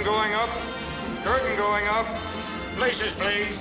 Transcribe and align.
Curtain 0.00 0.14
going 0.14 0.32
up. 0.32 0.48
Curtain 1.22 1.56
going 1.58 1.86
up. 1.88 2.06
Places, 2.76 3.12
please. 3.18 3.58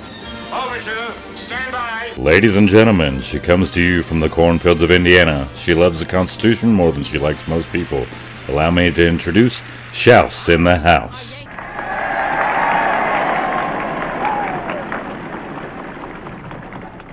Overture. 0.53 1.13
Stand 1.35 1.73
by. 1.73 2.13
Ladies 2.15 2.55
and 2.55 2.69
gentlemen, 2.69 3.19
she 3.19 3.39
comes 3.39 3.69
to 3.71 3.81
you 3.81 4.01
from 4.01 4.21
the 4.21 4.29
cornfields 4.29 4.81
of 4.81 4.89
Indiana. 4.89 5.49
She 5.53 5.73
loves 5.73 5.99
the 5.99 6.05
Constitution 6.05 6.71
more 6.71 6.93
than 6.93 7.03
she 7.03 7.19
likes 7.19 7.45
most 7.45 7.69
people. 7.71 8.07
Allow 8.47 8.71
me 8.71 8.89
to 8.89 9.05
introduce 9.05 9.61
Shouse 9.91 10.47
in 10.47 10.63
the 10.63 10.77
House. 10.77 11.33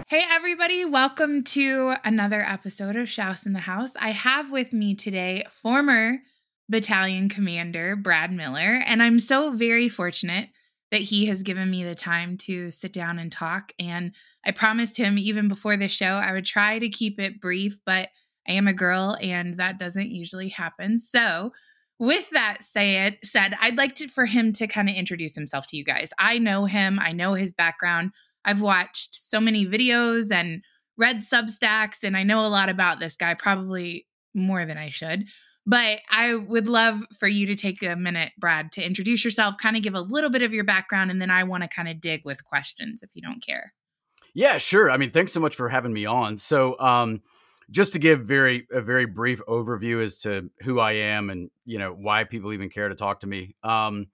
Hey, 0.07 0.23
everybody, 0.31 0.85
welcome 0.85 1.43
to 1.43 1.95
another 2.05 2.43
episode 2.43 2.95
of 2.95 3.09
Shouse 3.09 3.45
in 3.45 3.55
the 3.55 3.59
House. 3.59 3.97
I 4.01 4.13
have 4.13 4.53
with 4.53 4.73
me 4.73 4.95
today 4.95 5.45
former 5.51 6.19
battalion 6.69 7.29
commander 7.29 7.97
Brad 7.97 8.33
Miller, 8.33 8.83
and 8.87 9.03
I'm 9.03 9.19
so 9.19 9.53
very 9.53 9.89
fortunate 9.89 10.49
that 10.91 11.03
he 11.03 11.27
has 11.27 11.43
given 11.43 11.71
me 11.71 11.85
the 11.85 11.95
time 11.95 12.37
to 12.37 12.71
sit 12.71 12.93
down 12.93 13.19
and 13.19 13.31
talk. 13.31 13.73
And 13.79 14.13
I 14.45 14.53
promised 14.53 14.97
him 14.97 15.19
even 15.19 15.49
before 15.49 15.77
the 15.77 15.89
show 15.89 16.07
I 16.07 16.33
would 16.33 16.45
try 16.45 16.79
to 16.79 16.89
keep 16.89 17.19
it 17.19 17.41
brief, 17.41 17.79
but 17.85 18.09
I 18.49 18.53
am 18.53 18.69
a 18.69 18.73
girl 18.73 19.17
and 19.21 19.55
that 19.55 19.79
doesn't 19.79 20.11
usually 20.11 20.49
happen. 20.49 20.99
So, 20.99 21.53
with 21.99 22.29
that 22.31 22.63
said, 22.63 23.19
said 23.25 23.55
I'd 23.61 23.79
like 23.79 23.95
to, 23.97 24.09
for 24.09 24.27
him 24.27 24.53
to 24.55 24.67
kind 24.67 24.89
of 24.89 24.95
introduce 24.95 25.35
himself 25.35 25.67
to 25.69 25.77
you 25.77 25.85
guys. 25.85 26.13
I 26.19 26.39
know 26.39 26.67
him, 26.67 26.99
I 27.01 27.13
know 27.13 27.35
his 27.35 27.55
background. 27.55 28.13
I've 28.45 28.61
watched 28.61 29.17
so 29.17 29.41
many 29.41 29.67
videos 29.67 30.31
and 30.31 30.63
read 30.99 31.21
Substacks, 31.21 32.05
and 32.05 32.17
I 32.17 32.23
know 32.23 32.45
a 32.45 32.49
lot 32.49 32.69
about 32.69 33.01
this 33.01 33.17
guy, 33.17 33.35
probably 33.35 34.07
more 34.35 34.65
than 34.67 34.79
I 34.79 34.91
should. 34.91 35.27
But 35.67 35.99
I 36.11 36.35
would 36.35 36.69
love 36.69 37.05
for 37.19 37.27
you 37.27 37.47
to 37.47 37.57
take 37.57 37.83
a 37.83 37.97
minute, 37.97 38.33
Brad, 38.39 38.71
to 38.73 38.85
introduce 38.85 39.25
yourself, 39.25 39.57
kind 39.59 39.77
of 39.77 39.83
give 39.83 39.95
a 39.95 40.01
little 40.01 40.31
bit 40.31 40.43
of 40.43 40.55
your 40.55 40.65
background, 40.65 41.11
and 41.11 41.21
then 41.21 41.31
I 41.31 41.43
want 41.43 41.65
to 41.65 41.69
kind 41.69 41.89
of 41.89 42.01
dig 42.01 42.23
with 42.25 42.45
questions 42.45 43.03
if 43.03 43.11
you 43.15 43.23
don't 43.23 43.45
care. 43.45 43.73
Yeah, 44.33 44.59
sure. 44.59 44.91
I 44.91 44.97
mean, 44.97 45.11
thanks 45.11 45.33
so 45.33 45.41
much 45.41 45.57
for 45.57 45.69
having 45.69 45.93
me 45.93 46.07
on. 46.07 46.37
So, 46.39 46.79
um, 46.79 47.23
just 47.71 47.95
to 47.95 47.99
give 47.99 48.21
very 48.21 48.67
a 48.71 48.81
very 48.81 49.07
brief 49.07 49.41
overview 49.49 50.03
as 50.03 50.19
to 50.19 50.51
who 50.61 50.79
I 50.79 50.93
am 50.93 51.31
and 51.31 51.51
you 51.65 51.79
know 51.79 51.93
why 51.93 52.23
people 52.23 52.53
even 52.53 52.69
care 52.69 52.89
to 52.89 52.95
talk 52.95 53.21
to 53.21 53.27
me. 53.27 53.57
Um, 53.65 54.07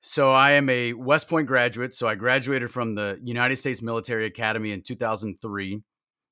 so 0.00 0.32
I 0.32 0.52
am 0.52 0.70
a 0.70 0.92
West 0.92 1.28
Point 1.28 1.46
graduate. 1.46 1.94
So 1.94 2.08
I 2.08 2.14
graduated 2.14 2.70
from 2.70 2.94
the 2.94 3.18
United 3.22 3.56
States 3.56 3.82
Military 3.82 4.26
Academy 4.26 4.72
in 4.72 4.82
2003. 4.82 5.82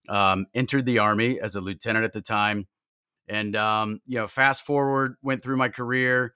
Um, 0.09 0.47
entered 0.55 0.87
the 0.87 1.01
Army 1.01 1.41
as 1.41 1.57
a 1.57 1.61
lieutenant 1.61 2.05
at 2.05 2.13
the 2.13 2.21
time, 2.21 2.69
and 3.29 3.57
um, 3.57 4.01
you 4.07 4.19
know, 4.19 4.27
fast 4.27 4.65
forward, 4.65 5.17
went 5.23 5.43
through 5.43 5.57
my 5.57 5.69
career, 5.69 6.35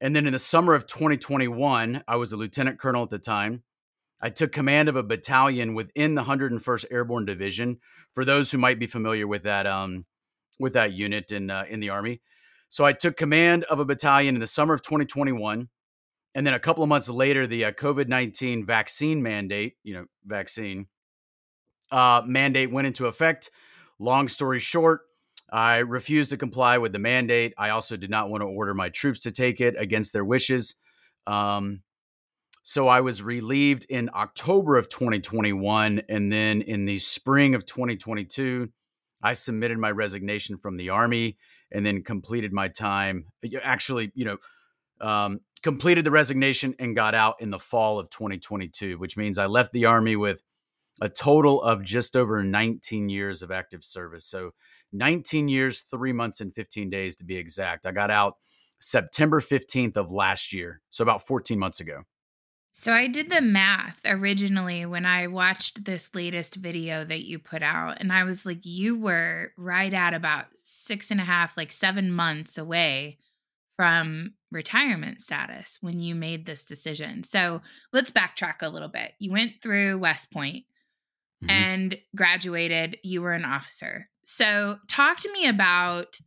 and 0.00 0.14
then 0.14 0.26
in 0.26 0.32
the 0.32 0.38
summer 0.38 0.74
of 0.74 0.86
2021, 0.86 2.04
I 2.06 2.16
was 2.16 2.32
a 2.32 2.36
lieutenant 2.36 2.78
colonel 2.78 3.02
at 3.02 3.10
the 3.10 3.18
time. 3.18 3.62
I 4.22 4.30
took 4.30 4.52
command 4.52 4.88
of 4.88 4.96
a 4.96 5.02
battalion 5.02 5.74
within 5.74 6.14
the 6.14 6.22
101st 6.22 6.86
Airborne 6.90 7.24
Division. 7.24 7.78
For 8.14 8.24
those 8.24 8.50
who 8.50 8.58
might 8.58 8.78
be 8.78 8.86
familiar 8.86 9.26
with 9.26 9.42
that, 9.42 9.66
um, 9.66 10.06
with 10.58 10.72
that 10.74 10.92
unit 10.92 11.32
in 11.32 11.50
uh, 11.50 11.64
in 11.68 11.80
the 11.80 11.90
Army, 11.90 12.22
so 12.68 12.84
I 12.84 12.92
took 12.92 13.16
command 13.16 13.64
of 13.64 13.80
a 13.80 13.84
battalion 13.84 14.34
in 14.34 14.40
the 14.40 14.46
summer 14.46 14.74
of 14.74 14.82
2021 14.82 15.68
and 16.34 16.46
then 16.46 16.54
a 16.54 16.58
couple 16.58 16.82
of 16.82 16.88
months 16.88 17.08
later, 17.08 17.46
the 17.46 17.66
uh, 17.66 17.72
COVID 17.72 18.08
19 18.08 18.66
vaccine 18.66 19.22
mandate, 19.22 19.74
you 19.84 19.94
know, 19.94 20.06
vaccine 20.24 20.86
uh, 21.92 22.22
mandate 22.26 22.72
went 22.72 22.86
into 22.86 23.06
effect. 23.06 23.50
Long 24.00 24.26
story 24.26 24.58
short, 24.58 25.02
I 25.54 25.76
refused 25.78 26.30
to 26.30 26.36
comply 26.36 26.78
with 26.78 26.92
the 26.92 26.98
mandate. 26.98 27.54
I 27.56 27.70
also 27.70 27.96
did 27.96 28.10
not 28.10 28.28
want 28.28 28.40
to 28.40 28.46
order 28.46 28.74
my 28.74 28.88
troops 28.88 29.20
to 29.20 29.30
take 29.30 29.60
it 29.60 29.76
against 29.78 30.12
their 30.12 30.24
wishes. 30.24 30.74
Um, 31.28 31.82
so 32.64 32.88
I 32.88 33.02
was 33.02 33.22
relieved 33.22 33.86
in 33.88 34.10
October 34.12 34.76
of 34.76 34.88
2021. 34.88 36.02
And 36.08 36.32
then 36.32 36.60
in 36.60 36.86
the 36.86 36.98
spring 36.98 37.54
of 37.54 37.64
2022, 37.66 38.68
I 39.22 39.32
submitted 39.34 39.78
my 39.78 39.92
resignation 39.92 40.58
from 40.58 40.76
the 40.76 40.90
Army 40.90 41.36
and 41.70 41.86
then 41.86 42.02
completed 42.02 42.52
my 42.52 42.66
time. 42.66 43.26
Actually, 43.62 44.10
you 44.16 44.24
know, 44.24 44.38
um, 45.00 45.38
completed 45.62 46.04
the 46.04 46.10
resignation 46.10 46.74
and 46.80 46.96
got 46.96 47.14
out 47.14 47.36
in 47.38 47.50
the 47.50 47.60
fall 47.60 48.00
of 48.00 48.10
2022, 48.10 48.98
which 48.98 49.16
means 49.16 49.38
I 49.38 49.46
left 49.46 49.72
the 49.72 49.84
Army 49.84 50.16
with 50.16 50.42
a 51.00 51.08
total 51.08 51.62
of 51.62 51.82
just 51.82 52.16
over 52.16 52.42
19 52.42 53.08
years 53.08 53.42
of 53.42 53.50
active 53.50 53.84
service. 53.84 54.24
So 54.26 54.50
19 54.92 55.48
years, 55.48 55.80
three 55.80 56.12
months, 56.12 56.40
and 56.40 56.54
15 56.54 56.90
days 56.90 57.16
to 57.16 57.24
be 57.24 57.36
exact. 57.36 57.86
I 57.86 57.92
got 57.92 58.10
out 58.10 58.34
September 58.80 59.40
15th 59.40 59.96
of 59.96 60.12
last 60.12 60.52
year. 60.52 60.80
So 60.90 61.02
about 61.02 61.26
14 61.26 61.58
months 61.58 61.80
ago. 61.80 62.02
So 62.76 62.92
I 62.92 63.06
did 63.06 63.30
the 63.30 63.40
math 63.40 64.00
originally 64.04 64.84
when 64.84 65.06
I 65.06 65.28
watched 65.28 65.84
this 65.84 66.10
latest 66.12 66.56
video 66.56 67.04
that 67.04 67.24
you 67.24 67.38
put 67.38 67.62
out, 67.62 67.98
and 68.00 68.12
I 68.12 68.24
was 68.24 68.44
like, 68.44 68.66
you 68.66 68.98
were 68.98 69.52
right 69.56 69.94
at 69.94 70.12
about 70.12 70.46
six 70.54 71.12
and 71.12 71.20
a 71.20 71.24
half, 71.24 71.56
like 71.56 71.70
seven 71.70 72.10
months 72.10 72.58
away 72.58 73.18
from 73.76 74.34
retirement 74.50 75.20
status 75.20 75.78
when 75.82 76.00
you 76.00 76.16
made 76.16 76.46
this 76.46 76.64
decision. 76.64 77.22
So 77.22 77.62
let's 77.92 78.10
backtrack 78.10 78.56
a 78.60 78.68
little 78.68 78.88
bit. 78.88 79.12
You 79.20 79.30
went 79.30 79.62
through 79.62 79.98
West 80.00 80.32
Point 80.32 80.64
mm-hmm. 81.44 81.50
and 81.50 81.98
graduated, 82.16 82.98
you 83.02 83.22
were 83.22 83.32
an 83.32 83.44
officer. 83.44 84.06
So 84.24 84.78
talk 84.88 85.18
to 85.18 85.32
me 85.32 85.46
about 85.46 86.18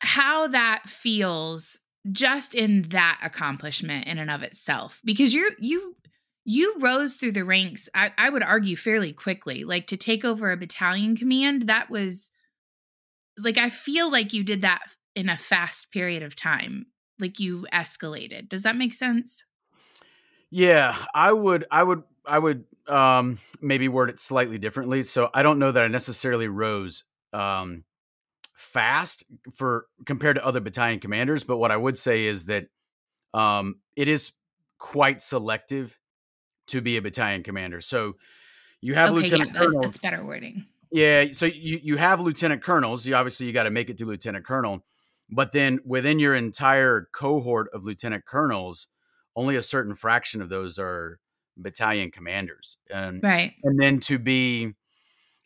how 0.00 0.48
that 0.48 0.88
feels 0.88 1.80
just 2.12 2.54
in 2.54 2.82
that 2.90 3.18
accomplishment 3.22 4.06
in 4.06 4.18
and 4.18 4.30
of 4.30 4.42
itself 4.42 5.00
because 5.04 5.32
you're 5.32 5.50
you 5.58 5.96
you 6.44 6.76
rose 6.78 7.16
through 7.16 7.32
the 7.32 7.44
ranks 7.44 7.88
I, 7.94 8.12
I 8.18 8.28
would 8.28 8.42
argue 8.42 8.76
fairly 8.76 9.12
quickly 9.12 9.64
like 9.64 9.86
to 9.86 9.96
take 9.96 10.24
over 10.24 10.52
a 10.52 10.56
battalion 10.56 11.16
command 11.16 11.62
that 11.62 11.88
was 11.88 12.30
like 13.38 13.56
i 13.56 13.70
feel 13.70 14.12
like 14.12 14.34
you 14.34 14.44
did 14.44 14.60
that 14.60 14.82
in 15.14 15.30
a 15.30 15.38
fast 15.38 15.90
period 15.90 16.22
of 16.22 16.36
time 16.36 16.86
like 17.18 17.40
you 17.40 17.66
escalated 17.72 18.50
does 18.50 18.62
that 18.64 18.76
make 18.76 18.92
sense 18.92 19.46
yeah 20.50 20.94
i 21.14 21.32
would 21.32 21.64
i 21.70 21.82
would 21.82 22.02
i 22.26 22.38
would 22.38 22.64
um 22.88 23.38
maybe 23.60 23.88
word 23.88 24.10
it 24.10 24.20
slightly 24.20 24.58
differently 24.58 25.02
so 25.02 25.30
i 25.34 25.42
don't 25.42 25.58
know 25.58 25.70
that 25.70 25.82
i 25.82 25.88
necessarily 25.88 26.48
rose 26.48 27.04
um 27.32 27.84
fast 28.54 29.24
for 29.54 29.86
compared 30.04 30.36
to 30.36 30.44
other 30.44 30.60
battalion 30.60 31.00
commanders 31.00 31.44
but 31.44 31.58
what 31.58 31.70
i 31.70 31.76
would 31.76 31.96
say 31.98 32.24
is 32.24 32.46
that 32.46 32.66
um 33.32 33.76
it 33.96 34.08
is 34.08 34.32
quite 34.78 35.20
selective 35.20 35.98
to 36.66 36.80
be 36.80 36.96
a 36.96 37.02
battalion 37.02 37.42
commander. 37.42 37.80
So 37.80 38.16
you 38.80 38.94
have 38.94 39.10
okay, 39.10 39.22
lieutenant 39.22 39.52
yeah, 39.54 39.60
colonel 39.60 39.82
that's 39.82 39.98
better 39.98 40.24
wording. 40.24 40.66
Yeah 40.90 41.26
so 41.32 41.46
you 41.46 41.80
you 41.82 41.96
have 41.96 42.20
lieutenant 42.20 42.62
colonels 42.62 43.06
you 43.06 43.14
obviously 43.14 43.46
you 43.46 43.52
got 43.52 43.64
to 43.64 43.70
make 43.70 43.88
it 43.88 43.98
to 43.98 44.04
lieutenant 44.04 44.44
colonel 44.44 44.84
but 45.30 45.52
then 45.52 45.80
within 45.84 46.18
your 46.18 46.34
entire 46.34 47.08
cohort 47.12 47.68
of 47.72 47.84
lieutenant 47.84 48.26
colonels, 48.26 48.88
only 49.34 49.56
a 49.56 49.62
certain 49.62 49.94
fraction 49.94 50.42
of 50.42 50.50
those 50.50 50.78
are 50.78 51.18
battalion 51.56 52.10
commanders. 52.10 52.76
And 52.90 53.22
right. 53.22 53.54
and 53.62 53.80
then 53.80 54.00
to 54.00 54.18
be 54.18 54.72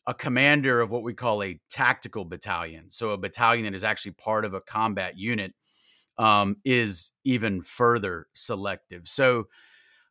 a 0.06 0.14
commander 0.14 0.80
of 0.80 0.91
what 0.91 1.02
we 1.02 1.12
call 1.12 1.42
a 1.42 1.60
tactical 1.69 2.24
battalion, 2.24 2.86
so 2.88 3.10
a 3.10 3.19
battalion 3.19 3.64
that 3.64 3.74
is 3.74 3.84
actually 3.84 4.12
part 4.12 4.44
of 4.44 4.54
a 4.54 4.60
combat 4.60 5.19
unit, 5.19 5.52
um, 6.16 6.56
is 6.64 7.12
even 7.24 7.62
further 7.62 8.26
selective. 8.32 9.06
So, 9.06 9.48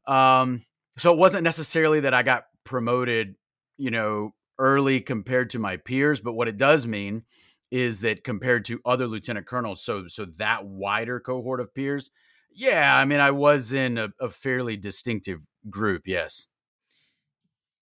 um, 0.07 0.63
so 0.97 1.11
it 1.11 1.17
wasn't 1.17 1.43
necessarily 1.43 2.01
that 2.01 2.13
I 2.13 2.23
got 2.23 2.43
promoted, 2.63 3.35
you 3.77 3.91
know, 3.91 4.33
early 4.59 5.01
compared 5.01 5.49
to 5.51 5.59
my 5.59 5.77
peers, 5.77 6.19
but 6.19 6.33
what 6.33 6.47
it 6.47 6.57
does 6.57 6.87
mean 6.87 7.23
is 7.69 8.01
that 8.01 8.23
compared 8.23 8.65
to 8.65 8.79
other 8.85 9.07
lieutenant 9.07 9.45
colonels, 9.45 9.83
so 9.83 10.07
so 10.07 10.25
that 10.37 10.65
wider 10.65 11.19
cohort 11.19 11.59
of 11.59 11.73
peers, 11.73 12.11
yeah, 12.57 12.97
I 12.97 13.05
mean, 13.05 13.19
I 13.19 13.29
was 13.31 13.71
in 13.71 13.99
a, 13.99 14.09
a 14.19 14.31
fairly 14.31 14.77
distinctive 14.77 15.45
group. 15.69 16.07
Yes. 16.07 16.47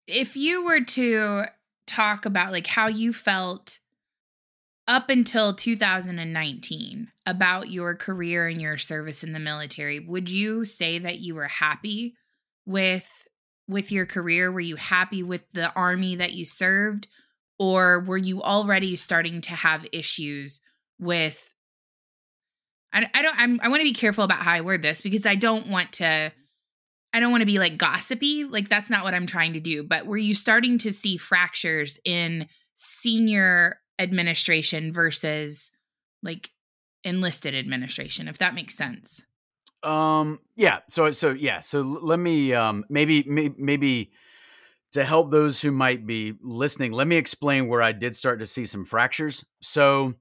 If 0.05 0.35
you 0.35 0.65
were 0.65 0.81
to 0.81 1.45
talk 1.87 2.25
about 2.25 2.51
like 2.51 2.67
how 2.67 2.87
you 2.87 3.13
felt 3.13 3.79
up 4.87 5.09
until 5.09 5.55
2019 5.55 7.11
about 7.25 7.71
your 7.71 7.95
career 7.95 8.47
and 8.47 8.61
your 8.61 8.77
service 8.77 9.23
in 9.23 9.33
the 9.33 9.39
military 9.39 9.99
would 9.99 10.29
you 10.29 10.65
say 10.65 10.99
that 10.99 11.19
you 11.19 11.33
were 11.35 11.47
happy 11.47 12.15
with 12.65 13.27
with 13.67 13.91
your 13.91 14.05
career 14.05 14.51
were 14.51 14.59
you 14.59 14.75
happy 14.75 15.23
with 15.23 15.43
the 15.53 15.71
army 15.73 16.15
that 16.15 16.33
you 16.33 16.45
served 16.45 17.07
or 17.57 17.99
were 18.01 18.17
you 18.17 18.41
already 18.41 18.95
starting 18.95 19.41
to 19.41 19.51
have 19.51 19.87
issues 19.91 20.61
with 20.99 21.54
I, 22.95 23.07
I 23.13 23.21
don't 23.21 23.35
I'm, 23.37 23.59
i 23.61 23.67
want 23.67 23.81
to 23.81 23.85
be 23.85 23.93
careful 23.93 24.23
about 24.23 24.39
how 24.39 24.53
i 24.53 24.61
word 24.61 24.81
this 24.81 25.01
because 25.01 25.25
i 25.27 25.35
don't 25.35 25.67
want 25.67 25.91
to 25.93 26.31
i 27.13 27.19
don't 27.19 27.31
want 27.31 27.41
to 27.41 27.45
be 27.45 27.59
like 27.59 27.77
gossipy 27.77 28.43
like 28.45 28.69
that's 28.69 28.89
not 28.89 29.03
what 29.03 29.13
i'm 29.13 29.27
trying 29.27 29.53
to 29.53 29.59
do 29.59 29.83
but 29.83 30.07
were 30.07 30.17
you 30.17 30.33
starting 30.33 30.77
to 30.79 30.91
see 30.91 31.17
fractures 31.17 31.99
in 32.05 32.47
senior 32.75 33.79
administration 33.99 34.91
versus 34.91 35.71
like 36.23 36.49
enlisted 37.03 37.53
administration 37.53 38.27
if 38.27 38.39
that 38.39 38.55
makes 38.55 38.75
sense 38.75 39.21
Um, 39.83 40.39
yeah. 40.55 40.79
So, 40.89 41.11
so 41.11 41.29
yeah. 41.29 41.59
So 41.59 41.81
let 41.81 42.17
me, 42.17 42.53
um, 42.53 42.85
maybe, 42.89 43.23
maybe, 43.27 43.53
maybe 43.59 44.11
to 44.93 45.03
help 45.05 45.29
those 45.29 45.61
who 45.61 45.71
might 45.71 46.07
be 46.07 46.33
listening, 46.41 46.91
let 46.91 47.05
me 47.05 47.17
explain 47.17 47.67
where 47.67 47.83
I 47.83 47.91
did 47.91 48.15
start 48.15 48.39
to 48.39 48.47
see 48.47 48.65
some 48.65 48.83
fractures. 48.83 49.45
So, 49.61 50.15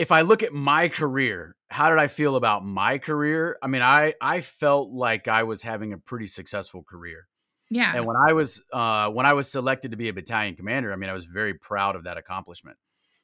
if 0.00 0.10
I 0.10 0.22
look 0.22 0.42
at 0.42 0.54
my 0.54 0.88
career, 0.88 1.56
how 1.68 1.90
did 1.90 1.98
I 1.98 2.06
feel 2.06 2.36
about 2.36 2.64
my 2.64 2.96
career? 2.96 3.58
I 3.62 3.66
mean, 3.66 3.82
I 3.82 4.14
I 4.18 4.40
felt 4.40 4.90
like 4.90 5.28
I 5.28 5.42
was 5.42 5.60
having 5.60 5.92
a 5.92 5.98
pretty 5.98 6.26
successful 6.26 6.82
career. 6.82 7.28
Yeah. 7.68 7.94
And 7.94 8.06
when 8.06 8.16
I 8.16 8.32
was 8.32 8.64
uh, 8.72 9.10
when 9.10 9.26
I 9.26 9.34
was 9.34 9.52
selected 9.52 9.90
to 9.90 9.98
be 9.98 10.08
a 10.08 10.14
battalion 10.14 10.56
commander, 10.56 10.90
I 10.90 10.96
mean, 10.96 11.10
I 11.10 11.12
was 11.12 11.26
very 11.26 11.52
proud 11.52 11.96
of 11.96 12.04
that 12.04 12.16
accomplishment. 12.16 12.78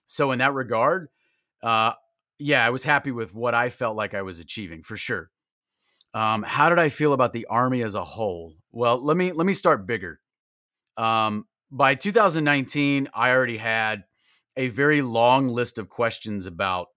So 0.05 0.32
in 0.32 0.38
that 0.40 0.52
regard, 0.52 1.08
uh, 1.62 1.93
yeah, 2.38 2.64
I 2.64 2.69
was 2.69 2.84
happy 2.84 3.11
with 3.11 3.34
what 3.34 3.55
I 3.55 3.70
felt 3.70 3.96
like 3.96 4.12
I 4.12 4.20
was 4.20 4.38
achieving 4.38 4.82
for 4.82 4.99
sure. 4.99 5.31
Um, 6.12 6.43
how 6.43 6.69
did 6.69 6.78
I 6.78 6.90
feel 6.90 7.14
about 7.14 7.32
the 7.32 7.46
army 7.46 7.81
as 7.81 7.94
a 7.94 8.05
whole? 8.05 8.52
Well, 8.70 9.02
let 9.02 9.17
me 9.17 9.32
let 9.32 9.46
me 9.46 9.55
start 9.55 9.87
bigger. 9.87 10.20
Um, 10.99 11.46
by 11.70 11.94
2019, 11.94 13.08
I 13.14 13.31
already 13.31 13.56
had 13.56 14.05
a 14.56 14.68
very 14.68 15.02
long 15.02 15.48
list 15.48 15.78
of 15.78 15.88
questions 15.88 16.46
about 16.46 16.88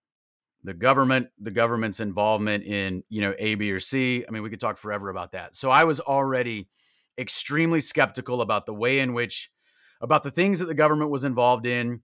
the 0.63 0.73
government, 0.73 1.29
the 1.39 1.51
government's 1.51 2.00
involvement 2.00 2.63
in, 2.63 3.03
you 3.09 3.21
know, 3.21 3.33
A, 3.39 3.56
B, 3.56 3.71
or 3.71 3.79
C. 3.79 4.25
I 4.27 4.31
mean, 4.31 4.44
we 4.44 4.50
could 4.50 4.59
talk 4.59 4.77
forever 4.77 5.09
about 5.09 5.31
that. 5.31 5.56
So 5.56 5.71
I 5.71 5.85
was 5.85 6.00
already 6.00 6.67
extremely 7.17 7.79
skeptical 7.81 8.41
about 8.41 8.65
the 8.65 8.73
way 8.73 9.00
in 9.00 9.13
which, 9.13 9.51
about 10.01 10.23
the 10.23 10.31
things 10.31 10.59
that 10.59 10.65
the 10.65 10.73
government 10.73 11.11
was 11.11 11.23
involved 11.23 11.65
in, 11.65 12.01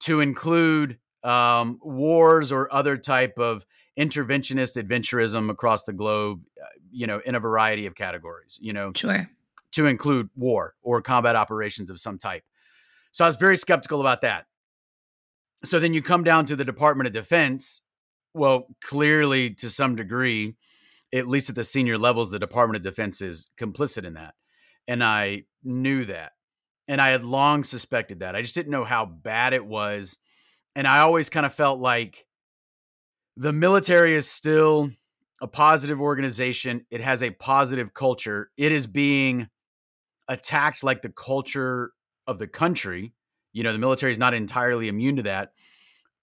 to 0.00 0.20
include 0.20 0.98
um, 1.22 1.78
wars 1.82 2.52
or 2.52 2.72
other 2.72 2.96
type 2.96 3.38
of 3.38 3.64
interventionist 3.98 4.82
adventurism 4.82 5.50
across 5.50 5.84
the 5.84 5.92
globe, 5.92 6.42
uh, 6.62 6.66
you 6.90 7.06
know, 7.06 7.20
in 7.24 7.34
a 7.34 7.40
variety 7.40 7.86
of 7.86 7.94
categories, 7.94 8.58
you 8.60 8.72
know, 8.72 8.92
sure, 8.94 9.30
to 9.72 9.86
include 9.86 10.28
war 10.36 10.74
or 10.82 11.00
combat 11.00 11.36
operations 11.36 11.90
of 11.90 11.98
some 11.98 12.18
type. 12.18 12.42
So 13.12 13.24
I 13.24 13.28
was 13.28 13.36
very 13.36 13.56
skeptical 13.56 14.00
about 14.00 14.20
that. 14.22 14.46
So 15.64 15.78
then 15.78 15.94
you 15.94 16.02
come 16.02 16.24
down 16.24 16.46
to 16.46 16.56
the 16.56 16.64
Department 16.64 17.06
of 17.06 17.12
Defense. 17.12 17.80
Well, 18.34 18.66
clearly, 18.82 19.50
to 19.50 19.70
some 19.70 19.96
degree, 19.96 20.56
at 21.12 21.28
least 21.28 21.48
at 21.48 21.54
the 21.54 21.64
senior 21.64 21.98
levels, 21.98 22.30
the 22.30 22.38
Department 22.38 22.76
of 22.76 22.82
Defense 22.82 23.22
is 23.22 23.50
complicit 23.58 24.04
in 24.04 24.14
that. 24.14 24.34
And 24.88 25.02
I 25.02 25.44
knew 25.62 26.04
that. 26.06 26.32
And 26.88 27.00
I 27.00 27.10
had 27.10 27.24
long 27.24 27.64
suspected 27.64 28.20
that. 28.20 28.36
I 28.36 28.42
just 28.42 28.54
didn't 28.54 28.72
know 28.72 28.84
how 28.84 29.06
bad 29.06 29.52
it 29.52 29.64
was. 29.64 30.18
And 30.76 30.86
I 30.86 30.98
always 30.98 31.30
kind 31.30 31.46
of 31.46 31.54
felt 31.54 31.78
like 31.78 32.26
the 33.36 33.52
military 33.52 34.14
is 34.14 34.30
still 34.30 34.90
a 35.40 35.46
positive 35.46 36.00
organization. 36.00 36.84
It 36.90 37.00
has 37.00 37.22
a 37.22 37.30
positive 37.30 37.94
culture. 37.94 38.50
It 38.56 38.72
is 38.72 38.86
being 38.86 39.48
attacked 40.28 40.82
like 40.82 41.02
the 41.02 41.10
culture 41.10 41.92
of 42.26 42.38
the 42.38 42.46
country 42.46 43.12
you 43.54 43.62
know, 43.62 43.72
the 43.72 43.78
military 43.78 44.12
is 44.12 44.18
not 44.18 44.34
entirely 44.34 44.88
immune 44.88 45.16
to 45.16 45.22
that, 45.22 45.52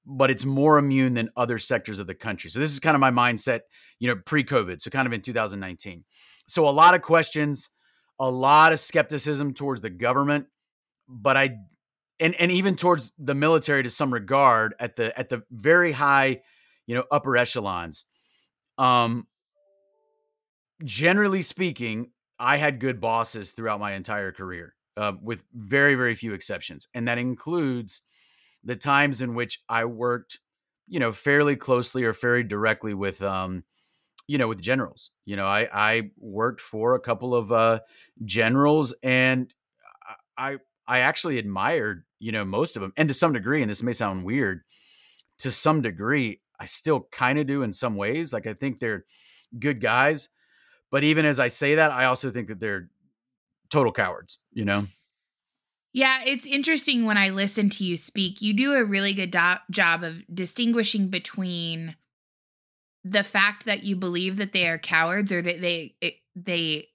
but 0.06 0.30
it's 0.30 0.46
more 0.46 0.78
immune 0.78 1.16
than 1.16 1.30
other 1.36 1.58
sectors 1.58 2.00
of 2.00 2.06
the 2.06 2.14
country. 2.14 2.50
So 2.50 2.60
this 2.60 2.72
is 2.72 2.80
kind 2.80 2.94
of 2.94 3.00
my 3.00 3.10
mindset, 3.10 3.62
you 4.00 4.08
know, 4.10 4.18
pre-COVID, 4.24 4.82
so 4.82 4.92
kind 4.92 5.08
of 5.08 5.14
in 5.14 5.22
2019. 5.22 6.04
So 6.48 6.68
a 6.68 6.70
lot 6.70 6.94
of 6.94 7.02
questions, 7.02 7.70
a 8.20 8.30
lot 8.30 8.74
of 8.74 8.80
skepticism 8.80 9.54
towards 9.54 9.82
the 9.82 9.90
government, 9.90 10.48
but 11.08 11.38
I 11.38 11.56
and 12.20 12.36
and 12.36 12.52
even 12.52 12.76
towards 12.76 13.14
the 13.18 13.34
military 13.34 13.82
to 13.84 13.90
some 13.90 14.14
regard 14.14 14.76
at 14.80 14.98
the 14.98 15.18
at 15.18 15.30
the 15.30 15.44
very 15.50 15.94
high, 15.94 16.42
you 16.86 16.96
know, 16.96 17.06
upper 17.10 17.38
echelons. 17.38 18.06
Um 18.78 19.26
generally 20.84 21.42
speaking, 21.42 22.12
I 22.38 22.58
had 22.58 22.80
good 22.80 23.00
bosses 23.00 23.52
throughout 23.52 23.80
my 23.80 23.94
entire 23.94 24.32
career 24.34 24.76
uh, 24.98 25.14
with 25.22 25.44
very, 25.54 25.96
very 25.96 26.16
few 26.16 26.34
exceptions. 26.34 26.88
And 26.94 27.08
that 27.08 27.18
includes 27.18 28.02
the 28.64 28.76
times 28.76 29.22
in 29.22 29.36
which 29.36 29.62
I 29.70 29.86
worked, 29.86 30.40
you 30.88 31.00
know, 31.00 31.12
fairly 31.12 31.56
closely 31.56 32.04
or 32.04 32.14
very 32.14 32.44
directly 32.44 32.94
with, 32.94 33.22
um, 33.22 33.64
you 34.28 34.38
know, 34.38 34.48
with 34.48 34.62
generals. 34.62 35.12
You 35.26 35.36
know, 35.36 35.46
I, 35.46 35.68
I 35.74 36.12
worked 36.18 36.62
for 36.62 36.96
a 36.96 37.00
couple 37.00 37.34
of 37.36 37.52
uh, 37.52 37.80
generals 38.24 38.94
and 39.02 39.54
I, 40.38 40.58
I 40.88 41.00
actually 41.00 41.38
admired, 41.38 42.04
you 42.20 42.32
know, 42.32 42.46
most 42.46 42.76
of 42.76 42.82
them. 42.82 42.94
And 42.98 43.08
to 43.08 43.14
some 43.14 43.34
degree, 43.34 43.62
and 43.62 43.70
this 43.70 43.84
may 43.84 43.94
sound 43.94 44.26
weird, 44.26 44.62
to 45.40 45.52
some 45.52 45.82
degree, 45.82 46.42
I 46.60 46.66
still 46.66 47.08
kind 47.12 47.40
of 47.40 47.48
do 47.48 47.64
in 47.64 47.74
some 47.74 47.96
ways. 47.96 48.34
Like 48.34 48.46
I 48.46 48.54
think 48.54 48.80
they're 48.80 49.06
good 49.58 49.82
guys. 49.82 50.30
But 50.92 51.04
even 51.04 51.26
as 51.26 51.40
I 51.40 51.48
say 51.48 51.76
that, 51.76 51.92
I 51.92 52.06
also 52.06 52.30
think 52.30 52.50
that 52.50 52.60
they're 52.60 52.90
total 53.72 53.92
cowards, 53.92 54.40
you 54.52 54.66
know? 54.66 54.88
Yeah, 55.94 56.22
it's 56.26 56.46
interesting 56.46 57.06
when 57.06 57.18
I 57.18 57.30
listen 57.30 57.70
to 57.72 57.84
you 57.84 57.98
speak. 57.98 58.42
You 58.42 58.54
do 58.54 58.74
a 58.74 58.86
really 58.86 59.14
good 59.14 59.32
do- 59.32 59.56
job 59.72 60.04
of 60.04 60.24
distinguishing 60.34 61.10
between 61.10 61.96
the 63.04 63.24
fact 63.24 63.66
that 63.66 63.84
you 63.84 63.96
believe 63.96 64.38
that 64.38 64.54
they 64.54 64.68
are 64.68 64.78
cowards 64.78 65.32
or 65.32 65.42
that 65.42 65.60
they 65.60 65.96
it, 66.02 66.14
they 66.36 66.88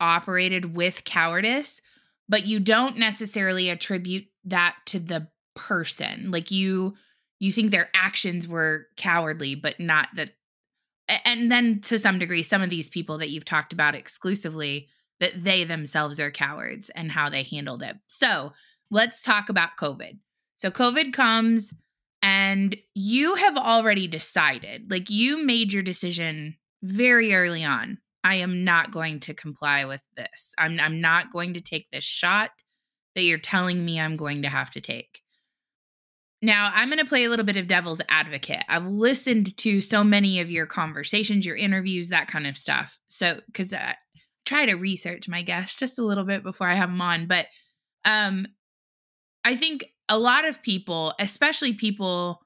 operated 0.00 0.74
with 0.74 1.04
cowardice, 1.04 1.80
but 2.28 2.46
you 2.46 2.58
don't 2.58 2.96
necessarily 2.96 3.68
attribute 3.68 4.26
that 4.44 4.76
to 4.86 4.98
the 4.98 5.28
person. 5.54 6.30
Like 6.30 6.50
you 6.50 6.94
you 7.38 7.52
think 7.52 7.70
their 7.70 7.90
actions 7.94 8.48
were 8.48 8.86
cowardly, 8.96 9.54
but 9.54 9.78
not 9.78 10.08
that 10.16 10.30
and 11.24 11.52
then 11.52 11.80
to 11.82 11.98
some 11.98 12.18
degree 12.18 12.42
some 12.42 12.62
of 12.62 12.70
these 12.70 12.88
people 12.88 13.18
that 13.18 13.30
you've 13.30 13.44
talked 13.44 13.72
about 13.72 13.94
exclusively 13.94 14.88
that 15.20 15.44
they 15.44 15.64
themselves 15.64 16.20
are 16.20 16.30
cowards 16.30 16.90
and 16.90 17.12
how 17.12 17.28
they 17.28 17.42
handled 17.42 17.82
it. 17.82 17.96
So 18.06 18.52
let's 18.90 19.22
talk 19.22 19.48
about 19.48 19.76
COVID. 19.78 20.18
So 20.56 20.70
COVID 20.70 21.12
comes 21.12 21.72
and 22.22 22.76
you 22.94 23.34
have 23.36 23.56
already 23.56 24.06
decided, 24.06 24.90
like 24.90 25.10
you 25.10 25.44
made 25.44 25.72
your 25.72 25.82
decision 25.82 26.56
very 26.82 27.34
early 27.34 27.64
on. 27.64 27.98
I 28.24 28.36
am 28.36 28.64
not 28.64 28.90
going 28.90 29.20
to 29.20 29.34
comply 29.34 29.84
with 29.84 30.02
this. 30.16 30.52
I'm, 30.58 30.80
I'm 30.80 31.00
not 31.00 31.32
going 31.32 31.54
to 31.54 31.60
take 31.60 31.88
this 31.90 32.04
shot 32.04 32.50
that 33.14 33.22
you're 33.22 33.38
telling 33.38 33.84
me 33.84 34.00
I'm 34.00 34.16
going 34.16 34.42
to 34.42 34.48
have 34.48 34.70
to 34.72 34.80
take. 34.80 35.22
Now, 36.40 36.70
I'm 36.72 36.88
going 36.88 37.00
to 37.00 37.04
play 37.04 37.24
a 37.24 37.30
little 37.30 37.44
bit 37.44 37.56
of 37.56 37.66
devil's 37.66 38.00
advocate. 38.08 38.62
I've 38.68 38.86
listened 38.86 39.56
to 39.58 39.80
so 39.80 40.04
many 40.04 40.38
of 40.38 40.50
your 40.50 40.66
conversations, 40.66 41.44
your 41.44 41.56
interviews, 41.56 42.10
that 42.10 42.28
kind 42.28 42.46
of 42.46 42.56
stuff. 42.56 42.98
So, 43.06 43.40
because 43.46 43.72
uh, 43.72 43.94
try 44.48 44.66
to 44.66 44.74
research 44.74 45.28
my 45.28 45.42
guests 45.42 45.78
just 45.78 45.98
a 45.98 46.04
little 46.04 46.24
bit 46.24 46.42
before 46.42 46.68
I 46.68 46.74
have 46.74 46.88
them 46.88 47.00
on. 47.00 47.26
But 47.26 47.46
um, 48.04 48.46
I 49.44 49.54
think 49.56 49.92
a 50.08 50.18
lot 50.18 50.48
of 50.48 50.62
people, 50.62 51.14
especially 51.18 51.74
people, 51.74 52.40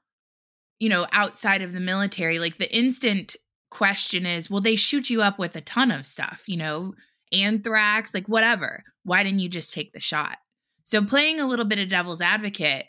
you 0.79 0.89
know, 0.89 1.07
outside 1.13 1.61
of 1.61 1.71
the 1.71 1.79
military, 1.79 2.39
like 2.39 2.57
the 2.57 2.75
instant 2.75 3.35
question 3.71 4.25
is, 4.25 4.49
well, 4.49 4.61
they 4.61 4.75
shoot 4.75 5.09
you 5.09 5.21
up 5.21 5.39
with 5.39 5.55
a 5.55 5.61
ton 5.61 5.91
of 5.91 6.05
stuff, 6.05 6.43
you 6.45 6.57
know, 6.57 6.93
anthrax, 7.31 8.13
like 8.13 8.27
whatever. 8.27 8.83
Why 9.03 9.23
didn't 9.23 9.39
you 9.39 9.49
just 9.49 9.73
take 9.73 9.93
the 9.93 9.99
shot? 9.99 10.37
So 10.83 11.03
playing 11.03 11.39
a 11.39 11.47
little 11.47 11.65
bit 11.65 11.79
of 11.79 11.89
devil's 11.89 12.21
advocate, 12.21 12.85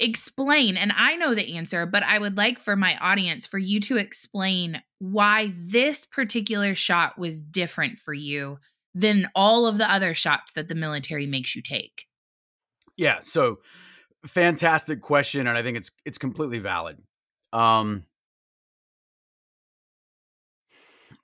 explain 0.00 0.76
and 0.76 0.92
i 0.96 1.14
know 1.16 1.34
the 1.34 1.56
answer 1.56 1.86
but 1.86 2.02
i 2.02 2.18
would 2.18 2.36
like 2.36 2.58
for 2.58 2.74
my 2.74 2.96
audience 2.96 3.46
for 3.46 3.58
you 3.58 3.78
to 3.78 3.96
explain 3.96 4.82
why 4.98 5.52
this 5.56 6.06
particular 6.06 6.74
shot 6.74 7.18
was 7.18 7.40
different 7.40 7.98
for 7.98 8.14
you 8.14 8.58
than 8.94 9.28
all 9.34 9.66
of 9.66 9.78
the 9.78 9.90
other 9.90 10.14
shots 10.14 10.52
that 10.52 10.68
the 10.68 10.74
military 10.74 11.26
makes 11.26 11.56
you 11.56 11.62
take. 11.62 12.06
Yeah 12.96 13.18
so 13.20 13.58
fantastic 14.26 15.00
question 15.00 15.46
and 15.46 15.56
i 15.58 15.62
think 15.62 15.76
it's 15.76 15.90
it's 16.04 16.18
completely 16.18 16.58
valid. 16.58 16.98
Um 17.52 18.04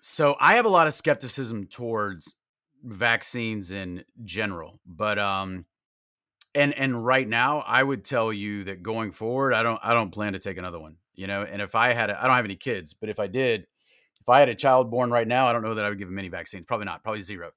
so 0.01 0.37
i 0.41 0.57
have 0.57 0.67
a 0.67 0.71
lot 0.71 0.87
of 0.87 0.95
skepticism 0.95 1.67
towards 1.67 2.37
vaccines 2.85 3.71
in 3.71 4.05
general 4.25 4.81
but 4.87 5.19
um 5.19 5.65
and 6.55 6.75
and 6.75 7.05
right 7.05 7.29
now 7.29 7.59
i 7.67 7.83
would 7.83 8.05
tell 8.05 8.33
you 8.33 8.65
that 8.65 8.83
going 8.83 9.11
forward 9.11 9.53
i 9.53 9.63
don't 9.63 9.81
i 9.83 9.95
don't 9.95 10.11
plan 10.11 10.33
to 10.33 10.39
take 10.39 10.57
another 10.57 10.79
one 10.79 10.97
you 11.15 11.27
know 11.27 11.43
and 11.43 11.61
if 11.61 11.75
i 11.75 11.93
had 11.93 12.11
I 12.11 12.27
don't 12.27 12.37
have 12.37 12.45
any 12.45 12.57
kids 12.57 12.95
but 12.95 13.09
if 13.09 13.19
i 13.19 13.27
did 13.27 13.67
if 14.21 14.29
i 14.29 14.41
had 14.41 14.49
a 14.49 14.55
child 14.55 14.91
born 14.91 15.11
right 15.11 15.29
now 15.29 15.47
i 15.47 15.53
don't 15.53 15.63
know 15.63 15.75
that 15.75 15.85
i 15.85 15.89
would 15.89 15.99
give 15.99 16.09
him 16.09 16.19
any 16.19 16.29
vaccines 16.29 16.65
probably 16.67 16.87
not 16.87 17.03
probably 17.03 17.21
zero. 17.21 17.51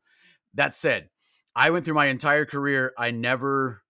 That 0.55 0.74
said 0.74 1.10
i 1.55 1.69
went 1.69 1.86
through 1.86 1.95
my 1.95 2.07
entire 2.07 2.45
career 2.45 2.93
i 2.98 3.12
never 3.12 3.81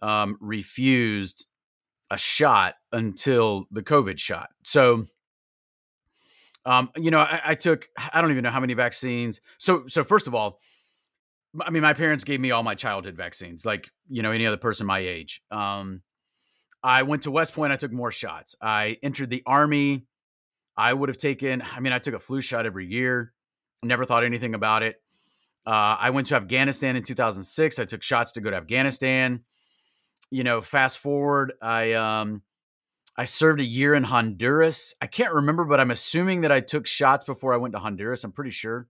um, 0.00 0.36
refused 0.40 1.46
a 2.10 2.18
shot 2.18 2.74
until 2.90 3.66
the 3.70 3.82
covid 3.82 4.18
shot. 4.18 4.50
So 4.64 5.06
um, 6.64 6.90
you 6.96 7.10
know 7.10 7.20
I, 7.20 7.40
I 7.44 7.54
took 7.54 7.88
i 8.12 8.20
don't 8.20 8.32
even 8.32 8.42
know 8.42 8.50
how 8.50 8.60
many 8.60 8.74
vaccines. 8.74 9.40
So 9.58 9.84
so 9.86 10.02
first 10.02 10.26
of 10.26 10.34
all 10.34 10.58
I 11.60 11.70
mean, 11.70 11.82
my 11.82 11.92
parents 11.92 12.24
gave 12.24 12.40
me 12.40 12.50
all 12.50 12.62
my 12.62 12.74
childhood 12.74 13.16
vaccines, 13.16 13.66
like 13.66 13.90
you 14.08 14.22
know 14.22 14.30
any 14.30 14.46
other 14.46 14.56
person 14.56 14.86
my 14.86 15.00
age. 15.00 15.42
Um, 15.50 16.02
I 16.82 17.02
went 17.02 17.22
to 17.22 17.30
West 17.30 17.54
Point. 17.54 17.72
I 17.72 17.76
took 17.76 17.92
more 17.92 18.10
shots. 18.10 18.56
I 18.60 18.98
entered 19.02 19.30
the 19.30 19.42
army 19.46 20.06
I 20.76 20.92
would 20.92 21.08
have 21.08 21.18
taken, 21.18 21.62
I 21.62 21.80
mean, 21.80 21.92
I 21.92 21.98
took 21.98 22.14
a 22.14 22.18
flu 22.18 22.40
shot 22.40 22.66
every 22.66 22.86
year, 22.86 23.32
never 23.82 24.04
thought 24.04 24.24
anything 24.24 24.54
about 24.54 24.82
it. 24.82 24.96
Uh, 25.66 25.96
I 25.98 26.10
went 26.10 26.28
to 26.28 26.36
Afghanistan 26.36 26.96
in 26.96 27.02
2006. 27.02 27.78
I 27.78 27.84
took 27.84 28.02
shots 28.02 28.32
to 28.32 28.40
go 28.40 28.50
to 28.50 28.56
Afghanistan. 28.56 29.44
You 30.30 30.44
know, 30.44 30.60
fast 30.60 30.98
forward, 30.98 31.52
I 31.60 31.92
um, 31.92 32.42
I 33.16 33.26
served 33.26 33.60
a 33.60 33.64
year 33.64 33.94
in 33.94 34.02
Honduras. 34.02 34.94
I 35.00 35.06
can't 35.06 35.34
remember, 35.34 35.64
but 35.64 35.78
I'm 35.78 35.90
assuming 35.90 36.40
that 36.40 36.50
I 36.50 36.60
took 36.60 36.86
shots 36.86 37.24
before 37.24 37.52
I 37.52 37.58
went 37.58 37.74
to 37.74 37.78
Honduras. 37.78 38.24
I'm 38.24 38.32
pretty 38.32 38.50
sure, 38.50 38.88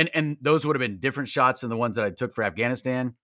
and 0.00 0.10
and 0.14 0.36
those 0.40 0.66
would 0.66 0.74
have 0.74 0.80
been 0.80 0.98
different 0.98 1.28
shots 1.28 1.60
than 1.60 1.70
the 1.70 1.76
ones 1.76 1.96
that 1.96 2.04
I 2.04 2.10
took 2.10 2.34
for 2.34 2.42
Afghanistan. 2.42 3.14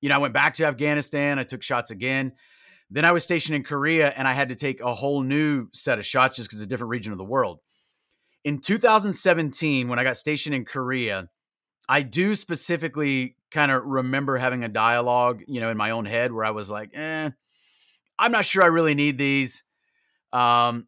You 0.00 0.08
know, 0.08 0.14
I 0.14 0.18
went 0.18 0.34
back 0.34 0.54
to 0.54 0.64
Afghanistan. 0.64 1.38
I 1.38 1.44
took 1.44 1.62
shots 1.62 1.90
again. 1.90 2.32
Then 2.90 3.04
I 3.04 3.12
was 3.12 3.24
stationed 3.24 3.56
in 3.56 3.64
Korea, 3.64 4.10
and 4.10 4.28
I 4.28 4.32
had 4.32 4.50
to 4.50 4.54
take 4.54 4.80
a 4.80 4.94
whole 4.94 5.22
new 5.22 5.68
set 5.72 5.98
of 5.98 6.06
shots 6.06 6.36
just 6.36 6.48
because 6.48 6.60
it's 6.60 6.66
a 6.66 6.68
different 6.68 6.90
region 6.90 7.12
of 7.12 7.18
the 7.18 7.24
world. 7.24 7.58
In 8.44 8.60
2017, 8.60 9.88
when 9.88 9.98
I 9.98 10.04
got 10.04 10.16
stationed 10.16 10.54
in 10.54 10.64
Korea, 10.64 11.28
I 11.88 12.02
do 12.02 12.34
specifically 12.34 13.36
kind 13.50 13.70
of 13.70 13.84
remember 13.84 14.36
having 14.36 14.64
a 14.64 14.68
dialogue, 14.68 15.42
you 15.46 15.60
know, 15.60 15.70
in 15.70 15.76
my 15.76 15.90
own 15.90 16.04
head 16.04 16.32
where 16.32 16.44
I 16.44 16.50
was 16.50 16.70
like, 16.70 16.90
eh, 16.94 17.30
I'm 18.18 18.32
not 18.32 18.44
sure 18.44 18.62
I 18.62 18.66
really 18.66 18.94
need 18.94 19.18
these. 19.18 19.64
Um, 20.32 20.86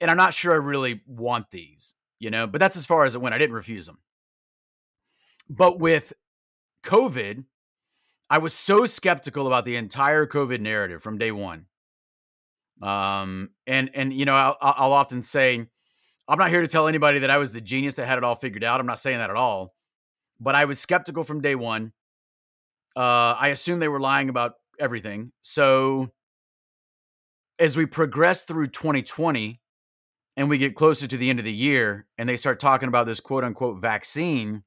and 0.00 0.10
I'm 0.10 0.16
not 0.16 0.34
sure 0.34 0.52
I 0.52 0.56
really 0.56 1.02
want 1.06 1.50
these, 1.50 1.94
you 2.18 2.30
know, 2.30 2.46
but 2.46 2.58
that's 2.58 2.76
as 2.76 2.86
far 2.86 3.04
as 3.04 3.14
it 3.14 3.20
went. 3.20 3.34
I 3.34 3.38
didn't 3.38 3.56
refuse 3.56 3.86
them. 3.86 3.98
But 5.48 5.78
with 5.78 6.12
COVID, 6.84 7.44
I 8.30 8.38
was 8.38 8.54
so 8.54 8.86
skeptical 8.86 9.46
about 9.46 9.64
the 9.64 9.76
entire 9.76 10.26
COVID 10.26 10.60
narrative 10.60 11.02
from 11.02 11.18
day 11.18 11.32
one. 11.32 11.66
Um, 12.82 13.50
and, 13.66 13.90
and, 13.94 14.12
you 14.12 14.24
know, 14.24 14.34
I'll, 14.34 14.56
I'll 14.60 14.92
often 14.92 15.22
say, 15.22 15.66
I'm 16.26 16.38
not 16.38 16.50
here 16.50 16.60
to 16.62 16.66
tell 16.66 16.88
anybody 16.88 17.20
that 17.20 17.30
I 17.30 17.38
was 17.38 17.52
the 17.52 17.60
genius 17.60 17.94
that 17.96 18.06
had 18.06 18.18
it 18.18 18.24
all 18.24 18.34
figured 18.34 18.64
out. 18.64 18.80
I'm 18.80 18.86
not 18.86 18.98
saying 18.98 19.18
that 19.18 19.30
at 19.30 19.36
all 19.36 19.74
but 20.40 20.54
I 20.54 20.64
was 20.64 20.78
skeptical 20.78 21.24
from 21.24 21.40
day 21.40 21.54
one. 21.54 21.92
Uh, 22.96 23.34
I 23.38 23.48
assumed 23.48 23.82
they 23.82 23.88
were 23.88 24.00
lying 24.00 24.28
about 24.28 24.52
everything. 24.78 25.32
So 25.40 26.10
as 27.58 27.76
we 27.76 27.86
progressed 27.86 28.46
through 28.46 28.68
2020 28.68 29.60
and 30.36 30.48
we 30.48 30.58
get 30.58 30.74
closer 30.74 31.06
to 31.06 31.16
the 31.16 31.30
end 31.30 31.38
of 31.38 31.44
the 31.44 31.52
year 31.52 32.06
and 32.18 32.28
they 32.28 32.36
start 32.36 32.60
talking 32.60 32.88
about 32.88 33.06
this 33.06 33.20
quote 33.20 33.44
unquote 33.44 33.80
vaccine, 33.80 34.64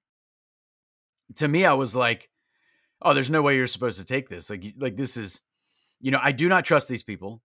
to 1.36 1.48
me, 1.48 1.66
I 1.66 1.74
was 1.74 1.96
like, 1.96 2.30
oh, 3.02 3.14
there's 3.14 3.30
no 3.30 3.42
way 3.42 3.56
you're 3.56 3.68
supposed 3.68 4.00
to 4.00 4.06
take 4.06 4.30
this. 4.30 4.50
Like, 4.50 4.74
like 4.78 4.96
this 4.96 5.18
is, 5.18 5.42
you 6.00 6.12
know, 6.12 6.20
I 6.22 6.32
do 6.32 6.48
not 6.48 6.66
trust 6.66 6.90
these 6.90 7.04
people. 7.04 7.42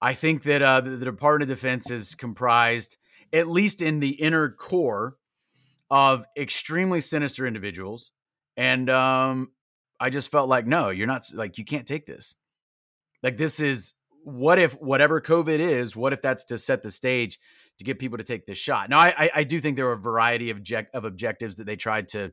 I 0.00 0.12
think 0.14 0.42
that 0.42 0.62
uh, 0.62 0.80
the, 0.82 0.90
the 0.90 1.04
Department 1.06 1.50
of 1.50 1.56
Defense 1.56 1.90
is 1.90 2.14
comprised, 2.14 2.98
at 3.32 3.48
least 3.48 3.80
in 3.80 4.00
the 4.00 4.10
inner 4.10 4.50
core, 4.50 5.16
of 5.90 6.24
extremely 6.36 7.00
sinister 7.00 7.46
individuals. 7.46 8.10
And 8.56 8.90
um, 8.90 9.52
I 10.00 10.10
just 10.10 10.30
felt 10.30 10.48
like, 10.48 10.66
no, 10.66 10.90
you're 10.90 11.06
not 11.06 11.24
like, 11.32 11.58
you 11.58 11.64
can't 11.64 11.86
take 11.86 12.06
this. 12.06 12.36
Like, 13.22 13.36
this 13.36 13.60
is 13.60 13.94
what 14.26 14.58
if 14.58 14.72
whatever 14.82 15.20
COVID 15.20 15.60
is, 15.60 15.94
what 15.94 16.12
if 16.12 16.20
that's 16.20 16.46
to 16.46 16.58
set 16.58 16.82
the 16.82 16.90
stage 16.90 17.38
to 17.78 17.84
get 17.84 18.00
people 18.00 18.18
to 18.18 18.24
take 18.24 18.44
this 18.44 18.58
shot? 18.58 18.90
Now, 18.90 18.98
I, 18.98 19.30
I 19.32 19.44
do 19.44 19.60
think 19.60 19.76
there 19.76 19.86
were 19.86 19.92
a 19.92 19.96
variety 19.98 20.50
of, 20.50 20.56
object, 20.56 20.96
of 20.96 21.04
objectives 21.04 21.56
that 21.56 21.64
they 21.64 21.76
tried 21.76 22.08
to 22.08 22.32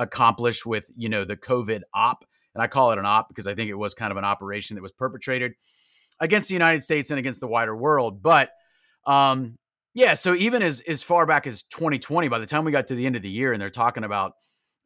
accomplish 0.00 0.66
with, 0.66 0.90
you 0.96 1.08
know, 1.08 1.24
the 1.24 1.36
COVID 1.36 1.82
op. 1.94 2.24
And 2.54 2.62
I 2.62 2.66
call 2.66 2.90
it 2.90 2.98
an 2.98 3.06
op 3.06 3.28
because 3.28 3.46
I 3.46 3.54
think 3.54 3.70
it 3.70 3.74
was 3.74 3.94
kind 3.94 4.10
of 4.10 4.16
an 4.16 4.24
operation 4.24 4.74
that 4.74 4.82
was 4.82 4.90
perpetrated 4.90 5.52
against 6.18 6.48
the 6.48 6.54
United 6.54 6.82
States 6.82 7.10
and 7.10 7.20
against 7.20 7.38
the 7.38 7.46
wider 7.46 7.76
world. 7.76 8.20
But 8.20 8.50
um, 9.06 9.54
yeah, 9.94 10.14
so 10.14 10.34
even 10.34 10.60
as 10.60 10.80
as 10.88 11.04
far 11.04 11.24
back 11.24 11.46
as 11.46 11.62
2020, 11.62 12.26
by 12.26 12.40
the 12.40 12.46
time 12.46 12.64
we 12.64 12.72
got 12.72 12.88
to 12.88 12.96
the 12.96 13.06
end 13.06 13.14
of 13.14 13.22
the 13.22 13.30
year, 13.30 13.52
and 13.52 13.62
they're 13.62 13.70
talking 13.70 14.02
about 14.02 14.32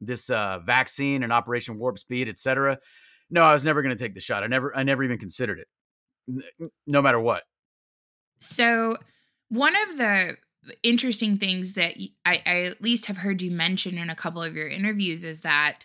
this 0.03 0.29
uh, 0.29 0.59
vaccine 0.67 1.23
and 1.23 1.33
Operation 1.33 1.79
Warp 1.79 1.99
Speed, 1.99 2.29
et 2.29 2.37
cetera. 2.37 2.79
No, 3.31 3.41
I 3.41 3.55
was 3.55 3.65
never 3.65 3.81
going 3.81 3.97
to 3.97 4.05
take 4.05 4.15
the 4.15 4.21
shot. 4.21 4.43
I 4.43 4.49
never, 4.49 4.77
I 4.77 4.83
never 4.83 5.03
even 5.03 5.17
considered 5.17 5.59
it, 5.59 5.67
no 6.87 7.03
matter 7.03 7.21
what. 7.21 7.43
So, 8.39 8.97
one 9.49 9.75
of 9.77 9.99
the 9.99 10.37
interesting 10.83 11.39
things 11.39 11.75
that 11.75 11.95
I, 12.25 12.43
I 12.47 12.63
at 12.63 12.83
least 12.83 13.07
have 13.07 13.19
heard 13.19 13.43
you 13.43 13.51
mention 13.51 13.99
in 13.99 14.11
a 14.11 14.15
couple 14.15 14.43
of 14.43 14.55
your 14.55 14.69
interviews 14.69 15.25
is 15.25 15.41
that 15.41 15.85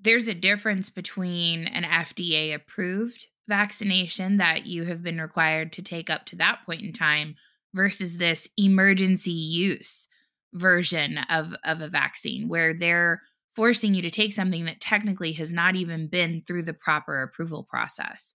there's 0.00 0.28
a 0.28 0.34
difference 0.34 0.90
between 0.90 1.66
an 1.66 1.84
FDA 1.84 2.54
approved 2.54 3.26
vaccination 3.48 4.38
that 4.38 4.66
you 4.66 4.84
have 4.84 5.02
been 5.02 5.20
required 5.20 5.72
to 5.72 5.82
take 5.82 6.08
up 6.08 6.24
to 6.26 6.36
that 6.36 6.60
point 6.64 6.82
in 6.82 6.92
time 6.92 7.34
versus 7.74 8.16
this 8.16 8.48
emergency 8.56 9.32
use 9.32 10.08
version 10.52 11.18
of 11.30 11.54
of 11.64 11.80
a 11.80 11.88
vaccine 11.88 12.48
where 12.48 12.72
they're 12.72 13.20
forcing 13.54 13.94
you 13.94 14.02
to 14.02 14.10
take 14.10 14.32
something 14.32 14.64
that 14.64 14.80
technically 14.80 15.32
has 15.32 15.52
not 15.52 15.76
even 15.76 16.08
been 16.08 16.42
through 16.46 16.62
the 16.62 16.74
proper 16.74 17.22
approval 17.22 17.62
process. 17.62 18.34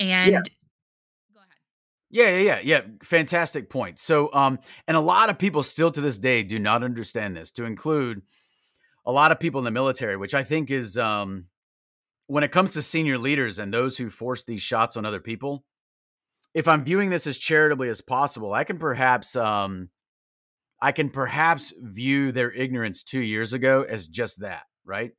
And 0.00 0.32
yeah. 0.32 0.42
Yeah, 2.12 2.30
yeah, 2.30 2.38
yeah, 2.38 2.60
yeah. 2.62 2.80
Fantastic 3.04 3.70
point. 3.70 4.00
So, 4.00 4.32
um, 4.34 4.58
and 4.88 4.96
a 4.96 5.00
lot 5.00 5.30
of 5.30 5.38
people 5.38 5.62
still 5.62 5.92
to 5.92 6.00
this 6.00 6.18
day 6.18 6.42
do 6.42 6.58
not 6.58 6.82
understand 6.82 7.36
this. 7.36 7.52
To 7.52 7.64
include 7.64 8.22
a 9.06 9.12
lot 9.12 9.30
of 9.30 9.38
people 9.38 9.60
in 9.60 9.64
the 9.64 9.70
military, 9.70 10.16
which 10.16 10.34
I 10.34 10.42
think 10.42 10.72
is, 10.72 10.98
um, 10.98 11.44
when 12.26 12.42
it 12.42 12.50
comes 12.50 12.72
to 12.72 12.82
senior 12.82 13.16
leaders 13.16 13.60
and 13.60 13.72
those 13.72 13.96
who 13.96 14.10
force 14.10 14.42
these 14.42 14.60
shots 14.60 14.96
on 14.96 15.06
other 15.06 15.20
people, 15.20 15.64
if 16.52 16.66
I'm 16.66 16.84
viewing 16.84 17.10
this 17.10 17.28
as 17.28 17.38
charitably 17.38 17.88
as 17.88 18.00
possible, 18.00 18.52
I 18.52 18.64
can 18.64 18.78
perhaps 18.78 19.36
um 19.36 19.88
I 20.82 20.92
can 20.92 21.10
perhaps 21.10 21.72
view 21.78 22.32
their 22.32 22.50
ignorance 22.50 23.04
2 23.04 23.20
years 23.20 23.52
ago 23.52 23.82
as 23.88 24.08
just 24.08 24.40
that, 24.40 24.64
right? 24.84 25.12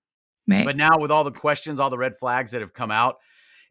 right? 0.47 0.65
But 0.65 0.75
now 0.75 0.97
with 0.97 1.11
all 1.11 1.23
the 1.23 1.31
questions, 1.31 1.79
all 1.79 1.89
the 1.89 1.97
red 1.97 2.17
flags 2.19 2.51
that 2.51 2.61
have 2.61 2.73
come 2.73 2.91
out, 2.91 3.17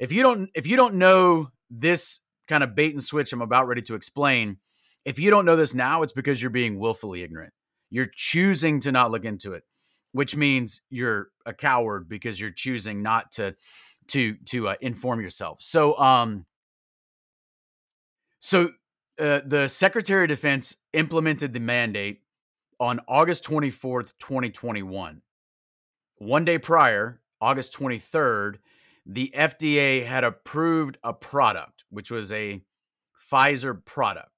if 0.01 0.11
you 0.11 0.23
don't 0.23 0.51
if 0.55 0.67
you 0.67 0.77
don't 0.77 0.95
know 0.95 1.51
this 1.71 2.21
kind 2.49 2.65
of 2.65 2.75
bait 2.75 2.93
and 2.93 3.05
switch 3.05 3.33
I'm 3.33 3.43
about 3.43 3.69
ready 3.69 3.83
to 3.83 3.95
explain, 3.95 4.57
if 5.05 5.21
you 5.21 5.31
don't 5.31 5.45
know 5.45 5.55
this 5.55 5.75
now, 5.75 6.03
it's 6.03 6.13
because 6.13 6.43
you're 6.43 6.51
being 6.51 6.81
willfully 6.81 7.23
ignorant. 7.23 7.53
You're 7.91 8.11
choosing 8.13 8.81
to 8.81 8.91
not 8.91 9.13
look 9.13 9.25
into 9.25 9.53
it, 9.53 9.63
which 10.13 10.35
means 10.35 10.81
you're 10.91 11.29
a 11.47 11.53
coward 11.53 12.09
because 12.09 12.41
you're 12.41 12.51
choosing 12.51 13.03
not 13.03 13.31
to 13.33 13.55
to 14.09 14.35
to 14.47 14.69
uh, 14.69 14.75
inform 14.81 15.21
yourself. 15.21 15.59
So 15.61 15.97
um 15.99 16.47
so 18.41 18.71
uh, 19.21 19.43
the 19.45 19.69
Secretary 19.69 20.25
of 20.25 20.29
Defense 20.31 20.77
implemented 20.95 21.53
the 21.53 21.61
mandate 21.61 22.23
on 22.79 23.01
August 23.07 23.45
24th, 23.45 24.15
2021. 24.19 25.21
One 26.17 26.45
day 26.47 26.57
prior, 26.57 27.21
August 27.39 27.75
23rd, 27.79 28.57
the 29.13 29.33
FDA 29.37 30.07
had 30.07 30.23
approved 30.23 30.97
a 31.03 31.13
product, 31.13 31.85
which 31.91 32.13
was 32.13 32.31
a 32.31 32.63
Pfizer 33.31 33.85
product. 33.85 34.29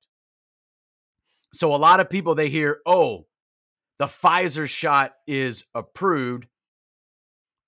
So 1.52 1.74
a 1.74 1.76
lot 1.76 2.00
of 2.00 2.08
people 2.08 2.34
they 2.34 2.48
hear, 2.48 2.80
"Oh, 2.86 3.26
the 3.98 4.06
Pfizer 4.06 4.68
shot 4.68 5.14
is 5.26 5.64
approved." 5.74 6.46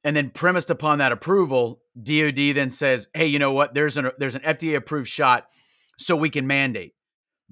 And 0.02 0.16
then 0.16 0.30
premised 0.30 0.70
upon 0.70 0.98
that 0.98 1.12
approval, 1.12 1.82
DoD 2.02 2.52
then 2.54 2.70
says, 2.70 3.08
"Hey, 3.12 3.26
you 3.26 3.38
know 3.38 3.52
what? 3.52 3.74
There's 3.74 3.98
an 3.98 4.10
there's 4.18 4.34
an 4.34 4.44
FDA 4.44 4.74
approved 4.74 5.08
shot 5.08 5.48
so 5.98 6.16
we 6.16 6.30
can 6.30 6.46
mandate 6.46 6.94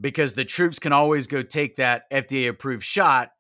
because 0.00 0.32
the 0.32 0.46
troops 0.46 0.78
can 0.78 0.92
always 0.92 1.26
go 1.26 1.42
take 1.42 1.76
that 1.76 2.04
FDA 2.10 2.48
approved 2.48 2.84
shot. 2.84 3.32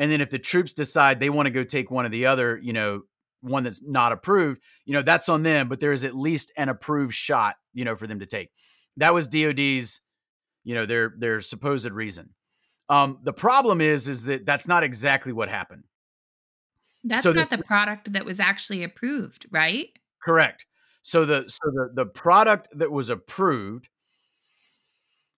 And 0.00 0.10
then 0.10 0.20
if 0.20 0.30
the 0.30 0.38
troops 0.40 0.72
decide 0.72 1.20
they 1.20 1.30
want 1.30 1.46
to 1.46 1.52
go 1.52 1.62
take 1.62 1.92
one 1.92 2.04
of 2.04 2.10
the 2.10 2.26
other, 2.26 2.58
you 2.60 2.72
know, 2.72 3.02
one 3.44 3.64
that's 3.64 3.82
not 3.82 4.12
approved, 4.12 4.60
you 4.84 4.94
know, 4.94 5.02
that's 5.02 5.28
on 5.28 5.42
them, 5.42 5.68
but 5.68 5.80
there 5.80 5.92
is 5.92 6.04
at 6.04 6.14
least 6.14 6.52
an 6.56 6.68
approved 6.68 7.14
shot, 7.14 7.56
you 7.72 7.84
know, 7.84 7.96
for 7.96 8.06
them 8.06 8.20
to 8.20 8.26
take. 8.26 8.50
That 8.96 9.14
was 9.14 9.28
DOD's, 9.28 10.00
you 10.64 10.74
know, 10.74 10.86
their 10.86 11.12
their 11.16 11.40
supposed 11.40 11.90
reason. 11.90 12.30
Um, 12.88 13.18
the 13.22 13.32
problem 13.32 13.80
is, 13.80 14.08
is 14.08 14.24
that 14.24 14.44
that's 14.44 14.68
not 14.68 14.82
exactly 14.82 15.32
what 15.32 15.48
happened. 15.48 15.84
That's 17.02 17.22
so 17.22 17.32
not 17.32 17.50
the, 17.50 17.58
the 17.58 17.64
product 17.64 18.12
that 18.12 18.24
was 18.24 18.40
actually 18.40 18.82
approved, 18.82 19.46
right? 19.50 19.88
Correct. 20.22 20.66
So 21.02 21.24
the 21.24 21.44
so 21.48 21.70
the 21.70 21.90
the 21.94 22.06
product 22.06 22.68
that 22.72 22.90
was 22.90 23.10
approved 23.10 23.88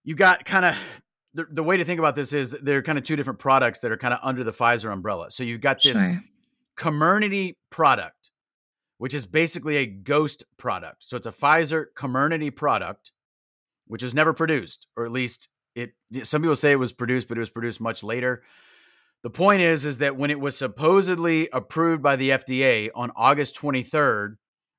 you 0.07 0.15
got 0.15 0.45
kind 0.45 0.65
of 0.65 0.79
the, 1.35 1.47
the 1.51 1.63
way 1.63 1.77
to 1.77 1.85
think 1.85 1.99
about 1.99 2.15
this 2.15 2.33
is 2.33 2.53
there 2.53 2.79
are 2.79 2.83
kind 2.83 2.97
of 2.97 3.05
two 3.05 3.17
different 3.17 3.41
products 3.41 3.81
that 3.81 3.93
are 3.93 3.97
kind 3.99 4.15
of 4.15 4.21
under 4.23 4.43
the 4.43 4.53
Pfizer 4.53 4.91
umbrella. 4.91 5.31
So 5.31 5.43
you've 5.43 5.61
got 5.61 5.83
this 5.83 6.03
sure. 6.03 6.23
Comirnaty 6.77 7.55
product, 7.71 8.31
which 8.99 9.15
is 9.15 9.27
basically 9.27 9.77
a 9.77 9.87
ghost 9.87 10.45
product. 10.57 11.03
So 11.03 11.17
it's 11.17 11.27
a 11.27 11.33
Pfizer 11.33 11.87
Comirnaty 11.97 12.55
product, 12.55 13.13
which 13.87 14.03
was 14.03 14.15
never 14.15 14.33
produced, 14.33 14.87
or 14.97 15.05
at 15.05 15.13
least 15.13 15.49
it. 15.75 15.93
Some 16.23 16.43
people 16.43 16.57
say 16.57 16.73
it 16.73 16.77
was 16.77 16.93
produced, 16.93 17.29
but 17.29 17.37
it 17.37 17.41
was 17.41 17.51
produced 17.51 17.81
much 17.81 18.03
later. 18.03 18.43
The 19.23 19.31
point 19.31 19.61
is, 19.61 19.87
is 19.87 19.99
that 19.99 20.17
when 20.17 20.31
it 20.31 20.39
was 20.39 20.57
supposedly 20.57 21.49
approved 21.53 22.03
by 22.03 22.17
the 22.17 22.31
FDA 22.31 22.91
on 22.95 23.11
August 23.17 23.57
23rd, 23.57 24.37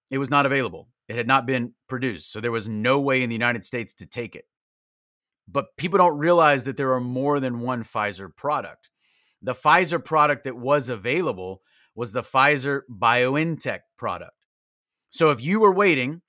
it 0.09 0.19
was 0.19 0.29
not 0.29 0.45
available. 0.45 0.87
It 1.09 1.15
had 1.15 1.27
not 1.27 1.45
been 1.45 1.73
produced, 1.87 2.31
so 2.31 2.39
there 2.39 2.51
was 2.51 2.67
no 2.67 2.99
way 2.99 3.21
in 3.23 3.29
the 3.29 3.35
United 3.35 3.65
States 3.65 3.93
to 3.95 4.05
take 4.05 4.35
it. 4.35 4.45
but 5.47 5.77
people 5.77 5.97
don't 5.97 6.17
realize 6.17 6.65
that 6.65 6.77
there 6.77 6.93
are 6.93 6.99
more 6.99 7.39
than 7.39 7.61
one 7.61 7.83
Pfizer 7.83 8.35
product. 8.35 8.89
The 9.41 9.55
Pfizer 9.55 10.03
product 10.03 10.43
that 10.43 10.57
was 10.57 10.89
available 10.89 11.61
was 11.97 12.11
the 12.11 12.21
Pfizer 12.21 12.81
BioNTech 12.89 13.79
product. 13.97 14.31
So 15.09 15.31
if 15.31 15.41
you 15.41 15.59
were 15.59 15.73
waiting 15.73 16.21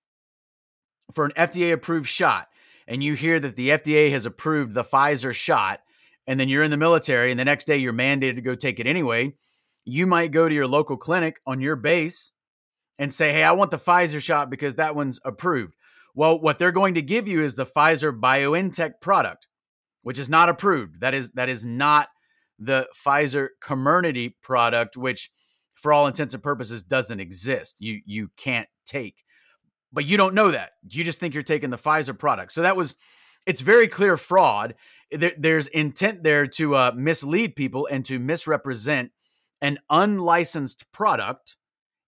for 1.12 1.26
an 1.26 1.32
FDA 1.36 1.74
approved 1.74 2.08
shot 2.08 2.48
and 2.88 3.04
you 3.04 3.12
hear 3.12 3.38
that 3.38 3.54
the 3.54 3.68
FDA 3.68 4.10
has 4.10 4.24
approved 4.24 4.72
the 4.72 4.82
Pfizer 4.82 5.34
shot, 5.34 5.80
and 6.26 6.40
then 6.40 6.48
you're 6.48 6.62
in 6.62 6.70
the 6.70 6.78
military 6.78 7.30
and 7.30 7.38
the 7.38 7.44
next 7.44 7.66
day 7.66 7.76
you're 7.76 7.92
mandated 7.92 8.36
to 8.36 8.40
go 8.40 8.54
take 8.54 8.80
it 8.80 8.86
anyway, 8.86 9.34
you 9.84 10.06
might 10.06 10.32
go 10.32 10.48
to 10.48 10.54
your 10.54 10.66
local 10.66 10.96
clinic 10.96 11.38
on 11.46 11.60
your 11.60 11.76
base 11.76 12.32
and 12.98 13.12
say, 13.12 13.32
Hey, 13.32 13.44
I 13.44 13.52
want 13.52 13.70
the 13.70 13.78
Pfizer 13.78 14.22
shot 14.22 14.48
because 14.48 14.76
that 14.76 14.94
one's 14.94 15.20
approved. 15.22 15.74
Well, 16.14 16.40
what 16.40 16.58
they're 16.58 16.72
going 16.72 16.94
to 16.94 17.02
give 17.02 17.28
you 17.28 17.42
is 17.42 17.54
the 17.54 17.66
Pfizer 17.66 18.18
BioNTech 18.18 19.00
product, 19.02 19.46
which 20.02 20.18
is 20.18 20.30
not 20.30 20.48
approved. 20.48 21.00
That 21.00 21.12
is 21.12 21.30
that 21.32 21.50
is 21.50 21.62
not 21.62 22.08
the 22.58 22.88
Pfizer 23.06 23.48
Comirnaty 23.62 24.32
product, 24.42 24.96
which 24.96 25.30
for 25.78 25.92
all 25.92 26.06
intents 26.06 26.34
and 26.34 26.42
purposes 26.42 26.82
doesn't 26.82 27.20
exist. 27.20 27.80
You 27.80 28.00
you 28.04 28.30
can't 28.36 28.68
take. 28.84 29.24
But 29.92 30.04
you 30.04 30.16
don't 30.16 30.34
know 30.34 30.50
that. 30.50 30.72
You 30.90 31.04
just 31.04 31.18
think 31.18 31.32
you're 31.32 31.42
taking 31.42 31.70
the 31.70 31.78
Pfizer 31.78 32.18
product. 32.18 32.52
So 32.52 32.62
that 32.62 32.76
was 32.76 32.96
it's 33.46 33.60
very 33.60 33.88
clear 33.88 34.16
fraud. 34.16 34.74
There, 35.10 35.32
there's 35.38 35.68
intent 35.68 36.22
there 36.22 36.46
to 36.46 36.74
uh, 36.74 36.92
mislead 36.94 37.56
people 37.56 37.88
and 37.90 38.04
to 38.06 38.18
misrepresent 38.18 39.12
an 39.62 39.78
unlicensed 39.88 40.90
product 40.92 41.56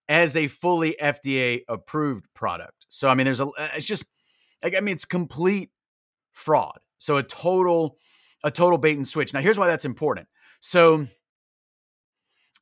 as 0.09 0.37
a 0.37 0.49
fully 0.49 0.97
FDA 1.01 1.63
approved 1.69 2.27
product. 2.35 2.87
So 2.89 3.09
I 3.09 3.15
mean, 3.15 3.25
there's 3.25 3.41
a 3.41 3.49
it's 3.75 3.87
just 3.87 4.05
like 4.63 4.75
I 4.75 4.81
mean, 4.81 4.95
it's 4.95 5.05
complete 5.05 5.71
fraud. 6.33 6.81
So 6.99 7.17
a 7.17 7.23
total 7.23 7.97
a 8.43 8.51
total 8.51 8.79
bait 8.79 8.97
and 8.97 9.07
switch. 9.07 9.33
Now 9.33 9.41
here's 9.41 9.59
why 9.59 9.69
that's 9.69 9.85
important. 9.85 10.27
So 10.59 11.07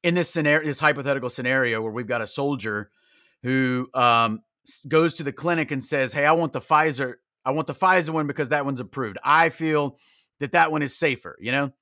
in 0.03 0.15
this 0.15 0.31
scenario, 0.31 0.67
this 0.67 0.81
hypothetical 0.81 1.29
scenario 1.29 1.83
where 1.83 1.93
we've 1.93 2.07
got 2.07 2.23
a 2.23 2.27
soldier 2.27 2.91
who 3.43 3.89
um, 3.95 4.41
goes 4.87 5.15
to 5.15 5.23
the 5.23 5.33
clinic 5.33 5.71
and 5.71 5.83
says, 5.83 6.13
"Hey, 6.13 6.25
I 6.25 6.33
want 6.33 6.53
the 6.53 6.61
Pfizer. 6.61 7.15
I 7.45 7.51
want 7.51 7.67
the 7.67 7.75
Pfizer 7.75 8.11
one 8.11 8.27
because 8.27 8.51
that 8.51 8.65
one's 8.65 8.81
approved. 8.81 9.19
I 9.25 9.49
feel 9.49 9.99
that 10.41 10.53
that 10.53 10.71
one 10.71 10.83
is 10.83 10.97
safer." 10.97 11.37
You 11.41 11.53
know. 11.53 11.73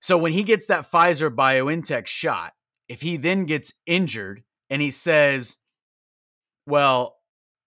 So 0.00 0.18
when 0.18 0.32
he 0.32 0.42
gets 0.42 0.66
that 0.66 0.90
Pfizer 0.90 1.34
BioNTech 1.34 2.06
shot, 2.06 2.52
if 2.88 3.00
he 3.00 3.16
then 3.16 3.46
gets 3.46 3.72
injured 3.86 4.42
and 4.68 4.82
he 4.82 4.90
says, 4.90 5.58
"Well, 6.66 7.16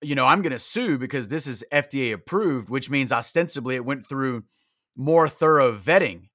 you 0.01 0.15
know, 0.15 0.25
I'm 0.25 0.41
going 0.41 0.51
to 0.51 0.59
sue 0.59 0.97
because 0.97 1.29
this 1.29 1.47
is 1.47 1.63
FDA 1.71 2.13
approved, 2.13 2.69
which 2.69 2.89
means 2.89 3.11
ostensibly 3.11 3.75
it 3.75 3.85
went 3.85 4.07
through 4.07 4.43
more 4.95 5.29
thorough 5.29 5.75
vetting." 5.77 6.29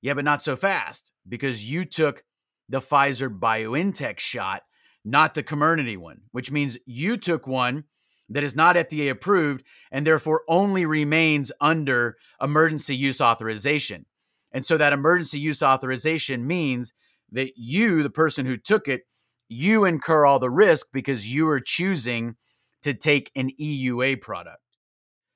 Yeah, 0.00 0.12
but 0.12 0.24
not 0.24 0.42
so 0.42 0.54
fast 0.54 1.14
because 1.26 1.64
you 1.64 1.86
took 1.86 2.24
the 2.68 2.80
Pfizer 2.80 3.28
BioNTech 3.28 4.18
shot, 4.18 4.62
not 5.04 5.34
the 5.34 5.42
Comirnaty 5.42 5.96
one, 5.96 6.22
which 6.32 6.50
means 6.50 6.78
you 6.86 7.16
took 7.16 7.46
one 7.46 7.84
that 8.28 8.44
is 8.44 8.56
not 8.56 8.76
FDA 8.76 9.10
approved 9.10 9.64
and 9.90 10.06
therefore 10.06 10.42
only 10.48 10.86
remains 10.86 11.52
under 11.60 12.16
emergency 12.40 12.96
use 12.96 13.20
authorization. 13.20 14.06
And 14.52 14.64
so 14.64 14.76
that 14.76 14.92
emergency 14.92 15.38
use 15.38 15.62
authorization 15.62 16.46
means 16.46 16.92
that 17.32 17.52
you, 17.56 18.02
the 18.02 18.10
person 18.10 18.46
who 18.46 18.56
took 18.56 18.88
it, 18.88 19.02
you 19.48 19.84
incur 19.84 20.24
all 20.24 20.38
the 20.38 20.50
risk 20.50 20.86
because 20.92 21.28
you 21.28 21.48
are 21.48 21.60
choosing 21.60 22.36
to 22.82 22.94
take 22.94 23.30
an 23.34 23.50
EUA 23.60 24.20
product. 24.20 24.60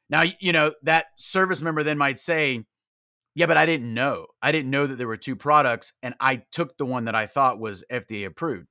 Now, 0.09 0.25
you 0.41 0.53
know, 0.53 0.73
that 0.83 1.07
service 1.17 1.61
member 1.61 1.83
then 1.83 1.99
might 1.99 2.19
say, 2.19 2.65
yeah, 3.35 3.47
but 3.47 3.57
I 3.57 3.67
didn't 3.67 3.93
know. 3.93 4.27
I 4.43 4.53
didn't 4.53 4.71
know 4.71 4.87
that 4.87 4.97
there 4.97 5.07
were 5.07 5.17
two 5.17 5.37
products, 5.37 5.93
and 6.03 6.15
I 6.21 6.43
took 6.51 6.77
the 6.77 6.87
one 6.87 7.05
that 7.05 7.15
I 7.15 7.27
thought 7.27 7.61
was 7.61 7.85
FDA 7.91 8.27
approved. 8.27 8.69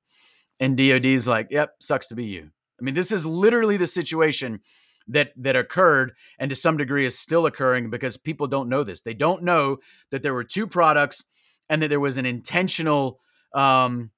And 0.60 0.76
DoD's 0.76 1.28
like, 1.28 1.48
"Yep, 1.50 1.74
sucks 1.80 2.08
to 2.08 2.14
be 2.14 2.24
you." 2.24 2.50
I 2.80 2.84
mean, 2.84 2.94
this 2.94 3.12
is 3.12 3.24
literally 3.24 3.76
the 3.76 3.86
situation 3.86 4.60
that 5.08 5.32
that 5.36 5.56
occurred, 5.56 6.12
and 6.38 6.50
to 6.50 6.54
some 6.54 6.76
degree 6.76 7.06
is 7.06 7.18
still 7.18 7.46
occurring 7.46 7.90
because 7.90 8.16
people 8.16 8.46
don't 8.46 8.68
know 8.68 8.84
this. 8.84 9.02
They 9.02 9.14
don't 9.14 9.42
know 9.42 9.78
that 10.10 10.22
there 10.22 10.34
were 10.34 10.44
two 10.44 10.66
products, 10.66 11.24
and 11.68 11.82
that 11.82 11.88
there 11.88 12.00
was 12.00 12.18
an 12.18 12.26
intentional, 12.26 13.20
um, 13.54 14.10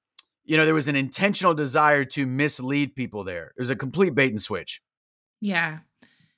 you 0.43 0.57
know, 0.57 0.65
there 0.65 0.73
was 0.73 0.87
an 0.87 0.95
intentional 0.95 1.53
desire 1.53 2.03
to 2.05 2.25
mislead 2.25 2.95
people. 2.95 3.23
There, 3.23 3.53
it 3.55 3.59
was 3.59 3.69
a 3.69 3.75
complete 3.75 4.15
bait 4.15 4.31
and 4.31 4.41
switch. 4.41 4.81
Yeah, 5.39 5.79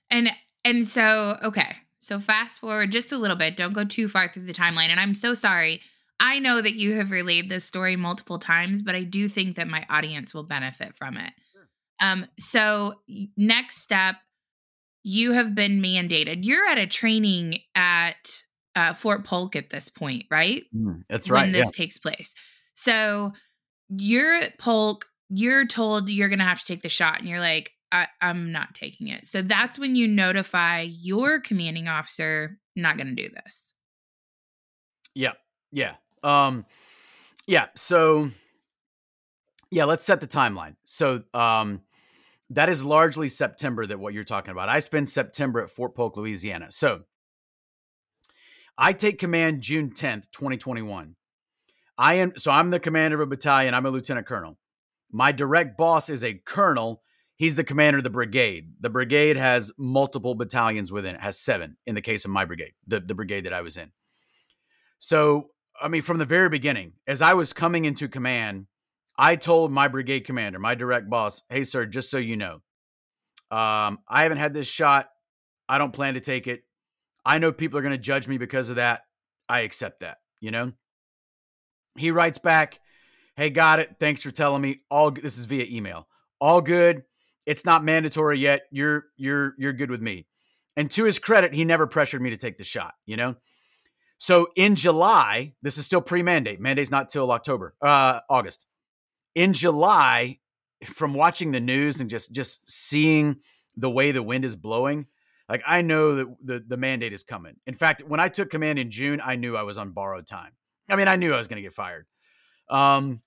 and 0.10 0.30
and 0.64 0.88
so 0.88 1.38
okay, 1.44 1.76
so 2.04 2.20
fast 2.20 2.60
forward 2.60 2.92
just 2.92 3.12
a 3.12 3.18
little 3.18 3.38
bit. 3.38 3.56
Don't 3.56 3.74
go 3.74 3.86
too 3.86 4.10
far 4.10 4.28
through 4.28 4.44
the 4.44 4.54
timeline. 4.54 4.90
And 4.90 5.00
I'm 5.00 5.14
so 5.14 5.34
sorry. 5.34 5.82
I 6.20 6.40
know 6.40 6.62
that 6.62 6.76
you 6.76 6.96
have 6.96 7.12
relayed 7.12 7.50
this 7.50 7.66
story 7.66 7.96
multiple 7.96 8.40
times, 8.40 8.82
but 8.82 8.94
I 8.94 9.04
do 9.04 9.28
think 9.28 9.56
that 9.56 9.68
my 9.68 9.86
audience 9.90 10.34
will 10.34 10.44
benefit 10.44 10.96
from 10.96 11.18
it. 11.18 11.32
Sure. 11.52 11.68
Um, 12.02 12.28
so 12.38 12.96
next 13.38 13.82
step, 13.82 14.16
you 15.04 15.32
have 15.32 15.56
been 15.56 15.82
mandated. 15.82 16.46
You're 16.46 16.66
at 16.68 16.78
a 16.78 16.88
training 16.88 17.60
at 17.76 18.42
uh, 18.76 18.94
Fort 18.94 19.24
Polk 19.24 19.56
at 19.56 19.70
this 19.70 19.90
point, 19.90 20.26
right? 20.30 20.64
Mm, 20.76 21.04
that's 21.10 21.30
right. 21.30 21.44
When 21.44 21.52
this 21.52 21.68
yeah. 21.68 21.72
takes 21.72 21.98
place. 21.98 22.34
So 22.74 23.34
you're 23.90 24.34
at 24.36 24.58
Polk. 24.60 25.06
You're 25.30 25.66
told 25.66 26.10
you're 26.10 26.30
going 26.30 26.40
to 26.40 26.46
have 26.46 26.60
to 26.60 26.66
take 26.66 26.84
the 26.84 26.90
shot, 26.90 27.20
and 27.20 27.28
you're 27.28 27.40
like, 27.40 27.72
I, 27.94 28.08
am 28.22 28.52
not 28.52 28.74
taking 28.74 29.08
it. 29.08 29.26
So 29.28 29.42
that's 29.42 29.78
when 29.78 29.96
you 29.96 30.08
notify 30.08 30.82
your 30.82 31.40
commanding 31.40 31.88
officer, 31.88 32.58
not 32.76 32.98
going 32.98 33.16
to 33.16 33.16
do 33.16 33.30
this. 33.30 33.74
Yeah. 35.14 35.34
Yeah. 35.72 35.94
Um, 36.24 36.66
yeah. 37.46 37.68
So, 37.76 38.32
yeah, 39.70 39.86
let's 39.86 40.04
set 40.04 40.22
the 40.22 40.28
timeline. 40.28 40.76
So, 40.84 41.24
um, 41.34 41.82
that 42.50 42.70
is 42.70 42.84
largely 42.84 43.30
September 43.30 43.86
that 43.86 44.00
what 44.00 44.14
you're 44.14 44.24
talking 44.24 44.52
about. 44.52 44.70
I 44.70 44.80
spend 44.80 45.10
September 45.10 45.62
at 45.62 45.70
Fort 45.70 45.96
Polk, 45.96 46.18
Louisiana. 46.18 46.68
So, 46.72 47.04
I 48.78 48.94
take 48.94 49.20
command 49.20 49.62
June 49.62 49.92
10th, 49.92 50.32
2021. 50.32 51.16
I 51.96 52.16
am 52.16 52.34
so 52.38 52.52
I'm 52.52 52.72
the 52.72 52.80
commander 52.80 53.22
of 53.22 53.28
a 53.28 53.30
battalion. 53.30 53.76
I'm 53.76 53.86
a 53.86 53.90
lieutenant 53.90 54.26
colonel. 54.26 54.58
My 55.12 55.32
direct 55.32 55.78
boss 55.78 56.10
is 56.10 56.24
a 56.24 56.34
colonel 56.34 57.03
He's 57.36 57.56
the 57.56 57.64
commander 57.64 57.98
of 57.98 58.04
the 58.04 58.10
brigade. 58.10 58.74
The 58.80 58.90
brigade 58.90 59.38
has 59.38 59.72
multiple 59.78 60.36
battalions 60.36 60.92
within 60.92 61.16
it, 61.16 61.22
has 61.22 61.40
seven 61.40 61.78
in 61.86 61.96
the 61.96 62.02
case 62.02 62.26
of 62.26 62.32
my 62.32 62.46
brigade, 62.46 62.74
the, 62.86 63.00
the 63.00 63.16
brigade 63.16 63.46
that 63.46 63.54
I 63.54 63.62
was 63.62 63.76
in. 63.76 63.92
So, 65.00 65.50
I 65.82 65.88
mean, 65.88 66.04
from 66.04 66.20
the 66.20 66.26
very 66.26 66.50
beginning, 66.50 66.94
as 67.08 67.22
I 67.22 67.34
was 67.34 67.52
coming 67.52 67.86
into 67.86 68.08
command, 68.08 68.68
I 69.18 69.36
told 69.36 69.72
my 69.72 69.88
brigade 69.88 70.22
commander, 70.22 70.60
my 70.60 70.76
direct 70.76 71.10
boss, 71.10 71.42
hey, 71.50 71.64
sir, 71.64 71.86
just 71.86 72.12
so 72.12 72.18
you 72.18 72.38
know, 72.38 72.62
um, 73.52 74.00
I 74.08 74.24
haven't 74.24 74.38
had 74.38 74.54
this 74.54 74.68
shot. 74.68 75.10
I 75.68 75.78
don't 75.78 75.94
plan 75.94 76.14
to 76.14 76.20
take 76.20 76.48
it. 76.48 76.64
I 77.26 77.38
know 77.38 77.52
people 77.52 77.80
are 77.80 77.84
going 77.84 77.94
to 77.94 77.98
judge 77.98 78.28
me 78.28 78.38
because 78.38 78.70
of 78.70 78.78
that. 78.78 79.02
I 79.50 79.62
accept 79.62 80.02
that, 80.02 80.18
you 80.40 80.52
know? 80.52 80.74
He 81.98 82.12
writes 82.12 82.38
back, 82.38 82.80
hey, 83.36 83.50
got 83.50 83.80
it. 83.80 83.96
Thanks 84.00 84.22
for 84.22 84.32
telling 84.32 84.62
me. 84.62 84.82
All 84.90 85.12
this 85.12 85.38
is 85.38 85.46
via 85.46 85.66
email. 85.70 86.08
All 86.40 86.62
good 86.62 87.04
it's 87.46 87.66
not 87.66 87.84
mandatory 87.84 88.40
yet. 88.40 88.64
You're 88.72 89.06
you're 89.18 89.54
you're 89.58 89.74
good 89.74 89.92
with 89.92 90.02
me. 90.02 90.28
And 90.76 90.90
to 90.92 91.04
his 91.04 91.20
credit, 91.20 91.54
he 91.54 91.66
never 91.66 91.86
pressured 91.86 92.22
me 92.22 92.32
to 92.32 92.38
take 92.38 92.58
the 92.58 92.64
shot, 92.64 92.96
you 93.06 93.16
know? 93.16 93.36
So 94.18 94.48
in 94.56 94.76
July, 94.76 95.54
this 95.62 95.78
is 95.78 95.86
still 95.86 96.02
pre-mandate. 96.02 96.60
Mandate's 96.60 96.90
not 96.90 97.10
till 97.10 97.32
October, 97.32 97.76
uh, 97.82 98.22
August. 98.30 98.66
In 99.36 99.54
July, 99.54 100.40
from 100.86 101.14
watching 101.14 101.52
the 101.52 101.60
news 101.60 102.00
and 102.00 102.10
just 102.10 102.32
just 102.32 102.70
seeing 102.70 103.38
the 103.76 103.90
way 103.90 104.12
the 104.12 104.24
wind 104.24 104.46
is 104.46 104.56
blowing, 104.56 105.08
like 105.50 105.64
I 105.68 105.82
know 105.82 106.16
that 106.16 106.36
the, 106.44 106.64
the 106.66 106.78
mandate 106.78 107.14
is 107.14 107.24
coming. 107.24 107.56
In 107.68 107.76
fact, 107.76 108.02
when 108.08 108.20
I 108.20 108.30
took 108.30 108.50
command 108.50 108.80
in 108.80 108.92
June, 108.92 109.22
I 109.24 109.36
knew 109.36 109.58
I 109.58 109.64
was 109.64 109.78
on 109.78 109.92
borrowed 109.92 110.28
time. 110.28 110.52
I 110.90 110.96
mean, 110.96 111.08
I 111.08 111.16
knew 111.16 111.34
I 111.34 111.38
was 111.38 111.48
going 111.48 111.58
to 111.58 111.62
get 111.62 111.74
fired. 111.74 112.06
Um, 112.70 113.22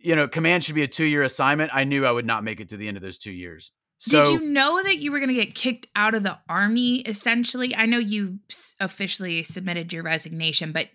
you 0.00 0.16
know, 0.16 0.28
command 0.28 0.64
should 0.64 0.74
be 0.74 0.82
a 0.82 0.88
two 0.88 1.04
year 1.04 1.22
assignment. 1.22 1.70
I 1.74 1.84
knew 1.84 2.06
I 2.06 2.10
would 2.10 2.26
not 2.26 2.44
make 2.44 2.60
it 2.60 2.70
to 2.70 2.76
the 2.76 2.88
end 2.88 2.96
of 2.96 3.02
those 3.02 3.18
two 3.18 3.32
years. 3.32 3.72
So, 3.98 4.24
Did 4.24 4.40
you 4.40 4.48
know 4.48 4.82
that 4.82 4.98
you 4.98 5.12
were 5.12 5.18
going 5.18 5.28
to 5.28 5.34
get 5.34 5.54
kicked 5.54 5.86
out 5.94 6.14
of 6.14 6.22
the 6.22 6.38
army 6.48 7.00
essentially? 7.00 7.76
I 7.76 7.84
know 7.84 7.98
you 7.98 8.38
officially 8.80 9.42
submitted 9.42 9.92
your 9.92 10.02
resignation, 10.02 10.72
but 10.72 10.86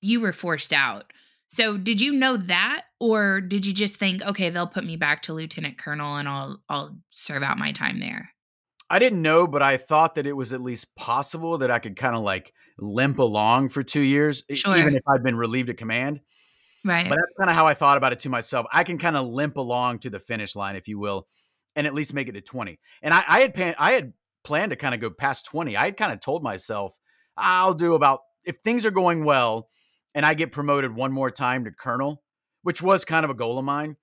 you 0.00 0.20
were 0.20 0.32
forced 0.32 0.72
out. 0.72 1.12
So, 1.48 1.76
did 1.76 2.00
you 2.00 2.12
know 2.12 2.38
that 2.38 2.84
or 2.98 3.42
did 3.42 3.66
you 3.66 3.74
just 3.74 3.96
think, 3.96 4.22
okay, 4.22 4.48
they'll 4.48 4.66
put 4.66 4.86
me 4.86 4.96
back 4.96 5.22
to 5.22 5.34
lieutenant 5.34 5.76
colonel 5.76 6.16
and 6.16 6.26
I'll 6.26 6.62
I'll 6.68 6.96
serve 7.10 7.42
out 7.42 7.58
my 7.58 7.72
time 7.72 8.00
there? 8.00 8.30
I 8.88 9.00
didn't 9.00 9.20
know, 9.20 9.46
but 9.46 9.62
I 9.62 9.76
thought 9.76 10.14
that 10.14 10.26
it 10.26 10.32
was 10.32 10.52
at 10.52 10.62
least 10.62 10.94
possible 10.96 11.58
that 11.58 11.70
I 11.70 11.78
could 11.78 11.96
kind 11.96 12.14
of 12.16 12.22
like 12.22 12.52
limp 12.78 13.18
along 13.18 13.68
for 13.68 13.82
2 13.82 14.00
years 14.00 14.44
sure. 14.54 14.76
even 14.76 14.94
if 14.94 15.02
I'd 15.08 15.22
been 15.22 15.36
relieved 15.36 15.68
of 15.68 15.76
command. 15.76 16.20
Right. 16.86 17.08
But 17.08 17.16
that's 17.16 17.32
kind 17.38 17.50
of 17.50 17.56
how 17.56 17.66
I 17.66 17.74
thought 17.74 17.96
about 17.96 18.12
it 18.12 18.20
to 18.20 18.28
myself. 18.28 18.66
I 18.72 18.84
can 18.84 18.96
kind 18.96 19.16
of 19.16 19.26
limp 19.26 19.56
along 19.56 19.98
to 20.00 20.10
the 20.10 20.20
finish 20.20 20.54
line, 20.54 20.76
if 20.76 20.86
you 20.86 20.98
will, 20.98 21.26
and 21.74 21.86
at 21.86 21.94
least 21.94 22.14
make 22.14 22.28
it 22.28 22.32
to 22.32 22.40
20. 22.40 22.78
And 23.02 23.12
I, 23.12 23.24
I 23.26 23.40
had 23.40 23.54
pan- 23.54 23.74
I 23.78 23.92
had 23.92 24.12
planned 24.44 24.70
to 24.70 24.76
kind 24.76 24.94
of 24.94 25.00
go 25.00 25.10
past 25.10 25.46
20. 25.46 25.76
I 25.76 25.86
had 25.86 25.96
kind 25.96 26.12
of 26.12 26.20
told 26.20 26.42
myself, 26.42 26.94
I'll 27.36 27.74
do 27.74 27.94
about, 27.94 28.20
if 28.44 28.58
things 28.58 28.86
are 28.86 28.92
going 28.92 29.24
well 29.24 29.68
and 30.14 30.24
I 30.24 30.34
get 30.34 30.52
promoted 30.52 30.94
one 30.94 31.12
more 31.12 31.30
time 31.30 31.64
to 31.64 31.72
colonel, 31.72 32.22
which 32.62 32.80
was 32.80 33.04
kind 33.04 33.24
of 33.24 33.30
a 33.30 33.34
goal 33.34 33.58
of 33.58 33.64
mine, 33.64 33.96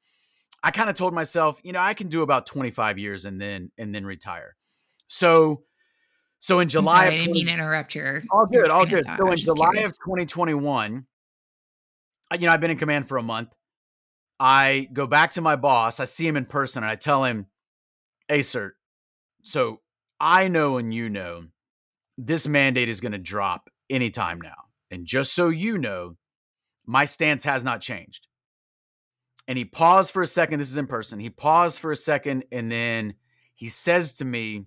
I 0.62 0.72
kind 0.72 0.90
of 0.90 0.96
told 0.96 1.14
myself, 1.14 1.60
you 1.64 1.72
know, 1.72 1.80
I 1.80 1.94
can 1.94 2.10
do 2.10 2.22
about 2.22 2.46
25 2.46 2.98
years 2.98 3.26
and 3.26 3.40
then, 3.40 3.72
and 3.78 3.96
then 3.96 4.06
retire. 4.06 4.56
So, 5.08 5.64
so 6.40 6.60
in 6.60 6.68
July, 6.68 7.06
sorry, 7.06 7.16
I 7.16 7.18
didn't 7.20 7.32
mean 7.34 7.46
to 7.48 7.54
interrupt 7.54 7.96
your. 7.96 8.22
all 8.32 8.46
good, 8.46 8.70
all 8.70 8.86
good. 8.86 9.06
So 9.18 9.32
in 9.32 9.38
July 9.38 9.72
curious. 9.72 9.92
of 9.92 9.98
2021, 10.00 10.96
I- 10.98 11.13
you 12.40 12.48
know, 12.48 12.54
I've 12.54 12.62
been 12.62 12.72
in 12.72 12.78
command 12.78 13.08
for 13.08 13.18
a 13.18 13.24
month. 13.24 13.54
I 14.40 14.90
go 14.92 15.08
back 15.08 15.32
to 15.32 15.42
my 15.42 15.56
boss. 15.56 16.00
I 16.00 16.06
see 16.06 16.28
him 16.28 16.38
in 16.38 16.46
person, 16.46 16.84
and 16.84 16.90
I 16.90 16.96
tell 16.96 17.24
him, 17.24 17.48
"Hey, 18.28 18.42
sir, 18.42 18.76
so 19.44 19.82
I 20.20 20.48
know 20.48 20.78
and 20.78 20.94
you 20.94 21.10
know 21.10 21.46
this 22.18 22.48
mandate 22.48 22.90
is 22.90 23.02
going 23.02 23.12
to 23.12 23.18
drop 23.18 23.70
anytime 23.90 24.42
now, 24.42 24.70
and 24.92 25.06
just 25.06 25.34
so 25.34 25.50
you 25.50 25.78
know, 25.78 26.18
my 26.86 27.06
stance 27.06 27.44
has 27.44 27.64
not 27.64 27.82
changed." 27.82 28.28
And 29.48 29.58
he 29.58 29.66
paused 29.66 30.12
for 30.12 30.22
a 30.22 30.28
second. 30.28 30.60
This 30.60 30.72
is 30.72 30.78
in 30.78 30.88
person. 30.88 31.20
He 31.20 31.30
paused 31.30 31.80
for 31.80 31.92
a 31.92 31.96
second, 31.96 32.46
and 32.52 32.72
then 32.72 33.16
he 33.54 33.68
says 33.68 34.14
to 34.14 34.26
me, 34.26 34.66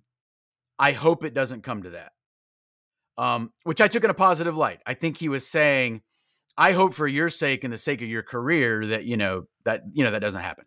"I 0.78 0.92
hope 0.92 1.24
it 1.24 1.34
doesn't 1.34 1.62
come 1.62 1.82
to 1.82 1.90
that." 1.90 2.12
um, 3.18 3.52
which 3.64 3.80
I 3.80 3.88
took 3.88 4.04
in 4.04 4.10
a 4.10 4.14
positive 4.14 4.56
light. 4.56 4.80
I 4.86 4.94
think 4.94 5.16
he 5.16 5.28
was 5.28 5.46
saying, 5.46 6.02
"I 6.56 6.72
hope 6.72 6.94
for 6.94 7.06
your 7.06 7.28
sake 7.28 7.64
and 7.64 7.72
the 7.72 7.78
sake 7.78 8.02
of 8.02 8.08
your 8.08 8.22
career 8.22 8.86
that 8.88 9.04
you 9.04 9.16
know 9.16 9.44
that 9.64 9.82
you 9.92 10.04
know 10.04 10.10
that 10.10 10.20
doesn't 10.20 10.42
happen." 10.42 10.64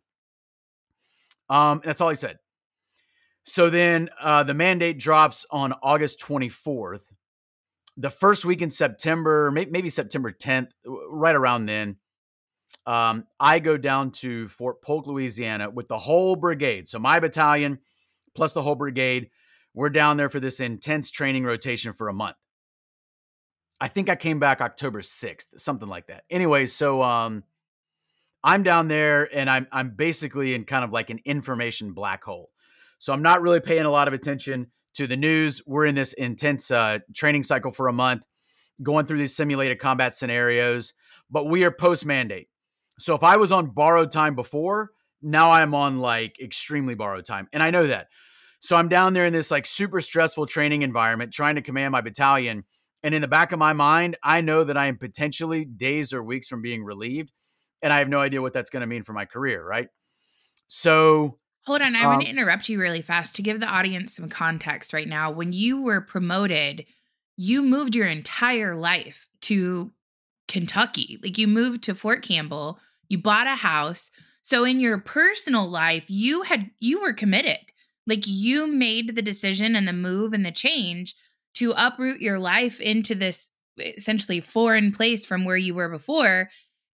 Um, 1.50 1.82
that's 1.84 2.02
all 2.02 2.10
he 2.10 2.16
said. 2.16 2.38
So 3.44 3.70
then 3.70 4.10
uh, 4.22 4.44
the 4.44 4.54
mandate 4.54 5.00
drops 5.00 5.46
on 5.50 5.74
August 5.82 6.20
24th. 6.20 7.06
The 7.98 8.12
first 8.12 8.46
week 8.46 8.62
in 8.62 8.70
September, 8.70 9.50
maybe 9.52 9.90
September 9.90 10.32
10th, 10.32 10.70
right 10.86 11.36
around 11.36 11.66
then, 11.66 11.98
um, 12.86 13.26
I 13.40 13.60
go 13.60 13.76
down 13.76 14.12
to 14.12 14.48
Fort 14.48 14.82
Polk, 14.82 15.08
Louisiana 15.08 15.70
with 15.70 15.88
the 15.88 15.98
whole 15.98 16.36
brigade. 16.36 16.88
So 16.88 17.00
my 17.00 17.20
battalion 17.20 17.80
plus 18.36 18.54
the 18.54 18.62
whole 18.62 18.76
brigade. 18.76 19.30
We're 19.74 19.90
down 19.90 20.18
there 20.18 20.30
for 20.30 20.40
this 20.40 20.60
intense 20.60 21.12
training 21.12 21.44
rotation 21.44 21.94
for 21.94 22.08
a 22.08 22.14
month. 22.14 22.38
I 23.82 23.88
think 23.88 24.10
I 24.10 24.16
came 24.16 24.40
back 24.40 24.62
October 24.62 25.02
6th, 25.02 25.58
something 25.58 25.88
like 25.88 26.08
that. 26.08 26.24
Anyway, 26.30 26.66
so 26.66 27.02
um 27.04 27.44
I'm 28.44 28.64
down 28.64 28.88
there 28.88 29.28
and 29.36 29.50
I'm 29.50 29.68
I'm 29.72 29.92
basically 29.92 30.54
in 30.54 30.66
kind 30.66 30.84
of 30.84 30.92
like 30.92 31.10
an 31.10 31.20
information 31.26 31.94
black 31.94 32.24
hole. 32.24 32.50
So 33.00 33.14
I'm 33.14 33.22
not 33.22 33.42
really 33.42 33.60
paying 33.60 33.86
a 33.86 33.92
lot 33.92 34.08
of 34.08 34.14
attention 34.14 34.68
to 34.96 35.08
the 35.08 35.16
news. 35.16 35.62
We're 35.66 35.86
in 35.86 35.96
this 35.96 36.14
intense 36.14 36.72
uh, 36.72 37.00
training 37.16 37.44
cycle 37.44 37.72
for 37.72 37.88
a 37.88 37.94
month, 37.94 38.24
going 38.84 39.06
through 39.06 39.20
these 39.20 39.36
simulated 39.36 39.80
combat 39.80 40.14
scenarios, 40.14 40.94
but 41.30 41.48
we 41.48 41.64
are 41.64 41.72
post 41.72 42.06
mandate. 42.06 42.50
So 43.00 43.16
if 43.16 43.24
I 43.24 43.38
was 43.38 43.52
on 43.52 43.68
borrowed 43.68 44.12
time 44.12 44.36
before, 44.36 44.92
now 45.22 45.52
I'm 45.52 45.74
on 45.74 46.00
like 46.00 46.40
extremely 46.42 46.96
borrowed 46.96 47.26
time. 47.26 47.48
And 47.54 47.64
I 47.64 47.72
know 47.72 47.88
that. 47.88 48.08
So 48.60 48.76
I'm 48.76 48.90
down 48.90 49.14
there 49.14 49.26
in 49.26 49.32
this 49.32 49.52
like 49.52 49.66
super 49.66 50.02
stressful 50.02 50.48
training 50.48 50.82
environment 50.82 51.32
trying 51.34 51.56
to 51.56 51.62
command 51.62 51.94
my 51.94 52.02
battalion. 52.02 52.66
And 53.04 53.16
in 53.16 53.22
the 53.22 53.28
back 53.28 53.52
of 53.52 53.60
my 53.60 53.74
mind, 53.74 54.18
I 54.24 54.42
know 54.42 54.64
that 54.64 54.78
I 54.78 54.88
am 54.88 54.98
potentially 54.98 55.66
days 55.66 56.14
or 56.14 56.22
weeks 56.24 56.48
from 56.48 56.62
being 56.62 56.84
relieved. 56.84 57.32
And 57.82 57.94
I 57.94 58.00
have 58.00 58.10
no 58.10 58.20
idea 58.20 58.42
what 58.42 58.52
that's 58.52 58.70
going 58.70 58.82
to 58.82 58.88
mean 58.88 59.04
for 59.04 59.14
my 59.14 59.26
career. 59.26 59.66
Right. 59.66 59.88
So 60.68 61.38
Hold 61.66 61.82
on, 61.82 61.96
I 61.96 62.06
want 62.08 62.20
Um, 62.20 62.22
to 62.26 62.30
interrupt 62.30 62.70
you 62.70 62.80
really 62.80 63.02
fast 63.02 63.36
to 63.36 63.42
give 63.42 63.60
the 63.60 63.68
audience 63.68 64.16
some 64.16 64.30
context 64.30 64.92
right 64.94 65.08
now. 65.08 65.32
When 65.32 65.54
you 65.54 65.82
were 65.82 66.02
promoted, 66.02 66.86
you 67.36 67.62
moved 67.62 67.96
your 67.96 68.08
entire 68.08 68.76
life 68.76 69.28
to 69.42 69.92
Kentucky. 70.48 71.20
Like 71.22 71.38
you 71.38 71.48
moved 71.48 71.84
to 71.84 71.96
Fort 71.96 72.24
Campbell, 72.24 72.80
you 73.08 73.18
bought 73.18 73.48
a 73.48 73.56
house. 73.56 74.10
So 74.42 74.64
in 74.64 74.80
your 74.80 75.00
personal 75.00 75.70
life, 75.70 76.06
you 76.10 76.42
had 76.42 76.72
you 76.80 77.02
were 77.02 77.14
committed. 77.14 77.60
Like 78.08 78.24
you 78.26 78.66
made 78.66 79.16
the 79.16 79.22
decision 79.22 79.76
and 79.76 79.88
the 79.88 79.94
move 79.94 80.34
and 80.34 80.46
the 80.46 80.52
change 80.52 81.16
to 81.56 81.74
uproot 81.76 82.22
your 82.22 82.40
life 82.40 82.80
into 82.80 83.16
this 83.16 83.50
essentially 83.78 84.40
foreign 84.40 84.92
place 84.92 85.26
from 85.26 85.46
where 85.46 85.58
you 85.58 85.74
were 85.74 85.90
before. 85.90 86.50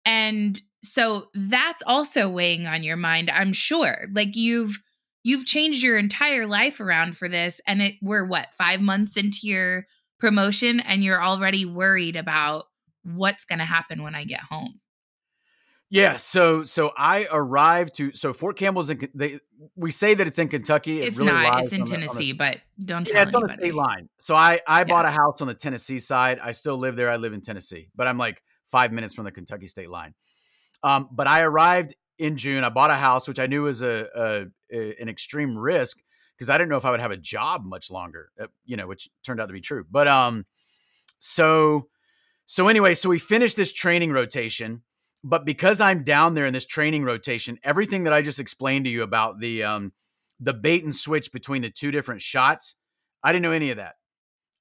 And 0.04 0.60
so 0.82 1.28
that's 1.34 1.82
also 1.86 2.28
weighing 2.28 2.66
on 2.66 2.82
your 2.82 2.96
mind, 2.96 3.30
I'm 3.30 3.52
sure. 3.52 4.06
Like 4.12 4.36
you've 4.36 4.82
you've 5.24 5.46
changed 5.46 5.82
your 5.82 5.98
entire 5.98 6.46
life 6.46 6.80
around 6.80 7.16
for 7.16 7.28
this 7.28 7.60
and 7.66 7.80
it 7.80 7.94
we're 8.02 8.26
what, 8.26 8.52
5 8.58 8.80
months 8.80 9.16
into 9.16 9.46
your 9.46 9.86
promotion 10.18 10.80
and 10.80 11.04
you're 11.04 11.22
already 11.22 11.64
worried 11.64 12.16
about 12.16 12.64
what's 13.04 13.44
going 13.44 13.60
to 13.60 13.64
happen 13.64 14.02
when 14.02 14.14
I 14.16 14.24
get 14.24 14.40
home. 14.40 14.80
Yeah, 15.92 16.16
so 16.16 16.64
so 16.64 16.92
I 16.96 17.28
arrived 17.30 17.94
to 17.96 18.12
so 18.14 18.32
Fort 18.32 18.56
Campbell's 18.56 18.90
in 18.90 19.08
they 19.14 19.38
we 19.76 19.90
say 19.90 20.14
that 20.14 20.26
it's 20.26 20.38
in 20.38 20.48
Kentucky. 20.48 21.00
It 21.02 21.08
it's 21.08 21.18
really 21.18 21.32
not, 21.32 21.62
it's 21.62 21.72
in 21.72 21.82
on 21.82 21.86
the- 21.88 21.94
on 21.94 22.00
the- 22.00 22.06
Tennessee, 22.08 22.32
but 22.32 22.58
don't 22.84 23.06
tell 23.06 23.14
Yeah, 23.16 23.22
it's 23.22 23.34
on 23.34 23.42
the 23.42 23.48
anybody. 23.52 23.68
state 23.68 23.74
line. 23.76 24.08
So 24.18 24.34
I 24.34 24.60
I 24.66 24.84
bought 24.84 25.04
a 25.04 25.10
house 25.10 25.40
on 25.40 25.48
the 25.48 25.54
Tennessee 25.54 25.98
side. 25.98 26.38
I 26.42 26.52
still 26.52 26.76
live 26.78 26.96
there. 26.96 27.10
I 27.10 27.16
live 27.16 27.32
in 27.34 27.40
Tennessee, 27.42 27.88
but 27.94 28.06
I'm 28.06 28.18
like 28.18 28.42
five 28.70 28.90
minutes 28.92 29.14
from 29.14 29.24
the 29.26 29.32
Kentucky 29.32 29.66
state 29.66 29.90
line. 29.90 30.14
Um, 30.82 31.08
but 31.12 31.26
I 31.28 31.42
arrived 31.42 31.94
in 32.18 32.36
June. 32.36 32.64
I 32.64 32.70
bought 32.70 32.90
a 32.90 32.94
house, 32.96 33.28
which 33.28 33.38
I 33.38 33.46
knew 33.46 33.62
was 33.64 33.82
a, 33.82 34.08
a, 34.16 34.46
a 34.76 35.00
an 35.02 35.08
extreme 35.08 35.56
risk 35.56 35.98
because 36.36 36.48
I 36.50 36.54
didn't 36.56 36.70
know 36.70 36.76
if 36.78 36.84
I 36.84 36.90
would 36.90 37.00
have 37.00 37.10
a 37.10 37.16
job 37.16 37.64
much 37.64 37.90
longer. 37.90 38.30
uh, 38.40 38.46
You 38.64 38.76
know, 38.78 38.86
which 38.86 39.08
turned 39.24 39.40
out 39.40 39.46
to 39.46 39.52
be 39.52 39.60
true. 39.60 39.84
But 39.90 40.08
um, 40.08 40.46
so 41.18 41.88
so 42.46 42.68
anyway, 42.68 42.94
so 42.94 43.08
we 43.08 43.18
finished 43.18 43.56
this 43.56 43.72
training 43.72 44.10
rotation. 44.12 44.82
But 45.24 45.44
because 45.44 45.80
I'm 45.80 46.02
down 46.02 46.34
there 46.34 46.46
in 46.46 46.52
this 46.52 46.66
training 46.66 47.04
rotation, 47.04 47.58
everything 47.62 48.04
that 48.04 48.12
I 48.12 48.22
just 48.22 48.40
explained 48.40 48.86
to 48.86 48.90
you 48.90 49.02
about 49.02 49.38
the 49.40 49.62
um 49.62 49.92
the 50.40 50.52
bait 50.52 50.82
and 50.82 50.94
switch 50.94 51.32
between 51.32 51.62
the 51.62 51.70
two 51.70 51.90
different 51.90 52.22
shots, 52.22 52.74
I 53.22 53.32
didn't 53.32 53.44
know 53.44 53.52
any 53.52 53.70
of 53.70 53.76
that. 53.76 53.94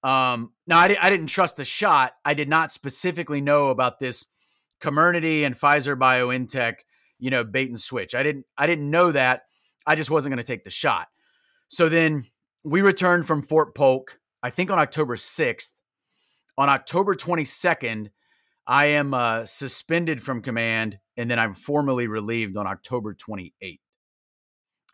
Um, 0.03 0.51
now 0.67 0.79
I, 0.79 0.87
di- 0.89 0.97
I 0.97 1.09
didn't 1.09 1.27
trust 1.27 1.57
the 1.57 1.65
shot. 1.65 2.13
I 2.25 2.33
did 2.33 2.49
not 2.49 2.71
specifically 2.71 3.41
know 3.41 3.69
about 3.69 3.99
this 3.99 4.27
Comirnaty 4.81 5.45
and 5.45 5.57
Pfizer 5.57 5.95
BioNTech, 5.95 6.75
you 7.19 7.29
know, 7.29 7.43
bait 7.43 7.69
and 7.69 7.79
switch. 7.79 8.15
I 8.15 8.23
didn't 8.23 8.45
I 8.57 8.67
didn't 8.67 8.89
know 8.89 9.11
that. 9.11 9.43
I 9.85 9.95
just 9.95 10.11
wasn't 10.11 10.33
going 10.33 10.43
to 10.43 10.47
take 10.51 10.63
the 10.63 10.69
shot. 10.69 11.07
So 11.67 11.89
then 11.89 12.25
we 12.63 12.81
returned 12.81 13.25
from 13.25 13.43
Fort 13.43 13.73
Polk, 13.75 14.19
I 14.43 14.49
think 14.49 14.69
on 14.69 14.79
October 14.79 15.15
6th. 15.15 15.69
On 16.57 16.69
October 16.69 17.15
22nd, 17.15 18.09
I 18.67 18.87
am 18.87 19.13
uh, 19.13 19.45
suspended 19.45 20.21
from 20.21 20.41
command, 20.41 20.99
and 21.17 21.29
then 21.29 21.39
I'm 21.39 21.53
formally 21.53 22.07
relieved 22.07 22.57
on 22.57 22.67
October 22.67 23.15
28th. 23.15 23.79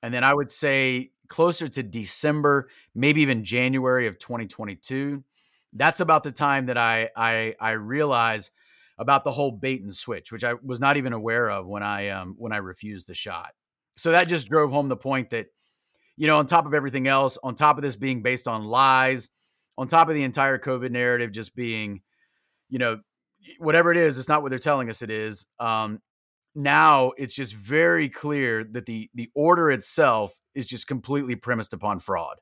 And 0.03 0.13
then 0.13 0.23
I 0.23 0.33
would 0.33 0.51
say 0.51 1.11
closer 1.27 1.67
to 1.67 1.83
December, 1.83 2.69
maybe 2.95 3.21
even 3.21 3.43
January 3.43 4.07
of 4.07 4.19
2022. 4.19 5.23
That's 5.73 5.99
about 5.99 6.23
the 6.23 6.31
time 6.31 6.67
that 6.67 6.77
I 6.77 7.09
I 7.15 7.55
I 7.59 7.71
realize 7.71 8.51
about 8.97 9.23
the 9.23 9.31
whole 9.31 9.51
bait 9.51 9.81
and 9.81 9.93
switch, 9.93 10.31
which 10.31 10.43
I 10.43 10.55
was 10.63 10.79
not 10.79 10.97
even 10.97 11.13
aware 11.13 11.49
of 11.49 11.67
when 11.67 11.83
I 11.83 12.09
um 12.09 12.35
when 12.37 12.53
I 12.53 12.57
refused 12.57 13.07
the 13.07 13.13
shot. 13.13 13.51
So 13.95 14.11
that 14.11 14.27
just 14.27 14.49
drove 14.49 14.71
home 14.71 14.87
the 14.87 14.95
point 14.95 15.31
that, 15.31 15.47
you 16.15 16.27
know, 16.27 16.37
on 16.37 16.45
top 16.45 16.65
of 16.65 16.73
everything 16.73 17.07
else, 17.07 17.37
on 17.43 17.55
top 17.55 17.77
of 17.77 17.83
this 17.83 17.95
being 17.95 18.21
based 18.21 18.47
on 18.47 18.63
lies, 18.63 19.31
on 19.77 19.87
top 19.87 20.07
of 20.07 20.15
the 20.15 20.23
entire 20.23 20.57
COVID 20.57 20.91
narrative 20.91 21.31
just 21.31 21.55
being, 21.55 22.01
you 22.69 22.79
know, 22.79 22.99
whatever 23.59 23.91
it 23.91 23.97
is, 23.97 24.17
it's 24.17 24.29
not 24.29 24.41
what 24.41 24.49
they're 24.49 24.59
telling 24.59 24.89
us 24.89 25.01
it 25.01 25.09
is. 25.09 25.45
Um, 25.59 25.99
now 26.55 27.11
it's 27.17 27.35
just 27.35 27.53
very 27.53 28.09
clear 28.09 28.63
that 28.63 28.85
the 28.85 29.09
the 29.13 29.29
order 29.35 29.69
itself 29.69 30.33
is 30.55 30.65
just 30.65 30.87
completely 30.87 31.35
premised 31.35 31.73
upon 31.73 31.99
fraud. 31.99 32.37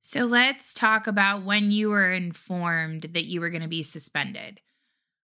So 0.00 0.24
let's 0.24 0.74
talk 0.74 1.06
about 1.06 1.44
when 1.44 1.70
you 1.70 1.90
were 1.90 2.12
informed 2.12 3.02
that 3.14 3.26
you 3.26 3.40
were 3.40 3.50
going 3.50 3.62
to 3.62 3.68
be 3.68 3.84
suspended. 3.84 4.60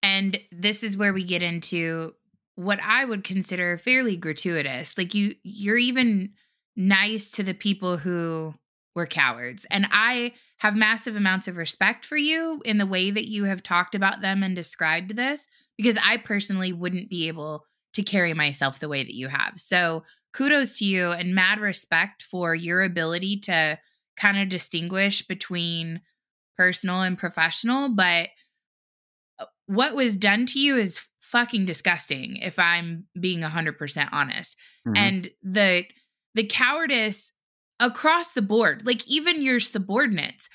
And 0.02 0.38
this 0.50 0.82
is 0.82 0.96
where 0.96 1.12
we 1.12 1.22
get 1.22 1.42
into 1.42 2.14
what 2.56 2.80
I 2.82 3.04
would 3.04 3.24
consider 3.24 3.76
fairly 3.76 4.16
gratuitous. 4.16 4.96
Like 4.96 5.14
you 5.14 5.34
you're 5.42 5.76
even 5.76 6.30
nice 6.76 7.30
to 7.32 7.42
the 7.42 7.54
people 7.54 7.98
who 7.98 8.54
were 8.94 9.06
cowards. 9.06 9.66
And 9.70 9.86
I 9.90 10.32
have 10.58 10.76
massive 10.76 11.16
amounts 11.16 11.48
of 11.48 11.56
respect 11.56 12.04
for 12.04 12.16
you 12.16 12.60
in 12.64 12.78
the 12.78 12.86
way 12.86 13.10
that 13.10 13.28
you 13.28 13.44
have 13.44 13.62
talked 13.62 13.94
about 13.94 14.20
them 14.20 14.42
and 14.42 14.54
described 14.54 15.16
this 15.16 15.48
because 15.76 15.98
I 16.02 16.16
personally 16.18 16.72
wouldn't 16.72 17.10
be 17.10 17.28
able 17.28 17.64
to 17.94 18.02
carry 18.02 18.34
myself 18.34 18.78
the 18.78 18.88
way 18.88 19.02
that 19.02 19.14
you 19.14 19.28
have. 19.28 19.54
So 19.56 20.04
kudos 20.32 20.78
to 20.78 20.84
you 20.84 21.10
and 21.10 21.34
mad 21.34 21.60
respect 21.60 22.22
for 22.22 22.54
your 22.54 22.82
ability 22.82 23.40
to 23.40 23.78
kind 24.16 24.38
of 24.38 24.48
distinguish 24.48 25.22
between 25.22 26.00
personal 26.56 27.02
and 27.02 27.18
professional, 27.18 27.88
but 27.88 28.28
uh, 29.38 29.46
what 29.66 29.94
was 29.94 30.14
done 30.16 30.46
to 30.46 30.60
you 30.60 30.76
is 30.76 31.00
fucking 31.20 31.66
disgusting 31.66 32.36
if 32.36 32.58
I'm 32.58 33.06
being 33.18 33.40
100% 33.42 34.08
honest. 34.12 34.56
Mhm. 34.86 34.98
And 34.98 35.30
the 35.42 35.84
the 36.34 36.44
cowardice 36.44 37.32
across 37.80 38.32
the 38.32 38.42
board, 38.42 38.86
like 38.86 39.06
even 39.06 39.42
your 39.42 39.60
subordinates, 39.60 40.48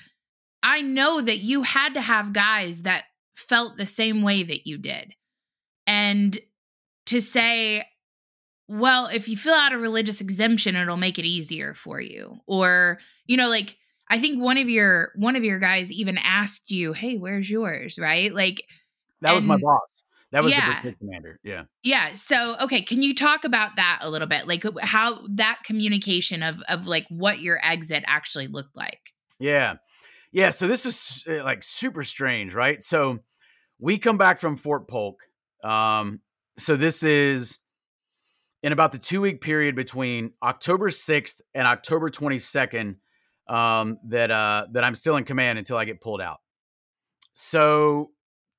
I 0.62 0.82
know 0.82 1.20
that 1.20 1.38
you 1.38 1.62
had 1.62 1.94
to 1.94 2.00
have 2.00 2.32
guys 2.32 2.82
that 2.82 3.04
felt 3.34 3.76
the 3.76 3.86
same 3.86 4.22
way 4.22 4.42
that 4.42 4.66
you 4.66 4.78
did. 4.78 5.14
And 5.86 6.38
to 7.06 7.20
say, 7.20 7.86
well, 8.68 9.06
if 9.06 9.28
you 9.28 9.36
fill 9.36 9.54
out 9.54 9.72
a 9.72 9.78
religious 9.78 10.20
exemption, 10.20 10.76
it'll 10.76 10.96
make 10.96 11.18
it 11.18 11.24
easier 11.24 11.74
for 11.74 12.00
you. 12.00 12.36
Or, 12.46 12.98
you 13.26 13.36
know, 13.36 13.48
like 13.48 13.76
I 14.08 14.18
think 14.18 14.42
one 14.42 14.58
of 14.58 14.68
your 14.68 15.12
one 15.16 15.36
of 15.36 15.44
your 15.44 15.58
guys 15.58 15.90
even 15.92 16.18
asked 16.18 16.70
you, 16.70 16.92
"Hey, 16.92 17.16
where's 17.16 17.48
yours?" 17.48 17.98
Right? 17.98 18.34
Like 18.34 18.62
that 19.22 19.34
was 19.34 19.46
my 19.46 19.56
boss. 19.56 20.04
That 20.32 20.44
was 20.44 20.52
Yeah. 20.52 20.80
the 20.82 20.92
commander. 20.92 21.40
Yeah. 21.42 21.64
Yeah. 21.82 22.12
So, 22.12 22.56
okay, 22.60 22.82
can 22.82 23.02
you 23.02 23.14
talk 23.14 23.44
about 23.44 23.76
that 23.76 23.98
a 24.02 24.10
little 24.10 24.28
bit? 24.28 24.46
Like 24.46 24.64
how 24.80 25.22
that 25.30 25.60
communication 25.64 26.42
of 26.42 26.60
of 26.68 26.86
like 26.86 27.06
what 27.08 27.40
your 27.40 27.58
exit 27.64 28.04
actually 28.06 28.46
looked 28.46 28.76
like. 28.76 29.00
Yeah. 29.38 29.76
Yeah. 30.32 30.50
So 30.50 30.68
this 30.68 30.86
is 30.86 31.24
uh, 31.28 31.42
like 31.42 31.62
super 31.62 32.04
strange, 32.04 32.54
right? 32.54 32.82
So 32.82 33.18
we 33.80 33.98
come 33.98 34.18
back 34.18 34.38
from 34.38 34.56
Fort 34.56 34.86
Polk. 34.86 35.20
Um, 35.64 36.20
so 36.56 36.76
this 36.76 37.02
is 37.02 37.58
in 38.62 38.72
about 38.72 38.92
the 38.92 38.98
two 38.98 39.20
week 39.22 39.40
period 39.40 39.74
between 39.74 40.32
October 40.42 40.90
6th 40.90 41.40
and 41.54 41.66
October 41.66 42.08
22nd 42.10 42.96
um, 43.48 43.98
that 44.08 44.30
uh, 44.30 44.66
that 44.72 44.84
I'm 44.84 44.94
still 44.94 45.16
in 45.16 45.24
command 45.24 45.58
until 45.58 45.76
I 45.76 45.86
get 45.86 46.00
pulled 46.00 46.20
out. 46.20 46.38
So 47.32 48.10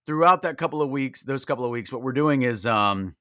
throughout 0.06 0.42
that 0.44 0.58
couple 0.58 0.82
of 0.82 0.90
weeks, 0.90 1.24
those 1.24 1.46
couple 1.46 1.66
of 1.66 1.72
weeks, 1.72 1.92
what 1.92 2.02
we're 2.02 2.12
doing 2.12 2.42
is 2.42 2.66
um, 2.66 3.16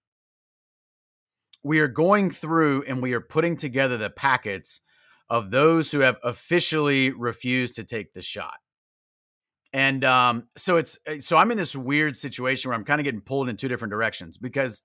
we 1.63 1.81
are 1.81 1.89
going 1.89 2.31
through 2.31 2.85
and 2.87 3.03
we 3.03 3.13
are 3.13 3.21
putting 3.21 3.57
together 3.57 3.97
the 3.97 4.11
packets 4.11 4.81
of 5.29 5.51
those 5.51 5.93
who 5.93 6.01
have 6.01 6.19
officially 6.25 7.11
refused 7.11 7.77
to 7.77 7.85
take 7.85 8.13
the 8.13 8.23
shot. 8.23 8.57
And 9.73 10.05
um, 10.05 10.49
so 10.57 10.79
it's 10.79 10.99
so 11.21 11.37
I'm 11.37 11.53
in 11.53 11.57
this 11.57 11.77
weird 11.77 12.17
situation 12.17 12.69
where 12.69 12.77
I'm 12.77 12.85
kind 12.85 13.01
of 13.01 13.05
getting 13.05 13.21
pulled 13.21 13.49
in 13.49 13.57
two 13.57 13.69
different 13.69 13.93
directions 13.93 14.37
because 14.37 14.83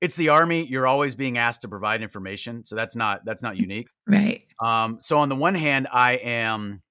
it's 0.00 0.16
the 0.16 0.30
army. 0.30 0.66
You're 0.66 0.88
always 0.88 1.14
being 1.14 1.38
asked 1.38 1.62
to 1.62 1.68
provide 1.68 2.02
information, 2.02 2.64
so 2.64 2.74
that's 2.74 2.96
not 2.96 3.20
that's 3.24 3.42
not 3.44 3.56
unique. 3.56 3.86
Right. 4.08 4.44
Um, 4.60 4.98
so 5.00 5.20
on 5.20 5.28
the 5.28 5.36
one 5.36 5.54
hand, 5.54 5.86
I 5.92 6.14
am 6.14 6.82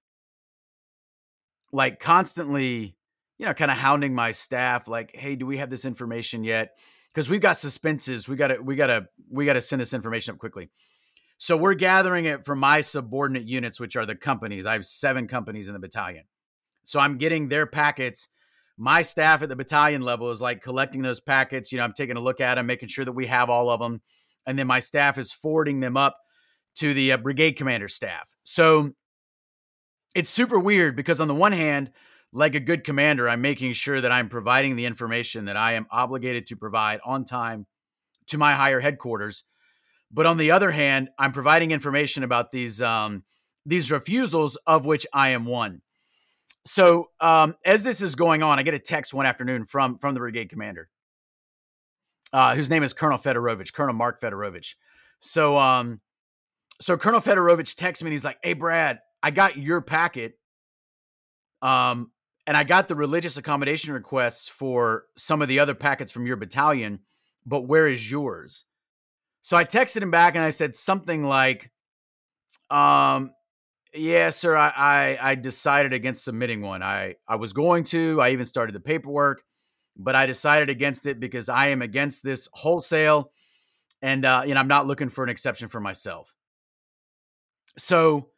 like 1.74 2.00
constantly, 2.00 2.96
you 3.40 3.46
know, 3.46 3.54
kind 3.54 3.72
of 3.72 3.78
hounding 3.78 4.14
my 4.14 4.32
staff, 4.32 4.88
like, 4.88 5.16
"Hey, 5.16 5.36
do 5.36 5.46
we 5.46 5.58
have 5.58 5.70
this 5.70 5.86
information 5.86 6.44
yet?" 6.44 6.78
Because 7.08 7.30
we've 7.30 7.42
got 7.42 7.58
suspenses. 7.58 8.28
We 8.28 8.36
got 8.36 8.50
to, 8.50 8.60
we 8.62 8.76
got 8.76 8.88
to, 8.88 9.08
we 9.32 9.46
got 9.46 9.54
to 9.54 9.62
send 9.62 9.82
this 9.82 9.94
information 9.94 10.34
up 10.34 10.40
quickly. 10.40 10.70
So 11.40 11.58
we're 11.58 11.74
gathering 11.74 12.26
it 12.26 12.46
from 12.46 12.60
my 12.60 12.82
subordinate 12.82 13.48
units, 13.48 13.80
which 13.80 13.96
are 13.96 14.06
the 14.06 14.14
companies. 14.14 14.66
I 14.66 14.74
have 14.74 14.86
seven 14.86 15.28
companies 15.28 15.70
in 15.70 15.74
the 15.74 15.80
battalion. 15.80 16.26
So 16.84 17.00
I'm 17.00 17.18
getting 17.18 17.48
their 17.48 17.66
packets. 17.66 18.28
My 18.78 19.02
staff 19.02 19.42
at 19.42 19.50
the 19.50 19.56
battalion 19.56 20.02
level 20.02 20.32
is 20.32 20.42
like 20.42 20.62
collecting 20.62 21.02
those 21.02 21.20
packets. 21.20 21.72
You 21.72 21.78
know, 21.78 21.86
I'm 21.86 21.94
taking 21.94 22.18
a 22.18 22.22
look 22.22 22.42
at 22.42 22.56
them, 22.56 22.66
making 22.68 22.90
sure 22.90 23.06
that 23.06 23.14
we 23.14 23.28
have 23.28 23.50
all 23.50 23.70
of 23.70 23.80
them. 23.80 24.02
And 24.46 24.60
then 24.60 24.68
my 24.68 24.80
staff 24.80 25.18
is 25.18 25.32
forwarding 25.32 25.80
them 25.80 25.98
up 25.98 26.18
to 26.76 26.94
the 26.94 27.14
uh, 27.14 27.18
brigade 27.18 27.54
commander 27.54 27.88
staff. 27.88 28.28
So 28.44 28.92
it's 30.16 30.30
super 30.30 30.60
weird 30.60 30.96
because, 30.96 31.22
on 31.22 31.28
the 31.28 31.36
one 31.36 31.52
hand, 31.52 31.92
like 32.32 32.56
a 32.56 32.60
good 32.60 32.84
commander, 32.84 33.28
I'm 33.28 33.42
making 33.42 33.74
sure 33.74 34.02
that 34.02 34.12
I'm 34.12 34.30
providing 34.30 34.76
the 34.76 34.86
information 34.86 35.46
that 35.46 35.58
I 35.58 35.74
am 35.74 35.88
obligated 35.92 36.48
to 36.48 36.56
provide 36.56 37.00
on 37.04 37.26
time 37.26 37.66
to 38.28 38.38
my 38.38 38.54
higher 38.54 38.80
headquarters. 38.80 39.44
But 40.12 40.26
on 40.26 40.38
the 40.38 40.52
other 40.52 40.72
hand, 40.72 41.10
I'm 41.18 41.32
providing 41.32 41.72
information 41.72 42.24
about 42.24 42.52
these 42.52 42.82
um, 42.82 43.24
these 43.66 43.92
refusals, 43.92 44.58
of 44.66 44.86
which 44.86 45.06
I 45.14 45.30
am 45.30 45.46
one. 45.46 45.82
So 46.66 47.10
um, 47.20 47.56
as 47.66 47.84
this 47.84 48.02
is 48.02 48.16
going 48.16 48.44
on, 48.44 48.60
I 48.60 48.64
get 48.64 48.74
a 48.74 48.80
text 48.80 49.14
one 49.14 49.26
afternoon 49.26 49.66
from 49.66 49.98
from 49.98 50.14
the 50.14 50.20
brigade 50.20 50.50
commander, 50.50 50.90
uh, 52.34 52.56
whose 52.56 52.70
name 52.70 52.84
is 52.84 52.94
Colonel 52.94 53.18
Fedorovich, 53.18 53.74
Colonel 53.74 53.94
Mark 53.94 54.22
Fedorovich. 54.22 54.76
So 55.20 55.58
um, 55.58 56.00
so 56.82 56.98
Colonel 56.98 57.22
Fedorovich 57.22 57.76
texts 57.76 58.04
me 58.04 58.08
and 58.08 58.14
he's 58.14 58.26
like, 58.26 58.38
"Hey 58.44 58.54
Brad, 58.54 59.00
I 59.22 59.32
got 59.32 59.58
your 59.58 59.82
packet, 59.82 60.34
um, 61.62 62.12
and 62.48 62.58
I 62.58 62.64
got 62.64 62.88
the 62.88 62.96
religious 62.96 63.38
accommodation 63.38 63.94
requests 63.94 64.48
for 64.48 65.06
some 65.16 65.42
of 65.42 65.48
the 65.48 65.60
other 65.60 65.76
packets 65.76 66.12
from 66.12 66.26
your 66.26 66.36
battalion, 66.36 67.00
but 67.46 67.62
where 67.62 67.88
is 67.88 68.10
yours?" 68.10 68.66
So 69.42 69.58
I 69.58 69.64
texted 69.64 70.02
him 70.02 70.12
back 70.12 70.36
and 70.36 70.44
I 70.44 70.50
said 70.50 70.76
something 70.76 71.24
like, 71.24 71.72
um, 72.70 73.32
yeah, 73.94 74.30
sir, 74.30 74.56
I, 74.56 74.72
I, 74.76 75.32
I 75.32 75.36
decided 75.36 75.94
against 75.94 76.24
submitting 76.24 76.62
one. 76.62 76.84
I, 76.84 77.16
I 77.28 77.38
was 77.38 77.54
going 77.54 77.86
to, 77.86 78.22
I 78.22 78.30
even 78.30 78.46
started 78.46 78.76
the 78.76 78.80
paperwork, 78.80 79.44
but 79.96 80.16
I 80.16 80.26
decided 80.26 80.70
against 80.70 81.06
it 81.06 81.20
because 81.20 81.50
I 81.50 81.68
am 81.68 81.82
against 81.82 82.24
this 82.24 82.48
wholesale 82.54 83.32
and, 84.02 84.26
uh, 84.26 84.44
know, 84.54 84.60
I'm 84.60 84.68
not 84.68 84.88
looking 84.88 85.10
for 85.10 85.24
an 85.24 85.30
exception 85.30 85.68
for 85.68 85.80
myself. 85.80 86.34
So 87.78 88.30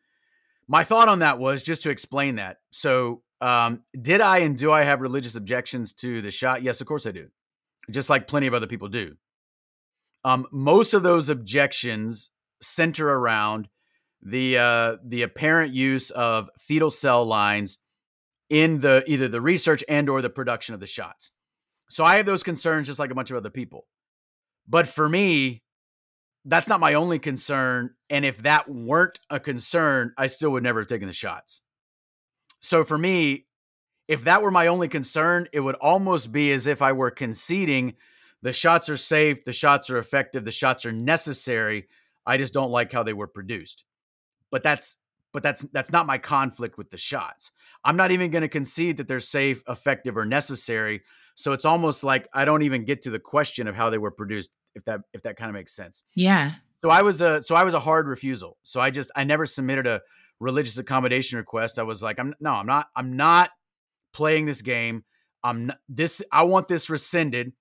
my 0.67 0.83
thought 0.83 1.09
on 1.09 1.19
that 1.19 1.39
was 1.39 1.63
just 1.63 1.83
to 1.83 1.89
explain 1.89 2.35
that. 2.35 2.57
So, 2.71 3.23
um, 3.41 3.81
did 3.99 4.21
I 4.21 4.39
and 4.39 4.57
do 4.57 4.71
I 4.71 4.83
have 4.83 5.01
religious 5.01 5.35
objections 5.35 5.93
to 5.93 6.21
the 6.21 6.31
shot? 6.31 6.61
Yes, 6.63 6.79
of 6.79 6.87
course 6.87 7.05
I 7.05 7.11
do. 7.11 7.27
Just 7.89 8.09
like 8.09 8.27
plenty 8.27 8.47
of 8.47 8.53
other 8.53 8.67
people 8.67 8.87
do. 8.87 9.15
Um, 10.23 10.45
most 10.51 10.93
of 10.93 11.01
those 11.01 11.29
objections 11.29 12.29
center 12.61 13.09
around 13.09 13.67
the 14.21 14.57
uh, 14.57 14.97
the 15.03 15.23
apparent 15.23 15.73
use 15.73 16.11
of 16.11 16.49
fetal 16.59 16.91
cell 16.91 17.25
lines 17.25 17.79
in 18.49 18.79
the 18.79 19.03
either 19.07 19.27
the 19.27 19.41
research 19.41 19.83
and 19.89 20.09
or 20.09 20.21
the 20.21 20.29
production 20.29 20.75
of 20.75 20.79
the 20.79 20.85
shots. 20.85 21.31
So 21.89 22.05
I 22.05 22.17
have 22.17 22.27
those 22.27 22.43
concerns 22.43 22.87
just 22.87 22.99
like 22.99 23.09
a 23.09 23.15
bunch 23.15 23.31
of 23.31 23.37
other 23.37 23.49
people. 23.49 23.87
But 24.67 24.87
for 24.87 25.09
me, 25.09 25.63
that's 26.45 26.67
not 26.67 26.79
my 26.79 26.93
only 26.93 27.17
concern. 27.17 27.95
And 28.09 28.23
if 28.23 28.43
that 28.43 28.69
weren't 28.69 29.19
a 29.29 29.39
concern, 29.39 30.13
I 30.17 30.27
still 30.27 30.51
would 30.51 30.63
never 30.63 30.81
have 30.81 30.87
taken 30.87 31.07
the 31.07 31.13
shots. 31.13 31.61
So 32.61 32.85
for 32.85 32.97
me, 32.97 33.45
if 34.07 34.23
that 34.23 34.41
were 34.41 34.51
my 34.51 34.67
only 34.67 34.87
concern, 34.87 35.47
it 35.51 35.59
would 35.59 35.75
almost 35.75 36.31
be 36.31 36.51
as 36.51 36.67
if 36.67 36.81
I 36.81 36.93
were 36.93 37.11
conceding 37.11 37.95
the 38.41 38.53
shots 38.53 38.89
are 38.89 38.97
safe, 38.97 39.43
the 39.43 39.53
shots 39.53 39.89
are 39.89 39.97
effective, 39.97 40.45
the 40.45 40.51
shots 40.51 40.85
are 40.85 40.91
necessary. 40.91 41.87
I 42.25 42.37
just 42.37 42.53
don't 42.53 42.71
like 42.71 42.91
how 42.91 43.03
they 43.03 43.13
were 43.13 43.27
produced. 43.27 43.83
But 44.49 44.63
that's 44.63 44.97
but 45.33 45.43
that's 45.43 45.61
that's 45.71 45.91
not 45.91 46.07
my 46.07 46.17
conflict 46.17 46.77
with 46.77 46.89
the 46.89 46.97
shots. 46.97 47.51
I'm 47.85 47.95
not 47.95 48.11
even 48.11 48.31
going 48.31 48.41
to 48.41 48.49
concede 48.49 48.97
that 48.97 49.07
they're 49.07 49.19
safe, 49.19 49.63
effective 49.67 50.17
or 50.17 50.25
necessary. 50.25 51.01
So 51.35 51.53
it's 51.53 51.65
almost 51.65 52.03
like 52.03 52.27
I 52.33 52.45
don't 52.45 52.63
even 52.63 52.83
get 52.83 53.03
to 53.03 53.11
the 53.11 53.19
question 53.19 53.67
of 53.67 53.75
how 53.75 53.89
they 53.89 53.97
were 53.97 54.11
produced 54.11 54.51
if 54.75 54.83
that 54.85 55.01
if 55.13 55.21
that 55.21 55.37
kind 55.37 55.49
of 55.49 55.53
makes 55.53 55.73
sense. 55.73 56.03
Yeah. 56.15 56.53
So 56.81 56.89
I 56.89 57.03
was 57.03 57.21
a 57.21 57.41
so 57.41 57.55
I 57.55 57.63
was 57.63 57.75
a 57.75 57.79
hard 57.79 58.07
refusal. 58.07 58.57
So 58.63 58.81
I 58.81 58.89
just 58.89 59.11
I 59.15 59.23
never 59.23 59.45
submitted 59.45 59.87
a 59.87 60.01
religious 60.41 60.77
accommodation 60.77 61.37
request. 61.37 61.79
I 61.79 61.83
was 61.83 62.03
like 62.03 62.19
I'm 62.19 62.33
no, 62.39 62.51
I'm 62.51 62.65
not 62.65 62.87
I'm 62.95 63.15
not 63.15 63.51
playing 64.13 64.45
this 64.45 64.61
game. 64.61 65.03
I'm 65.43 65.67
not, 65.67 65.77
this 65.87 66.21
I 66.31 66.43
want 66.43 66.67
this 66.67 66.89
rescinded 66.89 67.53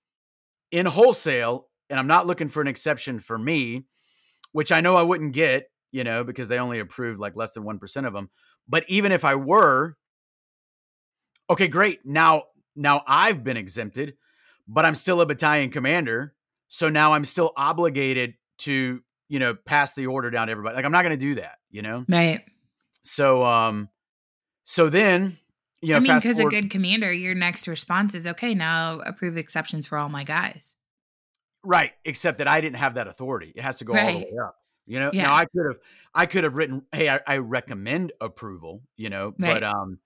in 0.71 0.85
wholesale 0.85 1.67
and 1.89 1.99
I'm 1.99 2.07
not 2.07 2.27
looking 2.27 2.49
for 2.49 2.61
an 2.61 2.67
exception 2.67 3.19
for 3.19 3.37
me, 3.37 3.85
which 4.51 4.71
I 4.71 4.81
know 4.81 4.95
I 4.95 5.03
wouldn't 5.03 5.33
get, 5.33 5.69
you 5.91 6.03
know, 6.03 6.23
because 6.23 6.47
they 6.47 6.57
only 6.57 6.79
approved 6.79 7.19
like 7.19 7.35
less 7.35 7.53
than 7.53 7.63
1% 7.63 8.07
of 8.07 8.13
them. 8.13 8.29
But 8.67 8.85
even 8.87 9.11
if 9.11 9.25
I 9.25 9.35
were 9.35 9.95
okay, 11.49 11.67
great. 11.67 11.99
Now 12.05 12.43
now 12.75 13.03
I've 13.07 13.43
been 13.43 13.57
exempted, 13.57 14.15
but 14.67 14.85
I'm 14.85 14.95
still 14.95 15.21
a 15.21 15.25
battalion 15.25 15.69
commander. 15.69 16.33
So 16.67 16.89
now 16.89 17.13
I'm 17.13 17.25
still 17.25 17.51
obligated 17.57 18.35
to, 18.59 19.01
you 19.27 19.39
know, 19.39 19.55
pass 19.55 19.93
the 19.93 20.07
order 20.07 20.31
down 20.31 20.47
to 20.47 20.51
everybody. 20.51 20.75
Like 20.75 20.85
I'm 20.85 20.91
not 20.91 21.03
going 21.03 21.17
to 21.17 21.25
do 21.25 21.35
that, 21.35 21.57
you 21.69 21.81
know? 21.81 22.05
Right. 22.07 22.45
So 23.01 23.43
um 23.43 23.89
so 24.63 24.89
then, 24.89 25.37
you 25.81 25.89
know, 25.89 25.97
I 25.97 25.99
mean, 25.99 26.15
because 26.15 26.39
a 26.39 26.45
good 26.45 26.69
commander, 26.69 27.11
your 27.11 27.35
next 27.35 27.67
response 27.67 28.13
is 28.15 28.27
okay. 28.27 28.53
Now 28.53 28.99
approve 28.99 29.37
exceptions 29.37 29.87
for 29.87 29.97
all 29.97 30.09
my 30.09 30.23
guys. 30.23 30.75
Right, 31.63 31.91
except 32.05 32.39
that 32.39 32.47
I 32.47 32.59
didn't 32.61 32.77
have 32.77 32.95
that 32.95 33.07
authority. 33.07 33.53
It 33.55 33.61
has 33.61 33.77
to 33.77 33.85
go 33.85 33.93
all 33.95 34.11
the 34.11 34.17
way 34.19 34.33
up. 34.43 34.55
You 34.87 34.99
know, 34.99 35.11
Yeah. 35.13 35.23
now 35.23 35.35
I 35.35 35.45
could 35.45 35.65
have 35.67 35.77
I 36.13 36.25
could 36.25 36.43
have 36.43 36.55
written, 36.55 36.83
hey, 36.91 37.07
I, 37.09 37.19
I 37.27 37.37
recommend 37.37 38.11
approval, 38.19 38.81
you 38.97 39.09
know, 39.09 39.33
Right. 39.37 39.59
but 39.59 39.63
um 39.63 39.99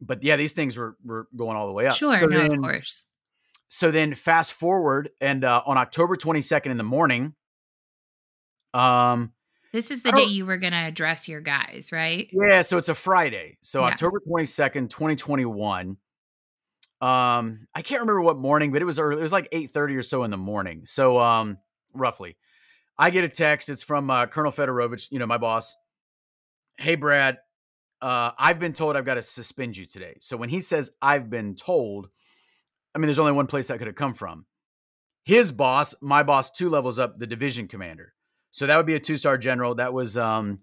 but 0.00 0.22
yeah, 0.22 0.36
these 0.36 0.52
things 0.52 0.76
were 0.76 0.96
were 1.04 1.28
going 1.36 1.56
all 1.56 1.66
the 1.66 1.72
way 1.72 1.86
up. 1.86 1.96
Sure. 1.96 2.16
So 2.16 2.26
no, 2.26 2.38
then, 2.38 2.52
of 2.52 2.60
course. 2.60 3.04
so 3.68 3.90
then 3.90 4.14
fast 4.14 4.52
forward 4.52 5.10
and 5.20 5.44
uh 5.44 5.62
on 5.66 5.78
October 5.78 6.16
22nd 6.16 6.66
in 6.70 6.76
the 6.76 6.84
morning, 6.84 7.34
um 8.74 9.32
This 9.76 9.90
is 9.90 10.00
the 10.00 10.08
I 10.08 10.16
day 10.16 10.24
you 10.24 10.46
were 10.46 10.56
going 10.56 10.72
to 10.72 10.78
address 10.78 11.28
your 11.28 11.42
guys, 11.42 11.90
right? 11.92 12.30
yeah, 12.32 12.62
so 12.62 12.78
it's 12.78 12.88
a 12.88 12.94
Friday. 12.94 13.58
So 13.60 13.80
Yeah. 13.80 13.88
October 13.88 14.22
22nd, 14.26 14.88
2021. 14.88 15.98
Um, 17.02 17.68
I 17.74 17.82
can't 17.82 18.00
remember 18.00 18.22
what 18.22 18.38
morning, 18.38 18.72
but 18.72 18.80
it 18.80 18.86
was 18.86 18.98
early. 18.98 19.18
It 19.18 19.22
was 19.22 19.34
like 19.34 19.50
8:30 19.52 19.98
or 19.98 20.02
so 20.02 20.22
in 20.22 20.30
the 20.30 20.38
morning. 20.38 20.86
So 20.86 21.20
um 21.20 21.58
roughly. 21.92 22.38
I 22.96 23.10
get 23.10 23.24
a 23.24 23.28
text. 23.28 23.68
It's 23.68 23.82
from 23.82 24.08
uh, 24.08 24.24
Colonel 24.24 24.50
Fedorovich, 24.50 25.08
you 25.10 25.18
know, 25.18 25.26
my 25.26 25.36
boss. 25.36 25.76
Hey, 26.78 26.94
Brad, 26.94 27.36
uh, 28.00 28.30
I've 28.38 28.58
been 28.58 28.72
told 28.72 28.96
I've 28.96 29.04
got 29.04 29.14
to 29.14 29.22
suspend 29.22 29.76
you 29.76 29.84
today. 29.84 30.16
So 30.20 30.38
when 30.38 30.48
he 30.48 30.60
says 30.60 30.90
I've 31.02 31.28
been 31.28 31.54
told, 31.54 32.08
I 32.94 32.98
mean, 32.98 33.08
there's 33.08 33.18
only 33.18 33.32
one 33.32 33.46
place 33.46 33.68
that 33.68 33.76
could 33.76 33.88
have 33.88 33.96
come 33.96 34.14
from. 34.14 34.46
His 35.26 35.52
boss, 35.52 35.94
my 36.00 36.22
boss, 36.22 36.50
two 36.50 36.70
levels 36.70 36.98
up, 36.98 37.18
the 37.18 37.26
division 37.26 37.68
commander. 37.68 38.14
So 38.56 38.66
that 38.66 38.78
would 38.78 38.86
be 38.86 38.94
a 38.94 39.00
two 39.00 39.18
star 39.18 39.36
general. 39.36 39.74
That 39.74 39.92
was 39.92 40.16
um, 40.16 40.60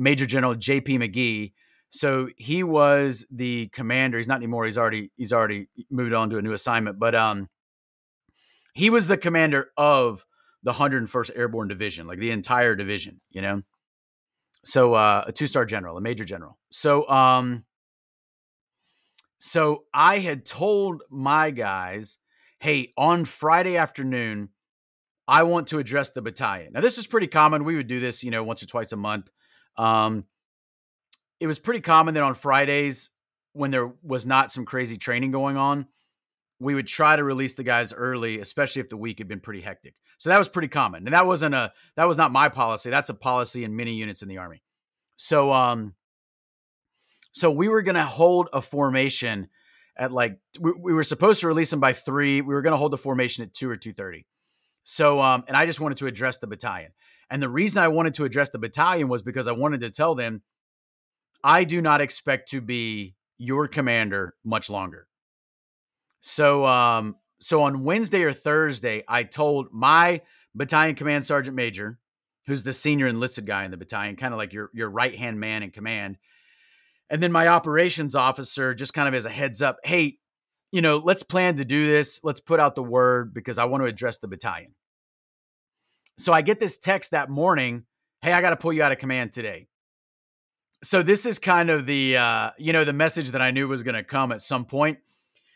Major 0.00 0.26
General 0.26 0.56
J.P. 0.56 0.98
McGee. 0.98 1.52
So 1.90 2.28
he 2.36 2.64
was 2.64 3.24
the 3.30 3.68
commander. 3.68 4.18
He's 4.18 4.26
not 4.26 4.38
anymore. 4.38 4.64
He's 4.64 4.76
already 4.76 5.12
he's 5.14 5.32
already 5.32 5.68
moved 5.88 6.12
on 6.12 6.28
to 6.30 6.38
a 6.38 6.42
new 6.42 6.52
assignment. 6.52 6.98
But 6.98 7.14
um, 7.14 7.48
he 8.74 8.90
was 8.90 9.06
the 9.06 9.16
commander 9.16 9.68
of 9.76 10.24
the 10.64 10.72
101st 10.72 11.30
Airborne 11.36 11.68
Division, 11.68 12.08
like 12.08 12.18
the 12.18 12.32
entire 12.32 12.74
division. 12.74 13.20
You 13.30 13.42
know, 13.42 13.62
so 14.64 14.94
uh, 14.94 15.22
a 15.28 15.32
two 15.32 15.46
star 15.46 15.64
general, 15.64 15.96
a 15.96 16.00
major 16.00 16.24
general. 16.24 16.58
So 16.72 17.08
um, 17.08 17.64
so 19.38 19.84
I 19.94 20.18
had 20.18 20.44
told 20.44 21.04
my 21.10 21.52
guys, 21.52 22.18
hey, 22.58 22.92
on 22.98 23.24
Friday 23.24 23.76
afternoon, 23.76 24.48
I 25.28 25.42
want 25.42 25.68
to 25.68 25.78
address 25.78 26.10
the 26.10 26.22
battalion. 26.22 26.72
Now 26.72 26.80
this 26.80 26.98
is 26.98 27.06
pretty 27.06 27.26
common. 27.26 27.64
We 27.64 27.76
would 27.76 27.86
do 27.86 28.00
this, 28.00 28.22
you 28.22 28.30
know, 28.30 28.42
once 28.42 28.62
or 28.62 28.66
twice 28.66 28.92
a 28.92 28.96
month. 28.96 29.30
Um, 29.76 30.24
it 31.40 31.46
was 31.46 31.58
pretty 31.58 31.80
common 31.80 32.14
that 32.14 32.22
on 32.22 32.34
Fridays, 32.34 33.10
when 33.52 33.70
there 33.70 33.92
was 34.02 34.26
not 34.26 34.50
some 34.50 34.64
crazy 34.64 34.96
training 34.96 35.30
going 35.30 35.56
on, 35.56 35.86
we 36.58 36.74
would 36.74 36.86
try 36.86 37.16
to 37.16 37.24
release 37.24 37.54
the 37.54 37.62
guys 37.62 37.92
early, 37.92 38.40
especially 38.40 38.80
if 38.80 38.88
the 38.88 38.96
week 38.96 39.18
had 39.18 39.28
been 39.28 39.40
pretty 39.40 39.60
hectic. 39.60 39.94
So 40.18 40.30
that 40.30 40.38
was 40.38 40.48
pretty 40.48 40.68
common. 40.68 41.06
And 41.06 41.14
that 41.14 41.26
wasn't 41.26 41.54
a 41.54 41.72
that 41.96 42.08
was 42.08 42.16
not 42.16 42.32
my 42.32 42.48
policy. 42.48 42.90
That's 42.90 43.10
a 43.10 43.14
policy 43.14 43.64
in 43.64 43.76
many 43.76 43.94
units 43.94 44.22
in 44.22 44.28
the 44.28 44.38
army. 44.38 44.62
So 45.16 45.52
um 45.52 45.94
so 47.32 47.50
we 47.50 47.68
were 47.68 47.82
going 47.82 47.96
to 47.96 48.04
hold 48.04 48.48
a 48.54 48.62
formation 48.62 49.48
at 49.98 50.10
like 50.10 50.38
we, 50.58 50.72
we, 50.72 50.94
were 50.94 51.04
supposed 51.04 51.42
to 51.42 51.48
release 51.48 51.68
them 51.68 51.80
by 51.80 51.92
3. 51.92 52.40
We 52.40 52.54
were 52.54 52.62
going 52.62 52.72
to 52.72 52.78
hold 52.78 52.92
the 52.92 52.98
formation 52.98 53.44
at 53.44 53.52
2 53.52 53.68
or 53.68 53.76
2:30. 53.76 54.24
So 54.88 55.20
um 55.20 55.42
and 55.48 55.56
I 55.56 55.66
just 55.66 55.80
wanted 55.80 55.98
to 55.98 56.06
address 56.06 56.38
the 56.38 56.46
battalion. 56.46 56.92
And 57.28 57.42
the 57.42 57.48
reason 57.48 57.82
I 57.82 57.88
wanted 57.88 58.14
to 58.14 58.24
address 58.24 58.50
the 58.50 58.60
battalion 58.60 59.08
was 59.08 59.20
because 59.20 59.48
I 59.48 59.52
wanted 59.52 59.80
to 59.80 59.90
tell 59.90 60.14
them 60.14 60.42
I 61.42 61.64
do 61.64 61.82
not 61.82 62.00
expect 62.00 62.50
to 62.50 62.60
be 62.60 63.16
your 63.36 63.66
commander 63.66 64.34
much 64.44 64.70
longer. 64.70 65.08
So 66.20 66.64
um 66.64 67.16
so 67.40 67.64
on 67.64 67.82
Wednesday 67.82 68.22
or 68.22 68.32
Thursday, 68.32 69.02
I 69.08 69.24
told 69.24 69.72
my 69.72 70.22
battalion 70.54 70.94
command 70.94 71.24
sergeant 71.24 71.56
major, 71.56 71.98
who's 72.46 72.62
the 72.62 72.72
senior 72.72 73.08
enlisted 73.08 73.44
guy 73.44 73.64
in 73.64 73.72
the 73.72 73.76
battalion, 73.76 74.14
kind 74.14 74.32
of 74.32 74.38
like 74.38 74.52
your 74.52 74.70
your 74.72 74.88
right 74.88 75.16
hand 75.16 75.40
man 75.40 75.64
in 75.64 75.72
command, 75.72 76.16
and 77.10 77.20
then 77.20 77.32
my 77.32 77.48
operations 77.48 78.14
officer, 78.14 78.72
just 78.72 78.94
kind 78.94 79.08
of 79.08 79.14
as 79.14 79.26
a 79.26 79.30
heads 79.30 79.60
up, 79.62 79.78
hey, 79.82 80.18
you 80.72 80.82
know, 80.82 80.98
let's 80.98 81.22
plan 81.22 81.56
to 81.56 81.64
do 81.64 81.86
this. 81.86 82.20
Let's 82.22 82.40
put 82.40 82.60
out 82.60 82.74
the 82.74 82.82
word 82.82 83.32
because 83.32 83.58
I 83.58 83.64
want 83.64 83.82
to 83.82 83.86
address 83.86 84.18
the 84.18 84.28
battalion. 84.28 84.74
So 86.18 86.32
I 86.32 86.42
get 86.42 86.58
this 86.58 86.78
text 86.78 87.10
that 87.10 87.28
morning, 87.28 87.84
hey, 88.22 88.32
I 88.32 88.40
got 88.40 88.50
to 88.50 88.56
pull 88.56 88.72
you 88.72 88.82
out 88.82 88.92
of 88.92 88.98
command 88.98 89.32
today. 89.32 89.68
So 90.82 91.02
this 91.02 91.26
is 91.26 91.38
kind 91.38 91.70
of 91.70 91.86
the 91.86 92.16
uh, 92.16 92.50
you 92.58 92.72
know 92.72 92.84
the 92.84 92.92
message 92.92 93.30
that 93.30 93.40
I 93.40 93.50
knew 93.50 93.66
was 93.66 93.82
going 93.82 93.94
to 93.94 94.04
come 94.04 94.30
at 94.32 94.42
some 94.42 94.64
point. 94.64 94.98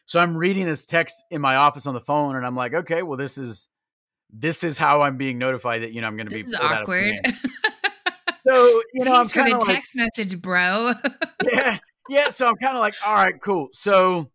So 0.06 0.18
I'm 0.18 0.36
reading 0.36 0.64
this 0.66 0.86
text 0.86 1.24
in 1.30 1.40
my 1.40 1.56
office 1.56 1.86
on 1.86 1.94
the 1.94 2.00
phone, 2.00 2.36
and 2.36 2.44
I'm 2.44 2.56
like, 2.56 2.74
okay, 2.74 3.02
well, 3.02 3.16
this 3.16 3.38
is 3.38 3.68
this 4.32 4.64
is 4.64 4.78
how 4.78 5.02
I'm 5.02 5.16
being 5.16 5.38
notified 5.38 5.82
that 5.82 5.92
you 5.92 6.00
know 6.00 6.06
I'm 6.06 6.16
going 6.16 6.28
to 6.28 6.34
be 6.34 6.40
is 6.40 6.54
awkward. 6.54 7.14
so 8.46 8.82
you 8.94 9.04
know, 9.04 9.22
Thanks 9.24 9.36
I'm 9.36 9.50
the 9.50 9.56
like, 9.56 9.74
text 9.74 9.96
message, 9.96 10.40
bro. 10.40 10.94
yeah, 11.52 11.78
yeah. 12.08 12.28
So 12.30 12.48
I'm 12.48 12.56
kind 12.56 12.76
of 12.76 12.80
like, 12.80 12.94
all 13.04 13.14
right, 13.14 13.34
cool. 13.42 13.68
So 13.72 14.30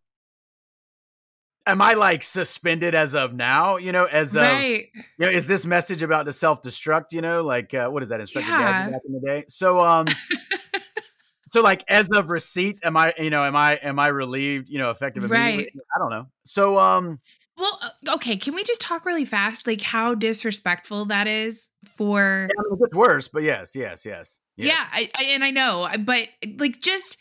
am 1.66 1.82
I 1.82 1.94
like 1.94 2.22
suspended 2.22 2.94
as 2.94 3.14
of 3.14 3.34
now? 3.34 3.76
You 3.76 3.92
know, 3.92 4.04
as 4.04 4.36
of 4.36 4.60
you 4.60 4.86
know, 5.18 5.28
is 5.28 5.46
this 5.46 5.66
message 5.66 6.02
about 6.02 6.26
to 6.26 6.32
self 6.32 6.62
destruct? 6.62 7.12
You 7.12 7.20
know, 7.20 7.42
like 7.42 7.74
uh, 7.74 7.88
what 7.88 8.02
is 8.02 8.10
that, 8.10 8.20
Inspector 8.20 8.48
Yeah. 8.50 8.58
Gadget 8.58 8.92
back 8.92 9.02
in 9.06 9.12
the 9.12 9.20
day? 9.20 9.44
So 9.48 9.80
um, 9.80 10.06
so 11.50 11.62
like 11.62 11.84
as 11.88 12.10
of 12.10 12.30
receipt, 12.30 12.80
am 12.82 12.96
I 12.96 13.14
you 13.18 13.30
know 13.30 13.44
am 13.44 13.56
I 13.56 13.74
am 13.74 13.98
I 13.98 14.08
relieved? 14.08 14.68
You 14.68 14.78
know, 14.78 14.90
effective 14.90 15.24
immediately? 15.24 15.64
Right. 15.64 15.72
I 15.94 15.98
don't 15.98 16.10
know. 16.10 16.26
So 16.44 16.78
um, 16.78 17.20
Well, 17.58 17.78
uh, 17.82 18.14
okay. 18.14 18.36
Can 18.36 18.54
we 18.54 18.64
just 18.64 18.80
talk 18.80 19.04
really 19.04 19.24
fast, 19.24 19.66
like 19.66 19.82
how 19.82 20.14
disrespectful 20.14 21.06
that 21.06 21.26
is 21.26 21.62
for? 21.96 22.48
I 22.50 22.62
mean, 22.62 22.74
it 22.74 22.80
gets 22.80 22.94
worse, 22.94 23.28
but 23.28 23.42
yes, 23.42 23.74
yes, 23.74 24.06
yes, 24.06 24.40
yes. 24.56 24.66
Yeah, 24.66 24.84
I, 24.92 25.10
I, 25.18 25.24
and 25.24 25.44
I 25.44 25.50
know, 25.50 25.88
but 26.00 26.28
like 26.58 26.80
just 26.80 27.18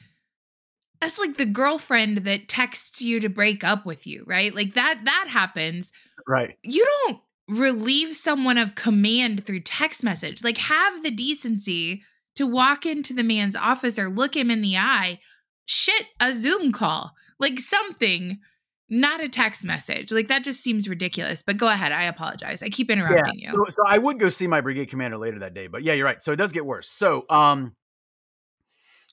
that's 1.06 1.20
like 1.20 1.38
the 1.38 1.46
girlfriend 1.46 2.20
that 2.20 2.48
texts 2.48 3.00
you 3.00 3.20
to 3.20 3.30
break 3.30 3.64
up 3.64 3.86
with 3.86 4.08
you, 4.08 4.24
right? 4.26 4.54
Like 4.56 4.74
that 4.74 5.02
that 5.06 5.28
happens. 5.30 5.92
right. 6.28 6.58
You 6.64 6.84
don't 6.84 7.20
relieve 7.48 8.16
someone 8.16 8.58
of 8.58 8.74
command 8.74 9.46
through 9.46 9.60
text 9.60 10.04
message. 10.04 10.44
Like 10.44 10.58
have 10.58 11.04
the 11.04 11.12
decency 11.12 12.02
to 12.38 12.48
walk 12.48 12.88
into 12.88 13.14
the 13.14 13.24
man's 13.24 13.56
office 13.56 14.00
or 14.00 14.10
look 14.10 14.36
him 14.36 14.50
in 14.50 14.64
the 14.64 14.78
eye. 14.78 15.20
Shit, 15.68 16.08
a 16.20 16.34
Zoom 16.34 16.72
call, 16.72 17.12
like 17.40 17.60
something. 17.60 18.40
Not 18.88 19.20
a 19.20 19.30
text 19.30 19.64
message. 19.64 20.12
Like 20.12 20.28
that 20.28 20.44
just 20.44 20.62
seems 20.62 20.88
ridiculous. 20.88 21.42
But 21.42 21.58
go 21.58 21.68
ahead. 21.68 21.92
I 21.92 22.04
apologize. 22.04 22.62
I 22.62 22.70
keep 22.70 22.92
interrupting 22.92 23.40
you. 23.40 23.52
So, 23.52 23.66
so 23.70 23.84
I 23.88 23.98
would 23.98 24.20
go 24.20 24.30
see 24.30 24.46
my 24.46 24.62
brigade 24.62 24.88
commander 24.88 25.18
later 25.18 25.40
that 25.40 25.56
day, 25.56 25.66
but 25.66 25.82
yeah, 25.82 25.94
you're 25.94 26.06
right. 26.06 26.22
So 26.22 26.34
it 26.34 26.36
does 26.36 26.52
get 26.52 26.66
worse. 26.68 26.88
So 26.88 27.26
um, 27.30 27.76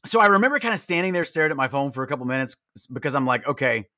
so 0.05 0.21
I 0.21 0.27
remember 0.27 0.59
kind 0.59 0.75
of 0.75 0.81
standing 0.81 1.13
there, 1.13 1.25
staring 1.25 1.51
at 1.51 1.57
my 1.57 1.69
phone 1.69 1.93
for 1.93 2.03
a 2.03 2.07
couple 2.07 2.27
minutes 2.27 2.57
because 2.93 3.15
I'm 3.15 3.27
like, 3.27 3.47
okay, 3.47 3.89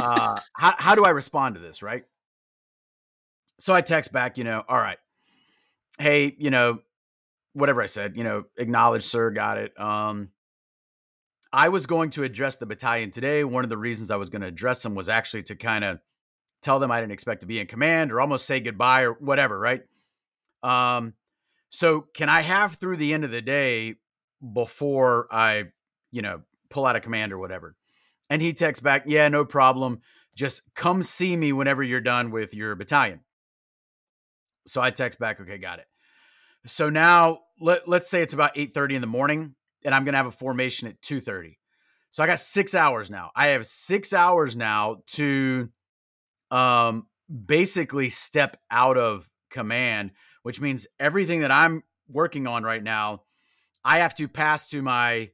uh, 0.00 0.40
how 0.54 0.74
how 0.78 0.94
do 0.94 1.04
I 1.04 1.10
respond 1.10 1.56
to 1.56 1.60
this, 1.60 1.82
right? 1.82 2.04
So 3.58 3.74
I 3.74 3.80
text 3.80 4.12
back, 4.12 4.38
you 4.38 4.44
know, 4.44 4.62
all 4.68 4.78
right, 4.78 4.98
hey, 5.98 6.34
you 6.38 6.50
know, 6.50 6.78
whatever 7.52 7.82
I 7.82 7.86
said, 7.86 8.16
you 8.16 8.24
know, 8.24 8.44
acknowledge, 8.56 9.02
sir, 9.02 9.30
got 9.30 9.58
it. 9.58 9.78
Um, 9.78 10.30
I 11.52 11.68
was 11.68 11.86
going 11.86 12.10
to 12.10 12.22
address 12.22 12.56
the 12.56 12.66
battalion 12.66 13.10
today. 13.10 13.42
One 13.42 13.64
of 13.64 13.70
the 13.70 13.76
reasons 13.76 14.10
I 14.10 14.16
was 14.16 14.30
going 14.30 14.42
to 14.42 14.48
address 14.48 14.82
them 14.82 14.94
was 14.94 15.08
actually 15.08 15.42
to 15.44 15.56
kind 15.56 15.84
of 15.84 15.98
tell 16.62 16.78
them 16.78 16.90
I 16.90 17.00
didn't 17.00 17.12
expect 17.12 17.40
to 17.40 17.46
be 17.46 17.58
in 17.58 17.66
command 17.66 18.12
or 18.12 18.20
almost 18.20 18.46
say 18.46 18.60
goodbye 18.60 19.02
or 19.02 19.14
whatever, 19.14 19.58
right? 19.58 19.82
Um, 20.62 21.14
so 21.70 22.02
can 22.14 22.28
I 22.28 22.42
have 22.42 22.74
through 22.74 22.96
the 22.96 23.12
end 23.12 23.24
of 23.24 23.30
the 23.30 23.42
day 23.42 23.96
before 24.52 25.28
I, 25.30 25.64
you 26.10 26.22
know, 26.22 26.42
pull 26.68 26.86
out 26.86 26.96
of 26.96 27.02
command 27.02 27.32
or 27.32 27.38
whatever? 27.38 27.76
And 28.28 28.40
he 28.40 28.52
texts 28.52 28.82
back, 28.82 29.04
yeah, 29.06 29.28
no 29.28 29.44
problem. 29.44 30.00
Just 30.36 30.62
come 30.74 31.02
see 31.02 31.36
me 31.36 31.52
whenever 31.52 31.82
you're 31.82 32.00
done 32.00 32.30
with 32.30 32.54
your 32.54 32.74
battalion. 32.76 33.20
So 34.66 34.80
I 34.80 34.90
text 34.90 35.18
back, 35.18 35.40
okay, 35.40 35.58
got 35.58 35.80
it. 35.80 35.86
So 36.66 36.90
now 36.90 37.40
let, 37.60 37.88
let's 37.88 38.08
say 38.08 38.22
it's 38.22 38.34
about 38.34 38.54
8:30 38.54 38.94
in 38.94 39.00
the 39.00 39.06
morning 39.06 39.54
and 39.84 39.94
I'm 39.94 40.04
going 40.04 40.12
to 40.12 40.18
have 40.18 40.26
a 40.26 40.30
formation 40.30 40.88
at 40.88 41.00
2:30. 41.00 41.56
So 42.10 42.22
I 42.22 42.26
got 42.26 42.38
6 42.38 42.74
hours 42.74 43.10
now. 43.10 43.30
I 43.34 43.48
have 43.48 43.66
6 43.66 44.12
hours 44.12 44.56
now 44.56 45.02
to 45.08 45.70
um 46.50 47.06
basically 47.46 48.08
step 48.08 48.56
out 48.70 48.96
of 48.96 49.28
command, 49.50 50.12
which 50.42 50.60
means 50.60 50.86
everything 50.98 51.40
that 51.40 51.52
I'm 51.52 51.82
working 52.08 52.46
on 52.46 52.64
right 52.64 52.82
now, 52.82 53.22
I 53.84 53.98
have 53.98 54.14
to 54.16 54.28
pass 54.28 54.68
to 54.68 54.82
my 54.82 55.30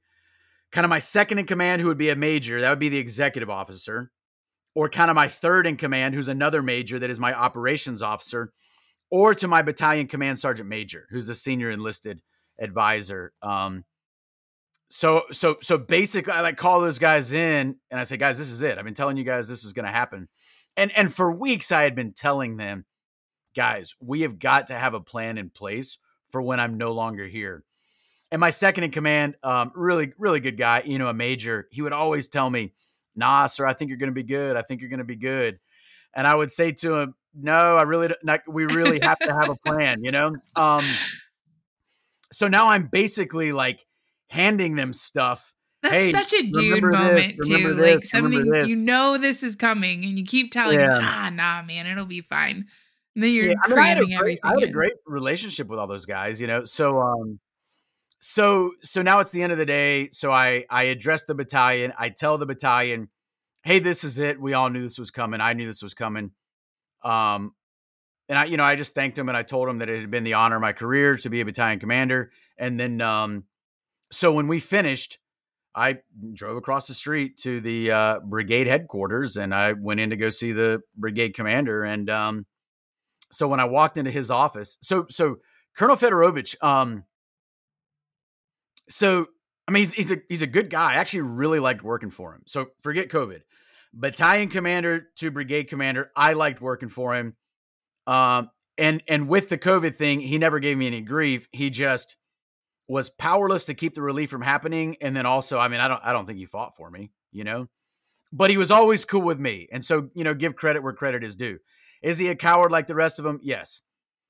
kind 0.72 0.84
of 0.84 0.90
my 0.90 0.98
second 0.98 1.38
in 1.38 1.46
command 1.46 1.80
who 1.80 1.88
would 1.88 1.98
be 1.98 2.10
a 2.10 2.16
major, 2.16 2.60
that 2.60 2.70
would 2.70 2.78
be 2.78 2.88
the 2.88 2.98
executive 2.98 3.50
officer, 3.50 4.10
or 4.74 4.88
kind 4.88 5.10
of 5.10 5.14
my 5.14 5.28
third 5.28 5.66
in 5.66 5.76
command 5.76 6.14
who's 6.14 6.28
another 6.28 6.62
major 6.62 6.98
that 6.98 7.10
is 7.10 7.20
my 7.20 7.32
operations 7.32 8.02
officer, 8.02 8.52
or 9.10 9.34
to 9.34 9.48
my 9.48 9.62
battalion 9.62 10.06
command 10.06 10.38
sergeant 10.38 10.68
major 10.68 11.06
who's 11.10 11.26
the 11.26 11.34
senior 11.34 11.70
enlisted 11.70 12.20
advisor. 12.60 13.32
Um 13.42 13.84
so 14.88 15.22
so 15.32 15.56
so 15.62 15.78
basically 15.78 16.32
I 16.32 16.42
like 16.42 16.56
call 16.56 16.80
those 16.80 16.98
guys 16.98 17.32
in 17.32 17.76
and 17.90 18.00
I 18.00 18.04
say, 18.04 18.16
guys, 18.16 18.38
this 18.38 18.50
is 18.50 18.62
it. 18.62 18.78
I've 18.78 18.84
been 18.84 18.94
telling 18.94 19.16
you 19.16 19.24
guys 19.24 19.48
this 19.48 19.64
was 19.64 19.72
gonna 19.72 19.90
happen. 19.90 20.28
And 20.76 20.92
and 20.96 21.12
for 21.12 21.32
weeks 21.32 21.72
I 21.72 21.82
had 21.82 21.94
been 21.94 22.12
telling 22.12 22.56
them, 22.56 22.84
guys, 23.54 23.94
we 24.00 24.20
have 24.22 24.38
got 24.38 24.68
to 24.68 24.74
have 24.74 24.94
a 24.94 25.00
plan 25.00 25.38
in 25.38 25.50
place 25.50 25.98
for 26.30 26.42
when 26.42 26.60
I'm 26.60 26.76
no 26.76 26.92
longer 26.92 27.26
here. 27.26 27.64
And 28.32 28.40
my 28.40 28.50
second 28.50 28.84
in 28.84 28.90
command, 28.90 29.36
um, 29.42 29.70
really, 29.74 30.12
really 30.18 30.40
good 30.40 30.56
guy, 30.58 30.82
you 30.84 30.98
know, 30.98 31.08
a 31.08 31.14
major, 31.14 31.68
he 31.70 31.82
would 31.82 31.92
always 31.92 32.28
tell 32.28 32.50
me, 32.50 32.72
nah, 33.14 33.46
sir, 33.46 33.66
I 33.66 33.72
think 33.72 33.88
you're 33.88 33.98
gonna 33.98 34.12
be 34.12 34.24
good. 34.24 34.56
I 34.56 34.62
think 34.62 34.80
you're 34.80 34.90
gonna 34.90 35.04
be 35.04 35.16
good. 35.16 35.58
And 36.14 36.26
I 36.26 36.34
would 36.34 36.50
say 36.50 36.72
to 36.72 36.94
him, 36.96 37.14
no, 37.34 37.76
I 37.76 37.82
really 37.82 38.08
don't 38.08 38.24
not, 38.24 38.40
we 38.48 38.64
really 38.64 38.98
have 39.00 39.18
to 39.20 39.32
have 39.34 39.48
a 39.48 39.54
plan, 39.56 40.02
you 40.02 40.10
know? 40.10 40.34
Um 40.56 40.98
so 42.32 42.48
now 42.48 42.68
I'm 42.70 42.88
basically 42.88 43.52
like 43.52 43.86
handing 44.28 44.74
them 44.74 44.92
stuff. 44.92 45.52
That's 45.82 45.94
Hey, 45.94 46.10
such 46.12 46.32
a 46.32 46.50
dude 46.50 46.82
remember 46.82 47.14
this, 47.14 47.36
moment 47.42 47.44
too. 47.44 47.58
like 47.78 48.00
this, 48.00 48.14
remember 48.14 48.38
something 48.38 48.68
you 48.68 48.76
know 48.76 49.18
this 49.18 49.42
is 49.44 49.54
coming 49.54 50.04
and 50.04 50.18
you 50.18 50.24
keep 50.24 50.50
telling 50.50 50.80
Yeah. 50.80 50.86
him, 50.96 51.00
ah, 51.00 51.30
nah, 51.30 51.62
man, 51.62 51.86
it'll 51.86 52.06
be 52.06 52.22
fine. 52.22 52.66
Then 53.14 53.32
you're 53.32 53.48
Yeah, 53.50 53.54
I 53.64 53.68
mean, 53.68 53.78
I 53.78 53.88
had, 53.88 53.98
a 53.98 54.06
great, 54.20 54.38
I 54.42 54.48
had 54.48 54.68
a 54.68 54.72
great 54.72 54.94
relationship 55.06 55.68
with 55.68 55.78
all 55.78 55.86
those 55.86 56.06
guys, 56.06 56.40
you 56.40 56.46
know. 56.48 56.64
So, 56.64 56.98
um, 57.00 57.38
so, 58.18 58.72
so 58.82 59.02
now 59.02 59.20
it's 59.20 59.30
the 59.30 59.42
end 59.42 59.52
of 59.52 59.58
the 59.58 59.66
day. 59.66 60.10
So 60.10 60.32
I, 60.32 60.64
I 60.70 60.84
address 60.84 61.24
the 61.24 61.34
battalion. 61.34 61.92
I 61.98 62.08
tell 62.08 62.38
the 62.38 62.46
battalion, 62.46 63.08
"Hey, 63.62 63.78
this 63.78 64.04
is 64.04 64.18
it. 64.18 64.40
We 64.40 64.54
all 64.54 64.70
knew 64.70 64.82
this 64.82 64.98
was 64.98 65.10
coming. 65.10 65.40
I 65.40 65.52
knew 65.52 65.66
this 65.66 65.82
was 65.82 65.94
coming." 65.94 66.32
Um, 67.02 67.54
and 68.28 68.38
I, 68.38 68.44
you 68.46 68.56
know, 68.56 68.64
I 68.64 68.74
just 68.74 68.94
thanked 68.94 69.18
him 69.18 69.28
and 69.28 69.36
I 69.36 69.42
told 69.42 69.68
him 69.68 69.78
that 69.78 69.88
it 69.88 70.00
had 70.00 70.10
been 70.10 70.24
the 70.24 70.34
honor 70.34 70.56
of 70.56 70.62
my 70.62 70.72
career 70.72 71.16
to 71.18 71.30
be 71.30 71.40
a 71.40 71.44
battalion 71.44 71.78
commander. 71.78 72.32
And 72.58 72.78
then, 72.78 73.00
um, 73.00 73.44
so 74.10 74.32
when 74.32 74.48
we 74.48 74.58
finished, 74.60 75.18
I 75.74 75.98
drove 76.32 76.56
across 76.56 76.88
the 76.88 76.94
street 76.94 77.36
to 77.38 77.60
the 77.60 77.90
uh, 77.90 78.20
brigade 78.20 78.66
headquarters 78.66 79.36
and 79.36 79.54
I 79.54 79.72
went 79.72 80.00
in 80.00 80.10
to 80.10 80.16
go 80.16 80.30
see 80.30 80.52
the 80.52 80.82
brigade 80.96 81.34
commander. 81.34 81.84
And 81.84 82.08
um, 82.10 82.46
so 83.30 83.46
when 83.46 83.60
I 83.60 83.64
walked 83.64 83.98
into 83.98 84.10
his 84.10 84.30
office, 84.30 84.78
so 84.80 85.06
so 85.10 85.36
Colonel 85.76 85.96
Fedorovich, 85.96 86.62
um, 86.64 87.04
so 88.88 89.26
I 89.68 89.72
mean 89.72 89.82
he's 89.82 89.92
he's 89.94 90.12
a 90.12 90.18
he's 90.28 90.42
a 90.42 90.46
good 90.46 90.70
guy. 90.70 90.92
I 90.92 90.96
actually 90.96 91.22
really 91.22 91.60
liked 91.60 91.82
working 91.82 92.10
for 92.10 92.34
him. 92.34 92.42
So 92.46 92.66
forget 92.82 93.08
COVID, 93.08 93.40
battalion 93.92 94.48
commander 94.48 95.06
to 95.16 95.30
brigade 95.30 95.64
commander, 95.64 96.10
I 96.16 96.34
liked 96.34 96.60
working 96.60 96.88
for 96.88 97.14
him. 97.14 97.34
Um, 98.06 98.50
and 98.78 99.02
and 99.08 99.28
with 99.28 99.48
the 99.48 99.58
COVID 99.58 99.96
thing, 99.96 100.20
he 100.20 100.38
never 100.38 100.58
gave 100.60 100.76
me 100.76 100.86
any 100.86 101.00
grief. 101.00 101.48
He 101.52 101.70
just 101.70 102.16
was 102.88 103.10
powerless 103.10 103.64
to 103.66 103.74
keep 103.74 103.94
the 103.94 104.02
relief 104.02 104.30
from 104.30 104.42
happening. 104.42 104.96
And 105.00 105.16
then 105.16 105.26
also, 105.26 105.58
I 105.58 105.68
mean, 105.68 105.80
I 105.80 105.88
don't 105.88 106.00
I 106.04 106.12
don't 106.12 106.26
think 106.26 106.38
he 106.38 106.46
fought 106.46 106.76
for 106.76 106.90
me, 106.90 107.10
you 107.32 107.44
know, 107.44 107.68
but 108.32 108.50
he 108.50 108.56
was 108.56 108.70
always 108.70 109.04
cool 109.04 109.22
with 109.22 109.40
me. 109.40 109.68
And 109.72 109.84
so, 109.84 110.10
you 110.14 110.24
know, 110.24 110.34
give 110.34 110.56
credit 110.56 110.82
where 110.82 110.92
credit 110.92 111.24
is 111.24 111.36
due. 111.36 111.58
Is 112.02 112.18
he 112.18 112.28
a 112.28 112.36
coward 112.36 112.70
like 112.70 112.86
the 112.86 112.94
rest 112.94 113.18
of 113.18 113.24
them? 113.24 113.40
Yes. 113.42 113.82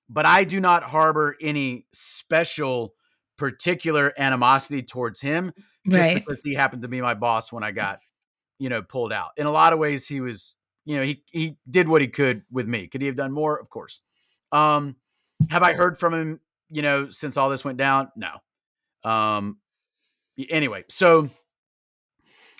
But 0.09 0.25
I 0.25 0.45
do 0.45 0.61
not 0.61 0.85
harbor 0.85 1.37
any 1.41 1.87
special 1.93 2.95
particular 3.37 4.13
animosity 4.19 4.83
towards 4.83 5.21
him 5.21 5.53
just 5.89 5.99
Right. 5.99 6.15
because 6.25 6.41
he 6.43 6.55
happened 6.55 6.83
to 6.83 6.89
be 6.89 7.01
my 7.01 7.15
boss 7.15 7.53
when 7.53 7.63
I 7.63 7.71
got, 7.71 8.01
you 8.59 8.69
know, 8.69 8.83
pulled 8.83 9.13
out. 9.13 9.31
In 9.37 9.47
a 9.47 9.53
lot 9.53 9.73
of 9.73 9.79
ways, 9.79 10.09
he 10.09 10.21
was, 10.21 10.57
you 10.85 10.97
know, 10.97 11.03
he 11.03 11.23
he 11.31 11.57
did 11.69 11.89
what 11.89 12.01
he 12.01 12.09
could 12.09 12.43
with 12.51 12.67
me. 12.67 12.87
Could 12.89 13.01
he 13.03 13.07
have 13.07 13.17
done 13.17 13.33
more? 13.33 13.59
Of 13.59 13.71
course. 13.71 14.01
Um, 14.53 14.97
have 15.51 15.63
I 15.63 15.73
heard 15.75 15.99
from 15.99 16.15
him, 16.15 16.41
you 16.71 16.83
know, 16.83 17.11
since 17.11 17.37
all 17.37 17.51
this 17.51 17.65
went 17.65 17.79
down? 17.79 18.11
No. 18.17 18.31
Um, 19.05 19.59
anyway, 20.49 20.85
so 20.89 21.31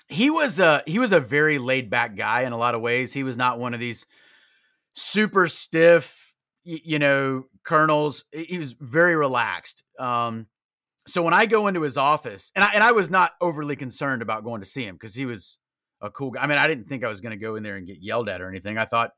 he 0.09 0.29
was 0.29 0.59
a 0.59 0.83
he 0.85 0.99
was 0.99 1.11
a 1.11 1.19
very 1.19 1.57
laid 1.57 1.89
back 1.89 2.15
guy 2.15 2.43
in 2.43 2.53
a 2.53 2.57
lot 2.57 2.75
of 2.75 2.81
ways. 2.81 3.13
He 3.13 3.23
was 3.23 3.35
not 3.35 3.59
one 3.59 3.73
of 3.73 3.79
these 3.79 4.05
super 4.93 5.47
stiff, 5.47 6.35
you 6.63 6.99
know, 6.99 7.45
colonels. 7.63 8.25
He 8.31 8.43
he 8.45 8.57
was 8.57 8.73
very 8.73 9.15
relaxed. 9.15 9.83
Um, 9.99 10.47
so 11.07 11.23
when 11.23 11.33
I 11.33 11.45
go 11.45 11.67
into 11.67 11.81
his 11.81 11.97
office, 11.97 12.51
and 12.55 12.63
I 12.63 12.71
and 12.73 12.83
I 12.83 12.91
was 12.91 13.09
not 13.09 13.31
overly 13.41 13.75
concerned 13.75 14.21
about 14.21 14.43
going 14.43 14.61
to 14.61 14.67
see 14.67 14.83
him 14.83 14.95
because 14.95 15.15
he 15.15 15.25
was 15.25 15.57
a 16.01 16.09
cool 16.09 16.31
guy. 16.31 16.41
I 16.41 16.47
mean, 16.47 16.57
I 16.57 16.67
didn't 16.67 16.87
think 16.87 17.03
I 17.03 17.07
was 17.07 17.21
going 17.21 17.37
to 17.37 17.43
go 17.43 17.55
in 17.55 17.63
there 17.63 17.77
and 17.77 17.87
get 17.87 17.97
yelled 18.01 18.29
at 18.29 18.41
or 18.41 18.49
anything. 18.49 18.77
I 18.77 18.85
thought 18.85 19.11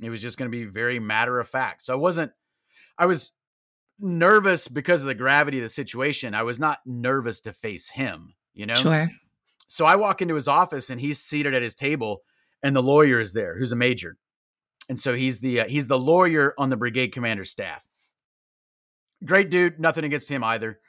it 0.00 0.10
was 0.10 0.22
just 0.22 0.38
going 0.38 0.50
to 0.50 0.56
be 0.56 0.64
very 0.64 0.98
matter 0.98 1.38
of 1.38 1.48
fact. 1.48 1.82
So 1.82 1.92
I 1.92 1.96
wasn't. 1.96 2.32
I 2.98 3.06
was 3.06 3.32
nervous 3.98 4.68
because 4.68 5.02
of 5.02 5.08
the 5.08 5.14
gravity 5.14 5.58
of 5.58 5.62
the 5.62 5.68
situation. 5.68 6.34
I 6.34 6.42
was 6.42 6.58
not 6.58 6.78
nervous 6.86 7.40
to 7.42 7.52
face 7.52 7.88
him. 7.88 8.34
You 8.54 8.66
know. 8.66 8.74
Sure. 8.74 9.10
So 9.66 9.84
I 9.84 9.96
walk 9.96 10.22
into 10.22 10.34
his 10.34 10.48
office 10.48 10.90
and 10.90 11.00
he's 11.00 11.20
seated 11.20 11.54
at 11.54 11.62
his 11.62 11.74
table, 11.74 12.22
and 12.62 12.74
the 12.74 12.82
lawyer 12.82 13.20
is 13.20 13.32
there, 13.32 13.58
who's 13.58 13.72
a 13.72 13.76
major, 13.76 14.16
and 14.88 14.98
so 14.98 15.14
he's 15.14 15.40
the 15.40 15.60
uh, 15.60 15.68
he's 15.68 15.88
the 15.88 15.98
lawyer 15.98 16.54
on 16.58 16.70
the 16.70 16.76
brigade 16.76 17.08
commander 17.08 17.44
staff. 17.44 17.86
Great 19.24 19.50
dude, 19.50 19.80
nothing 19.80 20.04
against 20.04 20.28
him 20.28 20.44
either. 20.44 20.80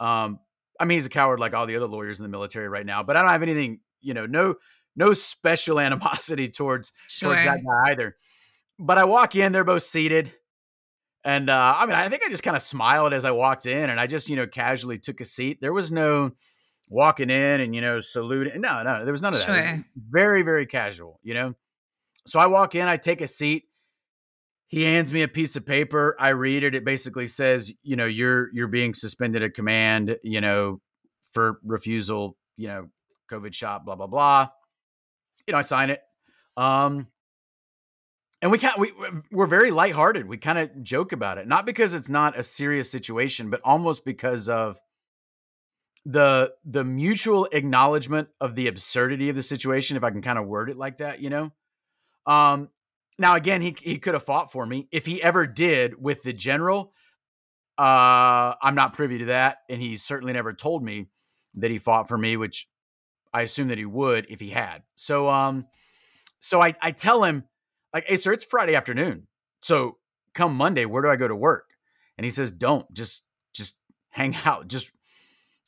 Um, 0.00 0.38
I 0.80 0.84
mean, 0.84 0.96
he's 0.96 1.06
a 1.06 1.10
coward 1.10 1.40
like 1.40 1.54
all 1.54 1.66
the 1.66 1.76
other 1.76 1.86
lawyers 1.88 2.18
in 2.18 2.22
the 2.22 2.28
military 2.28 2.68
right 2.68 2.86
now, 2.86 3.02
but 3.02 3.16
I 3.16 3.20
don't 3.20 3.30
have 3.30 3.42
anything, 3.42 3.80
you 4.00 4.14
know, 4.14 4.26
no 4.26 4.54
no 4.96 5.12
special 5.12 5.78
animosity 5.88 6.48
towards 6.48 6.92
Sure. 7.08 7.30
towards 7.34 7.44
that 7.46 7.64
guy 7.64 7.90
either. 7.92 8.16
But 8.78 8.98
I 8.98 9.04
walk 9.04 9.34
in, 9.36 9.52
they're 9.52 9.64
both 9.64 9.82
seated. 9.82 10.32
And 11.24 11.50
uh, 11.50 11.74
I 11.76 11.84
mean, 11.86 11.96
I 11.96 12.08
think 12.08 12.22
I 12.24 12.28
just 12.28 12.44
kind 12.44 12.56
of 12.56 12.62
smiled 12.62 13.12
as 13.12 13.24
I 13.24 13.32
walked 13.32 13.66
in 13.66 13.90
and 13.90 13.98
I 13.98 14.06
just, 14.06 14.28
you 14.30 14.36
know, 14.36 14.46
casually 14.46 14.98
took 14.98 15.20
a 15.20 15.24
seat. 15.24 15.60
There 15.60 15.72
was 15.72 15.90
no 15.90 16.30
walking 16.88 17.28
in 17.28 17.60
and, 17.60 17.74
you 17.74 17.80
know, 17.80 17.98
saluting. 18.00 18.60
No, 18.60 18.82
no, 18.84 19.04
there 19.04 19.12
was 19.12 19.20
none 19.20 19.34
of 19.34 19.40
that. 19.40 19.46
Sure. 19.46 19.84
very, 19.96 20.42
very 20.42 20.64
casual, 20.64 21.18
you 21.22 21.34
know? 21.34 21.54
So 22.26 22.38
I 22.38 22.46
walk 22.46 22.76
in, 22.76 22.86
I 22.86 22.96
take 22.96 23.20
a 23.20 23.26
seat. 23.26 23.64
He 24.68 24.82
hands 24.82 25.12
me 25.14 25.22
a 25.22 25.28
piece 25.28 25.56
of 25.56 25.64
paper. 25.64 26.14
I 26.20 26.28
read 26.28 26.62
it. 26.62 26.74
It 26.74 26.84
basically 26.84 27.26
says, 27.26 27.72
you 27.82 27.96
know, 27.96 28.04
you're 28.04 28.50
you're 28.52 28.68
being 28.68 28.92
suspended 28.92 29.42
at 29.42 29.54
command, 29.54 30.18
you 30.22 30.42
know, 30.42 30.80
for 31.32 31.58
refusal, 31.64 32.36
you 32.56 32.68
know, 32.68 32.88
COVID 33.30 33.54
shot, 33.54 33.86
blah, 33.86 33.96
blah, 33.96 34.06
blah. 34.06 34.48
You 35.46 35.52
know, 35.52 35.58
I 35.58 35.62
sign 35.62 35.88
it. 35.88 36.02
Um, 36.58 37.06
and 38.42 38.52
we 38.52 38.58
can't 38.58 38.78
we 38.78 38.92
we're 39.32 39.46
very 39.46 39.70
lighthearted. 39.70 40.28
We 40.28 40.36
kind 40.36 40.58
of 40.58 40.82
joke 40.82 41.12
about 41.12 41.38
it. 41.38 41.48
Not 41.48 41.64
because 41.64 41.94
it's 41.94 42.10
not 42.10 42.38
a 42.38 42.42
serious 42.42 42.90
situation, 42.90 43.48
but 43.48 43.60
almost 43.64 44.04
because 44.04 44.50
of 44.50 44.78
the 46.04 46.52
the 46.64 46.84
mutual 46.84 47.48
acknowledgement 47.52 48.28
of 48.40 48.54
the 48.54 48.68
absurdity 48.68 49.30
of 49.30 49.36
the 49.36 49.42
situation, 49.42 49.96
if 49.96 50.04
I 50.04 50.10
can 50.10 50.22
kind 50.22 50.38
of 50.38 50.46
word 50.46 50.68
it 50.68 50.76
like 50.76 50.98
that, 50.98 51.20
you 51.20 51.30
know. 51.30 51.52
Um 52.26 52.68
now 53.18 53.34
again, 53.34 53.60
he 53.60 53.76
he 53.80 53.98
could 53.98 54.14
have 54.14 54.22
fought 54.22 54.52
for 54.52 54.64
me. 54.64 54.88
If 54.92 55.06
he 55.06 55.22
ever 55.22 55.46
did 55.46 56.00
with 56.00 56.22
the 56.22 56.32
general, 56.32 56.92
uh 57.76 58.54
I'm 58.62 58.74
not 58.74 58.92
privy 58.92 59.18
to 59.18 59.24
that, 59.26 59.58
and 59.68 59.80
he 59.80 59.96
certainly 59.96 60.32
never 60.32 60.52
told 60.52 60.84
me 60.84 61.06
that 61.54 61.70
he 61.70 61.78
fought 61.78 62.08
for 62.08 62.16
me, 62.16 62.36
which 62.36 62.68
I 63.32 63.42
assume 63.42 63.68
that 63.68 63.78
he 63.78 63.84
would 63.84 64.26
if 64.30 64.40
he 64.40 64.50
had. 64.50 64.82
So 64.94 65.28
um 65.28 65.66
so 66.38 66.62
I 66.62 66.74
I 66.80 66.92
tell 66.92 67.24
him 67.24 67.44
like, 67.92 68.06
"Hey 68.06 68.16
sir, 68.16 68.32
it's 68.32 68.44
Friday 68.44 68.74
afternoon. 68.74 69.26
So 69.62 69.98
come 70.34 70.54
Monday, 70.54 70.84
where 70.84 71.02
do 71.02 71.08
I 71.08 71.16
go 71.16 71.28
to 71.28 71.36
work?" 71.36 71.70
And 72.16 72.24
he 72.24 72.30
says, 72.30 72.50
"Don't. 72.52 72.90
Just 72.92 73.24
just 73.52 73.76
hang 74.10 74.36
out. 74.44 74.68
Just 74.68 74.92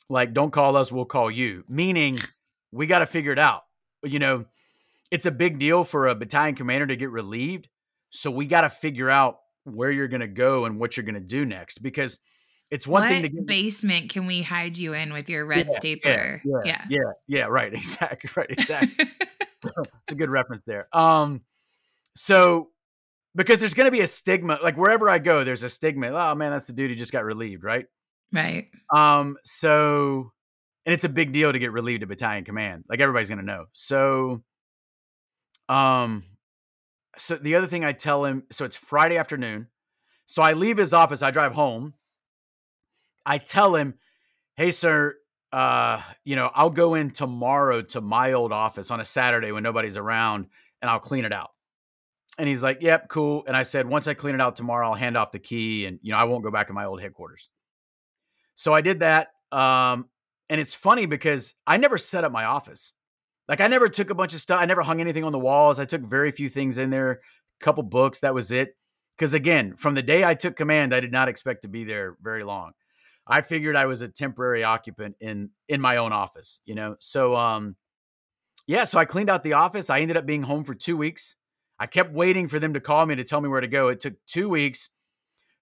like 0.09 0.33
don't 0.33 0.53
call 0.53 0.77
us, 0.77 0.93
we'll 0.93 1.05
call 1.05 1.31
you." 1.31 1.65
Meaning 1.69 2.21
we 2.71 2.87
got 2.87 3.01
to 3.01 3.07
figure 3.07 3.33
it 3.33 3.39
out. 3.39 3.63
You 4.05 4.19
know, 4.21 4.45
it's 5.11 5.27
a 5.27 5.31
big 5.31 5.59
deal 5.59 5.85
for 5.85 6.09
a 6.09 6.15
battalion 6.15 6.55
commander 6.55 6.87
to 6.87 6.97
get 6.97 7.11
relieved. 7.11 7.69
So 8.11 8.31
we 8.31 8.47
got 8.47 8.63
to 8.63 8.69
figure 8.69 9.11
out 9.11 9.39
where 9.65 9.91
you're 9.91 10.09
going 10.09 10.21
to 10.21 10.29
go 10.29 10.65
and 10.65 10.79
what 10.79 10.97
you're 10.97 11.05
going 11.05 11.15
to 11.15 11.21
do 11.21 11.45
next 11.45 11.83
because 11.83 12.19
it's 12.71 12.87
one 12.87 13.03
what 13.03 13.09
thing 13.09 13.23
to 13.23 13.29
get 13.29 13.47
basement 13.47 14.11
can 14.11 14.27
we 14.27 14.43
hide 14.43 14.77
you 14.77 14.95
in 14.95 15.13
with 15.13 15.29
your 15.29 15.45
red 15.45 15.69
Yeah, 15.71 15.79
stapler? 15.79 16.43
yeah, 16.65 16.85
yeah, 16.89 16.99
yeah, 17.27 17.45
right, 17.45 17.73
exactly, 17.75 18.31
right, 18.37 18.51
exactly. 18.51 19.07
it's 19.63 20.13
a 20.13 20.15
good 20.15 20.31
reference 20.31 20.65
there. 20.65 20.89
Um, 20.97 21.43
so 22.15 22.69
because 23.35 23.59
there's 23.59 23.75
going 23.75 23.87
to 23.87 23.93
be 23.93 24.01
a 24.01 24.07
stigma, 24.07 24.59
like 24.63 24.77
wherever 24.77 25.09
I 25.11 25.19
go, 25.19 25.45
there's 25.45 25.63
a 25.63 25.69
stigma. 25.69 26.09
Oh 26.09 26.35
man, 26.35 26.51
that's 26.51 26.67
the 26.67 26.73
dude 26.73 26.91
who 26.91 26.97
just 26.97 27.13
got 27.13 27.25
relieved, 27.25 27.63
right? 27.63 27.87
right. 28.33 28.69
Um, 28.93 29.37
so 29.45 30.33
and 30.87 30.95
it's 30.95 31.05
a 31.05 31.09
big 31.09 31.33
deal 31.33 31.53
to 31.53 31.59
get 31.59 31.73
relieved 31.73 32.03
at 32.03 32.09
battalion 32.09 32.45
command. 32.45 32.85
Like 32.89 33.01
everybody's 33.01 33.29
going 33.29 33.39
to 33.41 33.45
know. 33.45 33.67
So, 33.73 34.43
um, 35.71 36.25
so 37.17 37.37
the 37.37 37.55
other 37.55 37.67
thing 37.69 37.85
I 37.85 37.93
tell 37.93 38.25
him, 38.25 38.43
so 38.51 38.65
it's 38.65 38.77
Friday 38.77 39.17
afternoon. 39.17 39.69
So 40.27 40.43
I 40.43 40.53
leave 40.53 40.77
his 40.77 40.93
office. 40.93 41.23
I 41.23 41.31
drive 41.31 41.53
home. 41.53 41.95
I 43.25 43.39
tell 43.39 43.75
him, 43.77 43.95
"Hey, 44.57 44.73
sir, 44.73 45.17
uh, 45.53 46.03
you 46.25 46.35
know, 46.37 46.51
I'll 46.55 46.71
go 46.71 46.95
in 46.95 47.11
tomorrow 47.11 47.83
to 47.83 48.01
my 48.01 48.33
old 48.33 48.53
office 48.53 48.91
on 48.91 49.01
a 49.01 49.05
Saturday 49.05 49.53
when 49.53 49.63
nobody's 49.63 49.97
around, 49.97 50.49
and 50.83 50.91
I'll 50.91 51.01
clean 51.01 51.25
it 51.25 51.33
out." 51.33 51.51
And 52.39 52.49
he's 52.49 52.63
like, 52.63 52.83
"Yep, 52.83 53.09
cool." 53.09 53.45
And 53.47 53.57
I 53.57 53.63
said, 53.63 53.87
"Once 53.87 54.09
I 54.09 54.15
clean 54.15 54.35
it 54.35 54.41
out 54.41 54.57
tomorrow, 54.57 54.89
I'll 54.89 54.95
hand 54.95 55.17
off 55.17 55.31
the 55.31 55.39
key, 55.39 55.87
and 55.87 56.01
you 56.03 56.11
know, 56.11 56.19
I 56.19 56.25
won't 56.25 56.43
go 56.43 56.51
back 56.51 56.69
in 56.69 56.75
my 56.75 56.87
old 56.87 57.01
headquarters." 57.01 57.49
So 58.55 58.73
I 58.75 58.81
did 58.81 59.01
that. 59.01 59.29
Um, 59.53 60.09
and 60.49 60.61
it's 60.61 60.75
funny 60.75 61.07
because 61.07 61.55
I 61.67 61.77
never 61.77 61.99
set 61.99 62.25
up 62.25 62.33
my 62.33 62.45
office. 62.45 62.93
Like 63.51 63.61
I 63.61 63.67
never 63.67 63.89
took 63.89 64.11
a 64.11 64.15
bunch 64.15 64.33
of 64.33 64.41
stuff. 64.41 64.61
I 64.63 64.65
never 64.65 64.83
hung 64.83 65.01
anything 65.01 65.25
on 65.25 65.33
the 65.33 65.39
walls. 65.39 65.81
I 65.81 65.85
took 65.85 66.03
very 66.03 66.31
few 66.31 66.49
things 66.49 66.79
in 66.79 66.91
there, 66.91 67.11
a 67.11 67.65
couple 67.65 67.83
books. 67.83 68.21
That 68.21 68.33
was 68.33 68.53
it. 68.53 68.77
Because 69.19 69.35
again, 69.35 69.75
from 69.77 69.97
the 69.97 70.05
day 70.05 70.25
I 70.25 70.35
took 70.35 70.55
command, 70.55 70.95
I 70.95 71.01
did 71.01 71.11
not 71.11 71.29
expect 71.29 71.63
to 71.63 71.69
be 71.69 71.83
there 71.83 72.17
very 72.23 72.45
long. 72.45 72.71
I 73.27 73.41
figured 73.41 73.75
I 73.75 73.87
was 73.87 74.03
a 74.03 74.09
temporary 74.09 74.63
occupant 74.63 75.17
in 75.21 75.51
in 75.69 75.81
my 75.81 75.97
own 75.97 76.13
office, 76.13 76.61
you 76.65 76.77
know. 76.77 76.95
So 77.01 77.35
um 77.35 77.75
yeah, 78.69 78.85
so 78.85 79.01
I 79.01 79.05
cleaned 79.05 79.29
out 79.29 79.43
the 79.43 79.55
office. 79.55 79.91
I 79.91 79.99
ended 79.99 80.17
up 80.17 80.27
being 80.27 80.45
home 80.45 80.63
for 80.63 80.77
2 80.77 80.97
weeks. 80.97 81.35
I 81.77 81.87
kept 81.87 82.13
waiting 82.13 82.47
for 82.47 82.61
them 82.61 82.75
to 82.75 82.81
call 82.81 83.05
me 83.05 83.17
to 83.17 83.25
tell 83.25 83.41
me 83.41 83.49
where 83.49 83.61
to 83.61 83.67
go. 83.67 83.89
It 83.89 83.99
took 83.99 84.15
2 84.29 84.49
weeks 84.49 84.91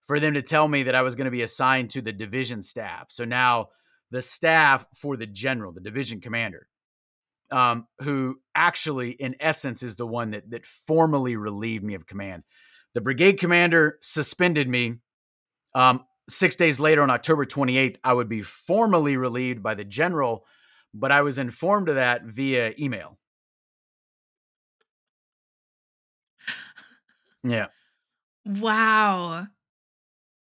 for 0.07 0.21
them 0.21 0.35
to 0.35 0.43
tell 0.43 0.69
me 0.69 0.83
that 0.83 0.95
I 0.95 1.01
was 1.01 1.17
going 1.17 1.25
to 1.25 1.31
be 1.31 1.41
assigned 1.41 1.89
to 1.91 2.03
the 2.03 2.13
division 2.13 2.61
staff. 2.61 3.07
So 3.09 3.25
now 3.25 3.69
the 4.11 4.21
staff 4.21 4.87
for 4.95 5.17
the 5.17 5.27
general, 5.27 5.73
the 5.73 5.81
division 5.81 6.21
commander, 6.21 6.69
um, 7.51 7.87
who 8.01 8.41
actually, 8.55 9.11
in 9.11 9.37
essence, 9.41 9.83
is 9.83 9.97
the 9.97 10.07
one 10.07 10.33
that 10.33 10.51
that 10.51 10.67
formally 10.67 11.37
relieved 11.37 11.85
me 11.85 11.95
of 11.95 12.07
command. 12.07 12.45
The 12.95 13.01
brigade 13.01 13.39
commander 13.39 13.99
suspended 14.01 14.69
me. 14.69 14.97
Um, 15.75 16.05
six 16.29 16.57
days 16.57 16.81
later, 16.81 17.03
on 17.03 17.11
October 17.11 17.45
28th, 17.45 17.97
I 18.03 18.13
would 18.13 18.29
be 18.29 18.43
formally 18.43 19.17
relieved 19.17 19.63
by 19.63 19.75
the 19.75 19.85
general, 19.85 20.45
but 20.95 21.13
I 21.13 21.23
was 21.23 21.39
informed 21.39 21.89
of 21.89 21.97
that 21.97 22.25
via 22.25 22.75
email. 22.79 23.19
Yeah. 27.45 27.67
Wow. 28.45 29.47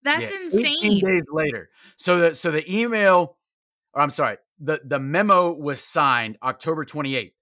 That's 0.03 0.31
yeah. 0.31 0.41
insane. 0.43 1.05
days 1.05 1.29
later. 1.31 1.71
So 1.97 2.19
the 2.19 2.35
so 2.35 2.51
the 2.51 2.65
email, 2.73 3.37
or 3.95 4.03
I'm 4.03 4.11
sorry, 4.11 4.37
the 4.61 4.81
the 4.85 4.99
memo 4.99 5.53
was 5.53 5.81
signed 5.81 6.39
October 6.43 6.85
28th. 6.85 7.33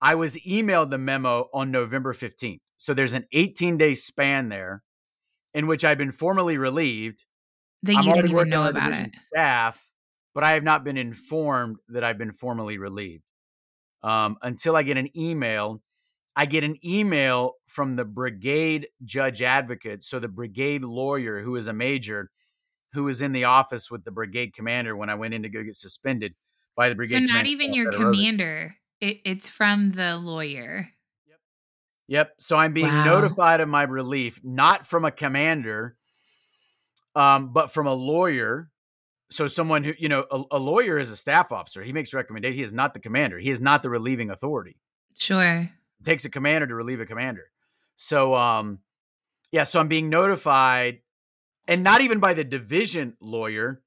I 0.00 0.14
was 0.14 0.36
emailed 0.36 0.90
the 0.90 0.98
memo 0.98 1.48
on 1.52 1.70
November 1.70 2.12
15th. 2.12 2.60
So 2.76 2.94
there's 2.94 3.14
an 3.14 3.26
18 3.32 3.76
day 3.76 3.94
span 3.94 4.48
there 4.48 4.82
in 5.54 5.66
which 5.66 5.84
I've 5.84 5.98
been 5.98 6.12
formally 6.12 6.56
relieved. 6.56 7.24
That 7.82 8.04
you 8.04 8.14
didn't 8.14 8.30
even 8.30 8.48
know 8.48 8.68
about 8.68 8.92
it. 8.92 9.10
Staff, 9.32 9.90
but 10.34 10.44
I 10.44 10.50
have 10.50 10.64
not 10.64 10.84
been 10.84 10.96
informed 10.96 11.76
that 11.88 12.04
I've 12.04 12.18
been 12.18 12.32
formally 12.32 12.78
relieved 12.78 13.24
um, 14.02 14.36
until 14.42 14.76
I 14.76 14.82
get 14.82 14.96
an 14.96 15.16
email. 15.16 15.82
I 16.36 16.46
get 16.46 16.62
an 16.62 16.76
email 16.84 17.54
from 17.66 17.96
the 17.96 18.04
brigade 18.04 18.88
judge 19.02 19.42
advocate. 19.42 20.04
So 20.04 20.20
the 20.20 20.28
brigade 20.28 20.84
lawyer, 20.84 21.42
who 21.42 21.56
is 21.56 21.66
a 21.66 21.72
major, 21.72 22.30
who 22.92 23.04
was 23.04 23.22
in 23.22 23.32
the 23.32 23.44
office 23.44 23.90
with 23.90 24.04
the 24.04 24.10
brigade 24.10 24.54
commander 24.54 24.96
when 24.96 25.10
I 25.10 25.14
went 25.14 25.34
in 25.34 25.42
to 25.42 25.48
go 25.48 25.62
get 25.62 25.76
suspended 25.76 26.34
by 26.76 26.88
the 26.88 26.94
brigade. 26.94 27.26
So 27.28 27.34
not 27.34 27.46
even 27.46 27.74
your 27.74 27.92
commander. 27.92 28.74
It, 29.00 29.18
it's 29.24 29.48
from 29.48 29.92
the 29.92 30.16
lawyer. 30.16 30.88
Yep. 31.28 31.38
Yep. 32.08 32.34
So 32.38 32.56
I'm 32.56 32.72
being 32.72 32.86
wow. 32.86 33.04
notified 33.04 33.60
of 33.60 33.68
my 33.68 33.82
relief, 33.82 34.40
not 34.42 34.86
from 34.86 35.04
a 35.04 35.10
commander, 35.10 35.96
um, 37.14 37.52
but 37.52 37.72
from 37.72 37.86
a 37.86 37.94
lawyer. 37.94 38.70
So 39.30 39.46
someone 39.46 39.84
who, 39.84 39.92
you 39.98 40.08
know, 40.08 40.24
a, 40.30 40.42
a 40.52 40.58
lawyer 40.58 40.98
is 40.98 41.10
a 41.10 41.16
staff 41.16 41.52
officer. 41.52 41.82
He 41.82 41.92
makes 41.92 42.14
recommendations. 42.14 42.56
He 42.56 42.62
is 42.62 42.72
not 42.72 42.94
the 42.94 43.00
commander. 43.00 43.38
He 43.38 43.50
is 43.50 43.60
not 43.60 43.82
the 43.82 43.90
relieving 43.90 44.30
authority. 44.30 44.78
Sure. 45.16 45.70
It 46.00 46.04
takes 46.04 46.24
a 46.24 46.30
commander 46.30 46.66
to 46.66 46.74
relieve 46.74 47.00
a 47.00 47.06
commander. 47.06 47.50
So, 47.96 48.34
um, 48.34 48.78
yeah. 49.52 49.64
So 49.64 49.80
I'm 49.80 49.88
being 49.88 50.08
notified, 50.08 51.00
and 51.68 51.84
not 51.84 52.00
even 52.00 52.18
by 52.18 52.34
the 52.34 52.42
division 52.42 53.16
lawyer, 53.20 53.82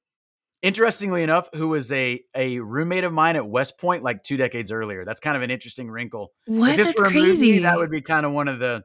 Interestingly 0.61 1.23
enough, 1.23 1.49
who 1.55 1.69
was 1.69 1.91
a 1.91 2.21
a 2.35 2.59
roommate 2.59 3.03
of 3.03 3.11
mine 3.11 3.35
at 3.35 3.47
West 3.47 3.79
Point 3.79 4.03
like 4.03 4.23
two 4.23 4.37
decades 4.37 4.71
earlier. 4.71 5.03
That's 5.05 5.19
kind 5.19 5.35
of 5.35 5.41
an 5.41 5.49
interesting 5.49 5.89
wrinkle. 5.89 6.33
What? 6.45 6.71
If 6.71 6.75
this 6.75 6.87
That's 6.89 6.99
were 6.99 7.07
a 7.07 7.09
crazy. 7.09 7.47
movie, 7.47 7.59
that 7.59 7.77
would 7.77 7.89
be 7.89 8.01
kind 8.01 8.27
of 8.27 8.31
one 8.31 8.47
of 8.47 8.59
the 8.59 8.83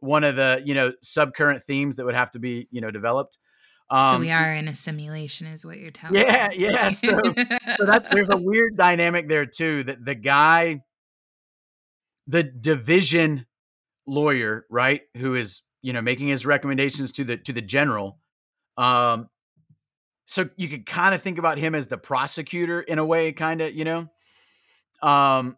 one 0.00 0.24
of 0.24 0.36
the 0.36 0.60
you 0.62 0.74
know 0.74 0.92
subcurrent 1.02 1.62
themes 1.62 1.96
that 1.96 2.04
would 2.04 2.14
have 2.14 2.32
to 2.32 2.38
be 2.38 2.68
you 2.70 2.82
know 2.82 2.90
developed. 2.90 3.38
Um, 3.88 4.16
so 4.16 4.18
we 4.20 4.30
are 4.30 4.52
in 4.52 4.68
a 4.68 4.74
simulation, 4.74 5.46
is 5.46 5.64
what 5.64 5.78
you're 5.78 5.90
telling 5.90 6.20
yeah. 6.20 6.50
Yeah, 6.52 6.70
yeah. 6.70 6.90
So, 6.92 7.08
so 7.08 7.86
that, 7.86 8.08
there's 8.10 8.28
a 8.28 8.36
weird 8.36 8.76
dynamic 8.76 9.26
there 9.26 9.46
too. 9.46 9.84
That 9.84 10.04
the 10.04 10.14
guy, 10.14 10.82
the 12.26 12.42
division 12.42 13.46
lawyer, 14.06 14.66
right, 14.68 15.00
who 15.16 15.34
is 15.34 15.62
you 15.80 15.94
know 15.94 16.02
making 16.02 16.28
his 16.28 16.44
recommendations 16.44 17.12
to 17.12 17.24
the 17.24 17.38
to 17.38 17.54
the 17.54 17.62
general, 17.62 18.18
um, 18.76 19.28
so 20.26 20.48
you 20.56 20.68
could 20.68 20.86
kind 20.86 21.14
of 21.14 21.22
think 21.22 21.38
about 21.38 21.58
him 21.58 21.74
as 21.74 21.86
the 21.86 21.98
prosecutor 21.98 22.80
in 22.80 22.98
a 22.98 23.04
way, 23.04 23.32
kind 23.32 23.60
of, 23.60 23.74
you 23.74 23.84
know. 23.84 24.08
Um, 25.02 25.56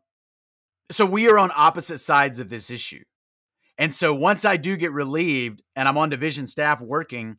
so 0.90 1.06
we 1.06 1.28
are 1.28 1.38
on 1.38 1.50
opposite 1.54 1.98
sides 1.98 2.38
of 2.38 2.48
this 2.48 2.70
issue, 2.70 3.04
and 3.78 3.92
so 3.92 4.14
once 4.14 4.44
I 4.44 4.56
do 4.56 4.76
get 4.76 4.92
relieved 4.92 5.62
and 5.76 5.86
I'm 5.86 5.98
on 5.98 6.10
division 6.10 6.46
staff 6.46 6.80
working, 6.80 7.36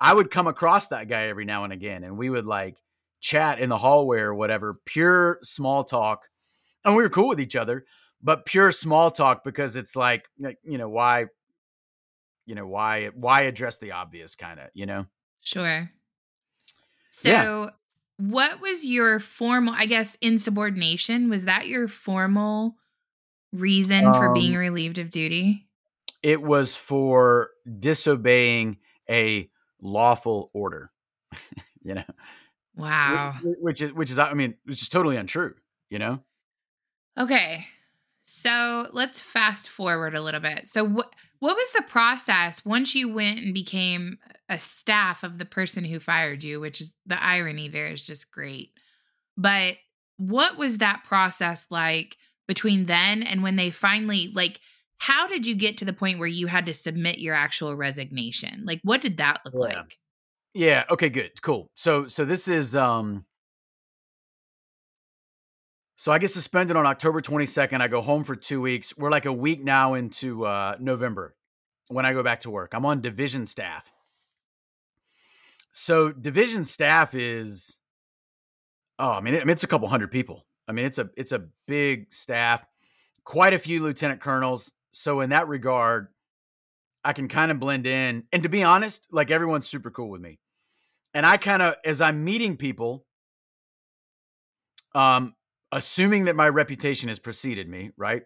I 0.00 0.12
would 0.12 0.30
come 0.30 0.46
across 0.46 0.88
that 0.88 1.08
guy 1.08 1.24
every 1.28 1.44
now 1.44 1.64
and 1.64 1.72
again, 1.72 2.04
and 2.04 2.18
we 2.18 2.28
would 2.30 2.44
like 2.44 2.76
chat 3.20 3.58
in 3.58 3.70
the 3.70 3.78
hallway 3.78 4.18
or 4.18 4.34
whatever, 4.34 4.78
pure 4.84 5.38
small 5.42 5.82
talk, 5.82 6.28
and 6.84 6.94
we 6.94 7.02
were 7.02 7.08
cool 7.08 7.28
with 7.28 7.40
each 7.40 7.56
other, 7.56 7.86
but 8.22 8.44
pure 8.44 8.70
small 8.70 9.10
talk 9.10 9.44
because 9.44 9.76
it's 9.76 9.96
like, 9.96 10.26
you 10.62 10.76
know, 10.78 10.88
why, 10.88 11.26
you 12.46 12.54
know, 12.54 12.66
why, 12.66 13.06
why 13.14 13.42
address 13.42 13.78
the 13.78 13.92
obvious, 13.92 14.34
kind 14.34 14.60
of, 14.60 14.68
you 14.74 14.86
know. 14.86 15.06
Sure. 15.42 15.90
So, 17.10 17.30
yeah. 17.30 17.70
what 18.16 18.60
was 18.60 18.84
your 18.84 19.20
formal, 19.20 19.74
I 19.76 19.86
guess, 19.86 20.16
insubordination? 20.20 21.28
Was 21.30 21.44
that 21.44 21.66
your 21.68 21.88
formal 21.88 22.76
reason 23.52 24.06
um, 24.06 24.14
for 24.14 24.32
being 24.32 24.54
um 24.54 24.58
relieved 24.58 24.98
of 24.98 25.10
duty? 25.10 25.68
It 26.22 26.42
was 26.42 26.74
for 26.74 27.50
disobeying 27.78 28.78
a 29.08 29.48
lawful 29.80 30.50
order. 30.52 30.90
you 31.82 31.94
know. 31.94 32.04
Wow. 32.76 33.36
Which 33.42 33.80
is 33.80 33.92
which 33.92 34.10
is 34.10 34.18
I 34.18 34.34
mean, 34.34 34.54
which 34.64 34.82
is 34.82 34.88
totally 34.88 35.16
untrue, 35.16 35.54
you 35.90 35.98
know? 35.98 36.20
Okay. 37.18 37.66
So, 38.24 38.88
let's 38.92 39.20
fast 39.20 39.68
forward 39.68 40.14
a 40.14 40.22
little 40.22 40.40
bit. 40.40 40.66
So, 40.66 40.82
what 40.82 41.14
what 41.44 41.56
was 41.56 41.72
the 41.72 41.82
process 41.82 42.64
once 42.64 42.94
you 42.94 43.12
went 43.12 43.38
and 43.38 43.52
became 43.52 44.16
a 44.48 44.58
staff 44.58 45.22
of 45.22 45.36
the 45.36 45.44
person 45.44 45.84
who 45.84 46.00
fired 46.00 46.42
you, 46.42 46.58
which 46.58 46.80
is 46.80 46.90
the 47.04 47.22
irony 47.22 47.68
there 47.68 47.88
is 47.88 48.06
just 48.06 48.32
great. 48.32 48.70
But 49.36 49.74
what 50.16 50.56
was 50.56 50.78
that 50.78 51.04
process 51.04 51.66
like 51.68 52.16
between 52.48 52.86
then 52.86 53.22
and 53.22 53.42
when 53.42 53.56
they 53.56 53.70
finally 53.70 54.32
like 54.34 54.58
how 54.96 55.28
did 55.28 55.46
you 55.46 55.54
get 55.54 55.76
to 55.76 55.84
the 55.84 55.92
point 55.92 56.18
where 56.18 56.26
you 56.26 56.46
had 56.46 56.64
to 56.64 56.72
submit 56.72 57.18
your 57.18 57.34
actual 57.34 57.76
resignation? 57.76 58.62
Like 58.64 58.80
what 58.82 59.02
did 59.02 59.18
that 59.18 59.42
look 59.44 59.70
yeah. 59.70 59.76
like? 59.80 59.98
Yeah, 60.54 60.84
okay, 60.88 61.10
good. 61.10 61.42
Cool. 61.42 61.68
So 61.74 62.06
so 62.06 62.24
this 62.24 62.48
is 62.48 62.74
um 62.74 63.26
so 65.96 66.12
I 66.12 66.18
get 66.18 66.30
suspended 66.30 66.76
on 66.76 66.86
October 66.86 67.20
22nd. 67.20 67.80
I 67.80 67.88
go 67.88 68.00
home 68.00 68.24
for 68.24 68.34
two 68.34 68.60
weeks. 68.60 68.96
We're 68.96 69.10
like 69.10 69.26
a 69.26 69.32
week 69.32 69.62
now 69.62 69.94
into 69.94 70.44
uh, 70.44 70.76
November 70.80 71.34
when 71.88 72.04
I 72.04 72.12
go 72.12 72.22
back 72.22 72.40
to 72.40 72.50
work. 72.50 72.72
I'm 72.74 72.84
on 72.84 73.00
division 73.00 73.46
staff. 73.46 73.92
So 75.70 76.10
division 76.12 76.64
staff 76.64 77.14
is, 77.14 77.78
oh, 78.98 79.10
I 79.10 79.20
mean, 79.20 79.34
it's 79.34 79.64
a 79.64 79.68
couple 79.68 79.88
hundred 79.88 80.10
people. 80.10 80.46
I 80.66 80.72
mean, 80.72 80.84
it's 80.84 80.98
a 80.98 81.10
it's 81.16 81.32
a 81.32 81.46
big 81.66 82.12
staff, 82.12 82.64
quite 83.24 83.52
a 83.52 83.58
few 83.58 83.82
lieutenant 83.82 84.20
colonels. 84.20 84.72
So 84.92 85.20
in 85.20 85.30
that 85.30 85.46
regard, 85.48 86.08
I 87.04 87.12
can 87.12 87.28
kind 87.28 87.50
of 87.50 87.60
blend 87.60 87.86
in. 87.86 88.24
And 88.32 88.42
to 88.44 88.48
be 88.48 88.62
honest, 88.62 89.08
like 89.10 89.30
everyone's 89.30 89.68
super 89.68 89.90
cool 89.90 90.10
with 90.10 90.22
me. 90.22 90.38
And 91.12 91.26
I 91.26 91.36
kind 91.36 91.62
of, 91.62 91.74
as 91.84 92.00
I'm 92.00 92.24
meeting 92.24 92.56
people, 92.56 93.04
um, 94.94 95.34
assuming 95.74 96.26
that 96.26 96.36
my 96.36 96.48
reputation 96.48 97.08
has 97.08 97.18
preceded 97.18 97.68
me, 97.68 97.90
right? 97.96 98.22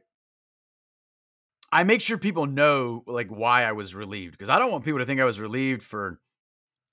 I 1.73 1.83
make 1.83 2.03
sure 2.03 2.19
people 2.19 2.47
know 2.47 3.03
like 3.07 3.29
why 3.29 3.65
I 3.65 3.73
was 3.73 3.95
relieved 3.95 4.33
because 4.33 4.51
I 4.51 4.59
don't 4.59 4.71
want 4.71 4.85
people 4.85 5.01
to 5.01 5.07
think 5.07 5.21
I 5.21 5.25
was 5.25 5.41
relieved 5.41 5.83
for 5.83 6.21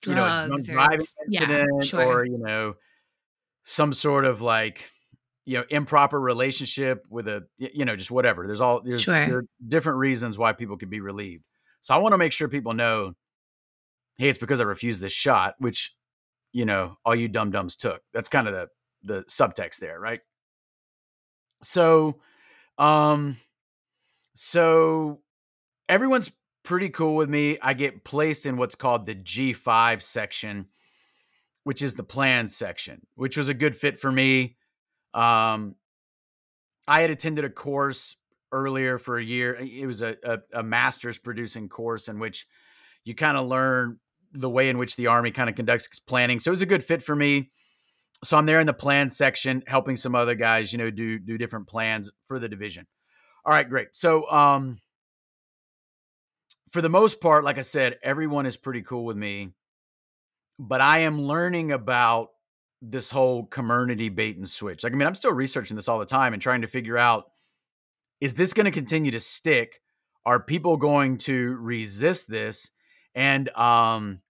you 0.06 0.14
know 0.14 0.48
driving 0.64 1.00
incident 1.30 1.70
yeah, 1.80 1.86
sure. 1.86 2.04
or 2.04 2.24
you 2.24 2.38
know 2.38 2.74
some 3.62 3.92
sort 3.92 4.24
of 4.24 4.40
like 4.42 4.90
you 5.44 5.58
know 5.58 5.64
improper 5.70 6.20
relationship 6.20 7.04
with 7.08 7.28
a 7.28 7.46
you 7.58 7.84
know 7.84 7.96
just 7.96 8.10
whatever. 8.10 8.46
There's 8.46 8.60
all 8.60 8.82
there's, 8.82 9.02
sure. 9.02 9.26
there 9.26 9.44
different 9.66 9.98
reasons 9.98 10.38
why 10.38 10.52
people 10.52 10.76
could 10.76 10.90
be 10.90 11.00
relieved. 11.00 11.44
So 11.80 11.94
I 11.94 11.98
want 11.98 12.14
to 12.14 12.18
make 12.18 12.32
sure 12.32 12.48
people 12.48 12.74
know, 12.74 13.12
hey, 14.18 14.28
it's 14.28 14.38
because 14.38 14.60
I 14.60 14.64
refused 14.64 15.00
this 15.00 15.12
shot, 15.12 15.54
which 15.58 15.94
you 16.52 16.64
know 16.64 16.96
all 17.04 17.14
you 17.14 17.28
dum 17.28 17.50
dums 17.50 17.76
took. 17.76 18.02
That's 18.12 18.28
kind 18.28 18.48
of 18.48 18.54
the 18.54 18.68
the 19.02 19.22
subtext 19.24 19.76
there, 19.78 19.98
right? 19.98 20.20
So, 21.62 22.20
um, 22.78 23.38
so 24.34 25.20
everyone's 25.88 26.30
pretty 26.62 26.88
cool 26.88 27.14
with 27.14 27.28
me. 27.28 27.58
I 27.62 27.74
get 27.74 28.04
placed 28.04 28.46
in 28.46 28.56
what's 28.56 28.74
called 28.74 29.06
the 29.06 29.14
G5 29.14 30.02
section, 30.02 30.66
which 31.64 31.82
is 31.82 31.94
the 31.94 32.02
plan 32.02 32.48
section, 32.48 33.06
which 33.14 33.36
was 33.36 33.48
a 33.48 33.54
good 33.54 33.74
fit 33.74 33.98
for 33.98 34.10
me. 34.10 34.56
Um, 35.14 35.76
I 36.88 37.00
had 37.00 37.10
attended 37.10 37.44
a 37.44 37.50
course 37.50 38.16
earlier 38.52 38.98
for 38.98 39.18
a 39.18 39.24
year. 39.24 39.54
It 39.54 39.86
was 39.86 40.02
a, 40.02 40.16
a, 40.22 40.38
a 40.52 40.62
master's 40.62 41.18
producing 41.18 41.68
course 41.68 42.08
in 42.08 42.18
which 42.18 42.46
you 43.04 43.14
kind 43.14 43.36
of 43.36 43.46
learn 43.46 43.98
the 44.32 44.50
way 44.50 44.68
in 44.68 44.78
which 44.78 44.96
the 44.96 45.06
Army 45.06 45.30
kind 45.30 45.48
of 45.48 45.56
conducts 45.56 45.98
planning. 46.00 46.38
So 46.38 46.50
it 46.50 46.52
was 46.52 46.62
a 46.62 46.66
good 46.66 46.84
fit 46.84 47.02
for 47.02 47.16
me 47.16 47.50
so 48.24 48.36
I'm 48.36 48.46
there 48.46 48.60
in 48.60 48.66
the 48.66 48.72
plan 48.72 49.08
section, 49.08 49.62
helping 49.66 49.96
some 49.96 50.14
other 50.14 50.34
guys, 50.34 50.72
you 50.72 50.78
know, 50.78 50.90
do 50.90 51.18
do 51.18 51.38
different 51.38 51.66
plans 51.66 52.10
for 52.26 52.38
the 52.38 52.48
division. 52.48 52.86
All 53.44 53.52
right, 53.52 53.68
great. 53.68 53.88
So 53.92 54.30
um 54.30 54.78
for 56.70 56.82
the 56.82 56.88
most 56.88 57.20
part, 57.20 57.44
like 57.44 57.58
I 57.58 57.62
said, 57.62 57.98
everyone 58.02 58.46
is 58.46 58.56
pretty 58.56 58.82
cool 58.82 59.04
with 59.04 59.16
me. 59.16 59.50
But 60.58 60.80
I 60.80 61.00
am 61.00 61.22
learning 61.22 61.70
about 61.72 62.30
this 62.82 63.10
whole 63.10 63.46
Comirnaty 63.46 64.14
bait 64.14 64.36
and 64.36 64.48
switch. 64.48 64.82
Like, 64.84 64.92
I 64.92 64.96
mean, 64.96 65.06
I'm 65.06 65.14
still 65.14 65.32
researching 65.32 65.76
this 65.76 65.88
all 65.88 65.98
the 65.98 66.06
time 66.06 66.32
and 66.32 66.42
trying 66.42 66.62
to 66.62 66.66
figure 66.66 66.98
out 66.98 67.24
is 68.20 68.34
this 68.34 68.54
going 68.54 68.64
to 68.64 68.70
continue 68.70 69.10
to 69.10 69.20
stick? 69.20 69.80
are 70.26 70.40
people 70.40 70.76
going 70.76 71.16
to 71.16 71.56
resist 71.60 72.28
this? 72.28 72.72
And 73.14 73.48
um, 73.50 74.20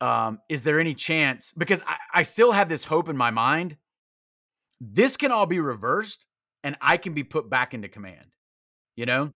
um, 0.00 0.40
is 0.48 0.64
there 0.64 0.80
any 0.80 0.94
chance? 0.94 1.52
Because 1.52 1.82
I, 1.86 1.96
I 2.14 2.22
still 2.22 2.52
have 2.52 2.68
this 2.68 2.84
hope 2.84 3.08
in 3.08 3.16
my 3.16 3.30
mind. 3.30 3.76
This 4.80 5.16
can 5.16 5.30
all 5.30 5.46
be 5.46 5.60
reversed, 5.60 6.26
and 6.64 6.76
I 6.80 6.96
can 6.96 7.12
be 7.12 7.24
put 7.24 7.50
back 7.50 7.74
into 7.74 7.88
command. 7.88 8.26
You 8.96 9.06
know, 9.06 9.32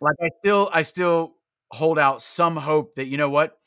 like 0.00 0.16
I 0.22 0.28
still, 0.38 0.70
I 0.72 0.82
still 0.82 1.34
hold 1.70 1.98
out 1.98 2.22
some 2.22 2.56
hope 2.56 2.96
that 2.96 3.06
you 3.06 3.16
know 3.16 3.30
what, 3.30 3.58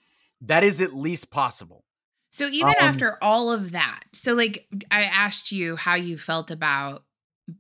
that 0.42 0.64
is 0.64 0.82
at 0.82 0.94
least 0.94 1.32
possible. 1.32 1.84
So 2.32 2.48
even 2.48 2.70
um, 2.70 2.76
after 2.80 3.18
all 3.24 3.52
of 3.52 3.72
that, 3.72 4.04
so 4.14 4.34
like 4.34 4.68
I 4.92 5.04
asked 5.04 5.52
you 5.52 5.76
how 5.76 5.96
you 5.96 6.18
felt 6.18 6.52
about 6.52 7.04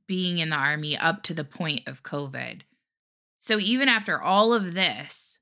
being 0.07 0.39
in 0.39 0.49
the 0.49 0.55
army 0.55 0.97
up 0.97 1.23
to 1.23 1.33
the 1.33 1.43
point 1.43 1.81
of 1.87 2.03
COVID. 2.03 2.61
So 3.39 3.59
even 3.59 3.87
after 3.87 4.21
all 4.21 4.53
of 4.53 4.73
this, 4.73 5.34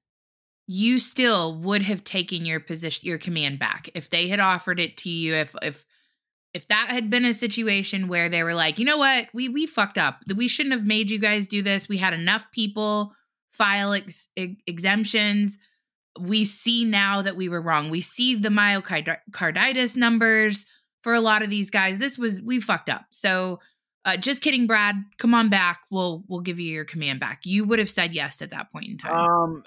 you 0.67 0.99
still 0.99 1.55
would 1.55 1.81
have 1.81 2.03
taken 2.03 2.45
your 2.45 2.59
position 2.59 3.07
your 3.07 3.17
command 3.17 3.59
back 3.59 3.89
if 3.95 4.09
they 4.09 4.29
had 4.29 4.39
offered 4.39 4.79
it 4.79 4.95
to 4.97 5.09
you 5.09 5.33
if 5.33 5.55
if 5.61 5.85
if 6.53 6.67
that 6.67 6.89
had 6.89 7.09
been 7.09 7.25
a 7.25 7.33
situation 7.33 8.07
where 8.07 8.29
they 8.29 8.43
were 8.43 8.53
like, 8.53 8.77
"You 8.77 8.85
know 8.85 8.97
what? 8.97 9.27
We 9.33 9.49
we 9.49 9.65
fucked 9.65 9.97
up. 9.97 10.21
We 10.35 10.47
shouldn't 10.47 10.73
have 10.73 10.85
made 10.85 11.09
you 11.09 11.17
guys 11.19 11.47
do 11.47 11.61
this. 11.61 11.89
We 11.89 11.97
had 11.97 12.13
enough 12.13 12.51
people 12.51 13.13
file 13.51 13.93
ex- 13.93 14.29
ex- 14.37 14.61
exemptions. 14.67 15.57
We 16.19 16.45
see 16.45 16.85
now 16.85 17.23
that 17.23 17.35
we 17.35 17.49
were 17.49 17.61
wrong. 17.61 17.89
We 17.89 18.01
see 18.01 18.35
the 18.35 18.49
myocarditis 18.49 19.95
numbers 19.95 20.65
for 21.01 21.13
a 21.13 21.21
lot 21.21 21.41
of 21.41 21.49
these 21.49 21.69
guys. 21.69 21.97
This 21.97 22.17
was 22.17 22.41
we 22.41 22.59
fucked 22.59 22.89
up. 22.89 23.05
So 23.09 23.59
uh, 24.05 24.17
just 24.17 24.41
kidding, 24.41 24.67
Brad. 24.67 24.95
Come 25.17 25.33
on 25.33 25.49
back. 25.49 25.81
We'll 25.89 26.23
we'll 26.27 26.41
give 26.41 26.59
you 26.59 26.71
your 26.71 26.85
command 26.85 27.19
back. 27.19 27.41
You 27.45 27.63
would 27.65 27.79
have 27.79 27.89
said 27.89 28.13
yes 28.13 28.41
at 28.41 28.49
that 28.51 28.71
point 28.71 28.85
in 28.87 28.97
time. 28.97 29.13
Um, 29.13 29.63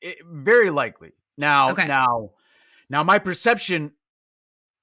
it, 0.00 0.18
very 0.26 0.70
likely. 0.70 1.12
Now, 1.36 1.70
okay. 1.72 1.86
now, 1.86 2.30
now, 2.88 3.02
my 3.02 3.18
perception 3.18 3.92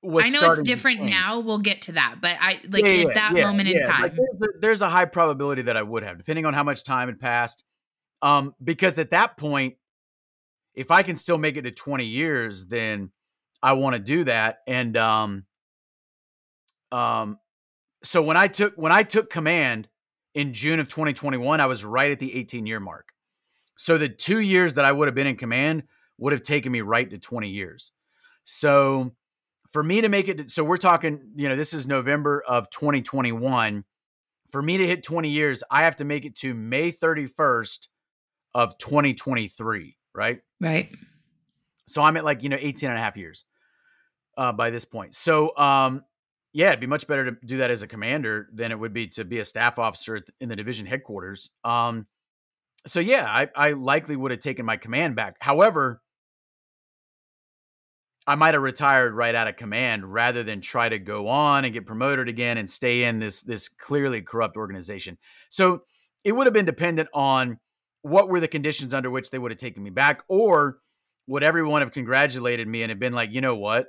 was. 0.04 0.26
I 0.26 0.30
know 0.30 0.52
it's 0.52 0.62
different 0.62 1.02
now. 1.02 1.40
We'll 1.40 1.60
get 1.60 1.84
to 1.84 1.94
that, 1.94 2.18
but 2.22 2.38
I 2.40 2.60
like 2.70 2.86
yeah, 2.86 3.08
at 3.08 3.14
that 3.16 3.34
yeah, 3.36 3.46
moment 3.46 3.70
in 3.70 3.88
time. 3.88 4.02
Like 4.04 4.16
there's, 4.16 4.42
a, 4.42 4.60
there's 4.60 4.82
a 4.82 4.90
high 4.90 5.06
probability 5.06 5.64
that 5.64 5.76
I 5.76 5.82
would 5.82 6.04
have, 6.04 6.18
depending 6.18 6.46
on 6.46 6.54
how 6.54 6.64
much 6.64 6.84
time 6.84 7.08
had 7.08 7.20
passed. 7.20 7.64
Um, 8.22 8.54
because 8.64 9.00
at 9.00 9.12
that 9.12 9.38
point, 9.38 9.76
if 10.76 10.92
I 10.92 11.04
can 11.04 11.16
still 11.16 11.38
make 11.38 11.58
it 11.58 11.64
to 11.64 11.72
20 11.72 12.06
years, 12.06 12.66
then 12.66 13.12
I 13.64 13.74
want 13.74 13.96
to 13.96 14.02
do 14.02 14.26
that. 14.26 14.60
And 14.68 14.96
um, 14.98 15.46
um, 16.92 17.40
so 18.04 18.22
when 18.22 18.38
I 18.38 18.48
took 18.48 18.76
when 18.76 18.92
I 18.92 19.04
took 19.04 19.30
command 19.30 19.88
in 20.34 20.54
June 20.54 20.80
of 20.80 20.88
2021, 20.88 21.60
I 21.60 21.66
was 21.66 21.84
right 21.84 22.12
at 22.12 22.20
the 22.20 22.36
18 22.36 22.66
year 22.66 22.80
mark. 22.80 23.10
So 23.78 23.98
the 23.98 24.10
two 24.10 24.40
years 24.40 24.76
that 24.76 24.86
I 24.86 24.92
would 24.92 25.08
have 25.08 25.16
been 25.16 25.28
in 25.28 25.38
command 25.38 25.84
would 26.18 26.34
have 26.34 26.42
taken 26.42 26.72
me 26.72 26.82
right 26.82 27.10
to 27.10 27.18
20 27.18 27.50
years. 27.50 27.92
So 28.44 29.16
for 29.72 29.84
me 29.84 30.02
to 30.02 30.10
make 30.10 30.28
it, 30.28 30.52
so 30.52 30.64
we're 30.64 30.78
talking, 30.78 31.32
you 31.36 31.48
know, 31.48 31.56
this 31.56 31.74
is 31.74 31.88
November 31.88 32.44
of 32.46 32.70
2021. 32.72 33.86
For 34.52 34.62
me 34.62 34.78
to 34.78 34.88
hit 34.88 35.04
20 35.04 35.30
years, 35.30 35.64
I 35.70 35.84
have 35.84 35.98
to 35.98 36.06
make 36.06 36.26
it 36.26 36.36
to 36.38 36.54
May 36.54 36.92
31st 36.92 37.88
of 38.54 38.78
2023, 38.80 39.96
right? 40.14 40.42
Right. 40.60 40.90
So 41.88 42.04
I'm 42.04 42.18
at 42.18 42.26
like, 42.26 42.44
you 42.44 42.50
know, 42.50 42.58
18 42.60 42.90
and 42.90 42.98
a 42.98 43.02
half 43.02 43.16
years 43.16 43.46
uh, 44.38 44.52
by 44.52 44.72
this 44.72 44.86
point. 44.86 45.16
So 45.16 45.56
um, 45.56 46.04
yeah, 46.54 46.68
it'd 46.70 46.80
be 46.80 46.88
much 46.88 47.08
better 47.08 47.32
to 47.32 47.38
do 47.46 47.58
that 47.58 47.72
as 47.72 47.84
a 47.84 47.88
commander 47.88 48.48
than 48.54 48.72
it 48.72 48.80
would 48.80 48.94
be 48.94 49.08
to 49.10 49.26
be 49.26 49.40
a 49.40 49.46
staff 49.46 49.78
officer 49.78 50.22
in 50.40 50.50
the 50.50 50.56
division 50.56 50.86
headquarters. 50.86 51.52
Um, 51.64 52.08
so 52.86 53.00
yeah, 53.00 53.26
I, 53.26 53.50
I 53.56 53.72
likely 53.74 54.16
would 54.16 54.32
have 54.32 54.40
taken 54.40 54.66
my 54.66 54.78
command 54.78 55.16
back. 55.16 55.36
However, 55.40 56.02
I 58.26 58.36
might 58.36 58.54
have 58.54 58.64
retired 58.64 59.14
right 59.14 59.34
out 59.34 59.48
of 59.48 59.56
command 59.56 60.12
rather 60.12 60.44
than 60.44 60.62
try 60.62 60.88
to 60.88 61.00
go 61.00 61.28
on 61.28 61.66
and 61.66 61.74
get 61.74 61.86
promoted 61.86 62.30
again 62.30 62.58
and 62.58 62.70
stay 62.70 63.04
in 63.04 63.20
this 63.20 63.42
this 63.42 63.70
clearly 63.70 64.22
corrupt 64.22 64.56
organization. 64.56 65.18
So 65.50 65.82
it 66.24 66.34
would 66.34 66.48
have 66.48 66.54
been 66.54 66.66
dependent 66.66 67.10
on 67.14 67.60
what 68.02 68.30
were 68.30 68.40
the 68.40 68.48
conditions 68.48 68.94
under 68.94 69.10
which 69.10 69.32
they 69.32 69.40
would 69.40 69.52
have 69.52 69.58
taken 69.58 69.84
me 69.84 69.90
back, 69.90 70.24
or 70.28 70.78
would 71.28 71.44
everyone 71.44 71.82
have 71.82 71.92
congratulated 71.92 72.68
me 72.68 72.82
and 72.84 72.90
have 72.90 73.00
been 73.00 73.14
like, 73.14 73.32
you 73.32 73.42
know 73.42 73.56
what, 73.56 73.88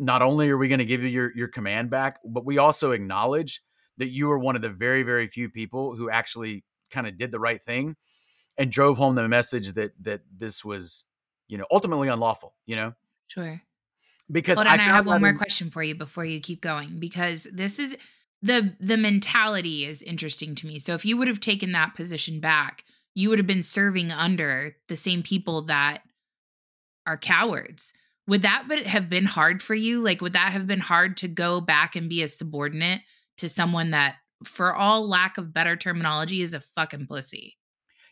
not 0.00 0.22
only 0.22 0.48
are 0.48 0.56
we 0.56 0.66
going 0.66 0.78
to 0.78 0.84
give 0.84 1.02
you 1.02 1.08
your, 1.08 1.30
your 1.36 1.48
command 1.48 1.90
back, 1.90 2.18
but 2.24 2.44
we 2.44 2.58
also 2.58 2.92
acknowledge 2.92 3.62
that 3.98 4.08
you 4.08 4.28
were 4.28 4.38
one 4.38 4.56
of 4.56 4.62
the 4.62 4.70
very, 4.70 5.02
very 5.02 5.28
few 5.28 5.50
people 5.50 5.94
who 5.94 6.08
actually 6.08 6.64
kind 6.90 7.06
of 7.06 7.18
did 7.18 7.30
the 7.30 7.38
right 7.38 7.62
thing 7.62 7.94
and 8.56 8.72
drove 8.72 8.96
home 8.96 9.14
the 9.14 9.28
message 9.28 9.74
that 9.74 9.92
that 10.00 10.22
this 10.34 10.64
was, 10.64 11.04
you 11.48 11.58
know, 11.58 11.66
ultimately 11.70 12.08
unlawful, 12.08 12.54
you 12.66 12.76
know? 12.76 12.94
Sure. 13.28 13.60
Because 14.32 14.56
Hold 14.56 14.68
on, 14.68 14.80
I, 14.80 14.84
I 14.84 14.86
have 14.86 15.06
one 15.06 15.20
more 15.20 15.34
question 15.34 15.70
for 15.70 15.82
you 15.82 15.94
before 15.94 16.24
you 16.24 16.40
keep 16.40 16.62
going. 16.62 16.98
Because 16.98 17.46
this 17.52 17.78
is 17.78 17.94
the 18.40 18.74
the 18.80 18.96
mentality 18.96 19.84
is 19.84 20.02
interesting 20.02 20.54
to 20.56 20.66
me. 20.66 20.78
So 20.78 20.94
if 20.94 21.04
you 21.04 21.18
would 21.18 21.28
have 21.28 21.40
taken 21.40 21.72
that 21.72 21.94
position 21.94 22.40
back, 22.40 22.84
you 23.14 23.28
would 23.28 23.38
have 23.38 23.46
been 23.46 23.62
serving 23.62 24.10
under 24.10 24.76
the 24.88 24.96
same 24.96 25.22
people 25.22 25.62
that 25.62 25.98
are 27.06 27.18
cowards 27.18 27.92
would 28.26 28.42
that 28.42 28.68
have 28.86 29.08
been 29.08 29.24
hard 29.24 29.62
for 29.62 29.74
you? 29.74 30.00
Like, 30.00 30.20
would 30.20 30.34
that 30.34 30.52
have 30.52 30.66
been 30.66 30.80
hard 30.80 31.16
to 31.18 31.28
go 31.28 31.60
back 31.60 31.96
and 31.96 32.08
be 32.08 32.22
a 32.22 32.28
subordinate 32.28 33.00
to 33.38 33.48
someone 33.48 33.90
that, 33.90 34.16
for 34.44 34.74
all 34.74 35.08
lack 35.08 35.38
of 35.38 35.52
better 35.52 35.76
terminology, 35.76 36.42
is 36.42 36.54
a 36.54 36.60
fucking 36.60 37.06
pussy? 37.06 37.56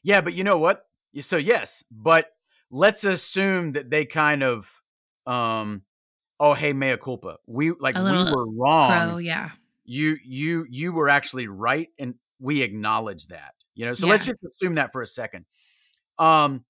Yeah, 0.02 0.20
but 0.20 0.34
you 0.34 0.44
know 0.44 0.58
what? 0.58 0.86
So 1.20 1.36
yes, 1.36 1.84
but 1.90 2.30
let's 2.70 3.04
assume 3.04 3.72
that 3.72 3.90
they 3.90 4.04
kind 4.04 4.42
of, 4.42 4.82
um, 5.26 5.82
oh 6.38 6.54
hey, 6.54 6.72
mea 6.72 6.96
culpa. 6.96 7.36
We 7.46 7.72
like 7.72 7.96
we 7.96 8.02
were 8.02 8.46
wrong. 8.46 9.08
Pro, 9.10 9.18
yeah. 9.18 9.50
You 9.84 10.16
you 10.24 10.66
you 10.68 10.92
were 10.92 11.08
actually 11.08 11.46
right, 11.46 11.88
and 11.98 12.14
we 12.38 12.62
acknowledge 12.62 13.26
that. 13.28 13.54
You 13.74 13.86
know, 13.86 13.94
so 13.94 14.06
yeah. 14.06 14.12
let's 14.12 14.26
just 14.26 14.38
assume 14.44 14.74
that 14.74 14.92
for 14.92 15.02
a 15.02 15.06
second. 15.06 15.44
Um, 16.18 16.64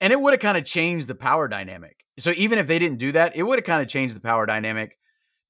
and 0.00 0.12
it 0.12 0.20
would 0.20 0.32
have 0.32 0.40
kind 0.40 0.58
of 0.58 0.64
changed 0.64 1.08
the 1.08 1.14
power 1.14 1.48
dynamic. 1.48 2.03
So 2.18 2.32
even 2.36 2.58
if 2.58 2.66
they 2.66 2.78
didn't 2.78 2.98
do 2.98 3.12
that, 3.12 3.36
it 3.36 3.42
would 3.42 3.58
have 3.58 3.64
kind 3.64 3.82
of 3.82 3.88
changed 3.88 4.14
the 4.14 4.20
power 4.20 4.46
dynamic 4.46 4.98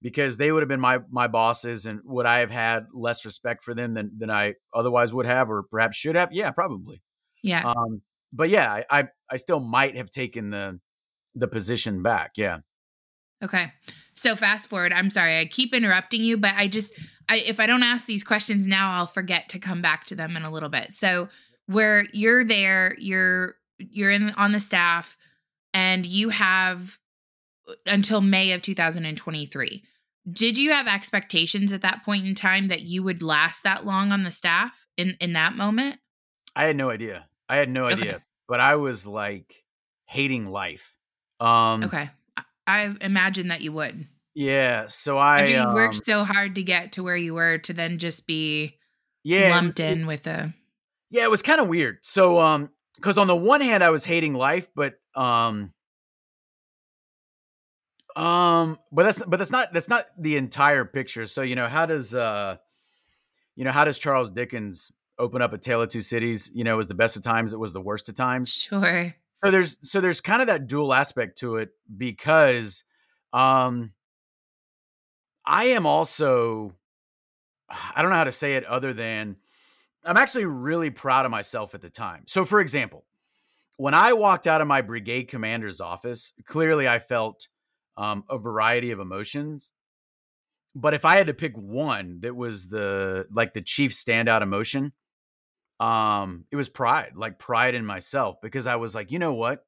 because 0.01 0.37
they 0.37 0.53
would 0.53 0.63
have 0.63 0.69
been 0.69 0.81
my 0.81 0.99
my 1.11 1.27
bosses 1.27 1.87
and 1.87 2.01
would 2.05 2.27
I 2.27 2.41
have 2.41 2.51
had 2.51 2.87
less 2.93 3.25
respect 3.25 3.65
for 3.65 3.75
them 3.75 3.95
than 3.95 4.13
than 4.19 4.31
I 4.31 4.55
otherwise 4.73 5.13
would 5.15 5.27
have 5.27 5.51
or 5.51 5.65
perhaps 5.65 5.97
should 5.97 6.17
have? 6.17 6.33
Yeah, 6.33 6.51
probably. 6.51 7.03
Yeah. 7.43 7.63
Um 7.65 8.03
but 8.33 8.51
yeah, 8.51 8.71
I 8.71 8.85
I, 8.91 9.09
I 9.31 9.37
still 9.37 9.61
might 9.61 9.97
have 9.97 10.11
taken 10.11 10.51
the 10.51 10.79
the 11.35 11.49
position 11.49 12.03
back. 12.03 12.33
Yeah. 12.37 12.59
Okay. 13.43 13.73
So 14.15 14.37
fast 14.37 14.69
forward. 14.69 14.93
I'm 14.93 15.11
sorry. 15.11 15.39
I 15.39 15.47
keep 15.47 15.75
interrupting 15.75 16.23
you, 16.23 16.37
but 16.37 16.53
I 16.55 16.69
just 16.69 16.93
I 17.29 17.39
if 17.39 17.59
I 17.59 17.67
don't 17.67 17.83
ask 17.83 18.07
these 18.07 18.25
questions 18.25 18.67
now, 18.67 18.93
I'll 18.93 19.07
forget 19.07 19.49
to 19.51 19.59
come 19.59 19.83
back 19.83 20.05
to 20.07 20.15
them 20.15 20.37
in 20.37 20.43
a 20.43 20.51
little 20.51 20.69
bit. 20.69 20.95
So 20.95 21.29
where 21.67 22.07
you're 22.13 22.45
there, 22.45 22.95
you're 22.99 23.57
you're 23.79 24.11
in 24.11 24.31
on 24.33 24.53
the 24.53 24.61
staff 24.61 25.17
and 25.75 26.07
you 26.07 26.31
have 26.31 26.99
uh, 27.69 27.75
until 27.87 28.21
May 28.21 28.53
of 28.53 28.63
2023. 28.63 29.83
Did 30.33 30.57
you 30.57 30.71
have 30.71 30.89
expectations 30.89 31.73
at 31.73 31.83
that 31.83 32.03
point 32.03 32.27
in 32.27 32.35
time 32.35 32.69
that 32.69 32.81
you 32.81 33.03
would 33.03 33.23
last 33.23 33.63
that 33.65 33.85
long 33.85 34.11
on 34.13 34.23
the 34.23 34.31
staff 34.31 34.87
in 34.97 35.17
in 35.21 35.35
that 35.35 35.55
moment? 35.55 35.99
I 36.57 36.65
had 36.65 36.77
no 36.77 36.89
idea. 36.89 37.27
I 37.49 37.57
had 37.57 37.69
no 37.69 37.87
idea. 37.87 38.23
But 38.49 38.61
I 38.61 38.77
was 38.77 39.07
like 39.07 39.65
hating 40.07 40.47
life. 40.47 40.97
Um 41.41 41.85
Okay. 41.85 42.11
I 42.67 42.95
imagine 43.03 43.49
that 43.49 43.61
you 43.61 43.73
would. 43.73 44.07
Yeah, 44.35 44.87
so 44.89 45.19
I 45.19 45.41
After 45.41 45.53
you 45.53 45.61
um, 45.61 45.75
worked 45.75 46.05
so 46.05 46.25
hard 46.25 46.55
to 46.57 46.63
get 46.63 46.93
to 46.93 47.03
where 47.03 47.17
you 47.17 47.35
were 47.35 47.59
to 47.59 47.73
then 47.73 47.99
just 47.99 48.27
be 48.27 48.79
yeah, 49.23 49.51
lumped 49.51 49.81
in 49.81 50.07
with 50.07 50.27
a 50.27 50.55
Yeah, 51.11 51.25
it 51.25 51.31
was 51.31 51.43
kind 51.43 51.61
of 51.61 51.69
weird. 51.69 51.99
So 52.03 52.41
um 52.41 52.71
because 52.97 53.19
on 53.19 53.27
the 53.27 53.37
one 53.37 53.61
hand 53.61 53.83
I 53.83 53.91
was 53.91 54.05
hating 54.05 54.35
life, 54.35 54.69
but 54.75 54.95
um 55.15 55.73
um 58.17 58.79
but 58.93 59.05
that's 59.05 59.23
but 59.27 59.39
that's 59.39 59.51
not 59.51 59.73
that's 59.73 59.89
not 59.89 60.07
the 60.19 60.37
entire 60.37 60.85
picture. 60.85 61.27
So 61.27 61.43
you 61.43 61.57
know 61.57 61.67
how 61.67 61.87
does 61.87 62.15
uh 62.15 62.57
you 63.57 63.65
know 63.65 63.73
how 63.73 63.85
does 63.85 63.99
Charles 63.99 64.31
Dickens 64.31 64.93
open 65.19 65.43
up 65.43 65.53
a 65.53 65.59
tale 65.59 65.83
of 65.83 65.89
two 65.89 66.01
cities? 66.01 66.51
You 66.55 66.65
know, 66.65 66.75
it 66.75 66.79
was 66.79 66.89
the 66.89 66.95
best 66.95 67.17
of 67.17 67.23
times, 67.23 67.53
it 67.53 67.59
was 67.59 67.73
the 67.73 67.81
worst 67.81 68.09
of 68.09 68.15
times. 68.15 68.53
Sure. 68.53 69.15
So 69.45 69.51
there's 69.51 69.79
so 69.89 70.01
there's 70.01 70.21
kind 70.21 70.41
of 70.41 70.49
that 70.49 70.67
dual 70.67 70.95
aspect 70.95 71.39
to 71.39 71.57
it 71.57 71.71
because 71.97 72.85
um 73.33 73.93
I 75.45 75.67
am 75.67 75.87
also 75.87 76.75
I 77.69 78.03
don't 78.03 78.11
know 78.11 78.17
how 78.17 78.25
to 78.25 78.33
say 78.33 78.55
it 78.55 78.65
other 78.65 78.93
than 78.93 79.37
I'm 80.05 80.17
actually 80.17 80.45
really 80.45 80.91
proud 80.91 81.25
of 81.25 81.31
myself 81.31 81.75
at 81.75 81.81
the 81.81 81.91
time. 81.91 82.25
So, 82.27 82.45
for 82.45 82.61
example, 82.61 83.05
when 83.77 83.95
I 83.95 84.13
walked 84.13 84.47
out 84.47 84.61
of 84.61 84.69
my 84.69 84.83
brigade 84.83 85.25
commander's 85.25 85.81
office, 85.81 86.33
clearly 86.45 86.87
I 86.89 86.99
felt 86.99 87.49
um, 87.97 88.25
a 88.29 88.39
variety 88.39 88.91
of 88.91 89.01
emotions. 89.01 89.73
But 90.75 90.95
if 90.95 91.05
I 91.05 91.17
had 91.17 91.29
to 91.29 91.35
pick 91.35 91.57
one 91.57 92.19
that 92.21 92.35
was 92.35 92.69
the 92.69 93.27
like 93.31 93.55
the 93.55 93.63
chief 93.63 93.93
standout 93.93 94.43
emotion, 94.43 94.93
um, 95.81 96.45
it 96.51 96.57
was 96.57 96.69
pride, 96.69 97.13
like 97.15 97.39
pride 97.39 97.75
in 97.75 97.87
myself, 97.87 98.37
because 98.43 98.67
I 98.67 98.77
was 98.77 98.95
like, 98.95 99.13
you 99.13 99.19
know 99.19 99.35
what? 99.35 99.65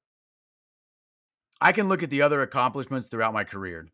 I 1.61 1.72
can 1.72 1.89
look 1.89 2.03
at 2.03 2.11
the 2.11 2.22
other 2.22 2.43
accomplishments 2.43 3.09
throughout 3.09 3.32
my 3.32 3.45
career. 3.45 3.89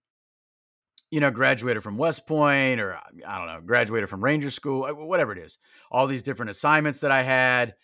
You 1.12 1.20
know, 1.20 1.30
graduated 1.30 1.82
from 1.82 1.98
West 1.98 2.26
Point, 2.26 2.80
or 2.80 2.98
I 3.26 3.38
don't 3.38 3.46
know, 3.46 3.60
graduated 3.64 4.08
from 4.08 4.24
Ranger 4.24 4.50
School, 4.50 4.84
uh, 4.84 4.94
whatever 4.94 5.30
it 5.32 5.38
is. 5.38 5.58
All 5.90 6.06
these 6.06 6.22
different 6.22 6.50
assignments 6.50 7.00
that 7.00 7.10
I 7.10 7.22
had, 7.22 7.74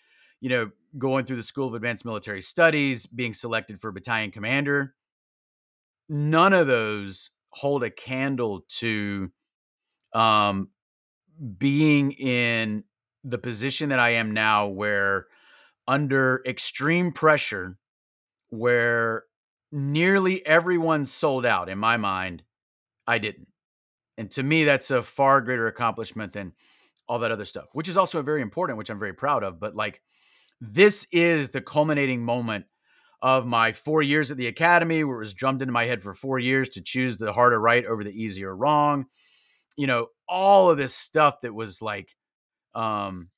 you 0.41 0.49
know, 0.49 0.71
going 0.97 1.27
through 1.27 1.37
the 1.37 1.43
School 1.43 1.69
of 1.69 1.75
Advanced 1.75 2.07
Military 2.07 2.41
Studies, 2.41 3.05
being 3.07 3.35
selected 3.35 3.81
for 3.81 3.93
battalion 3.93 4.31
commander. 4.31 4.95
None 6.09 6.55
of 6.55 6.67
those 6.67 7.31
hold 7.51 7.85
a 7.85 7.91
candle 7.91 8.65
to 8.79 9.31
um, 10.15 10.71
being 11.59 12.13
in 12.13 12.85
the 13.25 13.39
position 13.39 13.91
that 13.91 13.99
I 13.99 14.11
am 14.11 14.33
now, 14.33 14.69
where 14.69 15.27
under 15.87 16.43
extreme 16.47 17.13
pressure, 17.13 17.77
where 18.49 19.25
nearly 19.71 20.45
everyone 20.47 21.05
sold 21.05 21.45
out 21.45 21.69
in 21.69 21.77
my 21.77 21.99
mind, 21.99 22.43
I 23.09 23.19
didn't. 23.19 23.49
And 24.19 24.31
to 24.33 24.43
me, 24.43 24.65
that's 24.65 24.91
a 24.91 25.03
far 25.03 25.41
greater 25.41 25.67
accomplishment 25.67 26.35
than 26.35 26.53
all 27.09 27.21
that 27.21 27.33
other 27.33 27.47
stuff, 27.47 27.69
which 27.73 27.89
is 27.89 27.97
also 27.97 28.21
very 28.23 28.43
important, 28.43 28.79
which 28.79 28.91
I'm 28.91 28.99
very 28.99 29.15
proud 29.15 29.43
of. 29.43 29.59
But 29.59 29.75
like, 29.75 30.03
this 30.61 31.07
is 31.11 31.49
the 31.49 31.63
culminating 31.63 32.23
moment 32.23 32.67
of 33.23 33.47
my 33.47 33.73
four 33.73 34.03
years 34.03 34.31
at 34.31 34.37
the 34.37 34.47
academy, 34.47 35.03
where 35.05 35.17
it 35.17 35.21
was 35.21 35.35
drummed 35.35 35.63
into 35.63 35.73
my 35.73 35.87
head 35.87 36.03
for 36.03 36.15
four 36.15 36.39
years 36.39 36.69
to 36.71 36.83
choose 36.83 37.17
the 37.17 37.33
harder 37.33 37.59
right 37.59 37.85
over 37.87 38.05
the 38.05 38.11
easier 38.11 38.55
wrong. 38.55 39.07
You 39.77 39.87
know, 39.87 40.09
all 40.29 40.71
of 40.71 40.77
this 40.77 40.95
stuff 40.95 41.41
that 41.41 41.55
was 41.55 41.81
like, 41.81 42.15
um, 42.75 43.31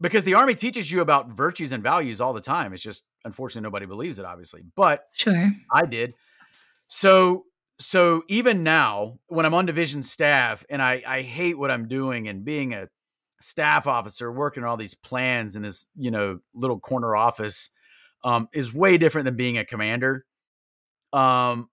because 0.00 0.24
the 0.24 0.34
army 0.34 0.54
teaches 0.54 0.90
you 0.90 1.00
about 1.00 1.30
virtues 1.30 1.72
and 1.72 1.82
values 1.82 2.20
all 2.20 2.34
the 2.34 2.40
time. 2.40 2.74
It's 2.74 2.82
just 2.82 3.04
unfortunately 3.24 3.66
nobody 3.66 3.86
believes 3.86 4.18
it, 4.18 4.26
obviously. 4.26 4.62
But 4.74 5.04
sure, 5.12 5.50
I 5.72 5.86
did. 5.86 6.12
So 6.88 7.45
so 7.78 8.22
even 8.28 8.62
now, 8.62 9.18
when 9.26 9.44
I'm 9.46 9.54
on 9.54 9.66
division 9.66 10.02
staff 10.02 10.64
and 10.70 10.80
I 10.80 11.02
I 11.06 11.22
hate 11.22 11.58
what 11.58 11.70
I'm 11.70 11.88
doing 11.88 12.28
and 12.28 12.44
being 12.44 12.72
a 12.72 12.88
staff 13.40 13.86
officer 13.86 14.32
working 14.32 14.62
on 14.62 14.70
all 14.70 14.76
these 14.76 14.94
plans 14.94 15.56
in 15.56 15.62
this 15.62 15.86
you 15.94 16.10
know 16.10 16.38
little 16.54 16.80
corner 16.80 17.14
office 17.14 17.70
um, 18.24 18.48
is 18.52 18.74
way 18.74 18.98
different 18.98 19.24
than 19.24 19.36
being 19.36 19.58
a 19.58 19.64
commander. 19.64 20.24
Um, 21.12 21.68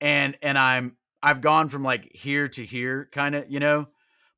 and 0.00 0.36
and 0.42 0.58
I'm 0.58 0.96
I've 1.22 1.40
gone 1.40 1.68
from 1.68 1.82
like 1.82 2.10
here 2.14 2.48
to 2.48 2.64
here, 2.64 3.08
kind 3.12 3.34
of, 3.34 3.50
you 3.50 3.60
know, 3.60 3.88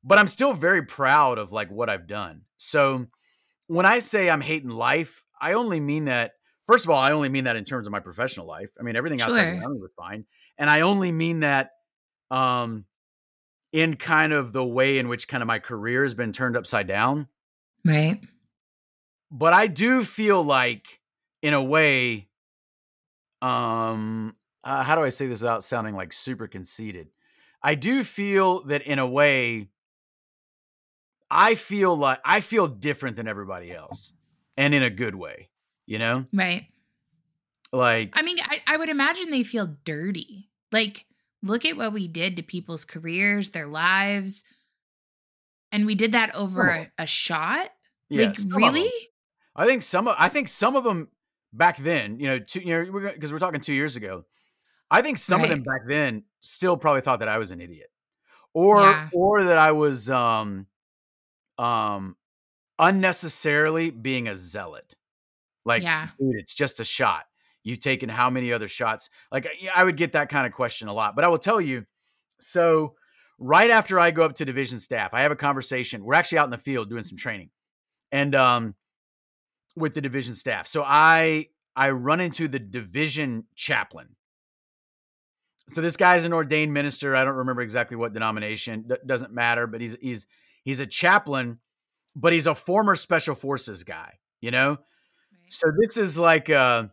but 0.03 0.19
I'm 0.19 0.27
still 0.27 0.53
very 0.53 0.83
proud 0.83 1.37
of 1.37 1.51
like 1.51 1.69
what 1.69 1.89
I've 1.89 2.07
done. 2.07 2.41
So 2.57 3.05
when 3.67 3.85
I 3.85 3.99
say 3.99 4.29
I'm 4.29 4.41
hating 4.41 4.69
life, 4.69 5.23
I 5.39 5.53
only 5.53 5.79
mean 5.79 6.05
that. 6.05 6.31
First 6.67 6.85
of 6.85 6.91
all, 6.91 6.97
I 6.97 7.11
only 7.11 7.27
mean 7.27 7.43
that 7.43 7.57
in 7.57 7.65
terms 7.65 7.87
of 7.87 7.91
my 7.91 7.99
professional 7.99 8.47
life. 8.47 8.69
I 8.79 8.83
mean 8.83 8.95
everything 8.95 9.21
outside 9.21 9.43
sure. 9.43 9.59
the 9.59 9.65
army 9.65 9.79
was 9.79 9.91
fine, 9.97 10.25
and 10.57 10.69
I 10.69 10.81
only 10.81 11.11
mean 11.11 11.41
that 11.41 11.71
um, 12.31 12.85
in 13.71 13.95
kind 13.95 14.33
of 14.33 14.53
the 14.53 14.63
way 14.63 14.97
in 14.97 15.07
which 15.07 15.27
kind 15.27 15.41
of 15.41 15.47
my 15.47 15.59
career 15.59 16.03
has 16.03 16.13
been 16.13 16.31
turned 16.31 16.55
upside 16.55 16.87
down. 16.87 17.27
Right. 17.85 18.21
But 19.31 19.53
I 19.53 19.67
do 19.67 20.03
feel 20.03 20.43
like, 20.43 21.01
in 21.41 21.53
a 21.53 21.63
way, 21.63 22.29
um, 23.41 24.35
uh, 24.63 24.83
how 24.83 24.95
do 24.95 25.01
I 25.01 25.09
say 25.09 25.27
this 25.27 25.41
without 25.41 25.63
sounding 25.63 25.95
like 25.95 26.13
super 26.13 26.47
conceited? 26.47 27.09
I 27.61 27.75
do 27.75 28.03
feel 28.03 28.63
that 28.65 28.83
in 28.83 28.99
a 28.99 29.07
way, 29.07 29.69
I 31.29 31.55
feel 31.55 31.95
like 31.97 32.19
I 32.23 32.41
feel 32.41 32.67
different 32.67 33.15
than 33.15 33.27
everybody 33.27 33.71
else, 33.71 34.13
and 34.55 34.75
in 34.75 34.83
a 34.83 34.89
good 34.89 35.15
way, 35.15 35.49
you 35.87 35.97
know? 35.97 36.25
Right. 36.31 36.67
Like, 37.73 38.11
I 38.13 38.21
mean, 38.21 38.37
I, 38.39 38.61
I 38.67 38.77
would 38.77 38.89
imagine 38.89 39.31
they 39.31 39.43
feel 39.43 39.75
dirty. 39.83 40.47
Like, 40.71 41.05
look 41.41 41.65
at 41.65 41.75
what 41.75 41.91
we 41.91 42.07
did 42.07 42.35
to 42.35 42.43
people's 42.43 42.85
careers, 42.85 43.49
their 43.49 43.65
lives, 43.65 44.43
and 45.71 45.87
we 45.87 45.95
did 45.95 46.11
that 46.11 46.35
over 46.35 46.67
a, 46.69 46.91
a, 46.99 47.07
shot. 47.07 47.71
Yeah, 48.09 48.27
like, 48.27 48.37
really? 48.55 48.91
I 49.55 49.65
think 49.65 49.81
some. 49.81 50.07
Of, 50.07 50.15
I 50.19 50.29
think 50.29 50.49
some 50.49 50.75
of 50.75 50.83
them 50.83 51.07
back 51.51 51.77
then, 51.77 52.19
you 52.19 52.27
know, 52.27 52.37
two, 52.39 52.59
you 52.59 52.85
know, 52.85 53.11
because 53.11 53.31
we're, 53.31 53.35
we're, 53.35 53.39
talking 53.39 53.59
two 53.59 53.73
years 53.73 53.95
ago. 53.95 54.25
I 54.91 55.01
think 55.01 55.17
some 55.17 55.41
right. 55.41 55.45
of 55.45 55.49
them 55.49 55.63
back 55.63 55.81
then 55.87 56.25
still 56.41 56.77
probably 56.77 57.01
thought 57.01 57.19
that 57.19 57.27
I 57.27 57.39
was 57.39 57.51
an 57.51 57.59
idiot, 57.59 57.89
or 58.53 58.81
yeah. 58.81 59.09
or 59.13 59.45
that 59.45 59.57
I 59.57 59.71
was 59.71 60.11
um 60.11 60.67
um 61.57 62.17
unnecessarily 62.77 63.89
being 63.89 64.27
a 64.27 64.35
zealot. 64.35 64.93
Like, 65.65 65.81
yeah. 65.81 66.09
dude, 66.19 66.35
it's 66.35 66.53
just 66.53 66.79
a 66.79 66.83
shot. 66.83 67.23
You've 67.63 67.79
taken 67.79 68.09
how 68.09 68.29
many 68.29 68.51
other 68.51 68.67
shots? 68.67 69.09
Like, 69.31 69.47
I 69.73 69.83
would 69.83 69.97
get 69.97 70.13
that 70.13 70.29
kind 70.29 70.45
of 70.45 70.53
question 70.53 70.87
a 70.87 70.93
lot. 70.93 71.15
But 71.15 71.23
I 71.23 71.29
will 71.29 71.37
tell 71.37 71.61
you, 71.61 71.85
so 72.39 72.95
right 73.39 73.71
after 73.71 73.99
I 73.99 74.11
go 74.11 74.23
up 74.23 74.35
to 74.35 74.45
division 74.45 74.79
staff, 74.79 75.13
I 75.13 75.21
have 75.21 75.31
a 75.31 75.35
conversation. 75.35 76.03
We're 76.03 76.15
actually 76.15 76.39
out 76.39 76.45
in 76.45 76.51
the 76.51 76.57
field 76.57 76.89
doing 76.89 77.03
some 77.03 77.17
training, 77.17 77.49
and 78.11 78.35
um, 78.35 78.75
with 79.75 79.93
the 79.93 80.01
division 80.01 80.35
staff. 80.35 80.67
So 80.67 80.83
I 80.85 81.47
I 81.75 81.91
run 81.91 82.19
into 82.19 82.47
the 82.47 82.59
division 82.59 83.45
chaplain. 83.55 84.15
So 85.69 85.81
this 85.81 85.97
guy's 85.97 86.25
an 86.25 86.33
ordained 86.33 86.73
minister. 86.73 87.15
I 87.15 87.23
don't 87.23 87.37
remember 87.37 87.61
exactly 87.61 87.95
what 87.95 88.13
denomination. 88.13 88.85
D- 88.87 88.95
doesn't 89.05 89.33
matter, 89.33 89.67
but 89.67 89.81
he's 89.81 89.95
he's 90.01 90.27
he's 90.63 90.79
a 90.81 90.85
chaplain, 90.85 91.59
but 92.15 92.33
he's 92.33 92.47
a 92.47 92.55
former 92.55 92.95
special 92.95 93.35
forces 93.35 93.83
guy, 93.83 94.19
you 94.41 94.51
know? 94.51 94.71
Right. 94.71 94.79
So 95.47 95.71
this 95.79 95.97
is 95.97 96.19
like 96.19 96.49
a 96.49 96.91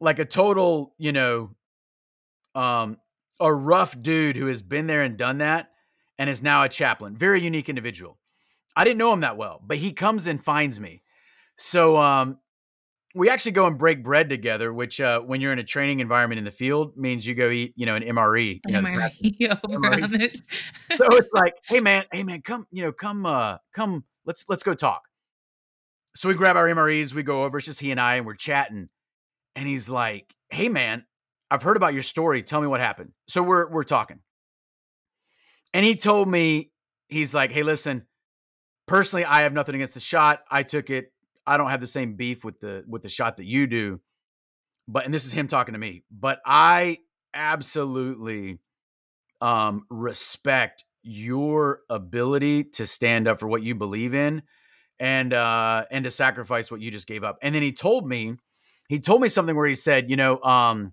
like 0.00 0.18
a 0.18 0.24
total, 0.24 0.94
you 0.98 1.12
know, 1.12 1.50
um 2.54 2.98
a 3.40 3.52
rough 3.52 4.00
dude 4.00 4.36
who 4.36 4.46
has 4.46 4.62
been 4.62 4.86
there 4.86 5.02
and 5.02 5.16
done 5.16 5.38
that 5.38 5.70
and 6.18 6.28
is 6.28 6.42
now 6.42 6.62
a 6.62 6.68
chaplain. 6.68 7.16
Very 7.16 7.40
unique 7.40 7.68
individual. 7.68 8.18
I 8.74 8.84
didn't 8.84 8.98
know 8.98 9.12
him 9.12 9.20
that 9.20 9.36
well, 9.36 9.60
but 9.64 9.76
he 9.76 9.92
comes 9.92 10.26
and 10.26 10.42
finds 10.42 10.80
me. 10.80 11.02
So 11.56 11.96
um 11.96 12.38
we 13.14 13.28
actually 13.30 13.52
go 13.52 13.66
and 13.66 13.78
break 13.78 14.04
bread 14.04 14.28
together, 14.28 14.72
which 14.72 15.00
uh, 15.00 15.20
when 15.20 15.40
you're 15.40 15.52
in 15.52 15.58
a 15.58 15.64
training 15.64 16.00
environment 16.00 16.38
in 16.38 16.44
the 16.44 16.50
field 16.50 16.96
means 16.96 17.26
you 17.26 17.34
go 17.34 17.50
eat, 17.50 17.72
you 17.74 17.86
know, 17.86 17.96
an 17.96 18.02
MRE. 18.02 18.60
You 18.66 18.72
know, 18.72 18.80
MRE 18.80 19.10
over 19.64 20.04
on 20.04 20.20
it. 20.20 20.36
so 20.96 21.06
it's 21.16 21.30
like, 21.32 21.54
hey 21.66 21.80
man, 21.80 22.04
hey 22.12 22.22
man, 22.22 22.42
come, 22.42 22.66
you 22.70 22.84
know, 22.84 22.92
come, 22.92 23.26
uh, 23.26 23.56
come, 23.72 24.04
let's 24.24 24.44
let's 24.48 24.62
go 24.62 24.74
talk. 24.74 25.02
So 26.14 26.28
we 26.28 26.34
grab 26.34 26.56
our 26.56 26.66
MREs, 26.66 27.14
we 27.14 27.22
go 27.22 27.44
over. 27.44 27.58
It's 27.58 27.66
just 27.66 27.80
he 27.80 27.90
and 27.90 28.00
I, 28.00 28.16
and 28.16 28.26
we're 28.26 28.34
chatting. 28.34 28.88
And 29.58 29.66
he's 29.66 29.90
like, 29.90 30.32
hey 30.50 30.68
man, 30.68 31.04
I've 31.50 31.62
heard 31.62 31.76
about 31.76 31.92
your 31.92 32.04
story. 32.04 32.44
Tell 32.44 32.60
me 32.60 32.68
what 32.68 32.78
happened. 32.78 33.10
So 33.26 33.42
we're 33.42 33.68
we're 33.68 33.82
talking. 33.82 34.20
And 35.74 35.84
he 35.84 35.96
told 35.96 36.28
me, 36.28 36.70
he's 37.08 37.34
like, 37.34 37.50
hey, 37.50 37.64
listen, 37.64 38.06
personally, 38.86 39.24
I 39.24 39.42
have 39.42 39.52
nothing 39.52 39.74
against 39.74 39.94
the 39.94 40.00
shot. 40.00 40.42
I 40.48 40.62
took 40.62 40.90
it 40.90 41.12
I 41.48 41.56
don't 41.56 41.70
have 41.70 41.80
the 41.80 41.86
same 41.86 42.14
beef 42.14 42.44
with 42.44 42.60
the 42.60 42.84
with 42.86 43.02
the 43.02 43.08
shot 43.08 43.38
that 43.38 43.46
you 43.46 43.66
do. 43.66 44.00
But 44.86 45.06
and 45.06 45.12
this 45.12 45.24
is 45.24 45.32
him 45.32 45.48
talking 45.48 45.72
to 45.72 45.78
me. 45.78 46.04
But 46.10 46.40
I 46.46 46.98
absolutely 47.34 48.58
um 49.40 49.86
respect 49.90 50.84
your 51.02 51.80
ability 51.88 52.64
to 52.64 52.86
stand 52.86 53.26
up 53.26 53.40
for 53.40 53.48
what 53.48 53.62
you 53.62 53.74
believe 53.74 54.14
in 54.14 54.42
and 55.00 55.32
uh 55.32 55.84
and 55.90 56.04
to 56.04 56.10
sacrifice 56.10 56.70
what 56.70 56.80
you 56.80 56.90
just 56.90 57.06
gave 57.08 57.24
up. 57.24 57.38
And 57.40 57.54
then 57.54 57.62
he 57.62 57.72
told 57.72 58.06
me 58.06 58.36
he 58.88 58.98
told 59.00 59.20
me 59.20 59.28
something 59.28 59.54
where 59.56 59.68
he 59.68 59.74
said, 59.74 60.10
you 60.10 60.16
know, 60.16 60.40
um 60.42 60.92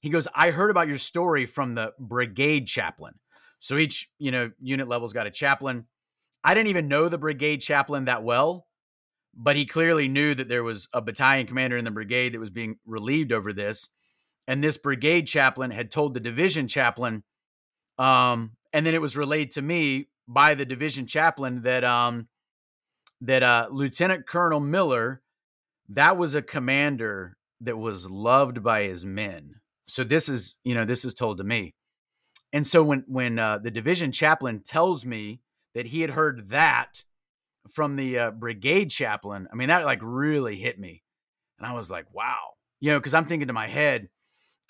he 0.00 0.10
goes, 0.10 0.28
I 0.34 0.50
heard 0.50 0.70
about 0.70 0.88
your 0.88 0.98
story 0.98 1.46
from 1.46 1.74
the 1.74 1.92
brigade 1.98 2.66
chaplain. 2.66 3.14
So 3.58 3.78
each, 3.78 4.10
you 4.18 4.30
know, 4.30 4.50
unit 4.60 4.86
level's 4.86 5.14
got 5.14 5.26
a 5.26 5.30
chaplain. 5.30 5.86
I 6.44 6.52
didn't 6.52 6.68
even 6.68 6.88
know 6.88 7.08
the 7.08 7.16
brigade 7.16 7.62
chaplain 7.62 8.04
that 8.04 8.22
well, 8.22 8.66
but 9.34 9.56
he 9.56 9.64
clearly 9.64 10.08
knew 10.08 10.34
that 10.34 10.48
there 10.48 10.62
was 10.62 10.88
a 10.92 11.00
battalion 11.00 11.46
commander 11.46 11.78
in 11.78 11.86
the 11.86 11.90
brigade 11.90 12.34
that 12.34 12.38
was 12.38 12.50
being 12.50 12.76
relieved 12.84 13.32
over 13.32 13.54
this. 13.54 13.88
And 14.46 14.62
this 14.62 14.76
brigade 14.76 15.26
chaplain 15.26 15.70
had 15.70 15.90
told 15.90 16.12
the 16.12 16.20
division 16.20 16.68
chaplain, 16.68 17.24
um, 17.98 18.52
and 18.74 18.84
then 18.84 18.94
it 18.94 19.00
was 19.00 19.16
relayed 19.16 19.52
to 19.52 19.62
me 19.62 20.10
by 20.28 20.54
the 20.54 20.66
division 20.66 21.06
chaplain 21.06 21.62
that 21.62 21.82
um, 21.82 22.28
that 23.22 23.42
uh, 23.42 23.68
Lieutenant 23.70 24.26
Colonel 24.26 24.60
Miller, 24.60 25.22
that 25.88 26.16
was 26.16 26.34
a 26.34 26.42
commander 26.42 27.36
that 27.60 27.76
was 27.76 28.10
loved 28.10 28.62
by 28.62 28.82
his 28.82 29.04
men. 29.04 29.54
So 29.86 30.04
this 30.04 30.28
is, 30.28 30.58
you 30.64 30.74
know, 30.74 30.84
this 30.84 31.04
is 31.04 31.14
told 31.14 31.38
to 31.38 31.44
me. 31.44 31.74
And 32.52 32.66
so 32.66 32.82
when 32.82 33.04
when 33.06 33.38
uh, 33.38 33.58
the 33.58 33.70
division 33.70 34.12
chaplain 34.12 34.62
tells 34.64 35.04
me 35.04 35.40
that 35.74 35.86
he 35.86 36.00
had 36.00 36.10
heard 36.10 36.50
that 36.50 37.04
from 37.70 37.96
the 37.96 38.18
uh, 38.18 38.30
brigade 38.30 38.90
chaplain, 38.90 39.48
I 39.52 39.56
mean, 39.56 39.68
that 39.68 39.84
like 39.84 40.00
really 40.02 40.56
hit 40.56 40.78
me. 40.78 41.02
And 41.58 41.66
I 41.66 41.72
was 41.72 41.90
like, 41.90 42.06
wow, 42.12 42.52
you 42.80 42.92
know, 42.92 42.98
because 42.98 43.14
I'm 43.14 43.24
thinking 43.24 43.48
to 43.48 43.54
my 43.54 43.66
head, 43.66 44.08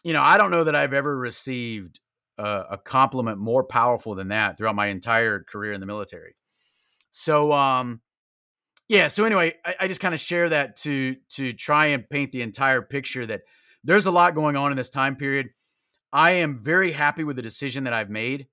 you 0.03 0.13
know, 0.13 0.23
I 0.23 0.39
don't 0.39 0.51
know 0.51 0.65
that 0.65 0.77
I've 0.77 0.93
ever 0.93 1.17
received 1.17 2.01
a, 2.39 2.65
a 2.73 2.79
compliment 2.79 3.39
more 3.39 3.65
powerful 3.65 4.15
than 4.15 4.29
that 4.29 4.57
throughout 4.57 4.75
my 4.75 4.87
entire 4.87 5.45
career 5.45 5.73
in 5.73 5.81
the 5.81 5.87
military. 5.87 6.37
So 7.11 7.53
um 7.53 8.01
yeah, 8.89 9.09
so 9.09 9.25
anyway, 9.25 9.55
I, 9.65 9.75
I 9.81 9.89
just 9.89 10.01
kind 10.01 10.15
of 10.15 10.21
share 10.21 10.49
that 10.51 10.77
to 10.79 11.17
to 11.31 11.53
try 11.53 11.87
and 11.87 12.09
paint 12.09 12.33
the 12.33 12.43
entire 12.43 12.83
picture 12.83 13.27
that 13.27 13.43
there's 13.83 14.07
a 14.07 14.11
lot 14.11 14.35
going 14.35 14.57
on 14.57 14.71
in 14.71 14.77
this 14.77 14.91
time 14.91 15.17
period. 15.17 15.51
I 16.13 16.33
am 16.33 16.59
very 16.63 16.93
happy 16.93 17.25
with 17.25 17.37
the 17.37 17.43
decision 17.43 17.85
that 17.85 17.93
I've 17.93 18.11
made. 18.11 18.47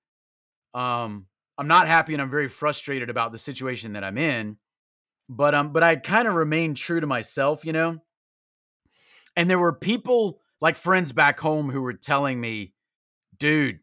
Um, 0.73 1.27
I'm 1.57 1.67
not 1.67 1.87
happy 1.87 2.13
and 2.13 2.21
I'm 2.21 2.29
very 2.29 2.47
frustrated 2.47 3.09
about 3.09 3.31
the 3.31 3.37
situation 3.37 3.93
that 3.93 4.03
I'm 4.03 4.17
in. 4.17 4.57
But 5.29 5.53
um, 5.53 5.71
but 5.73 5.83
I 5.83 5.95
kind 5.95 6.27
of 6.27 6.33
remained 6.33 6.77
true 6.77 6.99
to 6.99 7.07
myself, 7.07 7.63
you 7.65 7.73
know. 7.73 7.99
And 9.35 9.49
there 9.49 9.59
were 9.59 9.73
people 9.73 10.41
like 10.59 10.77
friends 10.77 11.11
back 11.11 11.39
home 11.39 11.69
who 11.69 11.81
were 11.81 11.93
telling 11.93 12.39
me, 12.39 12.73
dude, 13.37 13.79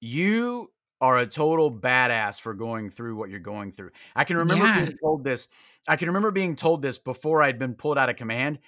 you 0.00 0.70
are 1.00 1.18
a 1.18 1.26
total 1.26 1.72
badass 1.72 2.40
for 2.40 2.54
going 2.54 2.90
through 2.90 3.16
what 3.16 3.30
you're 3.30 3.40
going 3.40 3.72
through. 3.72 3.90
I 4.14 4.24
can 4.24 4.36
remember 4.36 4.66
Yeah. 4.66 4.84
being 4.84 4.98
told 5.02 5.24
this. 5.24 5.48
I 5.88 5.96
can 5.96 6.08
remember 6.08 6.30
being 6.30 6.56
told 6.56 6.82
this 6.82 6.98
before 6.98 7.42
I'd 7.42 7.58
been 7.58 7.74
pulled 7.74 7.96
out 7.98 8.10
of 8.10 8.16
command. 8.16 8.58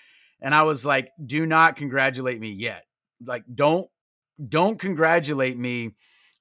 And 0.41 0.55
I 0.55 0.63
was 0.63 0.85
like, 0.85 1.13
do 1.25 1.47
not 1.47 1.77
congratulate 1.77 2.41
me 2.41 2.51
yet. 2.51 2.85
Like, 3.25 3.45
don't, 3.55 3.87
don't 4.49 4.79
congratulate 4.79 5.59
me 5.59 5.93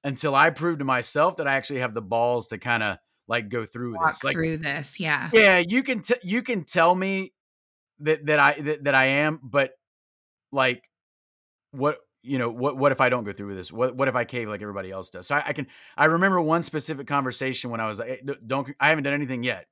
until 0.02 0.34
I 0.34 0.50
prove 0.50 0.78
to 0.78 0.84
myself 0.84 1.36
that 1.36 1.46
I 1.46 1.54
actually 1.54 1.80
have 1.80 1.94
the 1.94 2.02
balls 2.02 2.48
to 2.48 2.58
kind 2.58 2.82
of 2.82 2.98
like 3.28 3.48
go 3.48 3.64
through 3.64 3.94
Walk 3.94 4.08
this. 4.10 4.24
Like, 4.24 4.34
through 4.34 4.56
this. 4.56 4.98
Yeah. 4.98 5.30
yeah, 5.32 5.58
you 5.58 5.82
can 5.82 6.00
t- 6.00 6.16
you 6.24 6.42
can 6.42 6.64
tell 6.64 6.94
me 6.94 7.32
that 8.00 8.26
that 8.26 8.40
I 8.40 8.60
that, 8.60 8.84
that 8.84 8.94
I 8.96 9.06
am, 9.06 9.38
but 9.42 9.70
like 10.50 10.82
what 11.70 11.98
you 12.22 12.38
know 12.38 12.48
what 12.48 12.76
what 12.76 12.92
if 12.92 13.00
I 13.00 13.08
don't 13.08 13.24
go 13.24 13.32
through 13.32 13.48
with 13.48 13.56
this? 13.56 13.72
What 13.72 13.96
what 13.96 14.08
if 14.08 14.14
I 14.14 14.24
cave 14.24 14.48
like 14.48 14.62
everybody 14.62 14.90
else 14.90 15.10
does? 15.10 15.26
So 15.26 15.36
I, 15.36 15.48
I 15.48 15.52
can 15.52 15.66
I 15.96 16.06
remember 16.06 16.40
one 16.40 16.62
specific 16.62 17.06
conversation 17.06 17.70
when 17.70 17.80
I 17.80 17.86
was 17.86 17.98
like, 17.98 18.08
"Hey, 18.08 18.34
don't 18.46 18.68
I 18.80 18.88
haven't 18.88 19.04
done 19.04 19.14
anything 19.14 19.42
yet. 19.42 19.66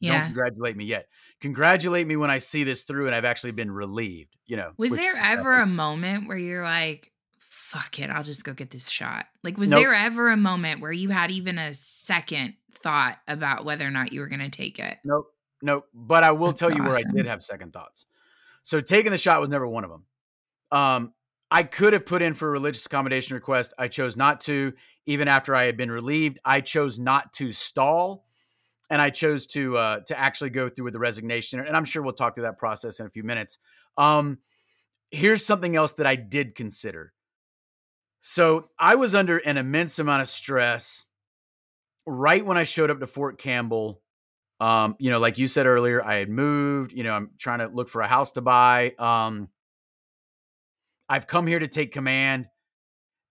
Don't 0.00 0.24
congratulate 0.26 0.76
me 0.76 0.84
yet. 0.84 1.08
Congratulate 1.40 2.06
me 2.06 2.16
when 2.16 2.30
I 2.30 2.38
see 2.38 2.62
this 2.62 2.84
through 2.84 3.06
and 3.06 3.14
I've 3.14 3.24
actually 3.24 3.50
been 3.50 3.70
relieved. 3.70 4.36
You 4.46 4.56
know. 4.56 4.72
Was 4.76 4.92
which- 4.92 5.00
there 5.00 5.16
ever 5.16 5.58
a 5.58 5.66
moment 5.66 6.28
where 6.28 6.38
you're 6.38 6.62
like, 6.62 7.12
fuck 7.40 7.98
it, 7.98 8.08
I'll 8.08 8.22
just 8.22 8.44
go 8.44 8.54
get 8.54 8.70
this 8.70 8.88
shot? 8.88 9.26
Like, 9.42 9.58
was 9.58 9.70
Nope. 9.70 9.80
there 9.80 9.94
ever 9.94 10.30
a 10.30 10.36
moment 10.36 10.80
where 10.80 10.92
you 10.92 11.10
had 11.10 11.30
even 11.30 11.58
a 11.58 11.74
second 11.74 12.54
thought 12.74 13.18
about 13.26 13.64
whether 13.64 13.86
or 13.86 13.90
not 13.90 14.12
you 14.12 14.20
were 14.20 14.28
going 14.28 14.40
to 14.40 14.48
take 14.50 14.78
it? 14.78 14.98
Nope. 15.04 15.26
Nope. 15.60 15.84
But 15.92 16.22
I 16.22 16.30
will 16.30 16.48
That's 16.48 16.60
tell 16.60 16.70
you 16.72 16.82
where 16.82 16.94
I 16.94 17.02
did 17.02 17.26
have 17.26 17.42
second 17.42 17.72
thoughts. 17.72 18.06
So 18.62 18.80
taking 18.80 19.10
the 19.10 19.18
shot 19.18 19.40
was 19.40 19.48
never 19.48 19.66
one 19.66 19.84
of 19.84 19.90
them. 19.90 20.04
Um, 20.70 21.12
I 21.50 21.62
could 21.62 21.92
have 21.92 22.04
put 22.04 22.22
in 22.22 22.34
for 22.34 22.48
a 22.48 22.50
religious 22.50 22.84
accommodation 22.86 23.34
request. 23.34 23.72
I 23.78 23.88
chose 23.88 24.16
not 24.16 24.40
to. 24.42 24.74
Even 25.06 25.28
after 25.28 25.54
I 25.54 25.64
had 25.64 25.76
been 25.76 25.90
relieved, 25.90 26.38
I 26.44 26.60
chose 26.60 26.98
not 26.98 27.32
to 27.34 27.52
stall, 27.52 28.26
and 28.90 29.00
I 29.00 29.10
chose 29.10 29.46
to 29.48 29.76
uh, 29.78 30.00
to 30.00 30.18
actually 30.18 30.50
go 30.50 30.68
through 30.68 30.84
with 30.84 30.92
the 30.92 30.98
resignation. 30.98 31.60
And 31.60 31.76
I'm 31.76 31.86
sure 31.86 32.02
we'll 32.02 32.12
talk 32.12 32.34
through 32.34 32.44
that 32.44 32.58
process 32.58 33.00
in 33.00 33.06
a 33.06 33.10
few 33.10 33.22
minutes. 33.22 33.58
Um, 33.96 34.38
here's 35.10 35.44
something 35.44 35.74
else 35.76 35.94
that 35.94 36.06
I 36.06 36.16
did 36.16 36.54
consider. 36.54 37.14
So 38.20 38.68
I 38.78 38.96
was 38.96 39.14
under 39.14 39.38
an 39.38 39.56
immense 39.56 39.98
amount 39.98 40.22
of 40.22 40.28
stress 40.28 41.06
right 42.06 42.44
when 42.44 42.58
I 42.58 42.64
showed 42.64 42.90
up 42.90 43.00
to 43.00 43.06
Fort 43.06 43.38
Campbell. 43.38 44.02
Um, 44.60 44.96
you 44.98 45.10
know, 45.10 45.18
like 45.18 45.38
you 45.38 45.46
said 45.46 45.66
earlier, 45.66 46.04
I 46.04 46.16
had 46.16 46.28
moved, 46.28 46.92
you 46.92 47.04
know, 47.04 47.12
I'm 47.12 47.30
trying 47.38 47.60
to 47.60 47.68
look 47.68 47.88
for 47.88 48.02
a 48.02 48.08
house 48.08 48.32
to 48.32 48.40
buy. 48.40 48.92
Um, 48.98 49.48
I've 51.08 51.26
come 51.26 51.46
here 51.46 51.58
to 51.58 51.68
take 51.68 51.92
command 51.92 52.48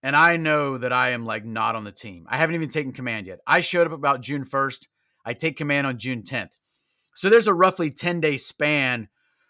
and 0.03 0.15
I 0.15 0.38
know 0.38 0.78
that 0.78 0.93
I 0.93 1.11
am 1.11 1.25
like 1.25 1.45
not 1.45 1.75
on 1.75 1.84
the 1.84 1.91
team. 1.91 2.28
I 2.30 2.38
haven't 2.38 2.55
even 2.55 2.69
taken 2.69 2.93
command 2.93 3.28
yet. 3.28 3.39
I 3.45 3.59
showed 3.59 3.88
up 3.88 3.93
about 3.93 4.21
June 4.21 4.45
1st. 4.45 4.88
I 5.25 5.34
take 5.34 5.57
command 5.57 5.88
on 5.88 5.97
June 5.97 6.21
10th. 6.21 6.51
So 7.15 7.30
there's 7.30 7.47
a 7.47 7.53
roughly 7.53 7.89
10 7.89 8.21
day 8.21 8.38
span 8.38 9.09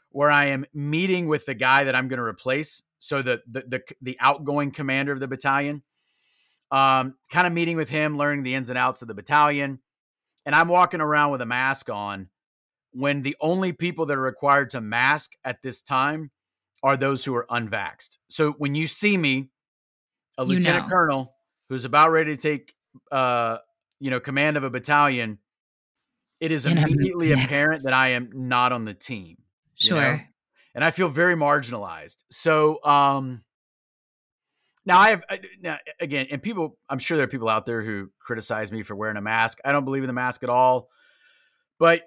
where 0.09 0.31
I 0.31 0.45
am 0.45 0.65
meeting 0.73 1.27
with 1.27 1.45
the 1.45 1.53
guy 1.53 1.83
that 1.83 1.95
I'm 1.95 2.07
going 2.07 2.17
to 2.17 2.23
replace. 2.23 2.81
So 2.99 3.21
the, 3.21 3.41
the, 3.47 3.61
the, 3.67 3.81
the 4.01 4.17
outgoing 4.19 4.71
commander 4.71 5.11
of 5.11 5.19
the 5.19 5.27
battalion, 5.27 5.83
um, 6.71 7.15
kind 7.29 7.45
of 7.45 7.53
meeting 7.53 7.75
with 7.75 7.89
him, 7.89 8.17
learning 8.17 8.43
the 8.43 8.55
ins 8.55 8.69
and 8.69 8.77
outs 8.77 9.01
of 9.01 9.07
the 9.07 9.13
battalion. 9.13 9.79
And 10.45 10.55
I'm 10.55 10.69
walking 10.69 11.01
around 11.01 11.31
with 11.31 11.41
a 11.41 11.45
mask 11.45 11.89
on 11.89 12.29
when 12.91 13.21
the 13.21 13.35
only 13.41 13.73
people 13.73 14.05
that 14.07 14.17
are 14.17 14.21
required 14.21 14.71
to 14.71 14.81
mask 14.81 15.33
at 15.43 15.61
this 15.61 15.81
time 15.81 16.31
are 16.87 16.97
those 16.97 17.25
who 17.25 17.35
are 17.35 17.45
unvaxxed. 17.49 18.17
So 18.29 18.53
when 18.53 18.73
you 18.75 18.87
see 18.87 19.17
me, 19.17 19.49
a 20.37 20.43
You 20.43 20.53
lieutenant 20.53 20.85
know. 20.85 20.89
colonel 20.89 21.35
who's 21.69 21.85
about 21.85 22.11
ready 22.11 22.35
to 22.35 22.41
take, 22.41 22.73
uh, 23.11 23.57
you 23.99 24.09
know, 24.09 24.19
command 24.19 24.55
of 24.57 24.63
a 24.63 24.69
battalion, 24.69 25.39
it 26.39 26.51
is 26.51 26.65
And 26.65 26.79
I'm 26.79 26.87
immediately 26.87 27.31
apparent 27.33 27.83
that 27.83 27.93
I 27.93 28.09
am 28.09 28.29
not 28.33 28.71
on 28.71 28.85
the 28.85 28.93
team 28.93 29.37
you 29.79 29.91
know? 29.91 29.99
Sure. 30.01 30.27
and 30.75 30.83
I 30.83 30.91
feel 30.91 31.09
very 31.09 31.35
marginalized. 31.35 32.23
So, 32.31 32.83
um, 32.83 33.43
now 34.85 34.99
I 34.99 35.09
have 35.09 35.23
now 35.61 35.77
again, 35.99 36.27
and 36.31 36.41
people, 36.41 36.77
I'm 36.89 36.99
sure 36.99 37.17
there 37.17 37.25
are 37.25 37.29
people 37.29 37.49
out 37.49 37.65
there 37.65 37.81
who 37.83 38.09
criticize 38.19 38.71
me 38.71 38.83
for 38.83 38.95
wearing 38.95 39.17
a 39.17 39.21
mask. 39.21 39.59
I 39.65 39.71
don't 39.73 39.83
believe 39.85 40.03
in 40.03 40.07
the 40.07 40.13
mask 40.13 40.43
at 40.43 40.49
all, 40.49 40.89
but 41.77 42.03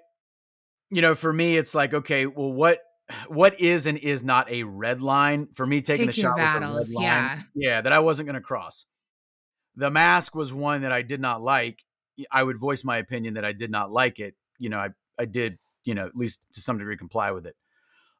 you 0.89 1.01
know, 1.01 1.13
for 1.15 1.31
me, 1.31 1.57
it's 1.57 1.75
like, 1.75 1.93
okay, 1.93 2.25
well, 2.25 2.51
what 2.51 2.79
what 3.27 3.59
is 3.59 3.85
and 3.85 3.97
is 3.97 4.23
not 4.23 4.49
a 4.51 4.63
red 4.63 5.01
line 5.01 5.47
for 5.53 5.65
me 5.65 5.81
taking 5.81 6.07
Pick 6.07 6.15
the 6.15 6.21
shot 6.21 6.35
with 6.35 6.37
battles, 6.37 6.89
red 6.89 6.95
line, 6.95 7.05
yeah. 7.05 7.41
yeah, 7.55 7.81
that 7.81 7.93
I 7.93 7.99
wasn't 7.99 8.27
going 8.27 8.35
to 8.35 8.41
cross. 8.41 8.85
The 9.75 9.89
mask 9.89 10.35
was 10.35 10.53
one 10.53 10.81
that 10.81 10.91
I 10.91 11.01
did 11.01 11.21
not 11.21 11.41
like. 11.41 11.83
I 12.31 12.43
would 12.43 12.59
voice 12.59 12.83
my 12.83 12.97
opinion 12.97 13.35
that 13.35 13.45
I 13.45 13.53
did 13.53 13.71
not 13.71 13.91
like 13.91 14.19
it. 14.19 14.35
You 14.59 14.69
know, 14.69 14.77
I 14.77 14.89
I 15.17 15.25
did, 15.25 15.59
you 15.83 15.95
know, 15.95 16.05
at 16.05 16.15
least 16.15 16.41
to 16.53 16.61
some 16.61 16.77
degree 16.77 16.97
comply 16.97 17.31
with 17.31 17.45
it. 17.45 17.55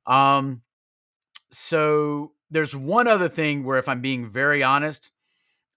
Um, 0.05 0.61
so 1.51 2.31
there's 2.49 2.75
one 2.75 3.07
other 3.07 3.29
thing 3.29 3.63
where, 3.63 3.77
if 3.77 3.89
I'm 3.89 4.01
being 4.01 4.29
very 4.29 4.63
honest, 4.63 5.11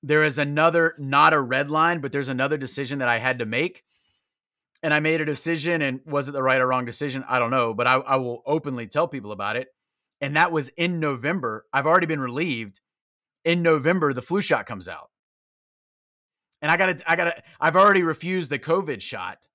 there 0.03 0.25
is 0.25 0.39
another, 0.39 0.95
not 0.99 1.33
a 1.33 1.41
red 1.41 1.71
line, 1.71 2.01
but 2.01 2.12
there's 2.12 2.29
another 2.29 2.57
decision 2.57 2.99
that 2.99 3.09
I 3.09 3.19
had 3.19 3.39
to 3.39 3.47
make. 3.47 3.85
And 4.85 4.93
I 4.93 5.01
made 5.01 5.20
a 5.22 5.24
decision, 5.24 5.80
and 5.80 6.01
was 6.05 6.28
it 6.28 6.32
the 6.32 6.43
right 6.43 6.61
or 6.61 6.66
wrong 6.66 6.85
decision? 6.85 7.24
I 7.26 7.39
don't 7.39 7.51
know, 7.51 7.72
but 7.72 7.87
I, 7.87 7.95
I 7.95 8.16
will 8.16 8.43
openly 8.45 8.87
tell 8.87 9.09
people 9.09 9.32
about 9.32 9.57
it. 9.57 9.68
And 10.20 10.37
that 10.37 10.53
was 10.53 10.68
in 10.68 11.01
November. 11.01 11.64
I've 11.72 11.87
already 11.87 12.07
been 12.07 12.20
relieved. 12.20 12.80
In 13.45 13.62
November, 13.62 14.12
the 14.12 14.22
flu 14.22 14.43
shot 14.43 14.66
comes 14.66 14.89
out. 14.89 15.11
And 16.62 16.70
I 16.70 16.76
gotta, 16.76 17.11
I 17.11 17.16
gotta, 17.16 17.43
I've 17.59 17.76
already 17.76 18.03
refused 18.03 18.51
the 18.51 18.59
COVID 18.59 19.01
shot. 19.01 19.49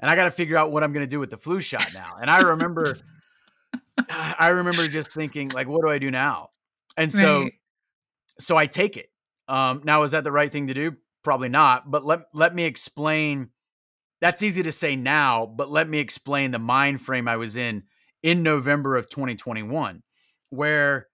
And 0.00 0.10
I 0.10 0.14
gotta 0.14 0.30
figure 0.30 0.56
out 0.56 0.70
what 0.70 0.84
I'm 0.84 0.92
gonna 0.92 1.06
do 1.06 1.20
with 1.20 1.30
the 1.30 1.36
flu 1.38 1.60
shot 1.60 1.92
now. 1.92 2.16
And 2.20 2.30
I 2.30 2.38
remember 2.38 2.96
I 4.08 4.48
remember 4.48 4.88
just 4.88 5.12
thinking, 5.12 5.50
like, 5.50 5.68
what 5.68 5.82
do 5.84 5.90
I 5.90 5.98
do 5.98 6.10
now? 6.10 6.50
And 6.96 7.12
so, 7.12 7.42
Right. 7.42 7.52
so 8.38 8.56
I 8.56 8.66
take 8.66 8.96
it. 8.96 9.10
Um, 9.48 9.82
now, 9.84 10.02
is 10.02 10.12
that 10.12 10.24
the 10.24 10.32
right 10.32 10.50
thing 10.50 10.68
to 10.68 10.74
do? 10.74 10.96
Probably 11.22 11.48
not. 11.48 11.90
But 11.90 12.04
let 12.04 12.20
let 12.32 12.54
me 12.54 12.64
explain. 12.64 13.50
That's 14.20 14.42
easy 14.42 14.62
to 14.64 14.72
say 14.72 14.96
now, 14.96 15.46
but 15.46 15.70
let 15.70 15.88
me 15.88 15.98
explain 15.98 16.50
the 16.50 16.58
mind 16.58 17.00
frame 17.00 17.28
I 17.28 17.36
was 17.36 17.56
in 17.56 17.84
in 18.22 18.42
November 18.42 18.96
of 18.96 19.08
2021, 19.08 20.02
where 20.50 21.06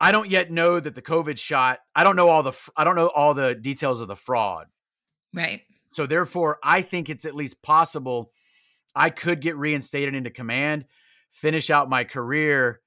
I 0.00 0.12
don't 0.12 0.30
yet 0.30 0.50
know 0.50 0.78
that 0.78 0.94
the 0.94 1.02
COVID 1.02 1.38
shot. 1.38 1.80
I 1.94 2.04
don't 2.04 2.16
know 2.16 2.28
all 2.28 2.42
the. 2.42 2.52
I 2.76 2.84
don't 2.84 2.96
know 2.96 3.08
all 3.08 3.34
the 3.34 3.54
details 3.54 4.00
of 4.00 4.08
the 4.08 4.16
fraud. 4.16 4.66
Right. 5.32 5.62
So 5.92 6.06
therefore, 6.06 6.58
I 6.62 6.82
think 6.82 7.08
it's 7.08 7.24
at 7.24 7.34
least 7.34 7.62
possible 7.62 8.32
I 8.94 9.10
could 9.10 9.40
get 9.40 9.56
reinstated 9.56 10.14
into 10.14 10.30
command, 10.30 10.84
finish 11.30 11.70
out 11.70 11.88
my 11.88 12.04
career. 12.04 12.80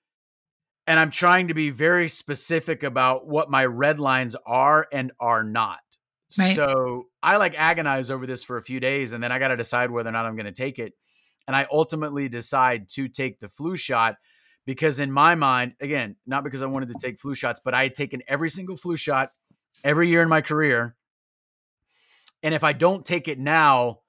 And 0.86 0.99
I'm 0.99 1.11
trying 1.11 1.49
to 1.49 1.53
be 1.53 1.69
very 1.69 2.07
specific 2.07 2.84
about 2.84 3.28
what 3.28 3.49
my 3.49 3.65
red 3.65 3.99
lines 3.99 4.38
are 4.45 4.88
and 4.91 5.11
are 5.19 5.43
not. 5.43 5.80
Right. 6.38 6.55
So 6.55 7.07
I 7.23 7.38
like 7.38 7.55
agonize 7.57 8.11
over 8.11 8.25
this 8.28 8.43
for 8.43 8.57
a 8.57 8.61
few 8.61 8.80
days 8.80 9.13
and 9.13 9.23
then 9.23 9.32
I 9.32 9.39
got 9.39 9.49
to 9.49 9.57
decide 9.57 9.91
whether 9.91 10.09
or 10.09 10.11
not 10.11 10.25
I'm 10.25 10.36
going 10.36 10.45
to 10.45 10.51
take 10.51 10.80
it. 10.80 10.93
And 11.47 11.55
I 11.55 11.67
ultimately 11.71 12.28
decide 12.28 12.89
to 12.89 13.07
take 13.07 13.39
the 13.39 13.47
flu 13.47 13.78
shot 13.78 14.15
because, 14.65 14.99
in 14.99 15.09
my 15.11 15.36
mind, 15.36 15.75
again, 15.80 16.17
not 16.25 16.43
because 16.43 16.61
I 16.61 16.65
wanted 16.65 16.89
to 16.89 16.95
take 17.01 17.19
flu 17.19 17.34
shots, 17.34 17.61
but 17.63 17.73
I 17.73 17.84
had 17.84 17.95
taken 17.95 18.21
every 18.28 18.49
single 18.49 18.75
flu 18.75 18.97
shot 18.97 19.32
every 19.82 20.09
year 20.09 20.21
in 20.21 20.28
my 20.28 20.41
career. 20.41 20.97
And 22.43 22.53
if 22.53 22.65
I 22.65 22.73
don't 22.73 23.05
take 23.05 23.30
it 23.30 23.39
now, 23.39 23.99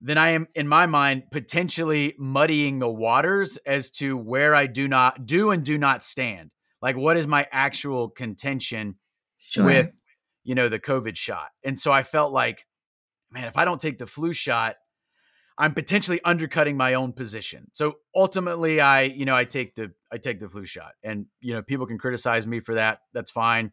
then 0.00 0.16
I 0.16 0.30
am, 0.30 0.48
in 0.54 0.66
my 0.66 0.86
mind, 0.86 1.24
potentially 1.30 2.14
muddying 2.18 2.78
the 2.78 2.88
waters 2.88 3.58
as 3.58 3.90
to 3.90 4.16
where 4.16 4.54
I 4.54 4.66
do 4.66 4.88
not 4.88 5.26
do 5.26 5.50
and 5.50 5.62
do 5.62 5.76
not 5.76 6.02
stand. 6.02 6.50
Like, 6.80 6.96
what 6.96 7.18
is 7.18 7.26
my 7.26 7.46
actual 7.52 8.08
contention 8.08 8.96
Sure. 9.38 9.64
with, 9.64 9.92
you 10.44 10.54
know, 10.54 10.68
the 10.68 10.78
COVID 10.78 11.16
shot? 11.16 11.48
And 11.64 11.78
so 11.78 11.92
I 11.92 12.02
felt 12.02 12.32
like, 12.32 12.66
man, 13.30 13.46
if 13.46 13.56
I 13.56 13.64
don't 13.64 13.80
take 13.80 13.98
the 13.98 14.06
flu 14.06 14.32
shot, 14.32 14.76
I'm 15.58 15.74
potentially 15.74 16.20
undercutting 16.24 16.76
my 16.76 16.94
own 16.94 17.12
position. 17.12 17.68
So 17.72 17.96
ultimately, 18.14 18.80
I, 18.80 19.02
you 19.02 19.24
know, 19.24 19.36
I 19.36 19.44
take 19.44 19.74
the 19.74 19.92
I 20.10 20.18
take 20.18 20.40
the 20.40 20.48
flu 20.48 20.64
shot, 20.64 20.92
and 21.02 21.26
you 21.40 21.54
know, 21.54 21.62
people 21.62 21.86
can 21.86 21.98
criticize 21.98 22.46
me 22.46 22.60
for 22.60 22.74
that. 22.74 23.00
That's 23.12 23.30
fine. 23.30 23.72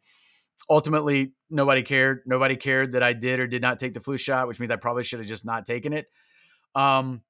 Ultimately, 0.69 1.33
nobody 1.49 1.83
cared. 1.83 2.21
Nobody 2.25 2.57
cared 2.57 2.93
that 2.93 3.03
I 3.03 3.13
did 3.13 3.39
or 3.39 3.47
did 3.47 3.61
not 3.61 3.79
take 3.79 3.93
the 3.93 4.01
flu 4.01 4.17
shot, 4.17 4.47
which 4.47 4.59
means 4.59 4.71
I 4.71 4.75
probably 4.75 5.03
should 5.03 5.19
have 5.19 5.27
just 5.27 5.45
not 5.45 5.65
taken 5.65 5.93
it. 5.93 6.07
Um, 6.75 7.21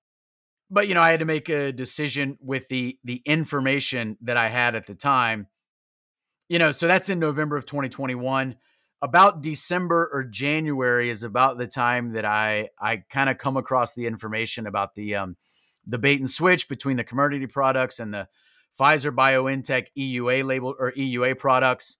but 0.72 0.88
you 0.88 0.94
know, 0.94 1.02
I 1.02 1.12
had 1.12 1.20
to 1.20 1.26
make 1.26 1.50
a 1.50 1.72
decision 1.72 2.38
with 2.42 2.68
the 2.70 2.98
the 3.04 3.22
information 3.26 4.18
that 4.22 4.38
I 4.38 4.50
had 4.50 4.76
at 4.76 4.88
the 4.88 4.96
time. 4.96 5.48
You 6.48 6.58
know, 6.58 6.72
so 6.72 6.88
that's 6.88 7.10
in 7.10 7.20
November 7.20 7.58
of 7.58 7.66
2021. 7.66 8.56
About 9.02 9.42
December 9.42 10.10
or 10.12 10.24
January 10.24 11.10
is 11.10 11.24
about 11.24 11.58
the 11.58 11.68
time 11.68 12.14
that 12.14 12.26
I 12.26 12.70
I 12.80 12.98
kind 13.10 13.30
of 13.30 13.38
come 13.38 13.56
across 13.56 13.94
the 13.94 14.06
information 14.06 14.68
about 14.68 14.96
the 14.96 15.16
um 15.16 15.38
the 15.86 15.98
bait 15.98 16.20
and 16.20 16.30
switch 16.30 16.68
between 16.68 16.98
the 16.98 17.04
Comirnaty 17.04 17.50
products 17.50 18.00
and 18.00 18.14
the 18.14 18.28
Pfizer 18.80 19.12
BioNTech 19.12 19.88
EUA 19.98 20.46
label 20.46 20.76
or 20.78 20.92
EUA 20.92 21.38
products. 21.38 21.98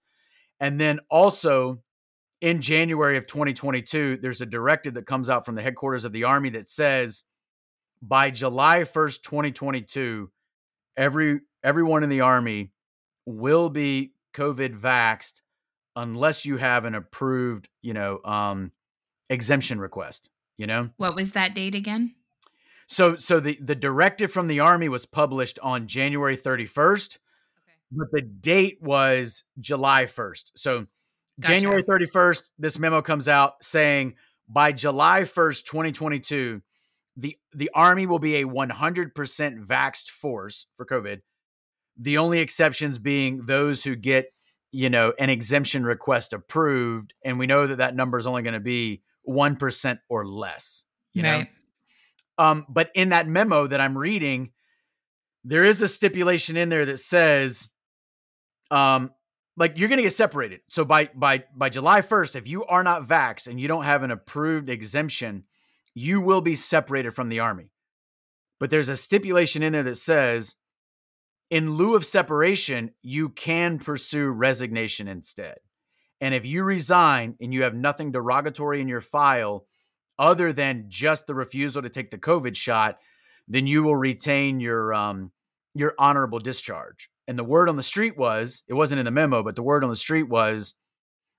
And 0.60 0.80
then 0.80 1.00
also 1.10 1.82
in 2.42 2.62
January 2.62 3.18
of 3.18 3.28
2022, 3.28 4.18
there's 4.22 4.42
a 4.42 4.46
directive 4.46 4.94
that 4.94 5.06
comes 5.06 5.30
out 5.30 5.46
from 5.46 5.56
the 5.56 5.62
headquarters 5.62 6.06
of 6.06 6.14
the 6.14 6.24
Army 6.24 6.50
that 6.52 6.68
says 6.68 7.24
by 8.02 8.32
July 8.32 8.82
1st, 8.82 9.24
2022, 9.24 10.32
every 10.96 11.42
everyone 11.64 12.04
in 12.04 12.10
the 12.10 12.22
Army 12.22 12.72
will 13.26 13.70
be 13.70 14.14
COVID 14.34 14.80
vaxxed 14.80 15.42
unless 16.02 16.46
you 16.46 16.58
have 16.58 16.86
an 16.86 16.96
approved, 16.96 17.68
you 17.82 17.94
know, 17.94 18.20
um, 18.24 18.72
exemption 19.30 19.80
request. 19.80 20.30
You 20.58 20.68
know, 20.68 20.90
what 20.98 21.16
was 21.16 21.34
that 21.34 21.56
date 21.56 21.76
again? 21.76 22.16
So, 22.88 23.16
so 23.16 23.40
the 23.40 23.58
the 23.62 23.76
directive 23.76 24.32
from 24.32 24.48
the 24.48 24.60
Army 24.60 24.90
was 24.90 25.06
published 25.06 25.60
on 25.60 25.88
January 25.88 26.36
31st, 26.36 27.18
okay. 27.18 27.76
but 27.92 28.08
the 28.12 28.22
date 28.22 28.80
was 28.82 29.44
July 29.60 30.04
1st. 30.04 30.52
So 30.56 30.88
Gotcha. 31.40 31.54
January 31.54 31.84
31st, 31.84 32.52
this 32.60 32.78
memo 32.78 33.02
comes 33.02 33.30
out 33.30 33.64
saying 33.64 34.16
by 34.50 34.72
July 34.72 35.22
1st, 35.22 35.64
2022, 35.66 36.62
the 37.16 37.38
the 37.54 37.70
army 37.74 38.06
will 38.06 38.20
be 38.20 38.38
a 38.38 38.46
100% 38.46 39.14
vaxxed 39.66 40.10
force 40.10 40.66
for 40.76 40.86
COVID. 40.86 41.22
The 41.98 42.18
only 42.18 42.40
exceptions 42.40 42.98
being 42.98 43.46
those 43.46 43.84
who 43.84 43.96
get, 43.96 44.34
you 44.72 44.90
know, 44.90 45.14
an 45.18 45.30
exemption 45.30 45.84
request 45.84 46.34
approved, 46.34 47.14
and 47.24 47.40
we 47.40 47.48
know 47.48 47.68
that 47.68 47.78
that 47.78 47.96
number 47.96 48.18
is 48.18 48.28
only 48.28 48.44
going 48.44 48.54
to 48.54 48.60
be 48.60 49.02
1% 49.28 50.00
or 50.10 50.26
less, 50.26 50.86
you 51.14 51.24
right. 51.24 51.48
know. 52.38 52.46
Um, 52.46 52.66
but 52.70 52.90
in 52.96 53.10
that 53.10 53.28
memo 53.28 53.68
that 53.68 53.82
I'm 53.82 53.98
reading, 53.98 54.52
there 55.44 55.64
is 55.64 55.82
a 55.82 55.88
stipulation 55.88 56.56
in 56.56 56.70
there 56.70 56.86
that 56.86 57.00
says 57.00 57.70
um, 58.72 59.12
like 59.58 59.78
you're 59.78 59.90
going 59.90 59.98
to 59.98 60.04
get 60.04 60.14
separated. 60.14 60.62
So 60.70 60.86
by 60.86 61.10
by 61.14 61.44
by 61.56 61.70
July 61.70 62.02
1st, 62.02 62.36
if 62.36 62.48
you 62.48 62.66
are 62.66 62.84
not 62.84 63.08
vaxxed 63.08 63.48
and 63.48 63.60
you 63.60 63.68
don't 63.68 63.84
have 63.84 64.04
an 64.04 64.12
approved 64.12 64.70
exemption, 64.70 65.44
you 65.94 66.22
will 66.22 66.42
be 66.42 66.56
separated 66.56 67.12
from 67.12 67.30
the 67.30 67.42
army. 67.42 67.72
But 68.60 68.70
there's 68.70 68.90
a 68.90 68.96
stipulation 68.96 69.62
in 69.62 69.74
there 69.74 69.84
that 69.84 69.96
says 69.96 70.56
in 71.50 71.72
lieu 71.72 71.96
of 71.96 72.06
separation, 72.06 72.92
you 73.02 73.30
can 73.30 73.80
pursue 73.80 74.30
resignation 74.30 75.08
instead. 75.08 75.58
And 76.22 76.34
if 76.34 76.46
you 76.46 76.64
resign 76.64 77.36
and 77.40 77.54
you 77.54 77.64
have 77.64 77.74
nothing 77.74 78.12
derogatory 78.12 78.82
in 78.82 78.88
your 78.88 79.02
file 79.02 79.66
other 80.18 80.52
than 80.52 80.86
just 80.90 81.28
the 81.28 81.34
refusal 81.34 81.82
to 81.82 81.90
take 81.90 82.12
the 82.12 82.18
COVID 82.18 82.56
shot, 82.56 83.00
then 83.48 83.68
you 83.68 83.84
will 83.84 83.96
retain 83.96 84.60
your 84.60 84.94
um, 84.94 85.32
your 85.74 85.94
honorable 85.98 86.40
discharge. 86.40 87.10
And 87.28 87.38
the 87.38 87.44
word 87.44 87.70
on 87.70 87.78
the 87.78 87.84
street 87.84 88.18
was, 88.18 88.64
it 88.68 88.74
wasn't 88.74 89.00
in 89.00 89.06
the 89.06 89.12
memo, 89.12 89.44
but 89.44 89.56
the 89.56 89.64
word 89.64 89.84
on 89.84 89.90
the 89.90 89.96
street 89.96 90.28
was 90.28 90.74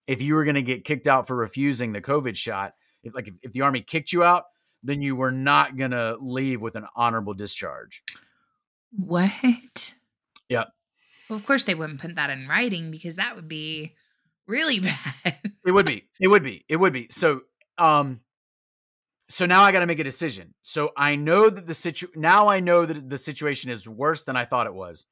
if 0.06 0.22
you 0.22 0.34
were 0.34 0.44
going 0.44 0.54
to 0.54 0.62
get 0.62 0.84
kicked 0.84 1.06
out 1.06 1.26
for 1.26 1.36
refusing 1.36 1.92
the 1.92 2.00
COVID 2.00 2.36
shot, 2.36 2.74
if, 3.02 3.14
like 3.14 3.28
if, 3.28 3.34
if 3.42 3.52
the 3.52 3.62
army 3.62 3.82
kicked 3.82 4.12
you 4.12 4.22
out, 4.22 4.44
then 4.82 5.02
you 5.02 5.14
were 5.14 5.32
not 5.32 5.76
going 5.76 5.90
to 5.90 6.16
leave 6.20 6.62
with 6.62 6.76
an 6.76 6.86
honorable 6.96 7.34
discharge. 7.34 8.02
What? 8.92 9.94
Yeah. 10.50 10.64
Well, 11.30 11.38
of 11.38 11.46
course 11.46 11.64
they 11.64 11.74
wouldn't 11.74 12.00
put 12.00 12.16
that 12.16 12.28
in 12.28 12.46
writing 12.48 12.90
because 12.90 13.14
that 13.14 13.36
would 13.36 13.48
be 13.48 13.94
really 14.46 14.80
bad. 15.24 15.38
it 15.64 15.72
would 15.72 15.86
be. 15.86 16.08
It 16.20 16.28
would 16.28 16.42
be. 16.42 16.64
It 16.68 16.76
would 16.76 16.92
be. 16.92 17.06
So, 17.10 17.42
um, 17.78 18.20
so 19.30 19.46
now 19.46 19.62
I 19.62 19.70
got 19.72 19.80
to 19.80 19.86
make 19.86 20.00
a 20.00 20.04
decision. 20.04 20.54
So 20.62 20.90
I 20.96 21.14
know 21.14 21.48
that 21.48 21.66
the 21.66 21.74
situ 21.74 22.08
now 22.16 22.48
I 22.48 22.60
know 22.60 22.84
that 22.84 23.08
the 23.08 23.16
situation 23.16 23.70
is 23.70 23.88
worse 23.88 24.24
than 24.24 24.36
I 24.36 24.44
thought 24.44 24.66
it 24.66 24.74
was. 24.74 25.06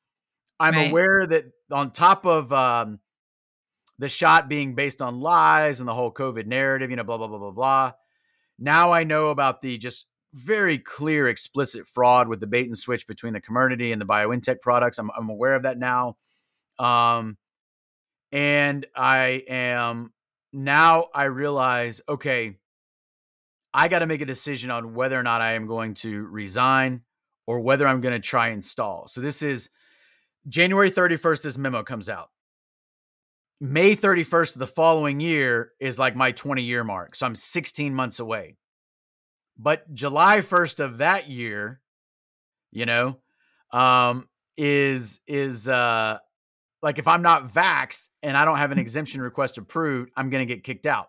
I'm 0.61 0.75
right. 0.75 0.91
aware 0.91 1.25
that 1.25 1.45
on 1.71 1.93
top 1.93 2.27
of 2.27 2.53
um, 2.53 2.99
the 3.99 4.09
shot 4.09 4.49
being 4.49 4.75
based 4.75 5.01
on 5.01 5.21
lies 5.21 5.79
and 5.79 5.89
the 5.89 5.95
whole 5.95 6.13
COVID 6.13 6.47
narrative, 6.47 6.91
you 6.91 6.97
know, 6.97 7.05
blah, 7.05 7.17
blah, 7.17 7.29
blah, 7.29 7.39
blah, 7.39 7.51
blah. 7.53 7.93
Now 8.59 8.91
I 8.91 9.05
know 9.05 9.31
about 9.31 9.61
the 9.61 9.79
just 9.79 10.07
very 10.35 10.79
clear, 10.79 11.29
explicit 11.29 11.87
fraud 11.87 12.29
with 12.29 12.41
the 12.41 12.47
bait 12.47 12.67
and 12.67 12.77
switch 12.77 13.07
between 13.07 13.33
the 13.33 13.41
Comirnaty 13.41 13.93
and 13.93 14.01
the 14.01 14.07
BioNTech 14.07 14.61
products. 14.61 14.99
I'm, 14.99 15.11
I'm 15.17 15.29
aware 15.29 15.55
of 15.55 15.63
that 15.63 15.79
now. 15.79 16.17
Um, 16.79 17.37
and 18.31 18.87
I 18.95 19.43
am 19.49 20.13
now 20.53 21.07
I 21.15 21.25
realize, 21.25 22.01
okay, 22.09 22.57
I 23.73 23.89
got 23.89 24.01
to 24.01 24.07
make 24.07 24.21
a 24.21 24.27
decision 24.27 24.71
on 24.71 24.95
whether 24.95 25.19
or 25.19 25.23
not 25.23 25.41
I 25.41 25.53
am 25.53 25.67
going 25.67 25.95
to 25.95 26.23
resign 26.27 27.03
or 27.47 27.61
whether 27.61 27.87
I'm 27.87 28.01
going 28.01 28.15
to 28.15 28.21
try 28.21 28.49
and 28.49 28.65
stall. 28.65 29.07
So 29.09 29.21
this 29.21 29.43
is 29.43 29.71
January 30.49 30.91
31st, 30.91 31.43
this 31.43 31.59
memo 31.59 31.83
comes 31.83 32.09
out. 32.09 32.31
May 33.61 33.97
31st 33.97 34.55
of 34.55 34.61
the 34.61 34.67
following 34.67 35.21
year 35.21 35.73
is 35.81 35.99
like 35.99 36.15
my 36.15 36.33
20 36.33 36.63
year 36.63 36.85
mark. 36.85 37.15
So 37.15 37.27
I'm 37.27 37.35
16 37.35 37.95
months 37.95 38.21
away. 38.21 38.57
But 39.59 39.93
July 39.93 40.39
1st 40.39 40.81
of 40.81 40.99
that 40.99 41.29
year, 41.29 41.81
you 42.71 42.87
know, 42.87 43.19
um, 43.73 44.29
is, 44.57 45.21
is, 45.27 45.69
uh, 45.69 46.19
like 46.83 46.99
if 46.99 47.09
I'm 47.09 47.23
not 47.23 47.53
vaxxed 47.53 48.09
and 48.23 48.37
I 48.37 48.45
don't 48.45 48.59
have 48.59 48.71
an 48.71 48.79
exemption 48.79 49.21
request 49.21 49.59
approved, 49.59 50.11
I'm 50.17 50.31
to 50.31 50.47
get 50.47 50.65
kicked 50.65 50.87
out. 50.87 51.09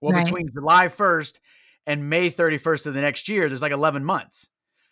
Well, 0.00 0.12
right. 0.12 0.24
between 0.24 0.50
July 0.52 0.88
1st 0.88 1.40
and 1.86 2.10
May 2.10 2.30
31st 2.30 2.86
of 2.86 2.94
the 2.94 3.00
next 3.00 3.28
year, 3.28 3.48
there's 3.48 3.62
like 3.62 3.72
11 3.72 4.04
months. 4.04 4.50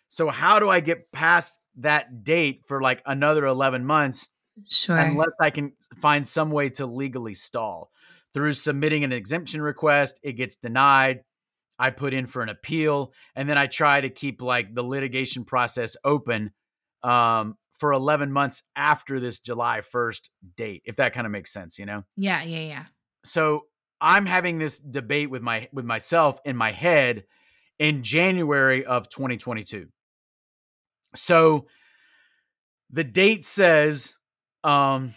So 0.09 0.29
how 0.29 0.59
do 0.59 0.69
I 0.69 0.79
get 0.79 1.11
past 1.11 1.55
that 1.77 2.23
date 2.23 2.61
for 2.67 2.81
like 2.81 3.01
another 3.05 3.45
11 3.45 3.85
months 3.85 4.29
sure. 4.69 4.97
unless 4.97 5.31
I 5.41 5.49
can 5.49 5.73
find 6.01 6.25
some 6.25 6.51
way 6.51 6.69
to 6.71 6.85
legally 6.85 7.33
stall. 7.33 7.91
Through 8.33 8.53
submitting 8.53 9.03
an 9.03 9.13
exemption 9.13 9.61
request, 9.61 10.19
it 10.23 10.33
gets 10.33 10.55
denied. 10.55 11.21
I 11.77 11.89
put 11.89 12.13
in 12.13 12.27
for 12.27 12.41
an 12.41 12.49
appeal, 12.49 13.13
and 13.35 13.49
then 13.49 13.57
I 13.57 13.67
try 13.67 14.01
to 14.01 14.09
keep 14.09 14.41
like 14.41 14.73
the 14.73 14.83
litigation 14.83 15.43
process 15.43 15.97
open 16.03 16.51
um, 17.03 17.57
for 17.79 17.91
11 17.91 18.31
months 18.31 18.63
after 18.75 19.19
this 19.19 19.39
July 19.39 19.81
1st 19.81 20.29
date, 20.55 20.83
if 20.85 20.95
that 20.95 21.13
kind 21.13 21.25
of 21.25 21.31
makes 21.31 21.51
sense, 21.51 21.77
you 21.77 21.85
know? 21.85 22.03
Yeah, 22.15 22.43
yeah, 22.43 22.61
yeah. 22.61 22.85
So 23.23 23.65
I'm 23.99 24.25
having 24.25 24.57
this 24.57 24.79
debate 24.79 25.29
with 25.29 25.41
my 25.41 25.67
with 25.73 25.85
myself 25.85 26.39
in 26.45 26.55
my 26.55 26.71
head 26.71 27.25
in 27.79 28.03
January 28.03 28.85
of 28.85 29.09
2022. 29.09 29.87
So 31.15 31.67
the 32.89 33.03
date 33.03 33.45
says 33.45 34.15
um, 34.63 35.13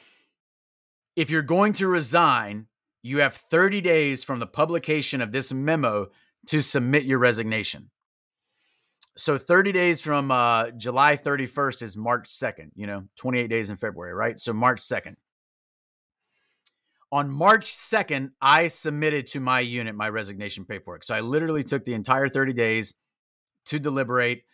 if 1.17 1.31
you're 1.31 1.43
going 1.43 1.73
to 1.75 1.89
resign, 1.89 2.67
you 3.03 3.19
have 3.19 3.35
30 3.35 3.81
days 3.81 4.25
from 4.25 4.39
the 4.39 4.47
publication 4.47 5.21
of 5.21 5.33
this 5.33 5.53
memo 5.53 6.09
to 6.49 6.61
submit 6.61 7.05
your 7.05 7.19
resignation. 7.19 7.91
So 9.17 9.39
30 9.39 9.73
days 9.73 10.01
from 10.01 10.31
uh, 10.31 10.71
July 10.71 11.17
31st 11.17 11.83
is 11.83 11.97
March 11.97 12.29
2nd, 12.29 12.71
you 12.75 12.87
know, 12.87 13.05
28 13.17 13.49
days 13.49 13.71
in 13.71 13.77
February, 13.77 14.15
right? 14.15 14.39
So 14.39 14.53
March 14.53 14.81
2nd. 14.81 15.17
On 17.11 17.31
March 17.31 17.73
2nd, 17.73 18.33
I 18.41 18.67
submitted 18.67 19.27
to 19.29 19.41
my 19.41 19.61
unit 19.61 19.95
my 19.95 20.09
resignation 20.09 20.65
paperwork. 20.65 21.03
So 21.03 21.15
I 21.15 21.21
literally 21.21 21.63
took 21.63 21.85
the 21.85 21.95
entire 21.95 22.29
30 22.29 22.53
days 22.53 22.95
to 23.67 23.79
deliberate 23.79 24.45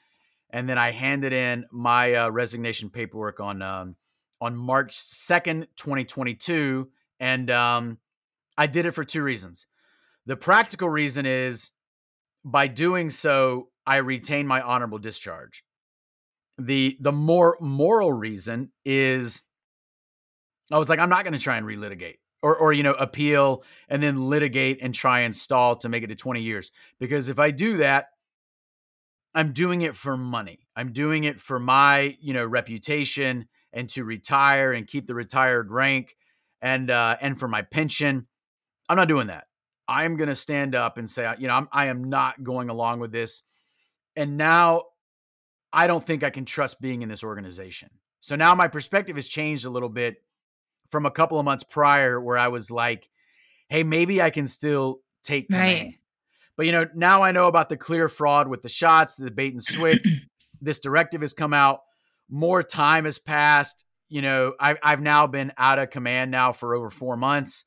and 0.55 0.68
then 0.68 0.78
I 0.78 0.92
handed 0.92 1.32
in 1.32 1.66
my 1.72 2.14
uh, 2.14 2.28
resignation 2.30 2.88
paperwork 2.88 3.40
on 3.40 3.61
um, 3.61 3.97
on 4.40 4.57
March 4.57 4.95
second, 4.95 5.66
twenty 5.76 6.05
twenty 6.05 6.34
two, 6.34 6.90
and 7.18 7.51
um, 7.51 7.99
I 8.57 8.68
did 8.68 8.86
it 8.86 8.92
for 8.92 9.03
two 9.03 9.22
reasons. 9.22 9.66
The 10.26 10.36
practical 10.36 10.88
reason 10.88 11.26
is 11.26 11.72
by 12.45 12.66
doing 12.66 13.11
so, 13.11 13.68
I 13.86 13.97
retain 13.97 14.47
my 14.47 14.61
honorable 14.61 14.99
discharge. 14.99 15.64
The 16.59 16.97
the 17.01 17.12
more 17.12 17.57
moral 17.61 18.12
reason 18.12 18.70
is 18.84 19.42
I 20.70 20.78
was 20.78 20.88
like, 20.88 20.99
I'm 20.99 21.09
not 21.09 21.24
going 21.24 21.34
to 21.34 21.38
try 21.38 21.57
and 21.57 21.66
relitigate 21.66 22.18
or 22.42 22.57
or 22.57 22.72
you 22.72 22.82
know 22.82 22.92
appeal 22.92 23.64
and 23.88 24.03
then 24.03 24.28
litigate 24.28 24.78
and 24.82 24.95
try 24.95 25.20
and 25.20 25.34
stall 25.34 25.76
to 25.76 25.88
make 25.88 26.03
it 26.03 26.09
to 26.09 26.14
20 26.14 26.42
years 26.42 26.70
because 27.01 27.28
if 27.28 27.38
I 27.38 27.51
do 27.51 27.78
that 27.78 28.09
I'm 29.34 29.53
doing 29.53 29.82
it 29.82 29.97
for 29.97 30.16
money. 30.16 30.61
I'm 30.76 30.92
doing 30.92 31.24
it 31.24 31.40
for 31.40 31.59
my, 31.59 32.16
you 32.20 32.32
know, 32.32 32.45
reputation 32.45 33.49
and 33.72 33.88
to 33.90 34.05
retire 34.05 34.72
and 34.72 34.86
keep 34.86 35.07
the 35.07 35.14
retired 35.14 35.72
rank 35.72 36.16
and 36.62 36.90
uh 36.90 37.16
and 37.20 37.38
for 37.38 37.49
my 37.49 37.62
pension. 37.62 38.26
I'm 38.88 38.97
not 38.97 39.09
doing 39.09 39.26
that. 39.26 39.47
I'm 39.87 40.16
going 40.16 40.28
to 40.28 40.35
stand 40.35 40.74
up 40.74 40.99
and 40.99 41.09
say, 41.09 41.30
you 41.39 41.49
know, 41.49 41.55
I'm, 41.55 41.68
I 41.72 41.87
am 41.87 42.05
not 42.05 42.43
going 42.43 42.70
along 42.70 43.01
with 43.01 43.12
this. 43.12 43.43
and 44.16 44.37
now 44.37 44.85
I 45.72 45.89
don't 45.89 46.05
think 46.05 46.22
I 46.22 46.30
can 46.30 46.45
trust 46.45 46.80
being 46.80 47.03
in 47.03 47.09
this 47.09 47.24
organization. 47.24 47.91
So 48.20 48.37
now 48.37 48.55
my 48.55 48.68
perspective 48.68 49.16
has 49.16 49.26
changed 49.26 49.66
a 49.66 49.70
little 49.70 49.89
bit 49.89 50.16
from 50.91 51.05
a 51.05 51.11
couple 51.11 51.39
of 51.39 51.45
months 51.45 51.64
prior 51.64 52.20
where 52.20 52.39
I 52.39 52.49
was 52.49 52.70
like, 52.70 53.09
hey, 53.68 53.82
maybe 53.82 54.22
I 54.22 54.30
can 54.30 54.47
still 54.47 55.01
take 55.24 55.49
command. 55.49 55.87
Right. 55.87 55.95
But 56.57 56.66
you 56.66 56.72
know, 56.72 56.87
now 56.95 57.22
I 57.22 57.32
know 57.32 57.49
about 57.49 57.68
the 57.68 57.76
clear 57.76 58.09
fraud 58.09 58.47
with 58.47 58.62
the 58.62 58.68
shots, 58.68 59.16
the 59.16 59.32
bait 59.32 59.53
and 59.53 59.62
switch. 59.62 60.07
this 60.61 60.78
directive 60.78 61.22
has 61.22 61.32
come 61.32 61.53
out. 61.53 61.80
More 62.30 62.62
time 62.62 63.05
has 63.05 63.18
passed. 63.18 63.85
You 64.09 64.22
know, 64.22 64.53
I, 64.61 64.76
I've 64.80 65.03
now 65.03 65.26
been 65.26 65.53
out 65.59 65.80
of 65.80 65.91
command 65.91 66.30
now 66.30 66.53
for 66.53 66.76
over 66.76 66.91
four 66.91 67.16
months. 67.16 67.64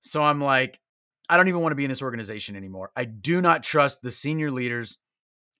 So 0.00 0.22
I'm 0.22 0.40
like, 0.40 0.78
I 1.28 1.36
don't 1.36 1.48
even 1.48 1.60
want 1.60 1.72
to 1.72 1.76
be 1.76 1.84
in 1.84 1.90
this 1.90 2.02
organization 2.02 2.56
anymore. 2.56 2.90
I 2.96 3.04
do 3.04 3.40
not 3.40 3.62
trust 3.62 4.02
the 4.02 4.10
senior 4.10 4.50
leaders. 4.50 4.98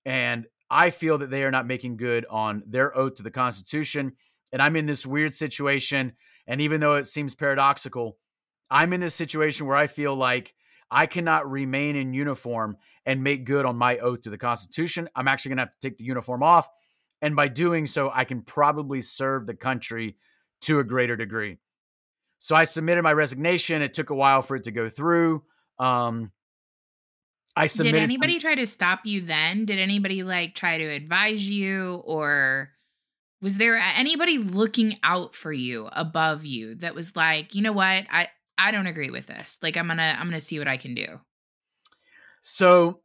And 0.05 0.45
I 0.69 0.91
feel 0.91 1.17
that 1.19 1.29
they 1.31 1.43
are 1.43 1.51
not 1.51 1.65
making 1.65 1.97
good 1.97 2.25
on 2.29 2.63
their 2.67 2.95
oath 2.95 3.15
to 3.15 3.23
the 3.23 3.31
Constitution. 3.31 4.13
And 4.51 4.61
I'm 4.61 4.75
in 4.75 4.85
this 4.85 5.05
weird 5.05 5.33
situation. 5.33 6.13
And 6.47 6.61
even 6.61 6.79
though 6.79 6.95
it 6.95 7.07
seems 7.07 7.33
paradoxical, 7.33 8.17
I'm 8.69 8.93
in 8.93 9.01
this 9.01 9.15
situation 9.15 9.65
where 9.65 9.77
I 9.77 9.87
feel 9.87 10.15
like 10.15 10.53
I 10.91 11.07
cannot 11.07 11.49
remain 11.49 11.95
in 11.95 12.13
uniform 12.13 12.77
and 13.05 13.23
make 13.23 13.45
good 13.45 13.65
on 13.65 13.75
my 13.75 13.97
oath 13.97 14.21
to 14.21 14.29
the 14.29 14.37
Constitution. 14.37 15.09
I'm 15.15 15.27
actually 15.27 15.49
going 15.49 15.57
to 15.57 15.63
have 15.63 15.71
to 15.71 15.79
take 15.79 15.97
the 15.97 16.03
uniform 16.03 16.43
off. 16.43 16.69
And 17.21 17.35
by 17.35 17.47
doing 17.47 17.87
so, 17.87 18.11
I 18.13 18.23
can 18.23 18.41
probably 18.41 19.01
serve 19.01 19.47
the 19.47 19.55
country 19.55 20.17
to 20.61 20.79
a 20.79 20.83
greater 20.83 21.15
degree. 21.15 21.57
So 22.39 22.55
I 22.55 22.65
submitted 22.65 23.01
my 23.01 23.13
resignation. 23.13 23.81
It 23.81 23.93
took 23.93 24.09
a 24.11 24.15
while 24.15 24.41
for 24.41 24.55
it 24.55 24.63
to 24.65 24.71
go 24.71 24.89
through. 24.89 25.43
Um, 25.79 26.31
I 27.55 27.67
submitted. 27.67 27.99
Did 27.99 28.03
anybody 28.03 28.39
try 28.39 28.55
to 28.55 28.67
stop 28.67 29.01
you 29.05 29.21
then? 29.21 29.65
Did 29.65 29.79
anybody 29.79 30.23
like 30.23 30.55
try 30.55 30.77
to 30.77 30.85
advise 30.85 31.49
you 31.49 32.01
or 32.05 32.71
was 33.41 33.57
there 33.57 33.77
anybody 33.77 34.37
looking 34.37 34.97
out 35.03 35.35
for 35.35 35.53
you 35.53 35.87
above 35.91 36.45
you 36.45 36.75
that 36.75 36.95
was 36.95 37.15
like, 37.15 37.55
you 37.55 37.61
know 37.61 37.71
what? 37.71 38.05
I 38.11 38.27
I 38.57 38.71
don't 38.71 38.87
agree 38.87 39.09
with 39.09 39.27
this. 39.27 39.57
Like 39.61 39.77
I'm 39.77 39.87
going 39.87 39.97
to 39.97 40.03
I'm 40.03 40.27
going 40.27 40.39
to 40.39 40.45
see 40.45 40.59
what 40.59 40.67
I 40.67 40.77
can 40.77 40.95
do. 40.95 41.19
So 42.41 43.01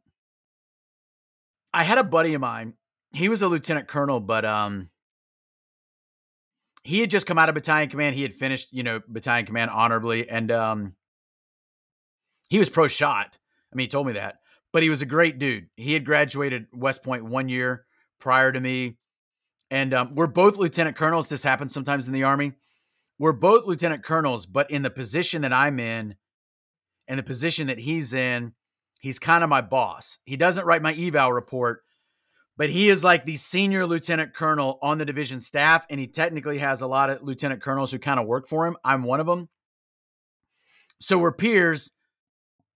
I 1.73 1.83
had 1.83 1.97
a 1.97 2.03
buddy 2.03 2.33
of 2.33 2.41
mine. 2.41 2.73
He 3.13 3.29
was 3.29 3.41
a 3.41 3.47
lieutenant 3.47 3.87
colonel, 3.87 4.19
but 4.19 4.45
um 4.45 4.89
he 6.83 6.99
had 6.99 7.11
just 7.11 7.27
come 7.27 7.37
out 7.37 7.47
of 7.47 7.55
battalion 7.55 7.89
command. 7.89 8.15
He 8.15 8.23
had 8.23 8.33
finished, 8.33 8.69
you 8.71 8.83
know, 8.83 9.01
battalion 9.07 9.45
command 9.45 9.71
honorably 9.71 10.29
and 10.29 10.51
um 10.51 10.95
he 12.51 12.59
was 12.59 12.69
pro 12.69 12.87
shot. 12.87 13.39
I 13.73 13.75
mean, 13.75 13.85
he 13.85 13.89
told 13.89 14.05
me 14.05 14.13
that 14.13 14.35
but 14.71 14.83
he 14.83 14.89
was 14.89 15.01
a 15.01 15.05
great 15.05 15.37
dude. 15.37 15.67
He 15.75 15.93
had 15.93 16.05
graduated 16.05 16.67
West 16.73 17.03
Point 17.03 17.25
one 17.25 17.49
year 17.49 17.85
prior 18.19 18.51
to 18.51 18.59
me. 18.59 18.97
And 19.69 19.93
um, 19.93 20.15
we're 20.15 20.27
both 20.27 20.57
lieutenant 20.57 20.97
colonels. 20.97 21.29
This 21.29 21.43
happens 21.43 21.73
sometimes 21.73 22.07
in 22.07 22.13
the 22.13 22.23
Army. 22.23 22.53
We're 23.17 23.31
both 23.31 23.65
lieutenant 23.65 24.03
colonels, 24.03 24.45
but 24.45 24.71
in 24.71 24.81
the 24.81 24.89
position 24.89 25.43
that 25.43 25.53
I'm 25.53 25.79
in 25.79 26.15
and 27.07 27.19
the 27.19 27.23
position 27.23 27.67
that 27.67 27.79
he's 27.79 28.13
in, 28.13 28.53
he's 28.99 29.19
kind 29.19 29.43
of 29.43 29.49
my 29.49 29.61
boss. 29.61 30.17
He 30.25 30.35
doesn't 30.35 30.65
write 30.65 30.81
my 30.81 30.93
eval 30.93 31.31
report, 31.31 31.83
but 32.57 32.69
he 32.69 32.89
is 32.89 33.03
like 33.03 33.25
the 33.25 33.35
senior 33.35 33.85
lieutenant 33.85 34.33
colonel 34.33 34.79
on 34.81 34.97
the 34.97 35.05
division 35.05 35.39
staff. 35.39 35.85
And 35.89 35.99
he 35.99 36.07
technically 36.07 36.57
has 36.57 36.81
a 36.81 36.87
lot 36.87 37.09
of 37.09 37.21
lieutenant 37.21 37.61
colonels 37.61 37.91
who 37.91 37.99
kind 37.99 38.19
of 38.19 38.27
work 38.27 38.47
for 38.47 38.65
him. 38.65 38.75
I'm 38.83 39.03
one 39.03 39.19
of 39.19 39.27
them. 39.27 39.49
So 40.99 41.17
we're 41.17 41.31
peers 41.31 41.91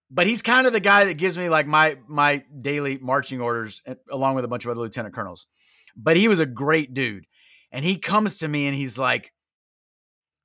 but 0.10 0.28
he's 0.28 0.42
kind 0.42 0.68
of 0.68 0.74
the 0.74 0.80
guy 0.80 1.06
that 1.06 1.16
gives 1.16 1.38
me 1.38 1.50
like 1.50 1.68
my 1.68 1.98
my 2.08 2.44
daily 2.62 2.98
marching 2.98 3.42
orders 3.42 3.82
eh, 3.86 3.96
along 4.12 4.36
with 4.36 4.46
a 4.46 4.48
bunch 4.48 4.66
of 4.66 4.72
other 4.72 4.82
lieutenant 4.82 5.16
colonels. 5.16 5.48
But 5.96 6.18
he 6.18 6.28
was 6.28 6.40
a 6.40 6.46
great 6.46 6.94
dude. 6.94 7.26
And 7.72 7.84
he 7.84 7.98
comes 7.98 8.38
to 8.40 8.48
me 8.48 8.68
and 8.68 8.76
he's 8.76 8.98
like, 8.98 9.34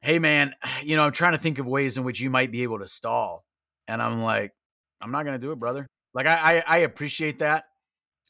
"Hey 0.01 0.19
man, 0.19 0.55
you 0.83 0.97
know, 0.97 1.05
I'm 1.05 1.13
trying 1.13 1.33
to 1.33 1.39
think 1.39 1.59
of 1.59 1.69
ways 1.69 1.97
in 1.97 2.05
which 2.05 2.21
you 2.21 2.31
might 2.31 2.53
be 2.53 2.63
able 2.63 2.79
to 2.79 2.87
stall." 2.87 3.45
And 3.87 4.03
I'm 4.03 4.23
like, 4.23 4.53
"I'm 5.01 5.13
not 5.13 5.25
going 5.25 5.39
to 5.39 5.47
do 5.47 5.53
it, 5.53 5.59
brother." 5.59 5.87
Like 6.15 6.27
I, 6.27 6.59
I 6.59 6.65
I 6.67 6.77
appreciate 6.79 7.41
that. 7.41 7.65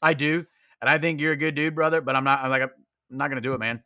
I 0.01 0.13
do. 0.13 0.45
And 0.81 0.89
I 0.89 0.97
think 0.97 1.21
you're 1.21 1.31
a 1.31 1.37
good 1.37 1.55
dude, 1.55 1.75
brother, 1.75 2.01
but 2.01 2.15
I'm 2.15 2.23
not 2.23 2.43
I'm 2.43 2.49
like 2.49 2.63
I'm 2.63 2.69
not 3.09 3.29
going 3.29 3.41
to 3.41 3.47
do 3.47 3.53
it, 3.53 3.59
man. 3.59 3.83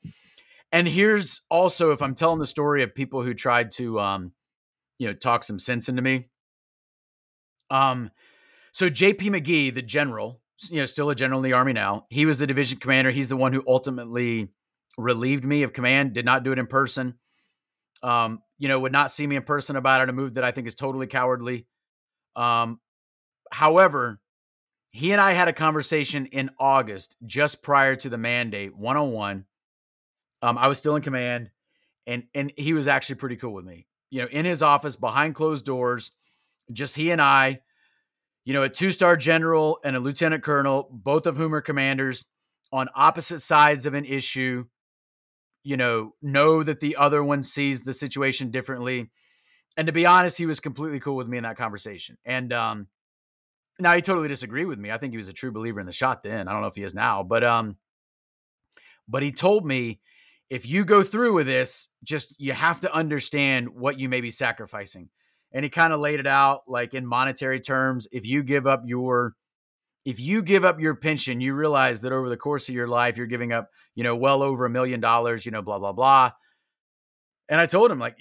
And 0.71 0.87
here's 0.87 1.41
also 1.49 1.91
if 1.91 2.01
I'm 2.01 2.15
telling 2.15 2.39
the 2.39 2.47
story 2.47 2.83
of 2.83 2.95
people 2.95 3.21
who 3.21 3.33
tried 3.33 3.71
to 3.71 3.99
um 3.99 4.31
you 4.97 5.07
know, 5.07 5.13
talk 5.13 5.43
some 5.43 5.59
sense 5.59 5.89
into 5.89 6.01
me 6.01 6.29
um, 7.69 8.11
so 8.71 8.89
J.P. 8.89 9.29
McGee, 9.29 9.73
the 9.73 9.81
general, 9.81 10.41
you 10.69 10.77
know, 10.77 10.85
still 10.85 11.09
a 11.09 11.15
general 11.15 11.39
in 11.39 11.43
the 11.43 11.53
army 11.53 11.73
now. 11.73 12.05
He 12.09 12.25
was 12.25 12.37
the 12.37 12.47
division 12.47 12.77
commander. 12.79 13.11
He's 13.11 13.29
the 13.29 13.37
one 13.37 13.53
who 13.53 13.63
ultimately 13.67 14.49
relieved 14.97 15.45
me 15.45 15.63
of 15.63 15.73
command. 15.73 16.13
Did 16.13 16.25
not 16.25 16.43
do 16.43 16.51
it 16.51 16.59
in 16.59 16.67
person. 16.67 17.15
Um, 18.03 18.41
you 18.57 18.67
know, 18.67 18.79
would 18.79 18.91
not 18.91 19.11
see 19.11 19.25
me 19.25 19.35
in 19.35 19.43
person 19.43 19.75
about 19.75 20.01
it. 20.01 20.09
A 20.09 20.13
move 20.13 20.35
that 20.35 20.43
I 20.43 20.51
think 20.51 20.67
is 20.67 20.75
totally 20.75 21.07
cowardly. 21.07 21.65
Um, 22.35 22.79
however, 23.51 24.19
he 24.91 25.11
and 25.11 25.21
I 25.21 25.33
had 25.33 25.47
a 25.47 25.53
conversation 25.53 26.25
in 26.27 26.51
August, 26.59 27.15
just 27.25 27.61
prior 27.61 27.95
to 27.97 28.09
the 28.09 28.17
mandate, 28.17 28.75
one 28.75 28.97
on 28.97 29.11
one. 29.11 29.45
Um, 30.41 30.57
I 30.57 30.67
was 30.67 30.77
still 30.77 30.95
in 30.95 31.01
command, 31.01 31.49
and 32.05 32.23
and 32.33 32.51
he 32.55 32.73
was 32.73 32.87
actually 32.87 33.15
pretty 33.15 33.35
cool 33.37 33.53
with 33.53 33.65
me. 33.65 33.87
You 34.09 34.21
know, 34.21 34.27
in 34.27 34.45
his 34.45 34.61
office 34.61 34.95
behind 34.95 35.35
closed 35.35 35.65
doors 35.65 36.11
just 36.71 36.95
he 36.95 37.11
and 37.11 37.21
I, 37.21 37.61
you 38.43 38.53
know, 38.53 38.63
a 38.63 38.69
two 38.69 38.91
star 38.91 39.17
general 39.17 39.79
and 39.83 39.95
a 39.95 39.99
lieutenant 39.99 40.43
colonel, 40.43 40.89
both 40.91 41.25
of 41.25 41.37
whom 41.37 41.53
are 41.53 41.61
commanders 41.61 42.25
on 42.71 42.89
opposite 42.95 43.39
sides 43.39 43.85
of 43.85 43.93
an 43.93 44.05
issue, 44.05 44.65
you 45.63 45.77
know, 45.77 46.13
know 46.21 46.63
that 46.63 46.79
the 46.79 46.95
other 46.95 47.23
one 47.23 47.41
sees 47.41 47.83
the 47.83 47.93
situation 47.93 48.51
differently. 48.51 49.09
And 49.77 49.87
to 49.87 49.93
be 49.93 50.05
honest, 50.05 50.37
he 50.37 50.45
was 50.45 50.59
completely 50.59 50.99
cool 50.99 51.15
with 51.15 51.27
me 51.27 51.37
in 51.37 51.43
that 51.43 51.57
conversation. 51.57 52.17
And 52.25 52.53
um, 52.53 52.87
now 53.79 53.93
he 53.93 54.01
totally 54.01 54.27
disagreed 54.27 54.67
with 54.67 54.79
me. 54.79 54.91
I 54.91 54.97
think 54.97 55.11
he 55.11 55.17
was 55.17 55.27
a 55.27 55.33
true 55.33 55.51
believer 55.51 55.79
in 55.79 55.85
the 55.85 55.91
shot 55.91 56.23
then. 56.23 56.47
I 56.47 56.51
don't 56.51 56.61
know 56.61 56.67
if 56.67 56.75
he 56.75 56.83
is 56.83 56.93
now, 56.93 57.23
but 57.23 57.43
um, 57.43 57.77
but 59.07 59.23
he 59.23 59.31
told 59.31 59.65
me 59.65 59.99
if 60.49 60.65
you 60.65 60.85
go 60.85 61.03
through 61.03 61.33
with 61.33 61.47
this, 61.47 61.89
just 62.03 62.39
you 62.39 62.53
have 62.53 62.81
to 62.81 62.93
understand 62.93 63.69
what 63.69 63.99
you 63.99 64.07
may 64.07 64.21
be 64.21 64.31
sacrificing 64.31 65.09
and 65.55 65.63
he 65.63 65.69
kind 65.69 65.93
of 65.93 66.01
laid 66.01 66.19
it 66.19 66.27
out 66.27 66.63
like 66.67 66.93
in 66.93 67.05
monetary 67.05 67.61
terms 67.61 68.07
if 68.11 68.27
you 68.27 68.43
give 68.43 68.67
up 68.67 68.83
your 68.85 69.33
if 70.03 70.19
you 70.19 70.43
give 70.43 70.65
up 70.65 70.79
your 70.79 70.93
pension 70.93 71.41
you 71.41 71.55
realize 71.55 72.01
that 72.01 72.11
over 72.11 72.29
the 72.29 72.37
course 72.37 72.69
of 72.69 72.75
your 72.75 72.87
life 72.87 73.17
you're 73.17 73.25
giving 73.25 73.53
up 73.53 73.71
you 73.95 74.03
know 74.03 74.15
well 74.15 74.43
over 74.43 74.65
a 74.65 74.69
million 74.69 74.99
dollars 74.99 75.45
you 75.45 75.51
know 75.51 75.63
blah 75.63 75.79
blah 75.79 75.93
blah. 75.93 76.31
And 77.47 77.59
i 77.59 77.65
told 77.65 77.89
him 77.89 77.99
like 77.99 78.17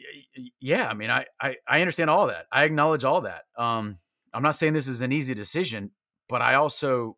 yeah 0.61 0.89
i 0.89 0.95
mean 0.95 1.11
i 1.11 1.27
i, 1.41 1.57
I 1.69 1.81
understand 1.81 2.09
all 2.09 2.29
that. 2.29 2.47
I 2.51 2.65
acknowledge 2.65 3.05
all 3.05 3.23
that. 3.23 3.43
Um 3.59 3.99
i'm 4.33 4.43
not 4.43 4.55
saying 4.55 4.73
this 4.73 4.89
is 4.89 5.03
an 5.03 5.13
easy 5.13 5.35
decision 5.35 5.91
but 6.29 6.41
i 6.41 6.55
also 6.55 7.17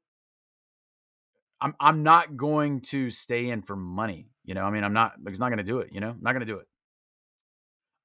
i'm 1.61 1.75
i'm 1.79 2.03
not 2.03 2.37
going 2.37 2.81
to 2.81 3.11
stay 3.11 3.51
in 3.51 3.63
for 3.63 3.77
money 3.77 4.31
you 4.45 4.55
know? 4.55 4.65
I 4.65 4.71
mean 4.71 4.85
i'm 4.85 4.95
not 4.95 5.13
he's 5.29 5.41
not 5.41 5.49
going 5.49 5.59
to 5.59 5.65
do 5.65 5.81
it 5.81 5.91
you 5.93 6.01
know? 6.01 6.11
I'm 6.11 6.23
not 6.23 6.33
going 6.33 6.47
to 6.47 6.53
do 6.53 6.59
it 6.59 6.67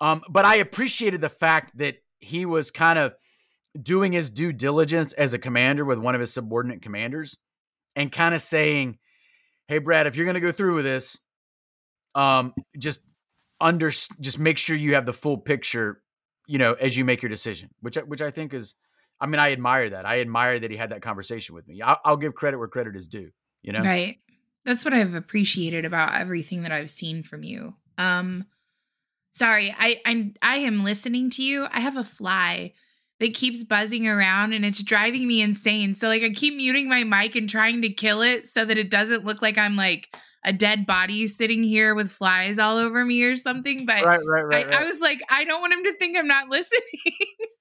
um, 0.02 0.24
but 0.28 0.46
I 0.46 0.56
appreciated 0.56 1.22
the 1.22 1.30
fact 1.30 1.78
that 1.78 1.96
he 2.20 2.46
was 2.46 2.72
kind 2.72 2.98
of 2.98 3.14
doing 3.80 4.12
his 4.12 4.32
due 4.32 4.52
diligence 4.52 5.14
as 5.14 5.34
a 5.34 5.40
commander 5.40 5.86
with 5.86 6.00
one 6.00 6.16
of 6.16 6.20
his 6.20 6.34
subordinate 6.34 6.82
commanders 6.82 7.38
and 7.96 8.12
kind 8.12 8.34
of 8.36 8.42
saying, 8.42 8.98
Hey, 9.68 9.78
Brad, 9.78 10.08
if 10.08 10.16
you're 10.16 10.26
going 10.26 10.36
to 10.36 10.42
go 10.42 10.52
through 10.52 10.76
with 10.76 10.86
this, 10.86 11.20
um, 12.16 12.54
just 12.78 13.02
under, 13.62 13.90
just 13.90 14.40
make 14.40 14.58
sure 14.58 14.76
you 14.76 14.96
have 14.96 15.06
the 15.06 15.14
full 15.14 15.38
picture, 15.38 16.02
you 16.48 16.58
know, 16.58 16.74
as 16.74 16.98
you 16.98 17.06
make 17.06 17.22
your 17.22 17.30
decision, 17.30 17.70
which, 17.80 17.96
which 17.96 18.22
I 18.22 18.32
think 18.32 18.54
is, 18.54 18.76
I 19.22 19.28
mean, 19.28 19.40
I 19.40 19.52
admire 19.52 19.92
that. 19.92 20.06
I 20.06 20.20
admire 20.20 20.60
that 20.60 20.72
he 20.72 20.78
had 20.78 20.90
that 20.90 21.02
conversation 21.04 21.56
with 21.56 21.68
me. 21.68 21.82
I'll, 21.82 22.00
I'll 22.04 22.18
give 22.18 22.34
credit 22.34 22.58
where 22.58 22.68
credit 22.68 22.96
is 22.96 23.08
due, 23.08 23.30
you 23.62 23.72
know? 23.72 23.82
Right. 23.82 24.18
That's 24.66 24.84
what 24.84 24.94
I've 24.94 25.14
appreciated 25.14 25.86
about 25.86 26.20
everything 26.20 26.64
that 26.64 26.72
I've 26.72 26.90
seen 26.90 27.24
from 27.24 27.44
you. 27.44 27.76
Um, 27.98 28.46
Sorry, 29.34 29.74
I 29.78 30.02
I'm 30.06 30.34
I 30.42 30.58
am 30.58 30.84
listening 30.84 31.30
to 31.32 31.44
you. 31.44 31.68
I 31.72 31.80
have 31.80 31.98
a 31.98 32.04
fly 32.04 32.74
that 33.20 33.34
keeps 33.34 33.64
buzzing 33.64 34.08
around 34.08 34.54
and 34.54 34.66
it's 34.66 34.82
driving 34.82 35.28
me 35.28 35.42
insane. 35.42 35.94
So 35.94 36.08
like 36.08 36.24
I 36.24 36.30
keep 36.30 36.56
muting 36.56 36.90
my 36.90 37.04
mic 37.04 37.36
and 37.36 37.50
trying 37.50 37.82
to 37.84 37.90
kill 37.90 38.22
it 38.22 38.48
so 38.48 38.66
that 38.66 38.78
it 38.78 38.90
doesn't 38.90 39.26
look 39.26 39.42
like 39.42 39.58
I'm 39.58 39.76
like 39.76 40.16
a 40.44 40.52
dead 40.52 40.88
body 40.88 41.28
sitting 41.28 41.64
here 41.64 41.94
with 41.94 42.12
flies 42.12 42.58
all 42.58 42.78
over 42.78 43.06
me 43.06 43.22
or 43.24 43.36
something. 43.36 43.86
But 43.86 44.04
right, 44.04 44.20
right, 44.26 44.44
right, 44.44 44.66
I, 44.66 44.70
right. 44.70 44.76
I 44.76 44.86
was 44.86 45.00
like, 45.00 45.22
I 45.30 45.44
don't 45.44 45.62
want 45.62 45.74
him 45.74 45.84
to 45.84 45.94
think 45.98 46.18
I'm 46.18 46.28
not 46.28 46.50
listening. 46.50 46.82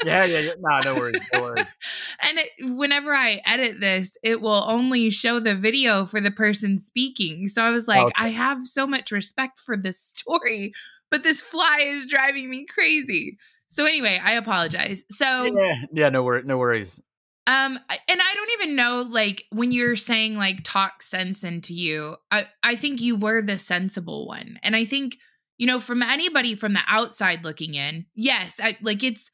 yeah, 0.04 0.24
yeah, 0.24 0.38
yeah. 0.38 0.52
No, 0.58 0.80
no 0.80 0.94
worries. 0.94 1.20
No 1.32 1.42
worries. 1.42 1.66
and 2.26 2.38
it, 2.38 2.48
whenever 2.74 3.14
I 3.14 3.42
edit 3.44 3.80
this, 3.80 4.16
it 4.22 4.40
will 4.40 4.64
only 4.66 5.10
show 5.10 5.40
the 5.40 5.54
video 5.54 6.06
for 6.06 6.20
the 6.22 6.30
person 6.30 6.78
speaking. 6.78 7.48
So 7.48 7.62
I 7.62 7.70
was 7.70 7.86
like, 7.86 8.06
okay. 8.06 8.12
I 8.16 8.28
have 8.28 8.66
so 8.66 8.86
much 8.86 9.12
respect 9.12 9.58
for 9.58 9.76
this 9.76 10.00
story 10.00 10.72
but 11.10 11.22
this 11.22 11.40
fly 11.40 11.80
is 11.80 12.06
driving 12.06 12.48
me 12.50 12.66
crazy. 12.66 13.38
So 13.68 13.86
anyway, 13.86 14.20
I 14.22 14.32
apologize. 14.34 15.04
So 15.10 15.44
yeah, 15.44 15.84
yeah, 15.92 16.08
no 16.08 16.22
worries, 16.22 16.46
no 16.46 16.58
worries. 16.58 17.00
Um, 17.46 17.80
and 17.88 18.20
I 18.20 18.34
don't 18.34 18.50
even 18.60 18.76
know, 18.76 19.00
like, 19.00 19.44
when 19.50 19.72
you're 19.72 19.96
saying 19.96 20.36
like 20.36 20.60
talk 20.62 21.02
sense 21.02 21.42
into 21.42 21.74
you, 21.74 22.16
I, 22.30 22.46
I 22.62 22.76
think 22.76 23.00
you 23.00 23.16
were 23.16 23.42
the 23.42 23.58
sensible 23.58 24.28
one. 24.28 24.60
And 24.62 24.76
I 24.76 24.84
think, 24.84 25.16
you 25.58 25.66
know, 25.66 25.80
from 25.80 26.02
anybody 26.02 26.54
from 26.54 26.74
the 26.74 26.82
outside 26.86 27.44
looking 27.44 27.74
in, 27.74 28.06
yes, 28.14 28.60
I 28.62 28.76
like 28.82 29.02
it's 29.02 29.30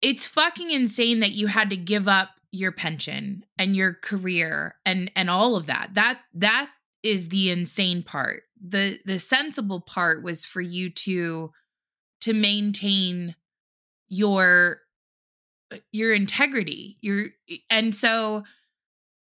it's 0.00 0.26
fucking 0.26 0.70
insane 0.70 1.20
that 1.20 1.32
you 1.32 1.48
had 1.48 1.70
to 1.70 1.76
give 1.76 2.06
up 2.06 2.28
your 2.52 2.72
pension 2.72 3.44
and 3.58 3.74
your 3.74 3.94
career 3.94 4.76
and 4.86 5.10
and 5.16 5.28
all 5.28 5.56
of 5.56 5.66
that. 5.66 5.90
That 5.94 6.20
that 6.34 6.70
is 7.02 7.28
the 7.28 7.50
insane 7.50 8.02
part. 8.02 8.42
The 8.60 9.00
the 9.04 9.18
sensible 9.18 9.80
part 9.80 10.22
was 10.22 10.44
for 10.44 10.60
you 10.60 10.90
to 10.90 11.52
to 12.20 12.32
maintain 12.32 13.34
your 14.08 14.80
uh, 15.72 15.76
your 15.92 16.14
integrity 16.14 16.96
your 17.00 17.26
and 17.70 17.94
so 17.94 18.42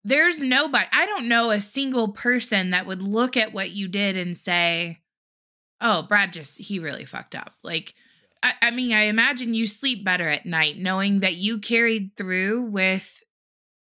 there's 0.03 0.41
nobody 0.41 0.87
i 0.91 1.05
don't 1.05 1.27
know 1.27 1.51
a 1.51 1.61
single 1.61 2.09
person 2.09 2.71
that 2.71 2.85
would 2.87 3.01
look 3.01 3.37
at 3.37 3.53
what 3.53 3.71
you 3.71 3.87
did 3.87 4.17
and 4.17 4.35
say 4.35 4.99
oh 5.79 6.03
brad 6.03 6.33
just 6.33 6.59
he 6.59 6.79
really 6.79 7.05
fucked 7.05 7.35
up. 7.35 7.53
Like 7.63 7.93
I, 8.41 8.53
I 8.63 8.71
mean 8.71 8.93
i 8.93 9.03
imagine 9.03 9.53
you 9.53 9.67
sleep 9.67 10.03
better 10.03 10.27
at 10.27 10.45
night 10.45 10.77
knowing 10.77 11.19
that 11.19 11.35
you 11.35 11.59
carried 11.59 12.11
through 12.17 12.63
with 12.63 13.21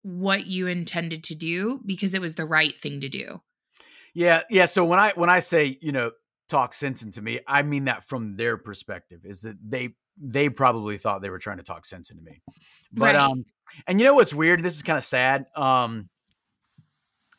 what 0.03 0.47
you 0.47 0.67
intended 0.67 1.25
to 1.25 1.35
do 1.35 1.81
because 1.87 2.13
it 2.13 2.21
was 2.21 2.35
the 2.35 2.45
right 2.45 2.79
thing 2.79 3.01
to 3.01 3.09
do 3.09 3.41
yeah 4.15 4.43
yeah 4.51 4.65
so 4.65 4.85
when 4.85 4.99
i 4.99 5.13
when 5.17 5.29
i 5.29 5.41
say 5.41 5.79
you 5.81 5.93
know 5.93 6.11
talk 6.49 6.73
sense 6.73 7.03
into 7.03 7.21
me 7.21 7.41
i 7.47 7.63
mean 7.63 7.85
that 7.85 8.05
from 8.05 8.37
their 8.37 8.57
perspective 8.57 9.21
is 9.25 9.43
that 9.43 9.57
they 9.63 9.95
they 10.21 10.49
probably 10.49 10.99
thought 10.99 11.23
they 11.23 11.31
were 11.31 11.39
trying 11.39 11.57
to 11.59 11.63
talk 11.63 11.85
sense 11.85 12.11
into 12.11 12.23
me. 12.23 12.41
But 12.93 13.15
right. 13.15 13.17
um 13.17 13.45
and 13.87 13.99
you 13.99 14.07
know 14.07 14.15
what's 14.15 14.35
weird? 14.35 14.63
This 14.63 14.77
is 14.77 14.83
kind 14.83 14.97
of 14.97 15.05
sad. 15.05 15.47
Um 15.57 16.09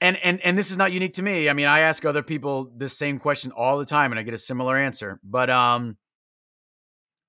and 0.01 0.17
and 0.17 0.41
and 0.41 0.57
this 0.57 0.71
is 0.71 0.77
not 0.77 0.91
unique 0.91 1.13
to 1.13 1.23
me. 1.23 1.49
I 1.49 1.53
mean, 1.53 1.67
I 1.67 1.81
ask 1.81 2.03
other 2.05 2.23
people 2.23 2.71
this 2.75 2.97
same 2.97 3.19
question 3.19 3.51
all 3.51 3.77
the 3.77 3.85
time 3.85 4.11
and 4.11 4.19
I 4.19 4.23
get 4.23 4.33
a 4.33 4.39
similar 4.39 4.77
answer. 4.77 5.19
But 5.23 5.49
um 5.49 5.97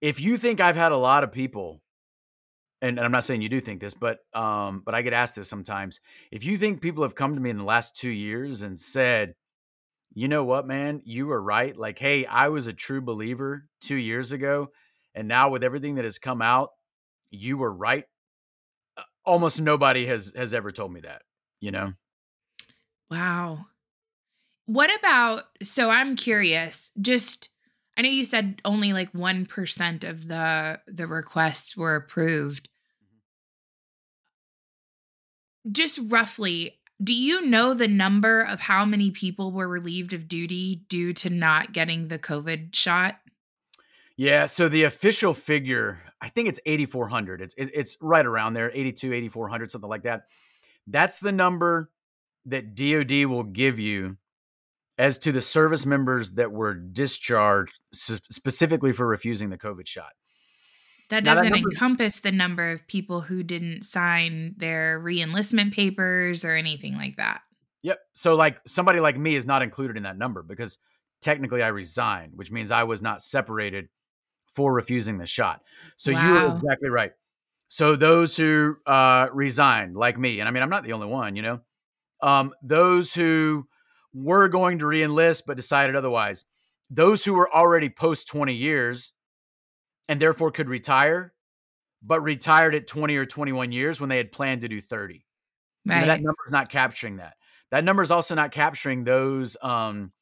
if 0.00 0.20
you 0.20 0.36
think 0.36 0.60
I've 0.60 0.76
had 0.76 0.92
a 0.92 0.96
lot 0.96 1.24
of 1.24 1.32
people 1.32 1.80
and, 2.82 2.98
and 2.98 3.04
I'm 3.04 3.12
not 3.12 3.24
saying 3.24 3.42
you 3.42 3.48
do 3.48 3.60
think 3.60 3.80
this, 3.80 3.94
but 3.94 4.20
um 4.34 4.82
but 4.84 4.94
I 4.94 5.02
get 5.02 5.12
asked 5.12 5.36
this 5.36 5.48
sometimes. 5.48 6.00
If 6.30 6.44
you 6.44 6.58
think 6.58 6.80
people 6.80 7.02
have 7.02 7.14
come 7.14 7.34
to 7.34 7.40
me 7.40 7.50
in 7.50 7.58
the 7.58 7.64
last 7.64 7.96
2 7.96 8.08
years 8.10 8.62
and 8.62 8.78
said, 8.78 9.34
"You 10.14 10.28
know 10.28 10.44
what, 10.44 10.66
man? 10.66 11.02
You 11.04 11.26
were 11.26 11.40
right. 11.40 11.76
Like, 11.76 11.98
hey, 11.98 12.26
I 12.26 12.48
was 12.48 12.66
a 12.66 12.72
true 12.72 13.00
believer 13.00 13.68
2 13.80 13.96
years 13.96 14.32
ago." 14.32 14.72
And 15.14 15.28
now 15.28 15.48
with 15.50 15.64
everything 15.64 15.94
that 15.96 16.04
has 16.04 16.18
come 16.18 16.42
out, 16.42 16.70
you 17.30 17.56
were 17.56 17.72
right. 17.72 18.04
Almost 19.24 19.60
nobody 19.60 20.06
has 20.06 20.32
has 20.36 20.54
ever 20.54 20.70
told 20.72 20.92
me 20.92 21.00
that, 21.00 21.22
you 21.60 21.70
know. 21.70 21.94
Wow. 23.10 23.66
What 24.66 24.90
about 24.98 25.44
so 25.62 25.90
I'm 25.90 26.16
curious, 26.16 26.92
just 27.00 27.50
I 27.96 28.02
know 28.02 28.08
you 28.10 28.24
said 28.24 28.60
only 28.64 28.92
like 28.92 29.12
1% 29.12 30.04
of 30.08 30.28
the 30.28 30.80
the 30.86 31.06
requests 31.06 31.76
were 31.76 31.96
approved. 31.96 32.68
Mm-hmm. 35.64 35.72
Just 35.72 35.98
roughly, 36.08 36.78
do 37.02 37.14
you 37.14 37.42
know 37.42 37.74
the 37.74 37.88
number 37.88 38.42
of 38.42 38.60
how 38.60 38.84
many 38.84 39.10
people 39.10 39.52
were 39.52 39.68
relieved 39.68 40.12
of 40.12 40.28
duty 40.28 40.82
due 40.88 41.12
to 41.14 41.30
not 41.30 41.72
getting 41.72 42.08
the 42.08 42.18
COVID 42.18 42.74
shot? 42.74 43.16
Yeah, 44.16 44.46
so 44.46 44.68
the 44.68 44.84
official 44.84 45.34
figure, 45.34 45.98
I 46.22 46.30
think 46.30 46.48
it's 46.48 46.60
8400. 46.64 47.42
It's 47.42 47.54
it's 47.58 47.98
right 48.00 48.24
around 48.24 48.54
there, 48.54 48.70
82 48.72 49.12
8400 49.12 49.70
something 49.70 49.90
like 49.90 50.04
that. 50.04 50.22
That's 50.86 51.20
the 51.20 51.32
number 51.32 51.90
that 52.46 52.74
DoD 52.74 53.26
will 53.26 53.42
give 53.42 53.78
you 53.78 54.16
as 54.98 55.18
to 55.18 55.32
the 55.32 55.40
service 55.40 55.84
members 55.84 56.32
that 56.32 56.52
were 56.52 56.74
discharged 56.74 57.78
specifically 57.92 58.92
for 58.92 59.06
refusing 59.06 59.50
the 59.50 59.58
COVID 59.58 59.86
shot. 59.86 60.12
That 61.10 61.22
doesn't 61.22 61.52
that 61.52 61.58
encompass 61.58 62.20
the 62.20 62.32
number 62.32 62.70
of 62.70 62.86
people 62.88 63.20
who 63.20 63.42
didn't 63.42 63.82
sign 63.82 64.54
their 64.56 65.00
reenlistment 65.00 65.72
papers 65.72 66.44
or 66.44 66.54
anything 66.54 66.96
like 66.96 67.16
that. 67.16 67.42
Yep. 67.82 68.00
So 68.14 68.34
like 68.34 68.58
somebody 68.66 68.98
like 68.98 69.16
me 69.16 69.36
is 69.36 69.46
not 69.46 69.62
included 69.62 69.96
in 69.96 70.02
that 70.02 70.18
number 70.18 70.42
because 70.42 70.78
technically 71.20 71.62
I 71.62 71.68
resigned, 71.68 72.32
which 72.34 72.50
means 72.50 72.72
I 72.72 72.82
was 72.82 73.02
not 73.02 73.20
separated 73.20 73.88
for 74.52 74.72
refusing 74.72 75.18
the 75.18 75.26
shot. 75.26 75.60
So 75.96 76.12
wow. 76.12 76.26
you 76.26 76.36
are 76.36 76.56
exactly 76.56 76.88
right. 76.88 77.12
So 77.68 77.94
those 77.94 78.36
who 78.36 78.76
uh, 78.86 79.28
resigned, 79.32 79.96
like 79.96 80.18
me, 80.18 80.40
and 80.40 80.48
I 80.48 80.52
mean, 80.52 80.62
I'm 80.62 80.70
not 80.70 80.82
the 80.82 80.92
only 80.92 81.06
one, 81.06 81.36
you 81.36 81.42
know, 81.42 81.60
um, 82.22 82.52
those 82.62 83.14
who 83.14 83.66
were 84.16 84.48
going 84.48 84.78
to 84.78 84.86
reenlist 84.86 85.42
but 85.46 85.56
decided 85.56 85.94
otherwise, 85.94 86.44
those 86.90 87.24
who 87.24 87.34
were 87.34 87.52
already 87.52 87.88
post 87.88 88.28
20 88.28 88.54
years 88.54 89.12
and 90.08 90.20
therefore 90.20 90.50
could 90.50 90.68
retire, 90.68 91.34
but 92.02 92.20
retired 92.20 92.74
at 92.74 92.86
20 92.86 93.16
or 93.16 93.26
21 93.26 93.72
years 93.72 94.00
when 94.00 94.08
they 94.08 94.16
had 94.16 94.32
planned 94.32 94.62
to 94.62 94.68
do 94.68 94.80
30. 94.80 95.24
Right. 95.84 95.94
You 95.94 96.00
know, 96.00 96.06
that 96.06 96.22
number 96.22 96.38
is 96.46 96.52
not 96.52 96.68
capturing 96.70 97.16
that. 97.16 97.34
That 97.70 97.84
number 97.84 98.02
is 98.02 98.10
also 98.10 98.34
not 98.34 98.52
capturing 98.52 99.04
those 99.04 99.56
um, 99.60 100.12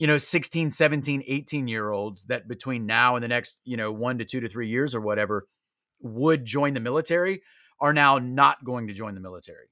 you 0.00 0.06
know 0.06 0.18
16 0.18 0.72
17 0.72 1.22
18 1.26 1.68
year 1.68 1.90
olds 1.90 2.24
that 2.24 2.48
between 2.48 2.86
now 2.86 3.14
and 3.14 3.22
the 3.22 3.28
next 3.28 3.60
you 3.64 3.76
know 3.76 3.92
one 3.92 4.18
to 4.18 4.24
two 4.24 4.40
to 4.40 4.48
three 4.48 4.68
years 4.68 4.94
or 4.94 5.00
whatever 5.00 5.46
would 6.00 6.44
join 6.44 6.74
the 6.74 6.80
military 6.80 7.42
are 7.78 7.92
now 7.92 8.18
not 8.18 8.64
going 8.64 8.88
to 8.88 8.94
join 8.94 9.14
the 9.14 9.20
military 9.20 9.68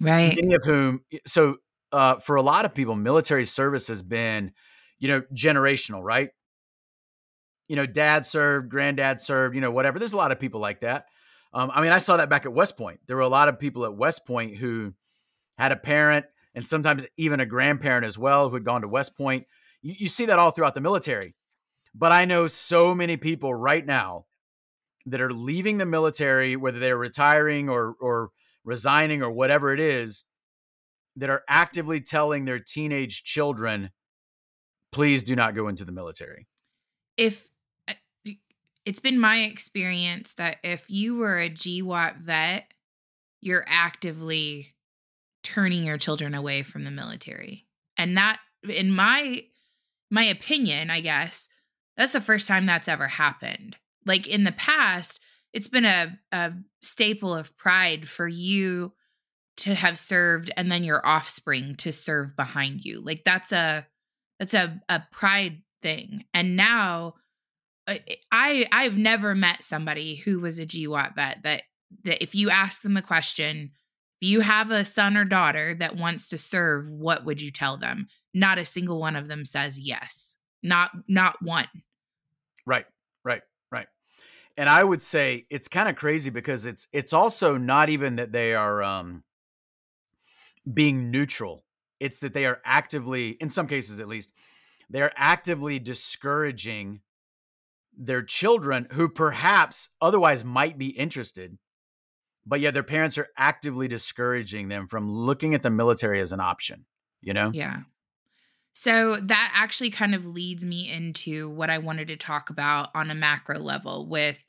right 0.00 0.36
many 0.36 0.54
of 0.54 0.64
whom 0.64 1.00
so 1.24 1.56
uh, 1.92 2.16
for 2.16 2.36
a 2.36 2.42
lot 2.42 2.64
of 2.64 2.74
people 2.74 2.94
military 2.94 3.44
service 3.44 3.88
has 3.88 4.02
been 4.02 4.52
you 4.98 5.08
know 5.08 5.22
generational 5.34 6.02
right? 6.02 6.30
You 7.68 7.76
know 7.76 7.86
dad 7.86 8.24
served 8.24 8.68
granddad 8.68 9.20
served 9.20 9.54
you 9.54 9.60
know 9.60 9.70
whatever. 9.70 9.98
There's 9.98 10.12
a 10.12 10.18
lot 10.18 10.32
of 10.32 10.40
people 10.40 10.60
like 10.60 10.80
that. 10.80 11.06
Um, 11.52 11.72
i 11.74 11.82
mean 11.82 11.90
i 11.90 11.98
saw 11.98 12.16
that 12.16 12.30
back 12.30 12.46
at 12.46 12.52
west 12.52 12.76
point. 12.78 13.00
There 13.06 13.16
were 13.16 13.22
a 13.22 13.28
lot 13.28 13.48
of 13.48 13.58
people 13.58 13.84
at 13.84 13.94
west 13.94 14.26
point 14.26 14.56
who 14.56 14.94
had 15.58 15.72
a 15.72 15.76
parent 15.76 16.26
and 16.54 16.66
sometimes 16.66 17.06
even 17.16 17.40
a 17.40 17.46
grandparent 17.46 18.04
as 18.04 18.18
well 18.18 18.48
who 18.48 18.54
had 18.54 18.64
gone 18.64 18.82
to 18.82 18.88
west 18.88 19.16
point. 19.16 19.46
You, 19.82 19.94
you 19.98 20.08
see 20.08 20.26
that 20.26 20.38
all 20.38 20.50
throughout 20.50 20.74
the 20.74 20.80
military. 20.80 21.34
But 21.94 22.12
I 22.12 22.24
know 22.24 22.46
so 22.46 22.94
many 22.94 23.16
people 23.16 23.54
right 23.54 23.84
now 23.84 24.26
that 25.06 25.20
are 25.20 25.32
leaving 25.32 25.78
the 25.78 25.86
military, 25.86 26.56
whether 26.56 26.78
they're 26.78 26.96
retiring 26.96 27.68
or 27.68 27.94
or 28.00 28.30
resigning 28.64 29.22
or 29.22 29.30
whatever 29.30 29.72
it 29.72 29.80
is, 29.80 30.24
that 31.20 31.30
are 31.30 31.42
actively 31.48 32.00
telling 32.00 32.44
their 32.44 32.58
teenage 32.58 33.22
children, 33.24 33.90
please 34.92 35.22
do 35.22 35.36
not 35.36 35.54
go 35.54 35.68
into 35.68 35.84
the 35.84 35.92
military. 35.92 36.46
If 37.16 37.46
uh, 37.88 37.94
it's 38.84 39.00
been 39.00 39.18
my 39.18 39.42
experience 39.42 40.32
that 40.34 40.56
if 40.64 40.84
you 40.88 41.16
were 41.16 41.38
a 41.38 41.50
GWOT 41.50 42.18
vet, 42.18 42.64
you're 43.40 43.64
actively 43.66 44.74
turning 45.42 45.84
your 45.84 45.98
children 45.98 46.34
away 46.34 46.62
from 46.62 46.84
the 46.84 46.90
military. 46.90 47.66
And 47.96 48.16
that, 48.16 48.38
in 48.68 48.90
my 48.90 49.44
my 50.10 50.24
opinion, 50.24 50.90
I 50.90 51.00
guess, 51.00 51.48
that's 51.96 52.12
the 52.12 52.20
first 52.20 52.48
time 52.48 52.66
that's 52.66 52.88
ever 52.88 53.06
happened. 53.06 53.76
Like 54.06 54.26
in 54.26 54.44
the 54.44 54.52
past, 54.52 55.20
it's 55.52 55.68
been 55.68 55.84
a, 55.84 56.18
a 56.32 56.52
staple 56.82 57.34
of 57.34 57.56
pride 57.56 58.08
for 58.08 58.26
you 58.26 58.92
to 59.60 59.74
have 59.74 59.98
served 59.98 60.50
and 60.56 60.70
then 60.70 60.84
your 60.84 61.04
offspring 61.06 61.76
to 61.76 61.92
serve 61.92 62.36
behind 62.36 62.84
you. 62.84 63.00
Like 63.00 63.22
that's 63.24 63.52
a 63.52 63.86
that's 64.38 64.54
a, 64.54 64.80
a 64.88 65.02
pride 65.12 65.62
thing. 65.82 66.24
And 66.34 66.56
now 66.56 67.14
I 67.86 68.66
I've 68.72 68.96
never 68.96 69.34
met 69.34 69.64
somebody 69.64 70.16
who 70.16 70.40
was 70.40 70.58
a 70.58 70.66
GWOT 70.66 71.14
vet 71.14 71.42
that 71.44 71.62
that 72.04 72.22
if 72.22 72.34
you 72.34 72.50
ask 72.50 72.82
them 72.82 72.96
a 72.96 73.02
question, 73.02 73.70
if 74.20 74.28
you 74.28 74.40
have 74.40 74.70
a 74.70 74.84
son 74.84 75.16
or 75.16 75.24
daughter 75.24 75.74
that 75.74 75.96
wants 75.96 76.28
to 76.28 76.38
serve, 76.38 76.88
what 76.88 77.24
would 77.24 77.40
you 77.40 77.50
tell 77.50 77.76
them? 77.76 78.06
not 78.34 78.58
a 78.58 78.64
single 78.64 78.98
one 78.98 79.16
of 79.16 79.28
them 79.28 79.44
says 79.44 79.78
yes. 79.78 80.36
Not 80.62 80.90
not 81.08 81.36
one. 81.42 81.68
Right. 82.66 82.86
Right. 83.24 83.42
Right. 83.70 83.86
And 84.56 84.68
I 84.68 84.84
would 84.84 85.02
say 85.02 85.46
it's 85.50 85.68
kind 85.68 85.88
of 85.88 85.96
crazy 85.96 86.30
because 86.30 86.66
it's 86.66 86.86
it's 86.92 87.12
also 87.12 87.56
not 87.56 87.88
even 87.88 88.16
that 88.16 88.32
they 88.32 88.54
are 88.54 88.82
um 88.82 89.24
being 90.72 91.10
neutral. 91.10 91.64
It's 91.98 92.20
that 92.20 92.34
they 92.34 92.46
are 92.46 92.60
actively 92.64 93.30
in 93.30 93.50
some 93.50 93.66
cases 93.66 94.00
at 94.00 94.08
least 94.08 94.32
they're 94.88 95.12
actively 95.16 95.78
discouraging 95.78 97.00
their 97.96 98.22
children 98.22 98.88
who 98.92 99.08
perhaps 99.08 99.90
otherwise 100.00 100.44
might 100.44 100.78
be 100.78 100.88
interested 100.88 101.58
but 102.46 102.60
yet 102.60 102.72
their 102.72 102.82
parents 102.82 103.18
are 103.18 103.28
actively 103.36 103.86
discouraging 103.86 104.68
them 104.68 104.88
from 104.88 105.12
looking 105.12 105.54
at 105.54 105.62
the 105.62 105.70
military 105.70 106.20
as 106.20 106.32
an 106.32 106.40
option 106.40 106.86
you 107.20 107.34
know 107.34 107.50
yeah 107.52 107.80
so 108.72 109.16
that 109.16 109.52
actually 109.54 109.90
kind 109.90 110.14
of 110.14 110.24
leads 110.24 110.64
me 110.64 110.90
into 110.90 111.50
what 111.50 111.70
I 111.70 111.78
wanted 111.78 112.08
to 112.08 112.16
talk 112.16 112.50
about 112.50 112.88
on 112.94 113.10
a 113.10 113.14
macro 113.14 113.58
level 113.58 114.06
with 114.06 114.42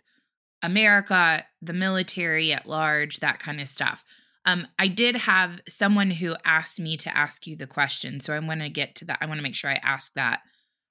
America, 0.61 1.43
the 1.61 1.73
military 1.73 2.53
at 2.53 2.67
large, 2.67 3.19
that 3.19 3.39
kind 3.39 3.59
of 3.59 3.67
stuff. 3.67 4.05
Um, 4.45 4.67
I 4.79 4.87
did 4.87 5.15
have 5.15 5.61
someone 5.67 6.09
who 6.11 6.35
asked 6.45 6.79
me 6.79 6.97
to 6.97 7.15
ask 7.15 7.45
you 7.45 7.55
the 7.55 7.67
question, 7.67 8.19
so 8.19 8.33
I 8.33 8.39
want 8.39 8.61
to 8.61 8.69
get 8.69 8.95
to 8.95 9.05
that. 9.05 9.19
I 9.21 9.27
want 9.27 9.37
to 9.37 9.43
make 9.43 9.55
sure 9.55 9.69
I 9.69 9.79
ask 9.83 10.13
that. 10.13 10.39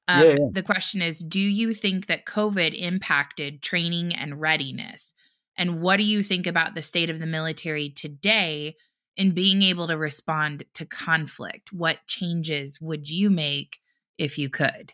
Um, 0.06 0.24
yeah, 0.24 0.30
yeah. 0.32 0.48
The 0.52 0.62
question 0.62 1.02
is 1.02 1.18
Do 1.18 1.40
you 1.40 1.72
think 1.72 2.06
that 2.06 2.26
COVID 2.26 2.78
impacted 2.78 3.62
training 3.62 4.14
and 4.14 4.40
readiness? 4.40 5.14
And 5.56 5.80
what 5.80 5.96
do 5.96 6.04
you 6.04 6.22
think 6.22 6.46
about 6.46 6.74
the 6.74 6.82
state 6.82 7.10
of 7.10 7.18
the 7.18 7.26
military 7.26 7.90
today 7.90 8.76
in 9.16 9.32
being 9.32 9.62
able 9.62 9.88
to 9.88 9.96
respond 9.96 10.64
to 10.74 10.86
conflict? 10.86 11.72
What 11.72 11.98
changes 12.06 12.80
would 12.80 13.10
you 13.10 13.30
make 13.30 13.78
if 14.16 14.38
you 14.38 14.48
could? 14.48 14.92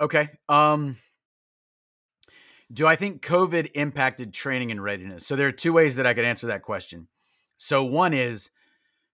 Okay. 0.00 0.30
Um, 0.48 0.96
do 2.72 2.86
I 2.86 2.96
think 2.96 3.22
COVID 3.22 3.70
impacted 3.74 4.32
training 4.32 4.70
and 4.70 4.82
readiness? 4.82 5.26
So 5.26 5.36
there 5.36 5.46
are 5.46 5.52
two 5.52 5.72
ways 5.72 5.96
that 5.96 6.06
I 6.06 6.14
could 6.14 6.24
answer 6.24 6.46
that 6.48 6.62
question. 6.62 7.08
So 7.56 7.84
one 7.84 8.12
is, 8.12 8.50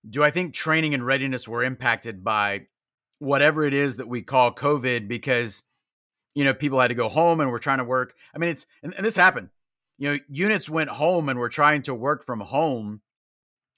do 0.09 0.25
I 0.25 0.31
think 0.31 0.55
training 0.55 0.95
and 0.95 1.05
readiness 1.05 1.47
were 1.47 1.63
impacted 1.63 2.25
by 2.25 2.67
whatever 3.21 3.65
it 3.65 3.75
is 3.75 3.99
that 3.99 4.09
we 4.09 4.23
call 4.23 4.53
COVID 4.53 5.07
because 5.07 5.63
you 6.35 6.45
know 6.45 6.55
people 6.55 6.81
had 6.81 6.89
to 6.89 6.95
go 6.95 7.09
home 7.09 7.41
and 7.41 7.51
we're 7.51 7.59
trying 7.59 7.79
to 7.79 7.85
work. 7.85 8.15
I 8.35 8.39
mean, 8.39 8.51
it's 8.51 8.67
and, 8.83 8.93
and 8.95 9.07
this 9.07 9.17
happened. 9.17 9.51
You 9.99 10.13
know, 10.13 10.19
units 10.29 10.69
went 10.69 10.91
home 10.91 11.29
and 11.29 11.39
we're 11.39 11.51
trying 11.51 11.83
to 11.83 11.95
work 11.95 12.25
from 12.25 12.41
home. 12.41 13.03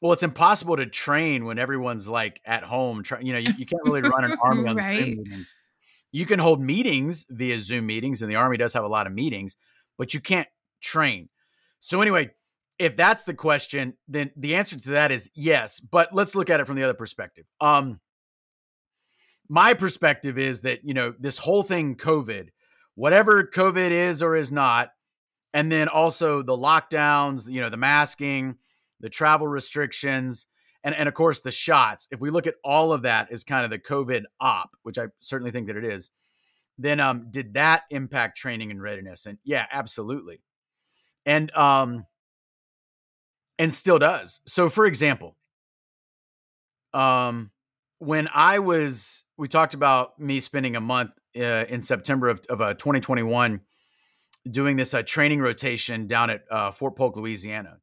Well, 0.01 0.13
it's 0.13 0.23
impossible 0.23 0.77
to 0.77 0.87
train 0.87 1.45
when 1.45 1.59
everyone's 1.59 2.09
like 2.09 2.41
at 2.45 2.63
home. 2.63 3.03
Try, 3.03 3.21
you 3.21 3.33
know, 3.33 3.39
you, 3.39 3.53
you 3.59 3.67
can't 3.67 3.83
really 3.85 4.03
run 4.09 4.25
an 4.25 4.37
army 4.43 4.69
on 4.69 4.77
right. 4.77 4.99
Zoom 4.99 5.23
meetings. 5.23 5.55
You 6.13 6.27
can 6.27 6.39
hold 6.39 6.61
meetings 6.61 7.27
via 7.31 7.59
Zoom 7.59 7.87
meetings, 7.87 8.23
and 8.23 8.31
the 8.31 8.37
army 8.37 8.57
does 8.57 8.75
have 8.75 8.85
a 8.85 8.89
lot 8.89 9.07
of 9.07 9.13
meetings, 9.13 9.57
but 9.99 10.15
you 10.15 10.21
can't 10.21 10.49
train. 10.81 11.29
So 11.81 12.01
anyway, 12.01 12.31
if 12.83 12.97
that's 12.97 13.23
the 13.23 13.35
question, 13.35 13.95
then 14.09 14.33
the 14.37 14.57
answer 14.57 14.77
to 14.77 14.91
that 14.91 15.13
is 15.13 15.31
yes. 15.35 15.79
But 15.79 16.13
let's 16.13 16.35
look 16.35 16.51
at 16.51 16.59
it 16.59 16.67
from 16.67 16.75
the 16.75 16.83
other 16.83 16.95
perspective. 16.95 17.47
Um, 17.61 18.01
my 19.49 19.75
perspective 19.75 20.37
is 20.37 20.63
that, 20.63 20.81
you 20.85 20.93
know, 20.93 21.15
this 21.19 21.39
whole 21.39 21.63
thing, 21.63 21.95
COVID, 21.95 22.49
whatever 22.97 23.45
COVID 23.45 23.93
is 23.93 24.21
or 24.21 24.35
is 24.35 24.51
not, 24.51 24.91
and 25.55 25.71
then 25.71 25.87
also 25.87 26.43
the 26.43 26.57
lockdowns, 26.57 27.49
you 27.49 27.61
know, 27.61 27.71
the 27.71 27.77
masking, 27.77 28.57
the 29.01 29.11
travel 29.11 29.47
restrictions, 29.47 30.47
and, 30.83 30.93
and 30.93 31.09
of 31.09 31.15
course 31.15 31.41
the 31.41 31.53
shots. 31.53 32.09
If 32.11 32.21
we 32.21 32.31
look 32.31 32.49
at 32.49 32.55
all 32.65 32.93
of 32.93 33.03
that 33.03 33.31
as 33.31 33.45
kind 33.45 33.65
of 33.65 33.71
the 33.71 33.79
COVID 33.79 34.25
op, 34.41 34.71
which 34.83 34.99
I 34.99 35.07
certainly 35.21 35.53
think 35.53 35.69
that 35.69 35.77
it 35.77 35.85
is, 35.85 36.11
then 36.79 36.99
um, 36.99 37.29
did 37.31 37.55
that 37.55 37.83
impact 37.91 38.39
training 38.39 38.73
and 38.73 38.83
readiness? 38.83 39.27
And 39.27 39.39
yeah, 39.45 39.67
absolutely. 39.71 40.41
And 41.25 41.55
um, 41.55 42.07
and 43.59 43.73
still 43.73 43.99
does. 43.99 44.41
So 44.47 44.69
for 44.69 44.87
example, 44.87 45.37
um, 46.93 47.51
when 47.99 48.29
I 48.35 48.59
was 48.59 49.25
we 49.39 49.49
talked 49.49 49.75
about 49.75 50.19
me 50.19 50.41
spending 50.41 50.77
a 50.77 50.81
month 50.81 51.13
uh, 51.37 51.65
in 51.69 51.83
September 51.83 52.29
of, 52.29 52.41
of 52.49 52.61
uh, 52.61 52.75
2021 52.75 53.61
doing 54.51 54.77
this 54.77 54.93
uh, 54.95 55.03
training 55.03 55.41
rotation 55.41 56.07
down 56.07 56.31
at 56.31 56.43
uh, 56.51 56.71
Fort 56.71 56.97
Polk, 56.97 57.17
Louisiana. 57.17 57.79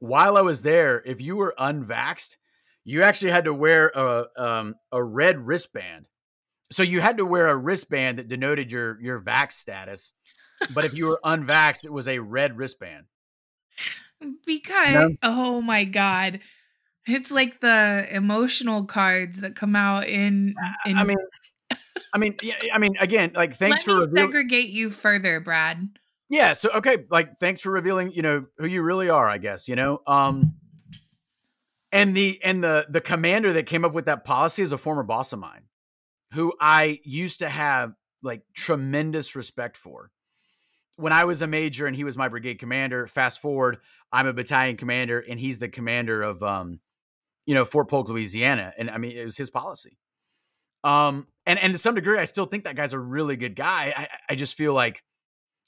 While 0.00 0.36
I 0.36 0.40
was 0.40 0.62
there, 0.62 1.02
if 1.04 1.20
you 1.20 1.36
were 1.36 1.54
unvaxxed, 1.58 2.36
you 2.84 3.02
actually 3.02 3.30
had 3.30 3.44
to 3.44 3.54
wear 3.54 3.92
a 3.94 4.26
um, 4.36 4.74
a 4.90 5.02
red 5.02 5.46
wristband. 5.46 6.06
So 6.72 6.82
you 6.82 7.00
had 7.00 7.18
to 7.18 7.26
wear 7.26 7.48
a 7.48 7.56
wristband 7.56 8.18
that 8.18 8.28
denoted 8.28 8.72
your 8.72 9.00
your 9.00 9.20
vax 9.20 9.52
status. 9.52 10.14
But 10.74 10.84
if 10.84 10.94
you 10.94 11.06
were 11.06 11.20
unvaxxed, 11.24 11.84
it 11.84 11.92
was 11.92 12.08
a 12.08 12.18
red 12.18 12.56
wristband. 12.56 13.06
Because 14.46 15.12
oh 15.22 15.60
my 15.60 15.84
god, 15.84 16.40
it's 17.06 17.30
like 17.30 17.60
the 17.60 18.06
emotional 18.10 18.84
cards 18.84 19.40
that 19.40 19.54
come 19.56 19.76
out 19.76 20.06
in. 20.06 20.54
in 20.86 20.98
I 20.98 21.04
mean, 21.04 21.18
I 22.14 22.18
mean, 22.18 22.36
yeah, 22.42 22.54
I 22.72 22.78
mean, 22.78 22.94
again, 23.00 23.32
like 23.34 23.54
thanks 23.54 23.86
Let 23.86 24.04
for 24.04 24.10
me 24.10 24.20
segregate 24.20 24.70
you 24.70 24.90
further, 24.90 25.40
Brad. 25.40 25.88
Yeah. 26.28 26.52
So 26.52 26.70
okay, 26.70 27.04
like 27.10 27.38
thanks 27.40 27.60
for 27.60 27.70
revealing, 27.70 28.12
you 28.12 28.22
know, 28.22 28.46
who 28.58 28.66
you 28.66 28.82
really 28.82 29.08
are. 29.08 29.28
I 29.28 29.38
guess 29.38 29.68
you 29.68 29.76
know. 29.76 30.00
Um, 30.06 30.54
and 31.90 32.16
the 32.16 32.40
and 32.42 32.62
the 32.62 32.86
the 32.88 33.00
commander 33.00 33.52
that 33.52 33.66
came 33.66 33.84
up 33.84 33.92
with 33.92 34.06
that 34.06 34.24
policy 34.24 34.62
is 34.62 34.72
a 34.72 34.78
former 34.78 35.02
boss 35.02 35.32
of 35.32 35.38
mine, 35.38 35.62
who 36.32 36.52
I 36.60 37.00
used 37.04 37.40
to 37.40 37.48
have 37.48 37.92
like 38.22 38.42
tremendous 38.54 39.36
respect 39.36 39.76
for. 39.76 40.10
When 40.96 41.12
I 41.12 41.24
was 41.24 41.42
a 41.42 41.46
major 41.46 41.86
and 41.86 41.96
he 41.96 42.04
was 42.04 42.16
my 42.16 42.28
brigade 42.28 42.58
commander, 42.58 43.06
fast 43.06 43.40
forward, 43.40 43.78
I'm 44.12 44.26
a 44.26 44.32
battalion 44.32 44.76
commander 44.76 45.20
and 45.20 45.40
he's 45.40 45.58
the 45.58 45.68
commander 45.68 46.22
of 46.22 46.42
um 46.42 46.80
you 47.46 47.54
know, 47.54 47.64
Fort 47.64 47.88
Polk, 47.88 48.08
Louisiana. 48.08 48.72
And 48.78 48.90
I 48.90 48.98
mean, 48.98 49.16
it 49.16 49.24
was 49.24 49.36
his 49.36 49.50
policy. 49.50 49.98
Um, 50.84 51.26
and 51.46 51.58
and 51.58 51.72
to 51.72 51.78
some 51.78 51.94
degree, 51.94 52.18
I 52.18 52.24
still 52.24 52.46
think 52.46 52.64
that 52.64 52.76
guy's 52.76 52.92
a 52.92 52.98
really 52.98 53.36
good 53.36 53.56
guy. 53.56 53.92
I, 53.96 54.08
I 54.30 54.34
just 54.34 54.54
feel 54.54 54.74
like 54.74 55.02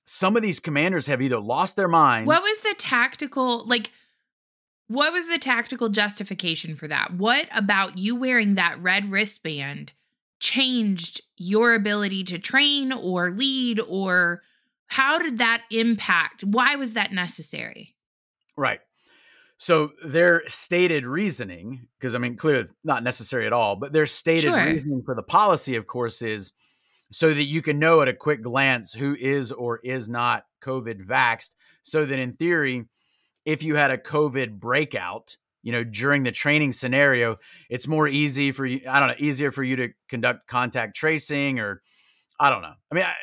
some 0.05 0.37
of 0.37 0.43
these 0.43 0.61
commanders 0.61 1.07
have 1.07 1.23
either 1.23 1.39
lost 1.39 1.77
their 1.77 1.89
minds. 1.89 2.27
What 2.27 2.43
was 2.43 2.61
the 2.61 2.75
tactical 2.79 3.65
like? 3.67 3.91
What 4.89 5.13
was 5.13 5.29
the 5.29 5.39
tactical 5.39 5.89
justification 5.89 6.77
for 6.77 6.89
that? 6.89 7.15
What 7.15 7.49
about 7.55 7.97
you 7.97 8.17
wearing 8.17 8.57
that 8.57 8.77
red 8.81 9.11
wristband 9.11 9.93
changed 10.41 11.23
your 11.37 11.75
ability 11.75 12.25
to 12.25 12.39
train 12.39 12.93
or 12.93 13.31
lead 13.31 13.81
or 13.81 14.43
how 14.87 15.19
did 15.19 15.39
that 15.39 15.63
impact? 15.71 16.45
Why 16.45 16.77
was 16.77 16.95
that 16.95 17.13
necessary? 17.13 17.95
Right. 18.57 18.81
So 19.57 19.93
their 20.05 20.43
stated 20.47 21.07
reasoning, 21.07 21.87
because 21.99 22.15
I 22.15 22.19
mean, 22.19 22.37
clearly 22.37 22.61
it's 22.61 22.75
not 22.83 23.03
necessary 23.03 23.47
at 23.47 23.53
all, 23.53 23.77
but 23.77 23.93
their 23.93 24.07
stated 24.07 24.49
sure. 24.49 24.65
reasoning 24.65 25.03
for 25.05 25.15
the 25.15 25.23
policy, 25.23 25.77
of 25.77 25.87
course, 25.87 26.23
is 26.23 26.53
so 27.13 27.33
that 27.33 27.45
you 27.45 27.63
can 27.63 27.79
know 27.79 28.03
at 28.03 28.09
a 28.09 28.15
quick 28.15 28.43
glance 28.43 28.93
who 28.93 29.15
is 29.15 29.53
or 29.53 29.79
is 29.85 30.09
not 30.09 30.45
COVID 30.63 31.07
vaxxed. 31.07 31.51
So 31.83 32.05
that 32.05 32.19
in 32.19 32.33
theory, 32.33 32.87
if 33.45 33.63
you 33.63 33.77
had 33.77 33.91
a 33.91 33.99
COVID 33.99 34.59
breakout, 34.59 35.37
you 35.63 35.73
know, 35.73 35.85
during 35.85 36.25
the 36.25 36.33
training 36.33 36.73
scenario, 36.73 37.37
it's 37.71 37.87
more 37.87 38.09
easy 38.09 38.53
for 38.53 38.67
you. 38.67 38.81
I 38.89 39.01
don't 39.01 39.09
know, 39.09 39.15
easier 39.19 39.53
for 39.53 39.63
you 39.63 39.77
to 39.77 39.89
conduct 40.09 40.47
contact 40.47 40.97
tracing, 40.97 41.61
or 41.61 41.83
I 42.41 42.51
don't 42.51 42.63
know. 42.63 42.75
I 42.91 42.95
mean, 42.95 43.05
I, 43.05 43.15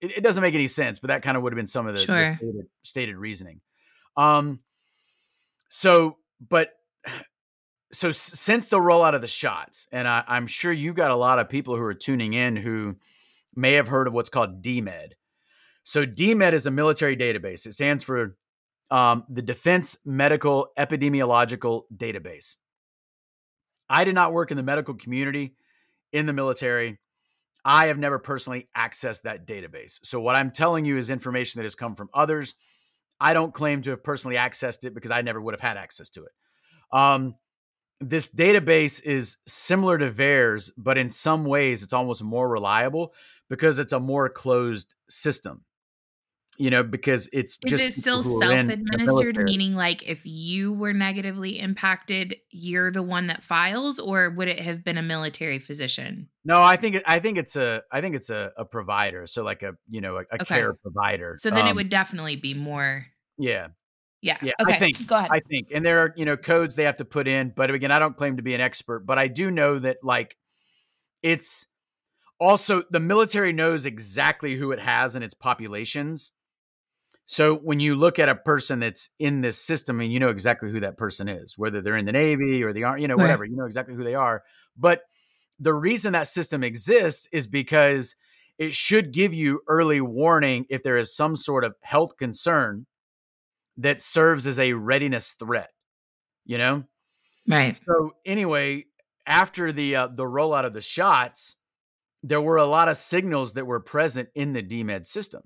it, 0.00 0.18
it, 0.18 0.20
doesn't 0.22 0.42
make 0.42 0.54
any 0.54 0.66
sense, 0.66 0.98
but 0.98 1.08
that 1.08 1.22
kind 1.22 1.36
of 1.36 1.42
would 1.42 1.52
have 1.52 1.56
been 1.56 1.66
some 1.66 1.86
of 1.86 1.94
the, 1.94 2.00
sure. 2.00 2.16
the 2.16 2.36
stated, 2.36 2.66
stated 2.82 3.16
reasoning. 3.16 3.60
Um, 4.16 4.60
so, 5.68 6.16
but 6.46 6.70
so 7.92 8.12
since 8.12 8.66
the 8.66 8.78
rollout 8.78 9.14
of 9.14 9.20
the 9.20 9.28
shots, 9.28 9.88
and 9.92 10.06
I, 10.06 10.24
am 10.28 10.46
sure 10.46 10.72
you 10.72 10.92
got 10.92 11.10
a 11.10 11.16
lot 11.16 11.38
of 11.38 11.48
people 11.48 11.76
who 11.76 11.82
are 11.82 11.94
tuning 11.94 12.34
in 12.34 12.56
who 12.56 12.96
may 13.56 13.72
have 13.72 13.88
heard 13.88 14.06
of 14.06 14.12
what's 14.12 14.30
called 14.30 14.62
DMED. 14.62 15.12
So 15.82 16.04
DMED 16.04 16.52
is 16.52 16.66
a 16.66 16.70
military 16.70 17.16
database. 17.16 17.66
It 17.66 17.72
stands 17.72 18.02
for 18.02 18.36
um, 18.90 19.24
the 19.28 19.42
Defense 19.42 19.98
Medical 20.04 20.68
Epidemiological 20.78 21.84
Database. 21.94 22.56
I 23.88 24.04
did 24.04 24.14
not 24.14 24.32
work 24.32 24.50
in 24.50 24.56
the 24.56 24.62
medical 24.62 24.94
community 24.94 25.54
in 26.12 26.26
the 26.26 26.32
military. 26.32 26.98
I 27.68 27.86
have 27.86 27.98
never 27.98 28.18
personally 28.18 28.68
accessed 28.76 29.22
that 29.22 29.46
database. 29.46 29.98
So 30.02 30.20
what 30.20 30.34
I'm 30.34 30.50
telling 30.50 30.86
you 30.86 30.96
is 30.96 31.10
information 31.10 31.58
that 31.58 31.64
has 31.64 31.74
come 31.74 31.94
from 31.94 32.08
others 32.14 32.54
I 33.20 33.32
don't 33.32 33.52
claim 33.52 33.82
to 33.82 33.90
have 33.90 34.02
personally 34.02 34.36
accessed 34.36 34.84
it 34.84 34.94
because 34.94 35.10
I 35.10 35.22
never 35.22 35.40
would 35.40 35.54
have 35.54 35.60
had 35.60 35.76
access 35.76 36.08
to 36.10 36.24
it. 36.24 36.32
Um, 36.92 37.34
this 38.00 38.32
database 38.32 39.02
is 39.02 39.38
similar 39.46 39.98
to 39.98 40.10
VAERS, 40.10 40.70
but 40.76 40.98
in 40.98 41.10
some 41.10 41.44
ways 41.44 41.82
it's 41.82 41.92
almost 41.92 42.22
more 42.22 42.48
reliable 42.48 43.12
because 43.50 43.78
it's 43.78 43.92
a 43.92 43.98
more 43.98 44.28
closed 44.28 44.94
system 45.08 45.64
you 46.58 46.70
know, 46.70 46.82
because 46.82 47.30
it's 47.32 47.58
is 47.64 47.70
just 47.70 47.84
it 47.84 47.92
still 47.92 48.22
self-administered, 48.22 49.36
meaning 49.38 49.74
like 49.74 50.02
if 50.02 50.22
you 50.24 50.74
were 50.74 50.92
negatively 50.92 51.58
impacted, 51.58 52.34
you're 52.50 52.90
the 52.90 53.02
one 53.02 53.28
that 53.28 53.44
files, 53.44 54.00
or 54.00 54.30
would 54.30 54.48
it 54.48 54.58
have 54.58 54.84
been 54.84 54.98
a 54.98 55.02
military 55.02 55.60
physician? 55.60 56.28
No, 56.44 56.60
I 56.60 56.76
think 56.76 57.00
I 57.06 57.20
think 57.20 57.38
it's 57.38 57.54
a 57.54 57.82
I 57.92 58.00
think 58.00 58.16
it's 58.16 58.28
a, 58.28 58.52
a 58.56 58.64
provider, 58.64 59.28
so 59.28 59.44
like 59.44 59.62
a 59.62 59.74
you 59.88 60.00
know 60.00 60.16
a, 60.16 60.20
a 60.32 60.42
okay. 60.42 60.56
care 60.56 60.74
provider. 60.74 61.36
So 61.38 61.50
then 61.50 61.62
um, 61.62 61.68
it 61.68 61.76
would 61.76 61.88
definitely 61.88 62.34
be 62.34 62.54
more. 62.54 63.06
Yeah. 63.38 63.68
Yeah. 64.20 64.38
Yeah. 64.42 64.52
Okay. 64.60 64.74
I 64.74 64.78
think. 64.78 65.06
Go 65.06 65.16
ahead. 65.16 65.30
I 65.30 65.40
think, 65.40 65.68
and 65.72 65.86
there 65.86 66.00
are 66.00 66.12
you 66.16 66.24
know 66.24 66.36
codes 66.36 66.74
they 66.74 66.84
have 66.84 66.96
to 66.96 67.04
put 67.04 67.28
in, 67.28 67.52
but 67.54 67.70
again, 67.70 67.92
I 67.92 68.00
don't 68.00 68.16
claim 68.16 68.36
to 68.36 68.42
be 68.42 68.54
an 68.54 68.60
expert, 68.60 69.06
but 69.06 69.16
I 69.16 69.28
do 69.28 69.52
know 69.52 69.78
that 69.78 69.98
like 70.02 70.36
it's 71.22 71.66
also 72.40 72.82
the 72.90 73.00
military 73.00 73.52
knows 73.52 73.86
exactly 73.86 74.56
who 74.56 74.72
it 74.72 74.80
has 74.80 75.14
in 75.14 75.22
its 75.22 75.34
populations 75.34 76.32
so 77.30 77.56
when 77.56 77.78
you 77.78 77.94
look 77.94 78.18
at 78.18 78.30
a 78.30 78.34
person 78.34 78.80
that's 78.80 79.10
in 79.18 79.42
this 79.42 79.58
system, 79.58 80.00
and 80.00 80.10
you 80.10 80.18
know 80.18 80.30
exactly 80.30 80.70
who 80.70 80.80
that 80.80 80.96
person 80.96 81.28
is, 81.28 81.58
whether 81.58 81.82
they're 81.82 81.94
in 81.94 82.06
the 82.06 82.12
Navy 82.12 82.64
or 82.64 82.72
the 82.72 82.84
Army, 82.84 83.02
you 83.02 83.08
know, 83.08 83.18
whatever, 83.18 83.44
you 83.44 83.54
know 83.54 83.66
exactly 83.66 83.94
who 83.94 84.02
they 84.02 84.14
are. 84.14 84.42
But 84.78 85.02
the 85.60 85.74
reason 85.74 86.14
that 86.14 86.26
system 86.26 86.64
exists 86.64 87.28
is 87.30 87.46
because 87.46 88.16
it 88.56 88.74
should 88.74 89.12
give 89.12 89.34
you 89.34 89.60
early 89.68 90.00
warning 90.00 90.64
if 90.70 90.82
there 90.82 90.96
is 90.96 91.14
some 91.14 91.36
sort 91.36 91.64
of 91.64 91.76
health 91.82 92.16
concern 92.16 92.86
that 93.76 94.00
serves 94.00 94.46
as 94.46 94.58
a 94.58 94.72
readiness 94.72 95.34
threat. 95.34 95.68
You 96.46 96.56
know, 96.56 96.84
Right. 97.46 97.78
so 97.86 98.12
anyway, 98.24 98.86
after 99.26 99.70
the 99.70 99.96
uh, 99.96 100.06
the 100.06 100.24
rollout 100.24 100.64
of 100.64 100.72
the 100.72 100.80
shots, 100.80 101.56
there 102.22 102.40
were 102.40 102.56
a 102.56 102.64
lot 102.64 102.88
of 102.88 102.96
signals 102.96 103.52
that 103.52 103.66
were 103.66 103.80
present 103.80 104.30
in 104.34 104.54
the 104.54 104.62
DMED 104.62 105.04
system, 105.04 105.42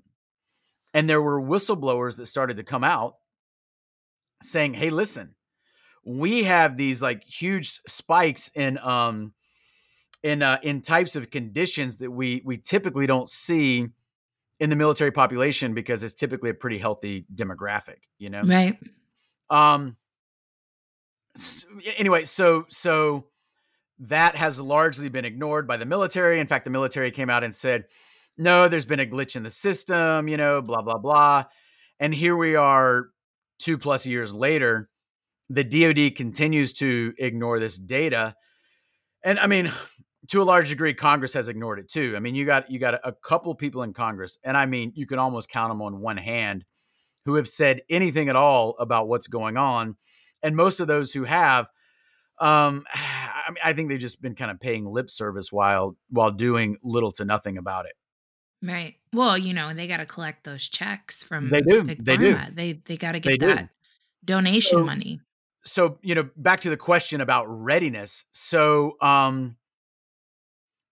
and 0.93 1.09
there 1.09 1.21
were 1.21 1.41
whistleblowers 1.41 2.17
that 2.17 2.25
started 2.27 2.57
to 2.57 2.63
come 2.63 2.83
out 2.83 3.15
saying, 4.41 4.73
"Hey, 4.73 4.89
listen, 4.89 5.35
we 6.05 6.43
have 6.43 6.75
these 6.77 7.01
like 7.01 7.23
huge 7.25 7.79
spikes 7.87 8.49
in 8.55 8.77
um 8.79 9.33
in 10.21 10.41
uh, 10.41 10.59
in 10.63 10.81
types 10.81 11.15
of 11.15 11.29
conditions 11.31 11.97
that 11.97 12.11
we 12.11 12.41
we 12.45 12.57
typically 12.57 13.07
don't 13.07 13.29
see." 13.29 13.87
In 14.59 14.69
the 14.69 14.75
military 14.77 15.11
population, 15.11 15.73
because 15.73 16.03
it's 16.05 16.13
typically 16.13 16.49
a 16.51 16.53
pretty 16.53 16.77
healthy 16.77 17.25
demographic, 17.35 17.97
you 18.17 18.29
know. 18.29 18.43
Right. 18.43 18.77
Um. 19.49 19.97
s- 21.35 21.65
Anyway, 21.97 22.23
so 22.23 22.65
so 22.69 23.25
that 23.99 24.35
has 24.37 24.61
largely 24.61 25.09
been 25.09 25.25
ignored 25.25 25.67
by 25.67 25.75
the 25.77 25.85
military. 25.85 26.39
In 26.39 26.47
fact, 26.47 26.63
the 26.65 26.71
military 26.71 27.11
came 27.11 27.29
out 27.29 27.43
and 27.43 27.53
said, 27.53 27.85
"No, 28.37 28.67
there's 28.67 28.85
been 28.85 28.99
a 28.99 29.05
glitch 29.05 29.35
in 29.35 29.43
the 29.43 29.49
system," 29.49 30.27
you 30.27 30.37
know, 30.37 30.61
blah 30.61 30.81
blah 30.81 30.97
blah. 30.97 31.45
And 31.99 32.13
here 32.13 32.35
we 32.35 32.55
are, 32.55 33.07
two 33.59 33.77
plus 33.77 34.05
years 34.05 34.33
later. 34.33 34.89
The 35.49 35.63
DoD 35.63 36.15
continues 36.15 36.73
to 36.73 37.13
ignore 37.19 37.59
this 37.59 37.77
data, 37.77 38.35
and 39.23 39.39
I 39.39 39.47
mean, 39.47 39.71
to 40.29 40.41
a 40.41 40.43
large 40.43 40.69
degree, 40.69 40.93
Congress 40.93 41.33
has 41.33 41.49
ignored 41.49 41.79
it 41.79 41.89
too. 41.89 42.13
I 42.15 42.19
mean, 42.19 42.35
you 42.35 42.45
got 42.45 42.71
you 42.71 42.79
got 42.79 42.95
a 43.03 43.13
couple 43.13 43.53
people 43.55 43.83
in 43.83 43.93
Congress, 43.93 44.37
and 44.43 44.55
I 44.57 44.65
mean, 44.65 44.93
you 44.95 45.05
can 45.05 45.19
almost 45.19 45.49
count 45.49 45.71
them 45.71 45.81
on 45.81 46.01
one 46.01 46.17
hand 46.17 46.65
who 47.25 47.35
have 47.35 47.47
said 47.47 47.81
anything 47.89 48.29
at 48.29 48.35
all 48.35 48.75
about 48.79 49.07
what's 49.07 49.27
going 49.27 49.57
on. 49.57 49.95
And 50.41 50.55
most 50.55 50.79
of 50.79 50.87
those 50.87 51.13
who 51.13 51.23
have, 51.23 51.67
um, 52.39 52.85
I, 52.93 53.49
mean, 53.49 53.61
I 53.63 53.73
think 53.73 53.89
they've 53.89 53.99
just 53.99 54.21
been 54.21 54.35
kind 54.35 54.51
of 54.51 54.59
paying 54.59 54.85
lip 54.85 55.09
service 55.09 55.51
while 55.51 55.97
while 56.09 56.31
doing 56.31 56.77
little 56.83 57.11
to 57.13 57.25
nothing 57.25 57.57
about 57.57 57.85
it. 57.85 57.93
Right. 58.65 58.95
Well, 59.11 59.37
you 59.37 59.53
know, 59.53 59.73
they 59.73 59.87
got 59.87 59.97
to 59.97 60.05
collect 60.05 60.45
those 60.45 60.67
checks 60.67 61.21
from 61.21 61.49
They 61.49 61.61
do. 61.61 61.83
Big 61.83 62.03
They 62.05 62.15
do. 62.17 62.39
They 62.53 62.81
they 62.85 62.95
got 62.95 63.11
to 63.11 63.19
They 63.19 63.37
get 63.37 63.39
do. 63.41 63.47
that 63.55 63.69
donation 64.23 64.79
So- 64.79 64.85
money. 64.85 65.19
So 65.65 65.97
you 66.01 66.15
know, 66.15 66.29
back 66.37 66.61
to 66.61 66.69
the 66.69 66.77
question 66.77 67.21
about 67.21 67.45
readiness. 67.47 68.25
So 68.31 68.97
um, 69.01 69.55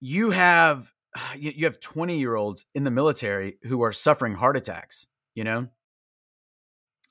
you 0.02 0.32
have 0.32 0.92
you, 1.38 1.52
you 1.56 1.66
have 1.66 1.80
twenty 1.80 2.20
year 2.20 2.36
olds 2.36 2.66
in 2.76 2.84
the 2.84 2.92
military 2.92 3.58
who 3.64 3.84
are 3.84 3.92
suffering 3.94 4.34
heart 4.36 4.58
attacks. 4.58 5.08
You 5.36 5.46
know, 5.46 5.68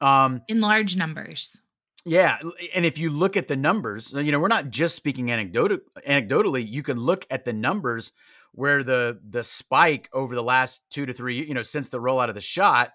um, 0.01 0.43
in 0.49 0.61
large 0.61 0.97
numbers. 0.97 1.59
Yeah, 2.07 2.39
and 2.74 2.87
if 2.87 2.97
you 2.97 3.11
look 3.11 3.37
at 3.37 3.47
the 3.49 3.57
numbers, 3.57 4.12
you 4.15 4.32
know, 4.32 4.41
we're 4.41 4.49
not 4.49 4.70
just 4.70 4.97
speaking 4.97 5.31
anecdotal 5.31 5.78
anecdotally, 6.09 6.66
you 6.66 6.82
can 6.82 6.99
look 6.99 7.27
at 7.31 7.45
the 7.45 7.53
numbers 7.53 8.12
where 8.53 8.83
the 8.83 9.21
the 9.29 9.43
spike 9.43 10.09
over 10.13 10.35
the 10.35 10.43
last 10.43 10.83
2 10.91 11.07
to 11.07 11.13
3, 11.13 11.47
you 11.47 11.55
know, 11.55 11.63
since 11.63 11.89
the 11.89 12.01
rollout 12.01 12.29
of 12.29 12.35
the 12.35 12.41
shot 12.41 12.93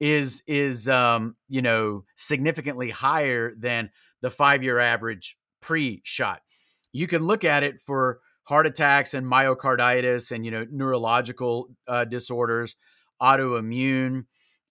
is 0.00 0.42
is 0.46 0.88
um, 0.88 1.36
you 1.48 1.62
know, 1.62 2.04
significantly 2.14 2.90
higher 2.90 3.54
than 3.56 3.90
the 4.22 4.30
5-year 4.30 4.78
average 4.78 5.36
pre-shot. 5.60 6.40
You 6.92 7.06
can 7.06 7.22
look 7.22 7.44
at 7.44 7.62
it 7.62 7.80
for 7.80 8.20
heart 8.44 8.66
attacks 8.66 9.14
and 9.14 9.26
myocarditis 9.26 10.32
and 10.32 10.44
you 10.44 10.50
know, 10.50 10.66
neurological 10.70 11.68
uh, 11.88 12.04
disorders, 12.04 12.76
autoimmune 13.20 14.26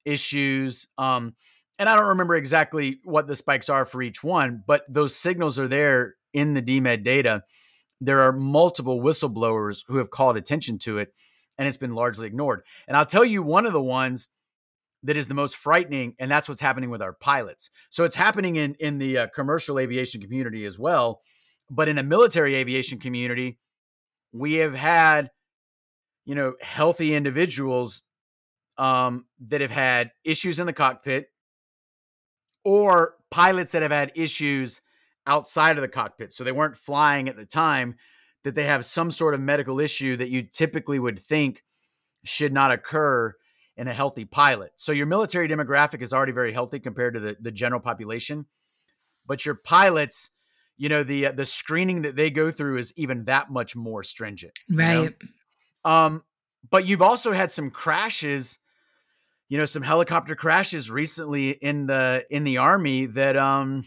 issues, 0.05 0.87
um 0.97 1.35
and 1.77 1.89
I 1.89 1.95
don't 1.95 2.07
remember 2.07 2.35
exactly 2.35 2.99
what 3.03 3.27
the 3.27 3.35
spikes 3.35 3.69
are 3.69 3.85
for 3.85 4.01
each 4.01 4.23
one, 4.23 4.63
but 4.65 4.83
those 4.87 5.15
signals 5.15 5.59
are 5.59 5.67
there 5.67 6.15
in 6.33 6.53
the 6.53 6.61
DMED 6.61 7.03
data. 7.03 7.43
There 8.01 8.21
are 8.21 8.31
multiple 8.31 9.01
whistleblowers 9.01 9.83
who 9.87 9.97
have 9.97 10.09
called 10.09 10.37
attention 10.37 10.77
to 10.79 10.97
it, 10.97 11.13
and 11.57 11.67
it's 11.67 11.77
been 11.77 11.95
largely 11.95 12.27
ignored. 12.27 12.61
And 12.87 12.97
I'll 12.97 13.05
tell 13.05 13.25
you 13.25 13.41
one 13.41 13.65
of 13.65 13.73
the 13.73 13.81
ones 13.81 14.29
that 15.03 15.17
is 15.17 15.27
the 15.27 15.33
most 15.33 15.55
frightening, 15.55 16.15
and 16.19 16.29
that's 16.29 16.49
what's 16.49 16.61
happening 16.61 16.89
with 16.89 17.01
our 17.01 17.13
pilots. 17.13 17.69
So 17.89 18.03
it's 18.03 18.15
happening 18.15 18.55
in 18.55 18.75
in 18.79 18.97
the 18.97 19.17
uh, 19.19 19.27
commercial 19.27 19.79
aviation 19.79 20.21
community 20.21 20.65
as 20.65 20.79
well, 20.79 21.21
but 21.69 21.87
in 21.87 21.97
a 21.97 22.03
military 22.03 22.55
aviation 22.55 22.99
community, 22.99 23.59
we 24.33 24.55
have 24.55 24.73
had, 24.73 25.29
you 26.25 26.35
know, 26.35 26.55
healthy 26.61 27.15
individuals 27.15 28.03
um, 28.77 29.25
that 29.47 29.61
have 29.61 29.71
had 29.71 30.11
issues 30.23 30.59
in 30.59 30.65
the 30.65 30.73
cockpit 30.73 31.27
or 32.63 33.15
pilots 33.31 33.71
that 33.71 33.83
have 33.83 33.91
had 33.91 34.11
issues 34.15 34.81
outside 35.27 35.77
of 35.77 35.81
the 35.81 35.87
cockpit. 35.87 36.33
So 36.33 36.43
they 36.43 36.51
weren't 36.51 36.77
flying 36.77 37.29
at 37.29 37.37
the 37.37 37.45
time, 37.45 37.95
that 38.45 38.55
they 38.55 38.65
have 38.65 38.85
some 38.85 39.09
sort 39.11 39.33
of 39.33 39.41
medical 39.41 39.79
issue 39.79 40.15
that 40.17 40.29
you 40.29 40.43
typically 40.43 40.99
would 40.99 41.19
think 41.19 41.63
should 42.23 42.53
not 42.53 42.71
occur 42.71 43.33
in 43.75 43.87
a 43.87 43.93
healthy 43.93 44.23
pilot. 44.23 44.71
So 44.77 44.91
your 44.91 45.07
military 45.07 45.47
demographic 45.47 46.01
is 46.01 46.13
already 46.13 46.31
very 46.31 46.53
healthy 46.53 46.79
compared 46.79 47.15
to 47.15 47.19
the, 47.19 47.37
the 47.41 47.51
general 47.51 47.81
population. 47.81 48.45
But 49.25 49.45
your 49.45 49.55
pilots, 49.55 50.29
you 50.77 50.89
know, 50.89 51.03
the 51.03 51.27
uh, 51.27 51.31
the 51.31 51.45
screening 51.45 52.03
that 52.03 52.15
they 52.15 52.29
go 52.29 52.51
through 52.51 52.77
is 52.77 52.93
even 52.95 53.25
that 53.25 53.49
much 53.49 53.75
more 53.75 54.03
stringent. 54.03 54.53
you 54.69 54.77
know? 54.77 55.09
Right. 55.83 56.05
Um, 56.05 56.23
but 56.69 56.85
you've 56.85 57.01
also 57.01 57.31
had 57.31 57.49
some 57.49 57.71
crashes, 57.71 58.59
you 59.49 59.57
know, 59.57 59.65
some 59.65 59.81
helicopter 59.81 60.35
crashes 60.35 60.91
recently 60.91 61.49
in 61.49 61.87
the 61.87 62.25
in 62.29 62.43
the 62.43 62.57
army 62.57 63.07
that 63.07 63.35
um 63.35 63.85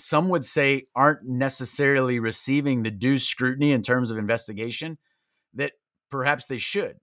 some 0.00 0.28
would 0.28 0.44
say 0.44 0.86
aren't 0.94 1.24
necessarily 1.24 2.18
receiving 2.18 2.82
the 2.82 2.90
due 2.90 3.18
scrutiny 3.18 3.72
in 3.72 3.82
terms 3.82 4.10
of 4.10 4.18
investigation 4.18 4.98
that 5.54 5.72
perhaps 6.10 6.46
they 6.46 6.58
should. 6.58 6.96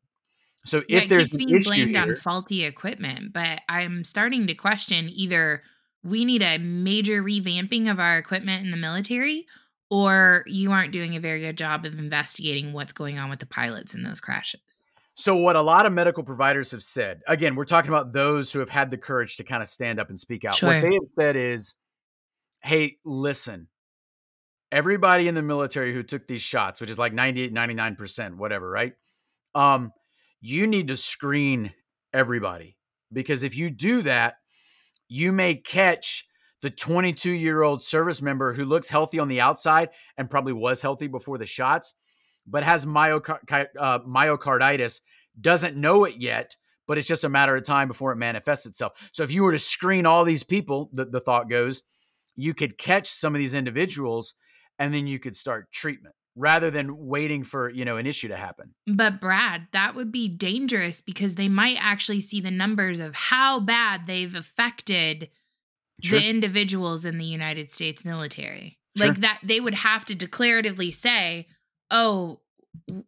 So 0.66 0.84
Yeah, 0.88 0.98
if 0.98 1.04
it 1.04 1.10
there's 1.10 1.32
keeps 1.32 1.70
being 1.70 1.92
blamed 1.92 1.96
on 1.96 2.16
faulty 2.18 2.64
equipment, 2.64 3.34
but 3.34 3.62
I'm 3.70 4.04
starting 4.04 4.48
to 4.48 4.56
question 4.56 5.10
either 5.10 5.64
we 6.04 6.26
need 6.26 6.42
a 6.42 6.58
major 6.58 7.24
revamping 7.24 7.90
of 7.90 8.00
our 8.00 8.18
equipment 8.18 8.66
in 8.66 8.72
the 8.72 8.78
military 8.78 9.46
or 9.90 10.44
you 10.48 10.72
aren't 10.72 10.92
doing 10.92 11.16
a 11.16 11.20
very 11.20 11.42
good 11.42 11.58
job 11.58 11.86
of 11.86 11.98
investigating 11.98 12.74
what's 12.74 12.94
going 12.94 13.18
on 13.18 13.30
with 13.30 13.40
the 13.40 13.46
pilots 13.46 13.94
in 13.94 14.04
those 14.04 14.20
crashes. 14.20 14.88
So, 15.14 15.36
what 15.36 15.56
a 15.56 15.62
lot 15.62 15.86
of 15.86 15.94
medical 15.94 16.24
providers 16.24 16.72
have 16.72 16.84
said, 16.84 17.22
again, 17.28 17.56
we're 17.56 17.64
talking 17.64 17.90
about 17.90 18.12
those 18.12 18.52
who 18.52 18.60
have 18.60 18.70
had 18.70 18.92
the 18.92 18.98
courage 18.98 19.38
to 19.38 19.44
kind 19.44 19.64
of 19.64 19.68
stand 19.68 20.00
up 20.00 20.10
and 20.10 20.20
speak 20.20 20.46
out. 20.46 20.56
Sure. 20.56 20.70
What 20.70 20.82
they 20.82 20.94
have 20.94 21.10
said 21.14 21.36
is, 21.36 21.74
hey, 22.68 22.98
listen, 23.06 23.70
everybody 24.74 25.30
in 25.30 25.36
the 25.36 25.42
military 25.42 25.94
who 25.94 26.04
took 26.04 26.28
these 26.28 26.42
shots, 26.42 26.82
which 26.82 26.90
is 26.90 27.00
like 27.00 27.14
98, 27.14 27.54
99%, 27.54 28.36
whatever, 28.36 28.70
right? 28.70 28.94
Um, 29.56 29.94
you 30.42 30.68
need 30.68 30.90
to 30.90 30.98
screen 30.98 31.74
everybody 32.14 32.78
because 33.14 33.44
if 33.44 33.56
you 33.56 33.70
do 33.70 34.02
that, 34.02 34.36
you 35.08 35.32
may 35.32 35.56
catch 35.56 36.28
the 36.62 36.70
22 36.70 37.32
year 37.32 37.62
old 37.62 37.82
service 37.82 38.22
member 38.22 38.54
who 38.54 38.66
looks 38.66 38.90
healthy 38.90 39.18
on 39.18 39.30
the 39.30 39.40
outside 39.40 39.88
and 40.18 40.30
probably 40.30 40.52
was 40.52 40.82
healthy 40.82 41.08
before 41.08 41.38
the 41.38 41.46
shots, 41.46 41.94
but 42.46 42.64
has 42.64 42.86
myocar- 42.86 43.68
uh, 43.80 44.00
myocarditis, 44.00 45.00
doesn't 45.40 45.78
know 45.78 46.04
it 46.04 46.16
yet, 46.18 46.58
but 46.86 46.98
it's 46.98 47.08
just 47.08 47.24
a 47.24 47.30
matter 47.30 47.56
of 47.56 47.64
time 47.64 47.88
before 47.88 48.12
it 48.12 48.18
manifests 48.18 48.66
itself. 48.66 48.92
So 49.14 49.24
if 49.24 49.32
you 49.32 49.44
were 49.44 49.54
to 49.54 49.60
screen 49.60 50.06
all 50.06 50.26
these 50.26 50.44
people, 50.44 50.90
the, 50.92 51.06
the 51.06 51.22
thought 51.22 51.50
goes, 51.50 51.84
you 52.38 52.54
could 52.54 52.78
catch 52.78 53.10
some 53.10 53.36
of 53.36 53.40
these 53.40 53.54
individuals 53.56 54.36
and 54.80 54.94
then 54.94 55.08
you 55.08 55.20
could 55.20 55.36
start 55.36 55.72
treatment 55.74 56.16
rather 56.40 56.70
than 56.70 56.96
waiting 57.08 57.44
for 57.44 57.70
you 57.72 57.84
know 57.84 57.98
an 57.98 58.06
issue 58.06 58.28
to 58.28 58.38
happen. 58.38 58.74
But 58.86 59.20
Brad, 59.20 59.68
that 59.74 59.96
would 59.96 60.12
be 60.12 60.28
dangerous 60.30 61.02
because 61.02 61.36
they 61.36 61.50
might 61.50 61.78
actually 61.80 62.22
see 62.22 62.40
the 62.40 62.52
numbers 62.52 63.00
of 63.00 63.16
how 63.16 63.60
bad 63.60 64.08
they've 64.08 64.36
affected 64.36 65.30
Sure. 66.04 66.20
the 66.20 66.30
individuals 66.30 67.06
in 67.06 67.18
the 67.18 67.26
United 67.26 67.72
States 67.72 68.06
military. 68.06 68.78
Sure. 68.96 69.08
Like 69.08 69.22
that 69.22 69.40
they 69.44 69.60
would 69.60 69.74
have 69.74 70.06
to 70.06 70.16
declaratively 70.16 70.94
say, 70.94 71.48
"Oh, 71.90 72.42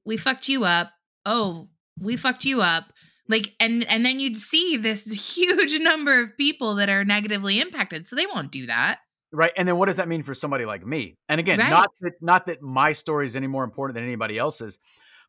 we 0.03 0.17
fucked 0.17 0.49
you 0.49 0.63
up. 0.63 0.91
Oh, 1.23 1.69
we 1.99 2.17
fucked 2.17 2.45
you 2.45 2.61
up." 2.63 2.91
Like 3.27 3.53
and 3.59 3.83
and 3.91 4.03
then 4.03 4.19
you'd 4.19 4.37
see 4.37 4.75
this 4.75 5.05
huge 5.37 5.79
number 5.79 6.19
of 6.19 6.35
people 6.35 6.73
that 6.75 6.89
are 6.89 7.05
negatively 7.05 7.59
impacted. 7.61 8.07
So 8.07 8.15
they 8.15 8.25
won't 8.25 8.51
do 8.51 8.65
that. 8.65 8.97
Right. 9.31 9.51
And 9.55 9.67
then 9.67 9.77
what 9.77 9.85
does 9.85 9.97
that 9.97 10.07
mean 10.07 10.23
for 10.23 10.33
somebody 10.33 10.65
like 10.65 10.85
me? 10.85 11.17
And 11.27 11.39
again, 11.39 11.59
Right. 11.59 11.69
not 11.69 11.91
that 12.01 12.13
not 12.21 12.45
that 12.47 12.61
my 12.61 12.91
story 12.93 13.25
is 13.27 13.35
any 13.35 13.47
more 13.47 13.63
important 13.63 13.95
than 13.95 14.03
anybody 14.03 14.37
else's, 14.39 14.79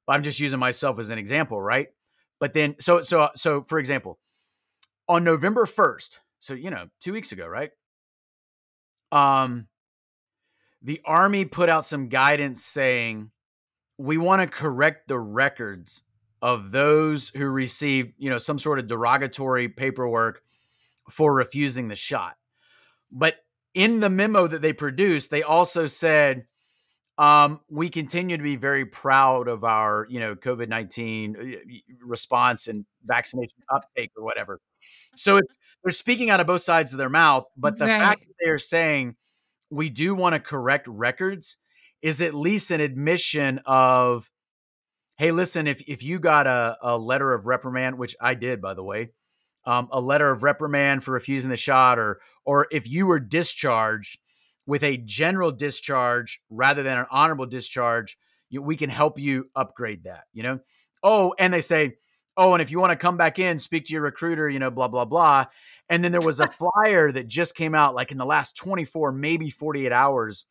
but 0.06 0.14
I'm 0.14 0.22
just 0.22 0.40
using 0.40 0.58
myself 0.58 0.98
as 0.98 1.10
an 1.10 1.18
example, 1.18 1.60
right? 1.60 1.88
But 2.38 2.54
then 2.54 2.76
so 2.80 3.02
so 3.02 3.28
so 3.34 3.62
for 3.64 3.78
example, 3.78 4.18
on 5.08 5.22
November 5.24 5.66
1st, 5.66 6.20
so 6.38 6.54
you 6.54 6.70
know, 6.70 6.88
2 7.00 7.12
weeks 7.12 7.32
ago, 7.32 7.46
right? 7.46 7.70
Um 9.12 9.68
the 10.82 11.00
army 11.04 11.44
put 11.44 11.68
out 11.68 11.84
some 11.84 12.08
guidance 12.08 12.64
saying 12.64 13.30
we 13.98 14.16
want 14.16 14.40
to 14.40 14.48
correct 14.48 15.08
the 15.08 15.18
records 15.18 16.04
of 16.40 16.72
those 16.72 17.28
who 17.36 17.44
received, 17.46 18.14
you 18.16 18.30
know, 18.30 18.38
some 18.38 18.58
sort 18.58 18.78
of 18.78 18.86
derogatory 18.88 19.68
paperwork 19.68 20.40
for 21.10 21.34
refusing 21.34 21.88
the 21.88 21.96
shot. 21.96 22.36
But 23.12 23.34
in 23.74 24.00
the 24.00 24.10
memo 24.10 24.46
that 24.46 24.62
they 24.62 24.72
produced, 24.72 25.30
they 25.30 25.42
also 25.42 25.86
said, 25.86 26.46
um, 27.18 27.60
we 27.68 27.90
continue 27.90 28.36
to 28.36 28.42
be 28.42 28.56
very 28.56 28.86
proud 28.86 29.46
of 29.46 29.62
our, 29.62 30.06
you 30.08 30.20
know, 30.20 30.34
COVID 30.34 30.68
nineteen 30.68 31.36
uh, 31.36 32.04
response 32.04 32.66
and 32.66 32.86
vaccination 33.04 33.58
uptake 33.68 34.10
or 34.16 34.24
whatever. 34.24 34.58
So 35.16 35.36
it's 35.36 35.58
they're 35.84 35.90
speaking 35.90 36.30
out 36.30 36.40
of 36.40 36.46
both 36.46 36.62
sides 36.62 36.92
of 36.92 36.98
their 36.98 37.10
mouth, 37.10 37.44
but 37.56 37.78
the 37.78 37.86
Right. 37.86 38.00
fact 38.00 38.20
that 38.20 38.34
they're 38.40 38.58
saying 38.58 39.16
we 39.68 39.90
do 39.90 40.14
want 40.14 40.34
to 40.34 40.40
correct 40.40 40.88
records 40.88 41.58
is 42.00 42.22
at 42.22 42.34
least 42.34 42.70
an 42.70 42.80
admission 42.80 43.60
of, 43.66 44.30
hey, 45.18 45.30
listen, 45.30 45.66
if 45.66 45.82
if 45.86 46.02
you 46.02 46.18
got 46.20 46.46
a, 46.46 46.78
a 46.80 46.96
letter 46.96 47.34
of 47.34 47.46
reprimand, 47.46 47.98
which 47.98 48.16
I 48.20 48.34
did 48.34 48.62
by 48.62 48.72
the 48.72 48.82
way, 48.82 49.10
um, 49.66 49.88
a 49.92 50.00
letter 50.00 50.30
of 50.30 50.42
reprimand 50.42 51.04
for 51.04 51.12
refusing 51.12 51.50
the 51.50 51.56
shot, 51.56 51.98
or 51.98 52.20
or 52.44 52.66
if 52.70 52.88
you 52.88 53.06
were 53.06 53.20
discharged 53.20 54.18
with 54.66 54.82
a 54.82 54.96
general 54.98 55.50
discharge 55.50 56.40
rather 56.48 56.82
than 56.82 56.98
an 56.98 57.06
honorable 57.10 57.46
discharge, 57.46 58.16
you, 58.48 58.62
we 58.62 58.76
can 58.76 58.90
help 58.90 59.18
you 59.18 59.50
upgrade 59.54 60.04
that. 60.04 60.24
You 60.32 60.42
know. 60.42 60.60
Oh, 61.02 61.34
and 61.38 61.52
they 61.52 61.60
say, 61.60 61.96
oh, 62.36 62.52
and 62.52 62.62
if 62.62 62.70
you 62.70 62.78
want 62.78 62.90
to 62.90 62.96
come 62.96 63.16
back 63.16 63.38
in, 63.38 63.58
speak 63.58 63.86
to 63.86 63.92
your 63.92 64.02
recruiter. 64.02 64.48
You 64.48 64.58
know, 64.58 64.70
blah 64.70 64.88
blah 64.88 65.04
blah. 65.04 65.46
And 65.88 66.04
then 66.04 66.12
there 66.12 66.20
was 66.20 66.40
a 66.40 66.48
flyer 66.58 67.10
that 67.12 67.26
just 67.26 67.54
came 67.54 67.74
out 67.74 67.94
like 67.94 68.12
in 68.12 68.18
the 68.18 68.26
last 68.26 68.56
24, 68.56 69.12
maybe 69.12 69.50
48 69.50 69.92
hours. 69.92 70.46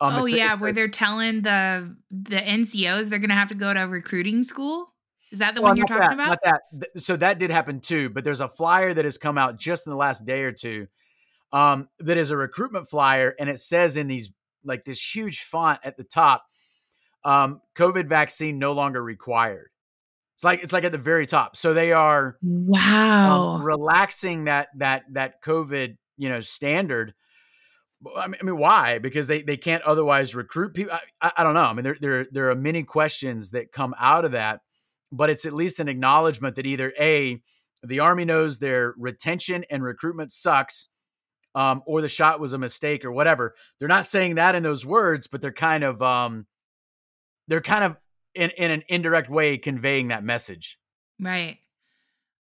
Um, 0.00 0.14
oh 0.14 0.26
yeah, 0.26 0.54
where 0.54 0.72
they're 0.72 0.88
telling 0.88 1.42
the 1.42 1.96
the 2.10 2.36
NCOs 2.36 3.08
they're 3.08 3.18
gonna 3.18 3.34
have 3.34 3.48
to 3.48 3.54
go 3.54 3.74
to 3.74 3.80
recruiting 3.80 4.42
school. 4.42 4.94
Is 5.30 5.40
that 5.40 5.54
the 5.54 5.60
Well, 5.60 5.70
one 5.70 5.76
you're 5.76 5.86
talking 5.86 6.02
that, 6.02 6.12
about? 6.14 6.38
Not 6.44 6.60
that. 6.72 7.00
So 7.00 7.16
that 7.16 7.38
did 7.38 7.50
happen 7.50 7.80
too, 7.80 8.08
but 8.08 8.24
there's 8.24 8.40
a 8.40 8.48
flyer 8.48 8.94
that 8.94 9.04
has 9.04 9.18
come 9.18 9.36
out 9.36 9.58
just 9.58 9.86
in 9.86 9.90
the 9.90 9.96
last 9.96 10.24
day 10.24 10.42
or 10.42 10.52
two 10.52 10.86
um, 11.52 11.88
that 12.00 12.16
is 12.16 12.30
a 12.30 12.36
recruitment 12.36 12.88
flyer, 12.88 13.34
and 13.38 13.48
it 13.48 13.58
says 13.58 13.96
in 13.96 14.06
these 14.06 14.30
like 14.64 14.84
this 14.84 15.14
huge 15.14 15.40
font 15.42 15.80
at 15.84 15.96
the 15.96 16.04
top, 16.04 16.44
um, 17.24 17.60
COVID 17.76 18.08
vaccine 18.08 18.58
no 18.58 18.72
longer 18.72 19.02
required. 19.02 19.70
It's 20.34 20.44
like 20.44 20.62
it's 20.62 20.72
like 20.72 20.84
at 20.84 20.92
the 20.92 20.98
very 20.98 21.26
top. 21.26 21.56
So 21.56 21.74
they 21.74 21.92
are 21.92 22.36
Wow. 22.42 23.54
um, 23.56 23.62
relaxing 23.62 24.44
that 24.44 24.68
that 24.76 25.04
that 25.12 25.42
COVID 25.42 25.96
you 26.16 26.28
know 26.28 26.40
standard. 26.40 27.14
I 28.16 28.28
mean, 28.28 28.36
I 28.40 28.44
mean, 28.44 28.56
why? 28.56 28.98
Because 29.00 29.26
they, 29.26 29.42
they 29.42 29.56
can't 29.56 29.82
otherwise 29.82 30.36
recruit 30.36 30.72
people. 30.74 30.92
I, 30.92 31.00
I, 31.20 31.32
I 31.38 31.42
don't 31.42 31.54
know. 31.54 31.64
I 31.64 31.72
mean, 31.72 31.82
there, 31.82 31.96
there 32.00 32.26
there 32.30 32.50
are 32.50 32.54
many 32.54 32.84
questions 32.84 33.50
that 33.50 33.72
come 33.72 33.92
out 33.98 34.24
of 34.24 34.32
that, 34.32 34.60
but 35.10 35.30
it's 35.30 35.44
at 35.46 35.52
least 35.52 35.80
an 35.80 35.88
acknowledgement 35.88 36.54
that 36.54 36.66
either 36.66 36.92
a 37.00 37.42
the 37.82 37.98
army 37.98 38.24
knows 38.24 38.58
their 38.58 38.94
retention 38.96 39.64
and 39.70 39.82
recruitment 39.82 40.30
sucks, 40.30 40.88
um, 41.58 41.82
or 41.86 42.00
the 42.00 42.08
shot 42.08 42.38
was 42.38 42.52
a 42.52 42.58
mistake 42.58 43.04
or 43.04 43.10
whatever. 43.10 43.56
They're 43.78 43.88
not 43.88 44.04
saying 44.04 44.36
that 44.36 44.54
in 44.54 44.62
those 44.62 44.86
words, 44.86 45.26
but 45.26 45.42
they're 45.42 45.50
kind 45.50 45.82
of 45.82 46.00
um, 46.00 46.46
they're 47.48 47.60
kind 47.60 47.82
of 47.82 47.96
in 48.32 48.50
in 48.50 48.70
an 48.70 48.84
indirect 48.88 49.28
way 49.28 49.58
conveying 49.58 50.08
that 50.08 50.22
message. 50.22 50.78
Right. 51.18 51.58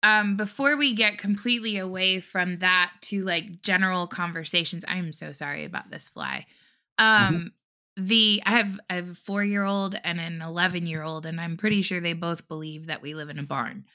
Um, 0.01 0.35
before 0.35 0.77
we 0.77 0.95
get 0.95 1.19
completely 1.19 1.77
away 1.77 2.21
from 2.21 2.57
that 2.57 2.91
to 3.03 3.21
like 3.21 3.61
general 3.61 4.07
conversations, 4.07 4.83
I'm 4.87 5.13
so 5.13 5.31
sorry 5.31 5.63
about 5.63 5.91
this 5.91 6.09
fly. 6.09 6.47
Um, 6.97 7.51
the 7.95 8.41
I 8.47 8.51
have 8.51 8.79
I 8.89 8.95
have 8.95 9.09
a 9.11 9.15
four 9.15 9.43
year 9.43 9.63
old 9.63 9.95
and 10.03 10.19
an 10.19 10.41
eleven 10.41 10.87
year 10.87 11.03
old, 11.03 11.27
and 11.27 11.39
I'm 11.39 11.55
pretty 11.55 11.83
sure 11.83 12.01
they 12.01 12.13
both 12.13 12.47
believe 12.47 12.87
that 12.87 13.03
we 13.03 13.13
live 13.13 13.29
in 13.29 13.37
a 13.37 13.43
barn. 13.43 13.85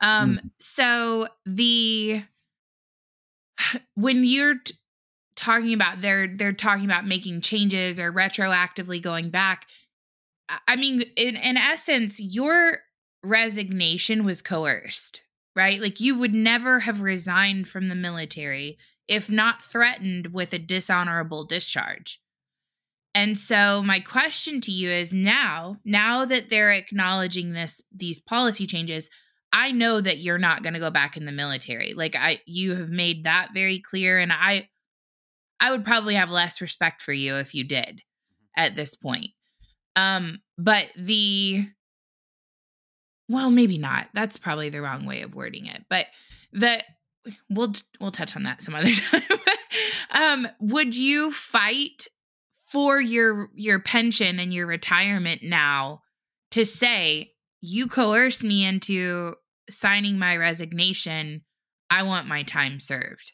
Um, 0.00 0.52
so 0.58 1.26
the 1.46 2.22
when 3.94 4.24
you're 4.24 4.58
t- 4.58 4.74
talking 5.36 5.72
about 5.72 6.00
they're 6.00 6.28
they're 6.28 6.52
talking 6.52 6.84
about 6.84 7.06
making 7.06 7.40
changes 7.40 7.98
or 7.98 8.12
retroactively 8.12 9.02
going 9.02 9.30
back. 9.30 9.66
I- 10.68 10.76
mean, 10.76 11.02
in 11.16 11.36
in 11.36 11.56
essence, 11.56 12.20
your 12.20 12.78
resignation 13.24 14.24
was 14.24 14.42
coerced, 14.42 15.22
right? 15.54 15.80
Like 15.80 16.00
you 16.00 16.18
would 16.18 16.34
never 16.34 16.80
have 16.80 17.00
resigned 17.00 17.68
from 17.68 17.88
the 17.88 17.94
military 17.94 18.78
if 19.08 19.28
not 19.28 19.62
threatened 19.62 20.28
with 20.32 20.52
a 20.52 20.58
dishonorable 20.58 21.44
discharge. 21.44 22.20
And 23.14 23.36
so 23.36 23.82
my 23.82 24.00
question 24.00 24.60
to 24.62 24.70
you 24.70 24.90
is 24.90 25.12
now, 25.12 25.76
now 25.84 26.24
that 26.24 26.48
they're 26.48 26.72
acknowledging 26.72 27.52
this 27.52 27.82
these 27.94 28.20
policy 28.20 28.66
changes, 28.66 29.10
I 29.52 29.72
know 29.72 30.00
that 30.00 30.18
you're 30.18 30.38
not 30.38 30.62
going 30.62 30.74
to 30.74 30.80
go 30.80 30.90
back 30.90 31.16
in 31.16 31.26
the 31.26 31.32
military. 31.32 31.94
Like 31.94 32.16
I 32.16 32.40
you 32.46 32.74
have 32.74 32.88
made 32.88 33.24
that 33.24 33.48
very 33.52 33.80
clear 33.80 34.18
and 34.18 34.32
I 34.32 34.68
I 35.60 35.70
would 35.70 35.84
probably 35.84 36.14
have 36.14 36.30
less 36.30 36.60
respect 36.60 37.02
for 37.02 37.12
you 37.12 37.36
if 37.36 37.54
you 37.54 37.64
did 37.64 38.02
at 38.56 38.76
this 38.76 38.94
point. 38.94 39.30
Um 39.96 40.40
but 40.58 40.86
the 40.96 41.66
well, 43.28 43.50
maybe 43.50 43.78
not. 43.78 44.08
That's 44.12 44.36
probably 44.36 44.68
the 44.68 44.82
wrong 44.82 45.06
way 45.06 45.22
of 45.22 45.34
wording 45.34 45.66
it. 45.66 45.84
But 45.88 46.06
the 46.52 46.82
we'll 47.48 47.72
we'll 48.00 48.10
touch 48.10 48.36
on 48.36 48.42
that 48.44 48.62
some 48.62 48.74
other 48.74 48.92
time. 49.10 49.22
um, 50.10 50.48
would 50.60 50.96
you 50.96 51.30
fight 51.30 52.06
for 52.62 53.00
your 53.00 53.48
your 53.54 53.80
pension 53.80 54.38
and 54.38 54.52
your 54.52 54.66
retirement 54.66 55.42
now 55.42 56.00
to 56.50 56.64
say 56.66 57.32
you 57.60 57.86
coerced 57.86 58.42
me 58.42 58.64
into 58.64 59.34
signing 59.70 60.18
my 60.18 60.36
resignation? 60.36 61.42
I 61.90 62.02
want 62.04 62.26
my 62.26 62.42
time 62.42 62.80
served. 62.80 63.32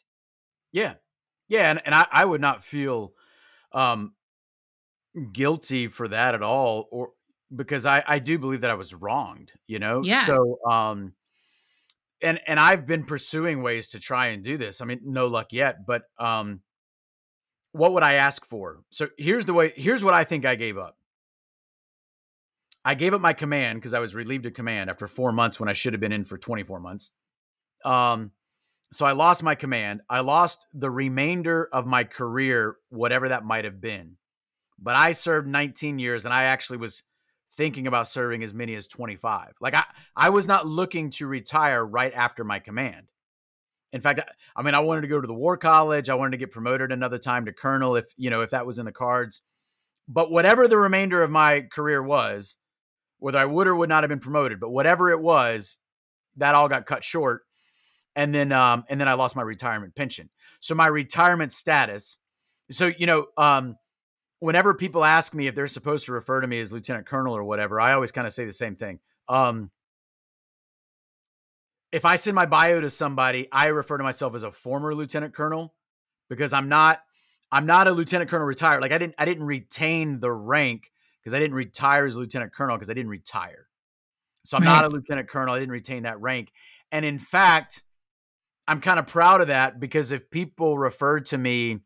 Yeah. 0.71 0.95
Yeah. 1.47 1.71
And, 1.71 1.81
and 1.85 1.95
I, 1.95 2.05
I 2.11 2.25
would 2.25 2.41
not 2.41 2.63
feel 2.63 3.13
um, 3.71 4.13
guilty 5.31 5.87
for 5.87 6.07
that 6.09 6.35
at 6.35 6.43
all, 6.43 6.87
or 6.91 7.11
because 7.55 7.85
I, 7.85 8.03
I 8.05 8.19
do 8.19 8.37
believe 8.37 8.61
that 8.61 8.69
I 8.69 8.75
was 8.75 8.93
wronged, 8.93 9.51
you 9.65 9.79
know? 9.79 10.03
Yeah. 10.03 10.25
So, 10.25 10.59
um, 10.69 11.13
and, 12.21 12.39
and 12.45 12.59
I've 12.59 12.85
been 12.85 13.05
pursuing 13.05 13.63
ways 13.63 13.89
to 13.89 13.99
try 13.99 14.27
and 14.27 14.43
do 14.43 14.57
this. 14.57 14.81
I 14.81 14.85
mean, 14.85 14.99
no 15.03 15.27
luck 15.27 15.53
yet, 15.53 15.85
but, 15.87 16.03
um, 16.19 16.61
what 17.71 17.93
would 17.93 18.03
I 18.03 18.15
ask 18.15 18.45
for? 18.45 18.81
So 18.89 19.07
here's 19.17 19.45
the 19.45 19.53
way, 19.53 19.73
here's 19.75 20.03
what 20.03 20.13
I 20.13 20.23
think 20.23 20.45
I 20.45 20.55
gave 20.55 20.77
up. 20.77 20.97
I 22.85 22.95
gave 22.95 23.13
up 23.13 23.21
my 23.21 23.33
command 23.33 23.79
because 23.79 23.93
I 23.93 23.99
was 23.99 24.15
relieved 24.15 24.45
of 24.45 24.53
command 24.53 24.89
after 24.89 25.07
four 25.07 25.31
months 25.31 25.59
when 25.59 25.69
I 25.69 25.73
should 25.73 25.93
have 25.93 25.99
been 25.99 26.11
in 26.11 26.23
for 26.23 26.37
24 26.37 26.79
months. 26.79 27.11
Um, 27.83 28.31
so 28.91 29.05
I 29.05 29.11
lost 29.11 29.43
my 29.43 29.55
command. 29.55 30.01
I 30.09 30.21
lost 30.21 30.65
the 30.73 30.89
remainder 30.89 31.69
of 31.71 31.85
my 31.85 32.03
career, 32.03 32.77
whatever 32.89 33.29
that 33.29 33.43
might 33.45 33.65
have 33.65 33.79
been. 33.79 34.15
But 34.79 34.95
I 34.95 35.11
served 35.11 35.47
19 35.47 35.99
years 35.99 36.25
and 36.25 36.33
I 36.33 36.43
actually 36.45 36.77
was 36.77 37.03
thinking 37.55 37.87
about 37.87 38.07
serving 38.07 38.43
as 38.43 38.53
many 38.53 38.75
as 38.75 38.87
25. 38.87 39.55
Like 39.59 39.75
I, 39.75 39.83
I 40.15 40.29
was 40.29 40.47
not 40.47 40.65
looking 40.65 41.09
to 41.11 41.27
retire 41.27 41.85
right 41.85 42.13
after 42.13 42.43
my 42.43 42.59
command. 42.59 43.11
In 43.91 44.01
fact, 44.01 44.19
I- 44.19 44.31
I 44.55 44.61
mean, 44.61 44.73
I 44.73 44.79
wanted 44.79 45.01
to 45.01 45.07
go 45.07 45.19
to 45.21 45.27
the 45.27 45.33
war 45.33 45.57
college. 45.57 46.09
I 46.09 46.15
wanted 46.15 46.31
to 46.31 46.37
get 46.37 46.51
promoted 46.51 46.91
another 46.91 47.17
time 47.17 47.45
to 47.45 47.53
colonel 47.53 47.95
if, 47.95 48.05
you 48.17 48.29
know, 48.29 48.41
if 48.41 48.51
that 48.51 48.65
was 48.65 48.79
in 48.79 48.85
the 48.85 48.91
cards. 48.91 49.41
But 50.07 50.31
whatever 50.31 50.67
the 50.67 50.77
remainder 50.77 51.21
of 51.21 51.29
my 51.29 51.61
career 51.61 52.01
was, 52.01 52.57
whether 53.19 53.37
I 53.37 53.45
would 53.45 53.67
or 53.67 53.75
would 53.75 53.89
not 53.89 54.03
have 54.03 54.09
been 54.09 54.19
promoted, 54.19 54.59
but 54.59 54.69
whatever 54.69 55.11
it 55.11 55.21
was, 55.21 55.77
that 56.37 56.55
all 56.55 56.69
got 56.69 56.85
cut 56.85 57.03
short 57.03 57.43
and 58.15 58.33
then 58.33 58.51
um 58.51 58.83
and 58.89 58.99
then 58.99 59.07
I 59.07 59.13
lost 59.13 59.35
my 59.35 59.41
retirement 59.41 59.95
pension. 59.95 60.29
So 60.59 60.75
my 60.75 60.87
retirement 60.87 61.51
status. 61.51 62.19
So 62.71 62.91
you 62.97 63.05
know, 63.05 63.27
um 63.37 63.77
whenever 64.39 64.73
people 64.73 65.03
ask 65.03 65.33
me 65.33 65.47
if 65.47 65.55
they're 65.55 65.67
supposed 65.67 66.05
to 66.05 66.13
refer 66.13 66.41
to 66.41 66.47
me 66.47 66.59
as 66.59 66.73
lieutenant 66.73 67.05
colonel 67.05 67.35
or 67.35 67.43
whatever, 67.43 67.79
I 67.79 67.93
always 67.93 68.11
kind 68.11 68.27
of 68.27 68.33
say 68.33 68.45
the 68.45 68.51
same 68.51 68.75
thing. 68.75 68.99
Um 69.27 69.71
if 71.91 72.05
I 72.05 72.17
send 72.17 72.35
my 72.35 72.45
bio 72.45 72.81
to 72.81 72.89
somebody, 72.89 73.47
I 73.51 73.67
refer 73.67 73.97
to 73.97 74.03
myself 74.03 74.35
as 74.35 74.43
a 74.43 74.51
former 74.51 74.93
lieutenant 74.93 75.33
colonel 75.33 75.73
because 76.29 76.53
I'm 76.53 76.69
not 76.69 76.99
I'm 77.51 77.65
not 77.65 77.87
a 77.87 77.91
lieutenant 77.91 78.29
colonel 78.29 78.45
retired. 78.45 78.81
Like 78.81 78.91
I 78.91 78.97
didn't 78.97 79.15
I 79.17 79.25
didn't 79.25 79.45
retain 79.45 80.19
the 80.19 80.31
rank 80.31 80.91
because 81.23 81.33
I 81.33 81.39
didn't 81.39 81.55
retire 81.55 82.05
as 82.05 82.17
lieutenant 82.17 82.53
colonel 82.53 82.77
because 82.77 82.89
I 82.89 82.93
didn't 82.93 83.11
retire. 83.11 83.67
So 84.45 84.57
I'm 84.57 84.63
not 84.63 84.85
a 84.85 84.89
lieutenant 84.89 85.29
colonel. 85.29 85.53
I 85.53 85.59
didn't 85.59 85.71
retain 85.73 86.03
that 86.03 86.19
rank. 86.21 86.51
And 86.91 87.05
in 87.05 87.19
fact, 87.19 87.83
I'm 88.67 88.81
kind 88.81 88.99
of 88.99 89.07
proud 89.07 89.41
of 89.41 89.47
that 89.47 89.79
because 89.79 90.11
if 90.11 90.29
people 90.29 90.77
refer 90.77 91.19
to 91.21 91.37
me 91.37 91.79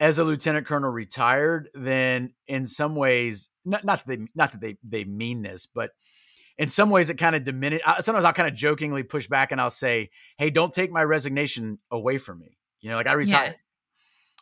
as 0.00 0.18
a 0.18 0.24
lieutenant 0.24 0.66
colonel 0.66 0.90
retired, 0.90 1.70
then 1.74 2.34
in 2.46 2.64
some 2.66 2.94
ways, 2.94 3.50
not, 3.64 3.84
not 3.84 4.04
that 4.04 4.06
they 4.06 4.26
not 4.34 4.52
that 4.52 4.60
they 4.60 4.76
they 4.82 5.04
mean 5.04 5.42
this, 5.42 5.66
but 5.66 5.90
in 6.58 6.68
some 6.68 6.90
ways 6.90 7.10
it 7.10 7.14
kind 7.14 7.34
of 7.34 7.44
diminish. 7.44 7.80
uh, 7.86 8.00
Sometimes 8.00 8.24
I'll 8.24 8.32
kind 8.32 8.48
of 8.48 8.54
jokingly 8.54 9.02
push 9.02 9.26
back 9.26 9.52
and 9.52 9.60
I'll 9.60 9.70
say, 9.70 10.10
"Hey, 10.36 10.50
don't 10.50 10.72
take 10.72 10.90
my 10.90 11.02
resignation 11.02 11.78
away 11.90 12.18
from 12.18 12.38
me." 12.40 12.58
You 12.80 12.90
know, 12.90 12.96
like 12.96 13.06
I 13.06 13.12
retired. 13.14 13.56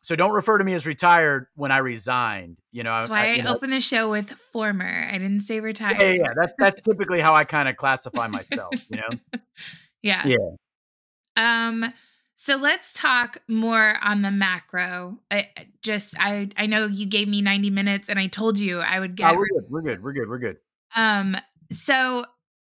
So 0.07 0.15
don't 0.15 0.35
refer 0.35 0.57
to 0.57 0.63
me 0.63 0.73
as 0.75 0.87
retired 0.87 1.49
when 1.57 1.73
I 1.73 1.79
resigned. 1.79 2.59
You 2.71 2.85
know, 2.85 2.93
That's 2.93 3.09
why 3.09 3.33
I, 3.33 3.37
know, 3.39 3.57
opened 3.57 3.73
the 3.73 3.81
show 3.81 4.09
with 4.09 4.31
former. 4.31 5.09
I 5.13 5.19
didn't 5.19 5.41
say 5.41 5.59
retired. 5.59 6.01
yeah, 6.01 6.07
yeah, 6.07 6.15
yeah. 6.23 6.33
That's 6.41 6.55
that's 6.61 6.87
typically 6.87 7.21
how 7.21 7.35
I 7.35 7.43
kind 7.43 7.69
of 7.69 7.75
classify 7.75 8.29
myself. 8.29 8.73
You 8.89 8.99
know. 8.99 9.41
yeah. 10.05 10.25
Yeah. 10.25 10.37
Um. 11.37 11.93
So 12.37 12.55
let's 12.55 12.93
talk 12.93 13.39
more 13.49 13.97
on 14.01 14.23
the 14.23 14.31
macro. 14.31 15.19
I 15.29 15.49
I 15.57 15.67
just 15.83 16.15
I 16.21 16.51
I 16.57 16.67
know 16.67 16.87
you 16.87 17.07
gave 17.07 17.27
me 17.27 17.43
90 17.43 17.71
minutes 17.71 18.09
and 18.09 18.17
I 18.17 18.29
told 18.29 18.61
you 18.61 18.79
I 18.79 19.01
would 19.01 19.17
get 19.17 19.27
Oh, 19.27 19.31
get 19.31 19.39
we're 19.39 19.49
good. 19.49 19.65
We're 19.69 19.83
good. 19.83 20.05
We're 20.05 20.13
good. 20.13 20.29
We're 20.29 20.39
good. 20.39 20.57
um 20.95 21.37
so 21.73 22.25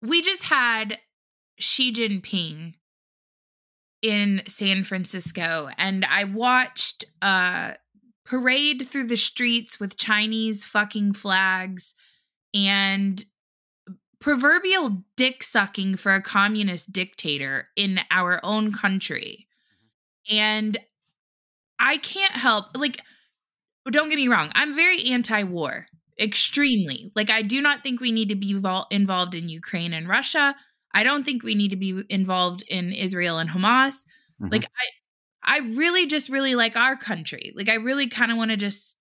we 0.04 0.22
just 0.22 0.44
had 0.44 1.00
Xi 1.58 1.92
Jinping 1.92 2.76
in 4.04 4.44
San 4.48 4.84
Francisco 4.84 5.70
and 5.78 6.06
I 6.06 6.26
watched 6.26 7.06
a 7.22 7.76
parade 8.26 8.86
through 8.88 9.08
the 9.08 9.16
streets 9.16 9.80
with 9.80 9.98
Chinese 9.98 10.66
fucking 10.66 11.14
flags 11.14 11.96
and 12.54 13.24
proverbial 14.20 15.04
dick 15.16 15.42
sucking 15.42 15.96
for 15.96 16.14
a 16.14 16.22
communist 16.22 16.92
dictator 16.92 17.70
in 17.76 18.00
our 18.12 18.40
own 18.44 18.72
country. 18.72 19.48
Mm-hmm. 20.30 20.38
And 20.38 20.78
I 21.80 21.98
can't 21.98 22.34
help 22.34 22.78
like 22.78 23.02
don't 23.90 24.10
get 24.10 24.16
me 24.16 24.28
wrong, 24.28 24.52
I'm 24.56 24.76
very 24.76 25.04
anti-war, 25.06 25.88
extremely. 26.20 27.12
Like 27.16 27.32
I 27.32 27.42
do 27.42 27.62
not 27.62 27.84
think 27.84 28.02
we 28.02 28.12
need 28.12 28.30
to 28.30 28.36
be 28.36 28.54
vol- 28.54 28.88
involved 28.92 29.36
in 29.36 29.50
Ukraine 29.50 29.94
and 29.94 30.08
Russia. 30.08 30.56
I 30.94 31.04
don't 31.04 31.24
think 31.24 31.44
we 31.44 31.56
need 31.56 31.70
to 31.70 31.76
be 31.78 32.04
involved 32.10 32.64
in 32.68 32.92
Israel 32.94 33.40
and 33.40 33.50
Hamas. 33.50 34.06
Mhm. 34.42 34.52
Like 34.52 34.66
I 34.66 35.56
I 35.56 35.60
really 35.76 36.08
just 36.08 36.30
really 36.30 36.56
like 36.56 36.76
our 36.78 36.96
country. 36.98 37.54
Like 37.56 37.70
I 37.70 37.76
really 37.76 38.08
kind 38.08 38.32
of 38.32 38.38
want 38.38 38.52
to 38.52 38.58
just 38.58 38.98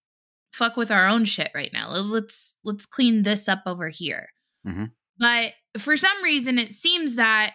fuck 0.52 0.76
with 0.76 0.90
our 0.90 1.06
own 1.06 1.24
shit 1.24 1.50
right 1.54 1.72
now. 1.72 1.90
Let's 1.90 2.58
let's 2.64 2.86
clean 2.86 3.22
this 3.22 3.48
up 3.48 3.62
over 3.66 3.88
here. 3.88 4.28
Mhm. 4.66 4.92
But 5.18 5.54
for 5.78 5.96
some 5.96 6.22
reason 6.22 6.58
it 6.58 6.74
seems 6.74 7.14
that 7.16 7.54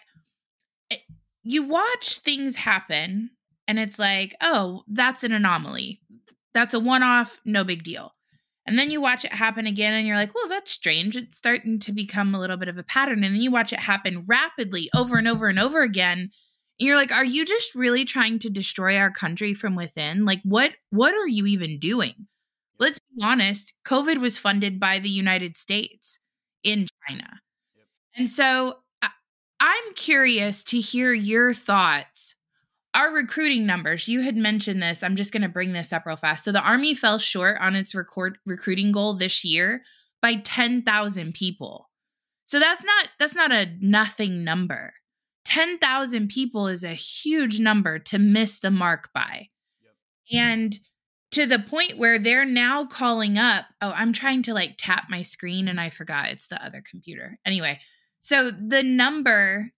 it- 0.89 1.03
you 1.43 1.63
watch 1.63 2.19
things 2.19 2.57
happen 2.57 3.31
and 3.67 3.79
it's 3.79 3.99
like, 3.99 4.35
"Oh, 4.41 4.83
that's 4.87 5.23
an 5.23 5.31
anomaly. 5.33 6.01
That's 6.53 6.73
a 6.73 6.79
one-off, 6.79 7.39
no 7.45 7.63
big 7.63 7.83
deal." 7.83 8.15
And 8.67 8.77
then 8.77 8.91
you 8.91 8.99
watch 8.99 9.23
it 9.23 9.31
happen 9.31 9.65
again 9.65 9.93
and 9.93 10.05
you're 10.05 10.17
like, 10.17 10.35
well, 10.35 10.49
that's 10.49 10.69
strange. 10.69 11.15
It's 11.15 11.37
starting 11.37 11.79
to 11.79 11.93
become 11.93 12.35
a 12.35 12.39
little 12.39 12.57
bit 12.57 12.67
of 12.67 12.77
a 12.77 12.83
pattern. 12.83 13.23
And 13.23 13.33
then 13.33 13.41
you 13.41 13.49
watch 13.49 13.71
it 13.71 13.79
happen 13.79 14.25
rapidly 14.27 14.89
over 14.93 15.17
and 15.17 15.27
over 15.27 15.47
and 15.47 15.57
over 15.57 15.81
again. 15.81 16.19
And 16.19 16.31
you're 16.87 16.97
like, 16.97 17.13
are 17.13 17.25
you 17.25 17.45
just 17.45 17.73
really 17.73 18.03
trying 18.03 18.39
to 18.39 18.49
destroy 18.49 18.97
our 18.97 19.09
country 19.09 19.53
from 19.53 19.75
within? 19.75 20.25
Like 20.25 20.41
what 20.43 20.73
what 20.89 21.13
are 21.13 21.27
you 21.27 21.45
even 21.45 21.79
doing? 21.79 22.27
Let's 22.77 22.99
be 22.99 23.23
honest, 23.23 23.73
COVID 23.87 24.17
was 24.17 24.37
funded 24.37 24.79
by 24.79 24.99
the 24.99 25.09
United 25.09 25.55
States 25.55 26.19
in 26.63 26.87
China. 27.07 27.39
And 28.15 28.29
so 28.29 28.75
I'm 29.59 29.93
curious 29.95 30.63
to 30.65 30.79
hear 30.79 31.13
your 31.13 31.53
thoughts 31.53 32.35
our 32.97 33.13
recruiting 33.13 33.65
numbers 33.65 34.07
you 34.07 34.21
had 34.21 34.35
mentioned 34.35 34.81
this 34.81 35.03
i'm 35.03 35.15
just 35.15 35.31
going 35.31 35.43
to 35.43 35.47
bring 35.47 35.71
this 35.71 35.93
up 35.93 36.05
real 36.05 36.15
fast. 36.15 36.43
So 36.43 36.51
the 36.51 36.61
army 36.61 36.93
fell 36.93 37.19
short 37.19 37.57
on 37.61 37.75
its 37.75 37.95
record 37.95 38.39
recruiting 38.45 38.91
goal 38.91 39.13
this 39.13 39.45
year 39.45 39.83
by 40.21 40.35
10,000 40.35 41.33
people. 41.33 41.89
So 42.45 42.59
that's 42.59 42.83
not 42.83 43.07
that's 43.19 43.35
not 43.35 43.51
a 43.51 43.67
nothing 43.79 44.43
number. 44.43 44.93
10,000 45.45 46.27
people 46.27 46.67
is 46.67 46.83
a 46.83 46.93
huge 46.93 47.59
number 47.59 47.99
to 47.99 48.19
miss 48.19 48.59
the 48.59 48.71
mark 48.71 49.09
by. 49.13 49.49
Mm-hmm. 50.31 50.37
And 50.37 50.79
to 51.31 51.45
the 51.45 51.59
point 51.59 51.97
where 51.97 52.19
they're 52.19 52.45
now 52.45 52.85
calling 52.85 53.37
up 53.37 53.65
oh 53.81 53.91
i'm 53.91 54.13
trying 54.13 54.41
to 54.43 54.53
like 54.53 54.75
tap 54.77 55.07
my 55.09 55.21
screen 55.21 55.67
and 55.67 55.79
i 55.79 55.89
forgot 55.89 56.29
it's 56.29 56.47
the 56.47 56.63
other 56.63 56.81
computer. 56.89 57.37
Anyway 57.45 57.79
so 58.21 58.49
the 58.49 58.81
number 58.81 59.71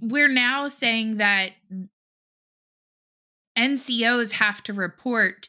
we're 0.00 0.28
now 0.28 0.68
saying 0.68 1.18
that 1.18 1.52
NCOs 3.56 4.32
have 4.32 4.62
to 4.64 4.72
report 4.72 5.48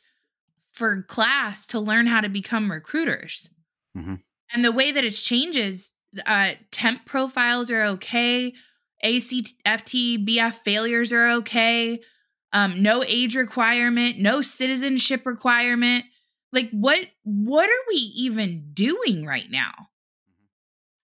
for 0.72 1.04
class 1.04 1.66
to 1.68 1.80
learn 1.80 2.08
how 2.08 2.22
to 2.22 2.30
become 2.30 2.72
recruiters. 2.72 3.50
Mhm. 3.98 4.22
And 4.52 4.64
the 4.64 4.72
way 4.72 4.92
that 4.92 5.04
it 5.04 5.12
changes, 5.12 5.94
uh, 6.26 6.56
temp 6.72 7.06
profiles 7.06 7.72
are 7.72 7.84
okay, 7.84 8.54
ACFT, 9.04 10.18
BF 10.18 10.64
failures 10.64 11.12
are 11.14 11.30
okay, 11.30 12.02
um, 12.54 12.82
no 12.82 13.04
age 13.04 13.36
requirement, 13.36 14.20
no 14.20 14.42
citizenship 14.42 15.26
requirement. 15.26 16.06
Like 16.52 16.70
what 16.72 17.00
what 17.24 17.70
are 17.70 17.84
we 17.90 17.96
even 17.96 18.72
doing 18.74 19.26
right 19.26 19.50
now? 19.50 19.90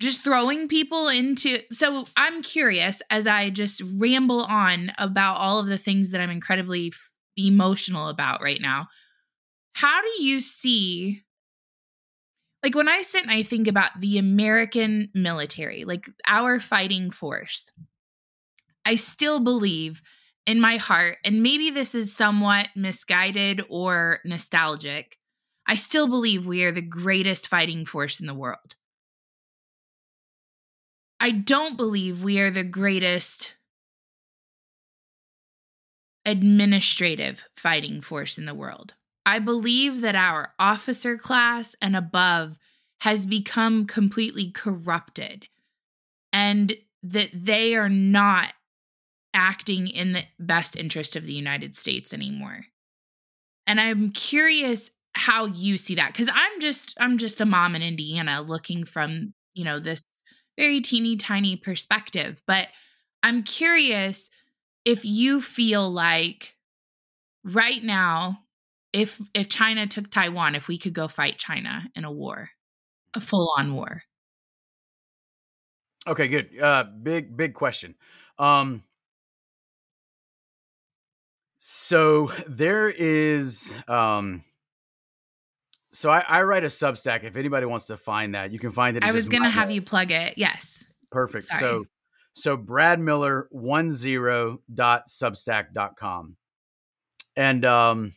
Just 0.01 0.25
throwing 0.25 0.67
people 0.67 1.09
into 1.09 1.61
so 1.71 2.07
i'm 2.17 2.43
curious 2.43 3.01
as 3.11 3.27
i 3.27 3.51
just 3.51 3.83
ramble 3.95 4.43
on 4.43 4.91
about 4.99 5.37
all 5.37 5.61
of 5.61 5.67
the 5.67 5.79
things 5.79 6.11
that 6.11 6.21
i'm 6.21 6.31
incredibly 6.31 6.89
f- 6.89 7.13
emotional 7.37 8.09
about 8.09 8.43
right 8.43 8.61
now 8.61 8.89
how 9.75 10.01
do 10.01 10.25
you 10.25 10.41
see 10.41 11.23
like 12.65 12.75
when 12.75 12.89
i 12.89 13.03
sit 13.03 13.23
and 13.23 13.31
i 13.31 13.43
think 13.43 13.69
about 13.69 13.91
the 14.01 14.19
american 14.19 15.09
military 15.15 15.85
like 15.85 16.11
our 16.27 16.59
fighting 16.59 17.11
force 17.11 17.71
i 18.85 18.95
still 18.95 19.39
believe 19.41 20.03
in 20.47 20.61
my 20.61 20.79
heart 20.79 21.19
and 21.25 21.43
maybe 21.43 21.71
this 21.71 21.95
is 21.95 22.15
somewhat 22.15 22.69
misguided 22.75 23.63
or 23.69 24.21
nostalgic 24.25 25.19
i 25.67 25.75
still 25.75 26.09
believe 26.09 26.47
we 26.47 26.65
are 26.65 26.73
the 26.73 26.81
greatest 26.81 27.47
fighting 27.47 27.85
force 27.85 28.19
in 28.19 28.27
the 28.27 28.35
world 28.35 28.75
I 31.21 31.31
don't 31.31 31.77
believe 31.77 32.23
we 32.25 32.41
are 32.41 32.51
the 32.51 32.65
greatest 32.65 33.53
administrative 36.25 37.45
fighting 37.57 38.01
force 38.01 38.39
in 38.39 38.47
the 38.47 38.55
world. 38.55 38.95
I 39.27 39.39
believe 39.39 40.01
that 40.01 40.15
our 40.15 40.55
officer 40.59 41.19
class 41.19 41.77
and 41.83 41.95
above 41.95 42.59
has 43.01 43.27
become 43.27 43.87
completely 43.87 44.51
corrupted 44.51 45.49
and 46.33 46.75
that 47.03 47.31
they 47.35 47.75
are 47.75 47.89
not 47.89 48.55
acting 49.35 49.89
in 49.89 50.13
the 50.13 50.25
best 50.39 50.77
interest 50.77 51.17
of 51.17 51.25
the 51.25 51.33
United 51.33 51.77
States 51.77 52.13
anymore. 52.13 52.67
And 53.67 53.81
I'm 53.81 54.11
curious 54.11 54.91
how 55.15 55.47
you 55.47 55.77
see 55.77 55.97
that 55.97 56.15
cuz 56.15 56.29
I'm 56.33 56.61
just 56.61 56.95
I'm 56.99 57.19
just 57.19 57.41
a 57.41 57.45
mom 57.45 57.75
in 57.75 57.83
Indiana 57.83 58.43
looking 58.43 58.85
from, 58.85 59.35
you 59.55 59.65
know, 59.65 59.79
this 59.79 60.05
very 60.59 60.81
teeny 60.81 61.17
tiny 61.17 61.57
perspective, 61.57 62.43
but 62.47 62.69
I'm 63.23 63.43
curious 63.43 64.31
if 64.85 65.05
you 65.05 65.41
feel 65.41 65.91
like 65.91 66.57
right 67.45 67.83
now 67.83 68.41
if 68.93 69.21
if 69.35 69.49
China 69.49 69.87
took 69.87 70.11
Taiwan, 70.11 70.55
if 70.55 70.69
we 70.69 70.79
could 70.79 70.93
go 70.93 71.09
fight 71.09 71.39
China 71.39 71.89
in 71.95 72.05
a 72.05 72.13
war, 72.13 72.51
a 73.15 73.21
full-on 73.21 73.75
war. 73.75 74.03
Okay, 76.07 76.29
good. 76.29 76.59
Uh, 76.61 76.85
big 77.03 77.37
big 77.37 77.55
question. 77.55 77.95
Um, 78.39 78.83
so 81.59 82.33
there 82.49 82.89
is 82.91 83.75
um. 83.87 84.45
So 85.93 86.11
I, 86.11 86.25
I 86.29 86.43
write 86.43 86.63
a 86.63 86.69
Substack. 86.69 87.25
If 87.25 87.37
anybody 87.37 87.67
wants 87.67 87.87
to 87.87 87.97
find 87.97 88.35
that, 88.35 88.53
you 88.53 88.59
can 88.59 88.71
find 88.71 88.97
it. 88.97 89.03
I 89.03 89.11
was 89.11 89.29
going 89.29 89.43
to 89.43 89.51
have 89.51 89.71
you 89.71 89.83
plug 89.83 90.13
it. 90.13 90.35
Yes. 90.37 90.85
Perfect. 91.11 91.45
Sorry. 91.45 91.61
So 91.61 91.85
so 92.33 92.57
Brad 92.57 93.01
Miller 93.01 93.49
one 93.51 93.91
zero 93.91 94.61
dot 94.73 95.09
Substack 95.09 95.73
dot 95.75 95.97
com, 95.97 96.37
And 97.37 97.65
um 97.65 98.13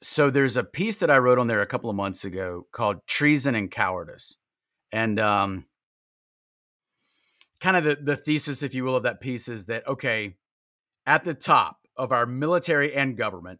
so 0.00 0.30
there's 0.30 0.56
a 0.56 0.62
piece 0.62 0.98
that 0.98 1.10
I 1.10 1.18
wrote 1.18 1.38
on 1.38 1.48
there 1.48 1.60
a 1.60 1.66
couple 1.66 1.90
of 1.90 1.96
months 1.96 2.24
ago 2.24 2.66
called 2.70 3.04
Treason 3.06 3.54
and 3.54 3.70
Cowardice. 3.70 4.36
And 4.92 5.18
um 5.18 5.64
kind 7.60 7.76
of 7.76 7.84
the, 7.84 7.96
the 8.00 8.16
thesis, 8.16 8.62
if 8.62 8.74
you 8.74 8.84
will, 8.84 8.96
of 8.96 9.02
that 9.02 9.20
piece 9.20 9.48
is 9.48 9.66
that 9.66 9.86
okay, 9.88 10.36
at 11.06 11.24
the 11.24 11.34
top 11.34 11.78
of 11.96 12.12
our 12.12 12.26
military 12.26 12.94
and 12.94 13.16
government, 13.16 13.58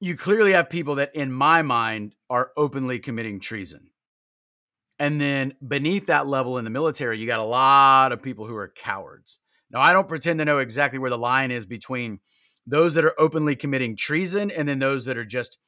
you 0.00 0.16
clearly 0.16 0.52
have 0.52 0.68
people 0.68 0.96
that, 0.96 1.14
in 1.14 1.32
my 1.32 1.62
mind, 1.62 2.14
are 2.28 2.50
openly 2.56 2.98
committing 2.98 3.40
treason. 3.40 3.90
And 4.98 5.20
then 5.20 5.54
beneath 5.66 6.06
that 6.06 6.26
level 6.26 6.58
in 6.58 6.64
the 6.64 6.70
military, 6.70 7.18
you 7.18 7.26
got 7.26 7.40
a 7.40 7.44
lot 7.44 8.12
of 8.12 8.22
people 8.22 8.46
who 8.46 8.56
are 8.56 8.72
cowards. 8.74 9.38
Now, 9.70 9.80
I 9.80 9.92
don't 9.92 10.08
pretend 10.08 10.38
to 10.38 10.44
know 10.44 10.58
exactly 10.58 10.98
where 10.98 11.10
the 11.10 11.18
line 11.18 11.50
is 11.50 11.66
between 11.66 12.20
those 12.66 12.94
that 12.94 13.04
are 13.04 13.18
openly 13.18 13.56
committing 13.56 13.96
treason 13.96 14.50
and 14.50 14.68
then 14.68 14.78
those 14.78 15.04
that 15.04 15.18
are 15.18 15.24
just, 15.24 15.58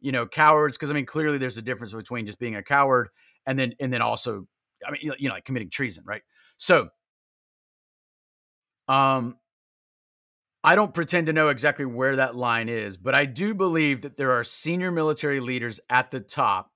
you 0.00 0.12
know, 0.12 0.26
cowards. 0.26 0.76
Because 0.76 0.90
I 0.90 0.94
mean, 0.94 1.06
clearly 1.06 1.38
there's 1.38 1.58
a 1.58 1.62
difference 1.62 1.92
between 1.92 2.26
just 2.26 2.38
being 2.38 2.56
a 2.56 2.62
coward 2.62 3.08
and 3.46 3.58
then 3.58 3.74
and 3.80 3.92
then 3.92 4.02
also, 4.02 4.46
I 4.86 4.92
mean, 4.92 5.12
you 5.18 5.28
know, 5.28 5.34
like 5.34 5.44
committing 5.44 5.70
treason, 5.70 6.04
right? 6.06 6.22
So, 6.56 6.88
um, 8.88 9.36
I 10.62 10.74
don't 10.74 10.92
pretend 10.92 11.26
to 11.26 11.32
know 11.32 11.48
exactly 11.48 11.86
where 11.86 12.16
that 12.16 12.36
line 12.36 12.68
is, 12.68 12.96
but 12.96 13.14
I 13.14 13.24
do 13.24 13.54
believe 13.54 14.02
that 14.02 14.16
there 14.16 14.32
are 14.32 14.44
senior 14.44 14.90
military 14.90 15.40
leaders 15.40 15.80
at 15.88 16.10
the 16.10 16.20
top 16.20 16.70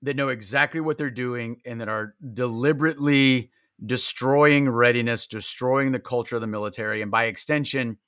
that 0.00 0.16
know 0.16 0.28
exactly 0.28 0.80
what 0.80 0.96
they're 0.96 1.10
doing 1.10 1.60
and 1.66 1.80
that 1.80 1.88
are 1.88 2.14
deliberately 2.32 3.50
destroying 3.84 4.68
readiness, 4.68 5.26
destroying 5.26 5.92
the 5.92 6.00
culture 6.00 6.36
of 6.36 6.40
the 6.40 6.46
military, 6.46 7.02
and 7.02 7.10
by 7.10 7.24
extension, 7.24 7.98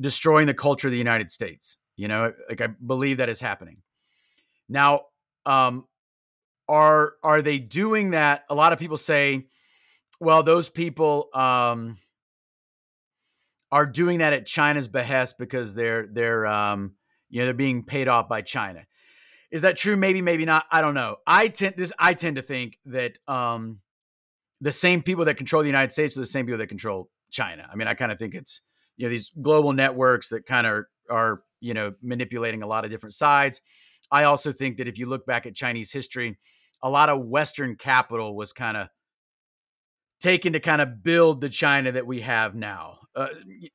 destroying 0.00 0.46
the 0.46 0.54
culture 0.54 0.88
of 0.88 0.92
the 0.92 0.98
United 0.98 1.30
States. 1.30 1.78
You 1.96 2.08
know, 2.08 2.32
like 2.48 2.60
I 2.60 2.68
believe 2.68 3.18
that 3.18 3.28
is 3.28 3.40
happening. 3.40 3.78
Now, 4.68 5.02
um, 5.46 5.86
are 6.68 7.14
are 7.22 7.42
they 7.42 7.58
doing 7.58 8.10
that? 8.10 8.44
A 8.48 8.54
lot 8.54 8.72
of 8.72 8.78
people 8.78 8.96
say, 8.96 9.46
well, 10.20 10.42
those 10.42 10.68
people 10.68 11.28
um, 11.34 11.98
are 13.72 13.86
doing 13.86 14.18
that 14.18 14.34
at 14.34 14.44
China's 14.46 14.86
behest 14.86 15.38
because 15.38 15.74
they're 15.74 16.06
they're 16.06 16.46
um, 16.46 16.94
you 17.30 17.40
know 17.40 17.46
they're 17.46 17.54
being 17.54 17.82
paid 17.82 18.06
off 18.06 18.28
by 18.28 18.42
China. 18.42 18.84
Is 19.50 19.62
that 19.62 19.76
true? 19.76 19.96
Maybe, 19.96 20.22
maybe 20.22 20.44
not. 20.44 20.66
I 20.70 20.80
don't 20.80 20.94
know. 20.94 21.16
I 21.26 21.48
tend 21.48 21.74
this. 21.76 21.92
I 21.98 22.14
tend 22.14 22.36
to 22.36 22.42
think 22.42 22.78
that 22.86 23.18
um, 23.26 23.80
the 24.60 24.72
same 24.72 25.02
people 25.02 25.24
that 25.24 25.36
control 25.36 25.62
the 25.62 25.68
United 25.68 25.90
States 25.90 26.16
are 26.16 26.20
the 26.20 26.26
same 26.26 26.46
people 26.46 26.58
that 26.58 26.68
control 26.68 27.10
China. 27.30 27.66
I 27.70 27.74
mean, 27.74 27.88
I 27.88 27.94
kind 27.94 28.12
of 28.12 28.18
think 28.18 28.34
it's 28.34 28.60
you 28.96 29.06
know 29.06 29.10
these 29.10 29.30
global 29.40 29.72
networks 29.72 30.28
that 30.28 30.46
kind 30.46 30.66
of 30.66 30.84
are 31.10 31.42
you 31.60 31.72
know 31.72 31.94
manipulating 32.02 32.62
a 32.62 32.66
lot 32.66 32.84
of 32.84 32.90
different 32.90 33.14
sides. 33.14 33.62
I 34.10 34.24
also 34.24 34.52
think 34.52 34.76
that 34.76 34.86
if 34.86 34.98
you 34.98 35.06
look 35.06 35.24
back 35.24 35.46
at 35.46 35.54
Chinese 35.54 35.90
history, 35.90 36.38
a 36.82 36.90
lot 36.90 37.08
of 37.08 37.24
Western 37.24 37.76
capital 37.76 38.36
was 38.36 38.52
kind 38.52 38.76
of 38.76 38.88
taken 40.22 40.52
to 40.54 40.60
kind 40.60 40.80
of 40.80 41.02
build 41.02 41.40
the 41.40 41.48
China 41.48 41.92
that 41.92 42.06
we 42.06 42.20
have 42.20 42.54
now. 42.54 42.98
Uh, 43.14 43.26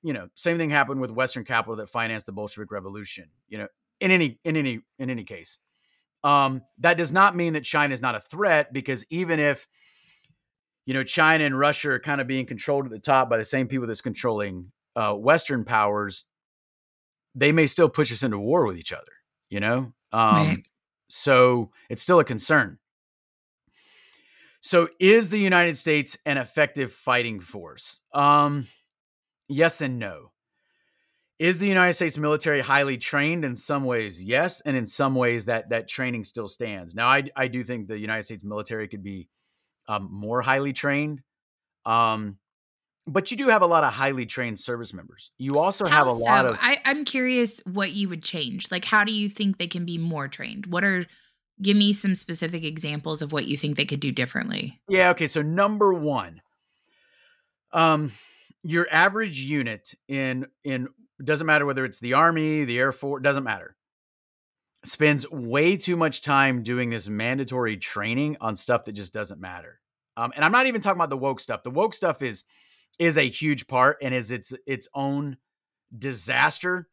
you 0.01 0.13
know, 0.13 0.29
same 0.33 0.57
thing 0.57 0.69
happened 0.69 1.01
with 1.01 1.11
Western 1.11 1.43
capital 1.43 1.75
that 1.75 1.89
financed 1.89 2.25
the 2.25 2.31
Bolshevik 2.31 2.71
Revolution. 2.71 3.25
You 3.49 3.59
know, 3.59 3.67
in 3.99 4.09
any 4.09 4.39
in 4.43 4.55
any 4.55 4.79
in 4.97 5.09
any 5.11 5.23
case, 5.25 5.59
um, 6.23 6.63
that 6.79 6.97
does 6.97 7.11
not 7.11 7.35
mean 7.35 7.53
that 7.53 7.63
China 7.63 7.93
is 7.93 8.01
not 8.01 8.15
a 8.15 8.19
threat 8.19 8.73
because 8.73 9.05
even 9.11 9.39
if 9.39 9.67
you 10.85 10.95
know 10.95 11.03
China 11.03 11.43
and 11.43 11.59
Russia 11.59 11.91
are 11.91 11.99
kind 11.99 12.19
of 12.19 12.25
being 12.25 12.47
controlled 12.47 12.85
at 12.85 12.91
the 12.91 12.99
top 12.99 13.29
by 13.29 13.37
the 13.37 13.45
same 13.45 13.67
people 13.67 13.85
that's 13.85 14.01
controlling 14.01 14.71
uh, 14.95 15.13
Western 15.13 15.65
powers, 15.65 16.25
they 17.35 17.51
may 17.51 17.67
still 17.67 17.89
push 17.89 18.11
us 18.11 18.23
into 18.23 18.39
war 18.39 18.65
with 18.65 18.77
each 18.77 18.93
other. 18.93 19.11
You 19.49 19.59
know, 19.59 19.93
um, 20.11 20.47
right. 20.47 20.65
so 21.09 21.71
it's 21.89 22.01
still 22.01 22.19
a 22.19 22.23
concern. 22.23 22.79
So, 24.67 24.89
is 24.99 25.29
the 25.29 25.39
United 25.39 25.77
States 25.77 26.17
an 26.25 26.37
effective 26.37 26.91
fighting 26.91 27.39
force? 27.39 28.01
Um, 28.13 28.67
yes 29.47 29.79
and 29.79 29.97
no. 29.97 30.31
Is 31.39 31.59
the 31.59 31.69
United 31.69 31.93
States 31.93 32.17
military 32.17 32.59
highly 32.59 32.97
trained? 32.97 33.45
In 33.45 33.55
some 33.55 33.85
ways, 33.85 34.21
yes, 34.21 34.59
and 34.59 34.75
in 34.75 34.85
some 34.85 35.15
ways, 35.15 35.45
that 35.45 35.69
that 35.69 35.87
training 35.87 36.25
still 36.25 36.49
stands. 36.49 36.93
Now, 36.93 37.07
I 37.07 37.23
I 37.33 37.47
do 37.47 37.63
think 37.63 37.87
the 37.87 37.97
United 37.97 38.23
States 38.23 38.43
military 38.43 38.89
could 38.89 39.03
be 39.03 39.29
um, 39.87 40.09
more 40.11 40.41
highly 40.41 40.73
trained, 40.73 41.21
um, 41.85 42.37
but 43.05 43.31
you 43.31 43.37
do 43.37 43.47
have 43.47 43.61
a 43.61 43.67
lot 43.67 43.85
of 43.85 43.93
highly 43.93 44.25
trained 44.25 44.59
service 44.59 44.93
members. 44.93 45.31
You 45.37 45.59
also 45.59 45.85
have 45.85 46.07
a 46.07 46.11
lot 46.11 46.45
of. 46.45 46.57
I, 46.59 46.79
I'm 46.83 47.05
curious 47.05 47.61
what 47.63 47.91
you 47.91 48.09
would 48.09 48.21
change. 48.21 48.69
Like, 48.69 48.83
how 48.83 49.05
do 49.05 49.13
you 49.13 49.29
think 49.29 49.59
they 49.59 49.67
can 49.67 49.85
be 49.85 49.97
more 49.97 50.27
trained? 50.27 50.65
What 50.65 50.83
are 50.83 51.05
give 51.61 51.77
me 51.77 51.93
some 51.93 52.15
specific 52.15 52.63
examples 52.63 53.21
of 53.21 53.31
what 53.31 53.45
you 53.47 53.57
think 53.57 53.77
they 53.77 53.85
could 53.85 53.99
do 53.99 54.11
differently? 54.11 54.79
Yeah. 54.87 55.09
Okay. 55.11 55.27
So 55.27 55.41
number 55.41 55.93
one, 55.93 56.41
um, 57.71 58.11
your 58.63 58.87
average 58.91 59.41
unit 59.41 59.93
in 60.07 60.47
in 60.63 60.87
doesn't 61.23 61.47
matter 61.47 61.65
whether 61.65 61.85
it's 61.85 61.99
the 61.99 62.13
army, 62.13 62.63
the 62.63 62.77
air 62.77 62.91
force, 62.91 63.23
doesn't 63.23 63.43
matter. 63.43 63.75
Spends 64.83 65.29
way 65.29 65.75
too 65.75 65.97
much 65.97 66.21
time 66.21 66.63
doing 66.63 66.89
this 66.89 67.09
mandatory 67.09 67.77
training 67.77 68.37
on 68.39 68.55
stuff 68.55 68.85
that 68.85 68.93
just 68.93 69.13
doesn't 69.13 69.41
matter. 69.41 69.79
Um, 70.15 70.31
and 70.35 70.45
I'm 70.45 70.51
not 70.51 70.67
even 70.67 70.81
talking 70.81 70.97
about 70.97 71.09
the 71.09 71.17
woke 71.17 71.39
stuff. 71.39 71.63
The 71.63 71.71
woke 71.71 71.93
stuff 71.93 72.21
is 72.21 72.43
is 72.99 73.17
a 73.17 73.27
huge 73.27 73.67
part 73.67 73.97
and 74.01 74.13
is 74.13 74.31
its 74.31 74.53
its 74.65 74.87
own 74.93 75.37
disaster. 75.97 76.87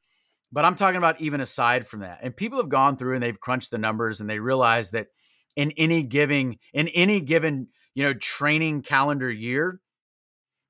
But 0.55 0.65
I'm 0.65 0.77
talking 0.77 0.99
about 0.99 1.21
even 1.21 1.41
aside 1.41 1.89
from 1.89 2.01
that. 2.01 2.21
And 2.23 2.35
people 2.35 2.59
have 2.59 2.69
gone 2.69 2.97
through 2.97 3.15
and 3.15 3.23
they've 3.23 3.41
crunched 3.41 3.73
the 3.73 3.79
numbers 3.79 4.21
and 4.21 4.31
they 4.31 4.39
realize 4.39 4.93
that 4.93 5.09
in 5.57 5.73
any 5.73 6.05
giving 6.05 6.59
in 6.73 6.87
any 6.89 7.21
given, 7.21 7.67
you 7.93 8.05
know, 8.05 8.15
training 8.15 8.83
calendar 8.83 9.29
year, 9.29 9.81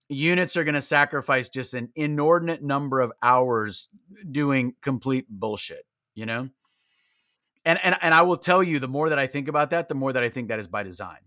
units 0.08 0.56
are 0.56 0.64
going 0.64 0.74
to 0.74 0.80
sacrifice 0.80 1.50
just 1.50 1.74
an 1.74 1.90
inordinate 1.94 2.62
number 2.62 3.00
of 3.00 3.12
hours 3.22 3.90
doing 4.30 4.74
complete 4.80 5.26
bullshit, 5.28 5.84
you 6.14 6.24
know? 6.24 6.48
And, 7.66 7.78
and 7.82 7.94
and 8.00 8.14
I 8.14 8.22
will 8.22 8.38
tell 8.38 8.62
you, 8.62 8.78
the 8.78 8.88
more 8.88 9.10
that 9.10 9.18
I 9.18 9.26
think 9.26 9.48
about 9.48 9.68
that, 9.70 9.90
the 9.90 9.94
more 9.94 10.14
that 10.14 10.22
I 10.22 10.30
think 10.30 10.48
that 10.48 10.58
is 10.58 10.66
by 10.66 10.82
design. 10.82 11.18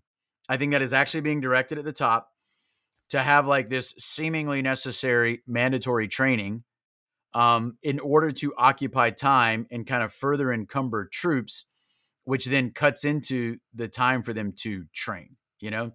I 0.49 0.57
think 0.57 0.71
that 0.71 0.81
is 0.81 0.93
actually 0.93 1.21
being 1.21 1.41
directed 1.41 1.77
at 1.77 1.85
the 1.85 1.93
top 1.93 2.31
to 3.09 3.21
have 3.21 3.45
like 3.45 3.69
this 3.69 3.93
seemingly 3.99 4.63
necessary 4.63 5.43
mandatory 5.45 6.07
training 6.07 6.63
um, 7.37 7.77
in 7.83 7.99
order 7.99 8.31
to 8.31 8.51
occupy 8.57 9.11
time 9.11 9.67
and 9.69 9.85
kind 9.85 10.01
of 10.01 10.11
further 10.11 10.51
encumber 10.51 11.05
troops, 11.05 11.65
which 12.23 12.45
then 12.47 12.71
cuts 12.71 13.05
into 13.05 13.57
the 13.75 13.87
time 13.87 14.23
for 14.23 14.33
them 14.33 14.53
to 14.53 14.85
train. 14.91 15.35
You 15.59 15.69
know, 15.69 15.91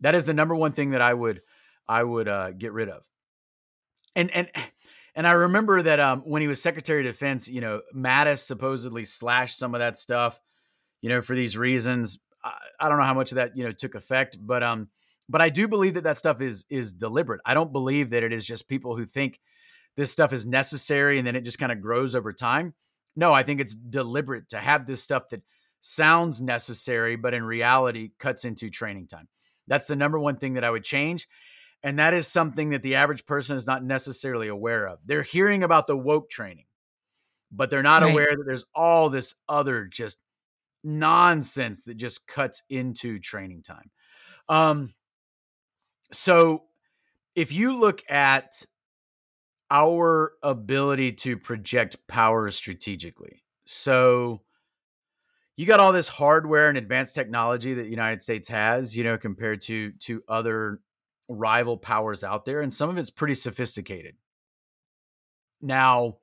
that 0.00 0.14
is 0.14 0.26
the 0.26 0.34
number 0.34 0.54
one 0.54 0.72
thing 0.72 0.90
that 0.90 1.00
I 1.00 1.14
would 1.14 1.40
I 1.88 2.04
would 2.04 2.28
uh, 2.28 2.50
get 2.50 2.72
rid 2.72 2.90
of. 2.90 3.06
And 4.14 4.30
and 4.32 4.50
and 5.14 5.26
I 5.26 5.32
remember 5.32 5.80
that 5.80 5.98
um, 5.98 6.20
when 6.26 6.42
he 6.42 6.48
was 6.48 6.60
Secretary 6.60 7.00
of 7.00 7.10
Defense, 7.10 7.48
you 7.48 7.62
know, 7.62 7.80
Mattis 7.96 8.40
supposedly 8.40 9.06
slashed 9.06 9.58
some 9.58 9.74
of 9.74 9.78
that 9.78 9.96
stuff, 9.96 10.38
you 11.00 11.08
know, 11.08 11.22
for 11.22 11.34
these 11.34 11.56
reasons. 11.56 12.20
I, 12.44 12.52
I 12.78 12.88
don't 12.90 12.98
know 12.98 13.04
how 13.04 13.14
much 13.14 13.32
of 13.32 13.36
that 13.36 13.56
you 13.56 13.64
know 13.64 13.72
took 13.72 13.94
effect, 13.94 14.36
but 14.38 14.62
um, 14.62 14.90
but 15.26 15.40
I 15.40 15.48
do 15.48 15.68
believe 15.68 15.94
that 15.94 16.04
that 16.04 16.18
stuff 16.18 16.42
is 16.42 16.66
is 16.68 16.92
deliberate. 16.92 17.40
I 17.46 17.54
don't 17.54 17.72
believe 17.72 18.10
that 18.10 18.22
it 18.22 18.34
is 18.34 18.44
just 18.44 18.68
people 18.68 18.94
who 18.94 19.06
think 19.06 19.40
this 19.96 20.10
stuff 20.10 20.32
is 20.32 20.46
necessary 20.46 21.18
and 21.18 21.26
then 21.26 21.36
it 21.36 21.44
just 21.44 21.58
kind 21.58 21.72
of 21.72 21.80
grows 21.80 22.14
over 22.14 22.32
time. 22.32 22.74
No, 23.14 23.32
I 23.32 23.42
think 23.42 23.60
it's 23.60 23.74
deliberate 23.74 24.48
to 24.50 24.58
have 24.58 24.86
this 24.86 25.02
stuff 25.02 25.28
that 25.30 25.42
sounds 25.80 26.40
necessary, 26.40 27.16
but 27.16 27.34
in 27.34 27.42
reality 27.42 28.10
cuts 28.18 28.44
into 28.44 28.70
training 28.70 29.08
time. 29.08 29.28
That's 29.68 29.86
the 29.86 29.96
number 29.96 30.18
one 30.18 30.36
thing 30.36 30.54
that 30.54 30.64
I 30.64 30.70
would 30.70 30.84
change. 30.84 31.28
And 31.82 31.98
that 31.98 32.14
is 32.14 32.28
something 32.28 32.70
that 32.70 32.82
the 32.82 32.94
average 32.94 33.26
person 33.26 33.56
is 33.56 33.66
not 33.66 33.84
necessarily 33.84 34.48
aware 34.48 34.86
of. 34.86 34.98
They're 35.04 35.22
hearing 35.22 35.64
about 35.64 35.86
the 35.86 35.96
woke 35.96 36.30
training, 36.30 36.66
but 37.50 37.70
they're 37.70 37.82
not 37.82 38.02
right. 38.02 38.12
aware 38.12 38.36
that 38.36 38.44
there's 38.46 38.64
all 38.74 39.10
this 39.10 39.34
other 39.48 39.86
just 39.86 40.18
nonsense 40.84 41.82
that 41.84 41.96
just 41.96 42.26
cuts 42.26 42.62
into 42.70 43.18
training 43.18 43.62
time. 43.62 43.90
Um, 44.48 44.94
so 46.12 46.64
if 47.34 47.52
you 47.52 47.76
look 47.76 48.02
at 48.08 48.64
our 49.72 50.34
ability 50.42 51.12
to 51.12 51.36
project 51.36 51.96
power 52.06 52.50
strategically, 52.50 53.42
so 53.64 54.42
you 55.56 55.66
got 55.66 55.80
all 55.80 55.92
this 55.92 56.08
hardware 56.08 56.68
and 56.68 56.78
advanced 56.78 57.14
technology 57.14 57.74
that 57.74 57.82
the 57.82 57.90
United 57.90 58.22
States 58.22 58.48
has, 58.48 58.96
you 58.96 59.02
know, 59.02 59.18
compared 59.18 59.62
to 59.62 59.92
to 59.92 60.22
other 60.28 60.80
rival 61.28 61.76
powers 61.76 62.22
out 62.22 62.44
there, 62.44 62.60
and 62.60 62.72
some 62.72 62.90
of 62.90 62.98
it's 62.98 63.10
pretty 63.10 63.34
sophisticated. 63.34 64.14
Now, 65.60 66.18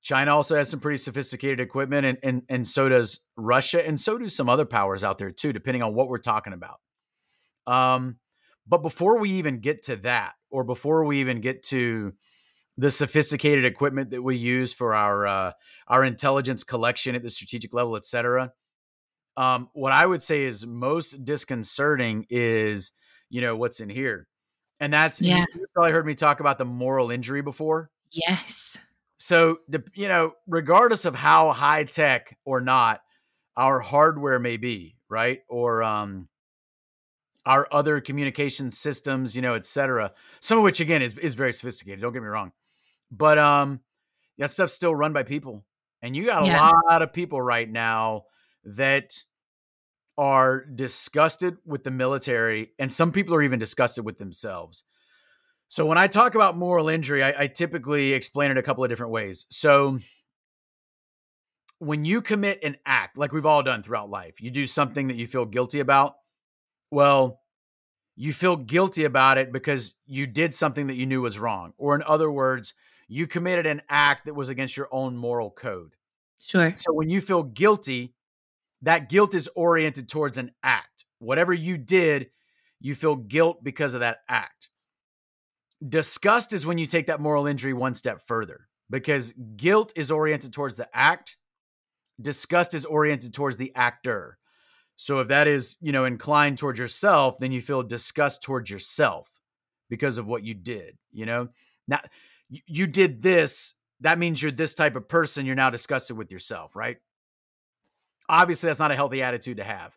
China 0.00 0.34
also 0.34 0.56
has 0.56 0.68
some 0.68 0.80
pretty 0.80 0.98
sophisticated 0.98 1.60
equipment, 1.60 2.06
and, 2.06 2.18
and, 2.22 2.42
and 2.48 2.66
so 2.66 2.88
does 2.88 3.20
Russia, 3.36 3.86
and 3.86 4.00
so 4.00 4.18
do 4.18 4.28
some 4.28 4.48
other 4.48 4.64
powers 4.64 5.04
out 5.04 5.18
there 5.18 5.30
too, 5.30 5.52
depending 5.52 5.82
on 5.82 5.94
what 5.94 6.08
we're 6.08 6.18
talking 6.18 6.52
about. 6.52 6.80
Um, 7.66 8.16
but 8.66 8.78
before 8.78 9.18
we 9.18 9.30
even 9.32 9.60
get 9.60 9.84
to 9.84 9.96
that, 9.96 10.32
or 10.50 10.64
before 10.64 11.04
we 11.04 11.20
even 11.20 11.40
get 11.40 11.62
to 11.64 12.14
the 12.82 12.90
sophisticated 12.90 13.64
equipment 13.64 14.10
that 14.10 14.22
we 14.22 14.36
use 14.36 14.72
for 14.72 14.92
our 14.92 15.24
uh, 15.24 15.52
our 15.86 16.04
intelligence 16.04 16.64
collection 16.64 17.14
at 17.14 17.22
the 17.22 17.30
strategic 17.30 17.72
level, 17.72 17.94
et 17.94 18.04
cetera, 18.04 18.50
um, 19.36 19.68
what 19.72 19.92
I 19.92 20.04
would 20.04 20.20
say 20.20 20.42
is 20.42 20.66
most 20.66 21.24
disconcerting 21.24 22.26
is 22.28 22.90
you 23.30 23.40
know 23.40 23.54
what's 23.54 23.78
in 23.78 23.88
here. 23.88 24.26
And 24.80 24.92
that's 24.92 25.22
yeah. 25.22 25.44
you 25.54 25.66
probably 25.72 25.92
heard 25.92 26.04
me 26.04 26.16
talk 26.16 26.40
about 26.40 26.58
the 26.58 26.64
moral 26.64 27.12
injury 27.12 27.40
before. 27.40 27.88
Yes. 28.10 28.76
So 29.16 29.58
the 29.68 29.84
you 29.94 30.08
know 30.08 30.32
regardless 30.48 31.04
of 31.04 31.14
how 31.14 31.52
high 31.52 31.84
tech 31.84 32.36
or 32.44 32.60
not 32.60 33.00
our 33.56 33.78
hardware 33.78 34.40
may 34.40 34.56
be 34.56 34.96
right? 35.08 35.38
Or 35.48 35.84
um 35.84 36.28
our 37.46 37.68
other 37.70 38.00
communication 38.00 38.72
systems 38.72 39.36
you 39.36 39.42
know 39.42 39.54
et 39.54 39.66
cetera 39.66 40.12
some 40.40 40.58
of 40.58 40.64
which 40.64 40.78
again 40.78 41.02
is, 41.02 41.18
is 41.18 41.34
very 41.34 41.52
sophisticated 41.52 42.00
don't 42.00 42.12
get 42.12 42.22
me 42.22 42.28
wrong 42.28 42.52
but 43.12 43.38
um 43.38 43.78
that 44.38 44.50
stuff's 44.50 44.72
still 44.72 44.94
run 44.94 45.12
by 45.12 45.22
people 45.22 45.64
and 46.02 46.16
you 46.16 46.26
got 46.26 46.42
a 46.42 46.46
yeah. 46.46 46.70
lot 46.88 47.02
of 47.02 47.12
people 47.12 47.40
right 47.40 47.70
now 47.70 48.24
that 48.64 49.12
are 50.18 50.64
disgusted 50.64 51.56
with 51.64 51.84
the 51.84 51.90
military, 51.90 52.72
and 52.78 52.92
some 52.92 53.12
people 53.12 53.34
are 53.34 53.42
even 53.42 53.58
disgusted 53.58 54.04
with 54.04 54.18
themselves. 54.18 54.84
So 55.68 55.86
when 55.86 55.96
I 55.96 56.06
talk 56.06 56.34
about 56.34 56.56
moral 56.56 56.88
injury, 56.88 57.22
I, 57.22 57.44
I 57.44 57.46
typically 57.46 58.12
explain 58.12 58.50
it 58.50 58.58
a 58.58 58.62
couple 58.62 58.84
of 58.84 58.90
different 58.90 59.12
ways. 59.12 59.46
So 59.48 60.00
when 61.78 62.04
you 62.04 62.20
commit 62.20 62.62
an 62.62 62.76
act, 62.84 63.16
like 63.16 63.32
we've 63.32 63.46
all 63.46 63.62
done 63.62 63.82
throughout 63.82 64.10
life, 64.10 64.42
you 64.42 64.50
do 64.50 64.66
something 64.66 65.08
that 65.08 65.16
you 65.16 65.26
feel 65.26 65.46
guilty 65.46 65.80
about. 65.80 66.16
Well, 66.90 67.40
you 68.14 68.34
feel 68.34 68.56
guilty 68.56 69.04
about 69.04 69.38
it 69.38 69.50
because 69.50 69.94
you 70.06 70.26
did 70.26 70.52
something 70.52 70.88
that 70.88 70.96
you 70.96 71.06
knew 71.06 71.22
was 71.22 71.38
wrong. 71.38 71.72
Or, 71.78 71.94
in 71.94 72.02
other 72.02 72.30
words, 72.30 72.74
you 73.12 73.26
committed 73.26 73.66
an 73.66 73.82
act 73.90 74.24
that 74.24 74.34
was 74.34 74.48
against 74.48 74.74
your 74.74 74.88
own 74.90 75.18
moral 75.18 75.50
code. 75.50 75.94
Sure. 76.38 76.72
So, 76.74 76.94
when 76.94 77.10
you 77.10 77.20
feel 77.20 77.42
guilty, 77.42 78.14
that 78.80 79.10
guilt 79.10 79.34
is 79.34 79.50
oriented 79.54 80.08
towards 80.08 80.38
an 80.38 80.52
act. 80.62 81.04
Whatever 81.18 81.52
you 81.52 81.76
did, 81.76 82.30
you 82.80 82.94
feel 82.94 83.16
guilt 83.16 83.62
because 83.62 83.92
of 83.92 84.00
that 84.00 84.18
act. 84.30 84.70
Disgust 85.86 86.54
is 86.54 86.64
when 86.64 86.78
you 86.78 86.86
take 86.86 87.08
that 87.08 87.20
moral 87.20 87.46
injury 87.46 87.74
one 87.74 87.94
step 87.94 88.26
further 88.26 88.68
because 88.88 89.34
guilt 89.56 89.92
is 89.94 90.10
oriented 90.10 90.54
towards 90.54 90.76
the 90.76 90.88
act, 90.94 91.36
disgust 92.20 92.72
is 92.72 92.86
oriented 92.86 93.34
towards 93.34 93.58
the 93.58 93.72
actor. 93.74 94.38
So 94.96 95.20
if 95.20 95.28
that 95.28 95.46
is, 95.48 95.76
you 95.82 95.92
know, 95.92 96.06
inclined 96.06 96.56
towards 96.56 96.78
yourself, 96.78 97.38
then 97.38 97.52
you 97.52 97.60
feel 97.60 97.82
disgust 97.82 98.42
towards 98.42 98.70
yourself 98.70 99.28
because 99.90 100.16
of 100.16 100.26
what 100.26 100.44
you 100.44 100.54
did, 100.54 100.96
you 101.12 101.26
know? 101.26 101.48
Now 101.86 102.00
you 102.66 102.86
did 102.86 103.22
this, 103.22 103.74
that 104.00 104.18
means 104.18 104.42
you're 104.42 104.52
this 104.52 104.74
type 104.74 104.96
of 104.96 105.08
person, 105.08 105.46
you're 105.46 105.54
now 105.54 105.70
disgusted 105.70 106.16
with 106.16 106.30
yourself, 106.30 106.76
right? 106.76 106.98
Obviously 108.28 108.68
that's 108.68 108.78
not 108.78 108.92
a 108.92 108.96
healthy 108.96 109.22
attitude 109.22 109.58
to 109.58 109.64
have. 109.64 109.96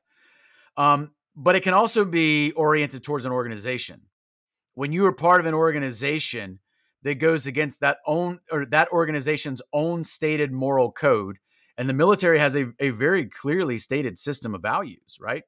Um, 0.78 1.12
but 1.36 1.56
it 1.56 1.64
can 1.64 1.74
also 1.74 2.06
be 2.06 2.52
oriented 2.52 3.04
towards 3.04 3.26
an 3.26 3.32
organization. 3.32 4.02
When 4.74 4.92
you 4.92 5.06
are 5.06 5.12
part 5.12 5.42
of 5.42 5.48
an 5.48 5.54
organization 5.54 6.60
that 7.04 7.16
goes 7.16 7.48
against 7.48 7.82
that 7.82 7.98
own 8.06 8.40
or 8.52 8.66
that 8.66 8.92
organization's 8.92 9.62
own 9.72 10.04
stated 10.04 10.52
moral 10.52 10.92
code, 10.92 11.38
and 11.78 11.90
the 11.90 11.94
military 11.94 12.40
has 12.40 12.56
a, 12.56 12.72
a 12.80 12.90
very 12.90 13.26
clearly 13.26 13.78
stated 13.78 14.18
system 14.18 14.56
of 14.56 14.62
values, 14.62 15.18
right? 15.20 15.44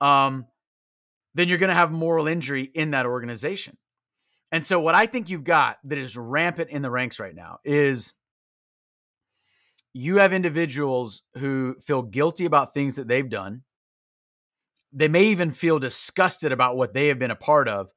Um, 0.00 0.46
then 1.34 1.48
you're 1.48 1.58
going 1.58 1.68
to 1.68 1.74
have 1.74 1.92
moral 1.92 2.26
injury 2.26 2.62
in 2.62 2.90
that 2.90 3.06
organization. 3.06 3.76
And 4.52 4.62
so, 4.62 4.78
what 4.78 4.94
I 4.94 5.06
think 5.06 5.30
you've 5.30 5.44
got 5.44 5.78
that 5.84 5.96
is 5.96 6.16
rampant 6.16 6.68
in 6.68 6.82
the 6.82 6.90
ranks 6.90 7.18
right 7.18 7.34
now 7.34 7.58
is 7.64 8.12
you 9.94 10.18
have 10.18 10.34
individuals 10.34 11.22
who 11.38 11.76
feel 11.80 12.02
guilty 12.02 12.44
about 12.44 12.74
things 12.74 12.96
that 12.96 13.08
they've 13.08 13.28
done. 13.28 13.62
They 14.92 15.08
may 15.08 15.24
even 15.24 15.52
feel 15.52 15.78
disgusted 15.78 16.52
about 16.52 16.76
what 16.76 16.92
they 16.92 17.08
have 17.08 17.18
been 17.18 17.30
a 17.30 17.36
part 17.36 17.66
of, 17.66 17.88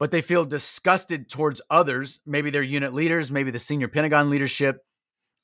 but 0.00 0.10
they 0.10 0.20
feel 0.20 0.44
disgusted 0.44 1.30
towards 1.30 1.60
others, 1.70 2.20
maybe 2.26 2.50
their 2.50 2.62
unit 2.62 2.92
leaders, 2.92 3.30
maybe 3.30 3.52
the 3.52 3.58
senior 3.60 3.86
Pentagon 3.86 4.30
leadership, 4.30 4.84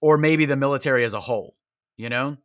or 0.00 0.18
maybe 0.18 0.46
the 0.46 0.56
military 0.56 1.04
as 1.04 1.14
a 1.14 1.20
whole, 1.20 1.56
you 1.96 2.08
know? 2.08 2.36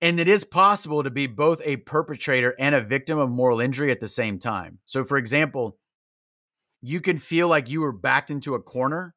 And 0.00 0.18
it 0.18 0.28
is 0.28 0.44
possible 0.44 1.02
to 1.02 1.10
be 1.10 1.26
both 1.26 1.60
a 1.64 1.76
perpetrator 1.76 2.54
and 2.58 2.74
a 2.74 2.80
victim 2.80 3.18
of 3.18 3.28
moral 3.28 3.60
injury 3.60 3.90
at 3.90 4.00
the 4.00 4.08
same 4.08 4.38
time. 4.38 4.78
So, 4.84 5.04
for 5.04 5.18
example, 5.18 5.76
you 6.80 7.00
can 7.00 7.18
feel 7.18 7.48
like 7.48 7.68
you 7.68 7.80
were 7.80 7.92
backed 7.92 8.30
into 8.30 8.54
a 8.54 8.62
corner, 8.62 9.14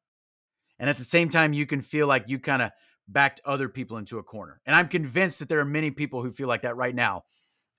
and 0.78 0.90
at 0.90 0.98
the 0.98 1.04
same 1.04 1.28
time, 1.28 1.52
you 1.52 1.66
can 1.66 1.80
feel 1.80 2.06
like 2.06 2.24
you 2.28 2.38
kind 2.38 2.62
of 2.62 2.70
backed 3.08 3.40
other 3.44 3.68
people 3.68 3.96
into 3.98 4.18
a 4.18 4.22
corner. 4.22 4.60
And 4.66 4.74
I'm 4.74 4.88
convinced 4.88 5.38
that 5.38 5.48
there 5.48 5.60
are 5.60 5.64
many 5.64 5.90
people 5.90 6.22
who 6.22 6.32
feel 6.32 6.48
like 6.48 6.62
that 6.62 6.76
right 6.76 6.94
now. 6.94 7.24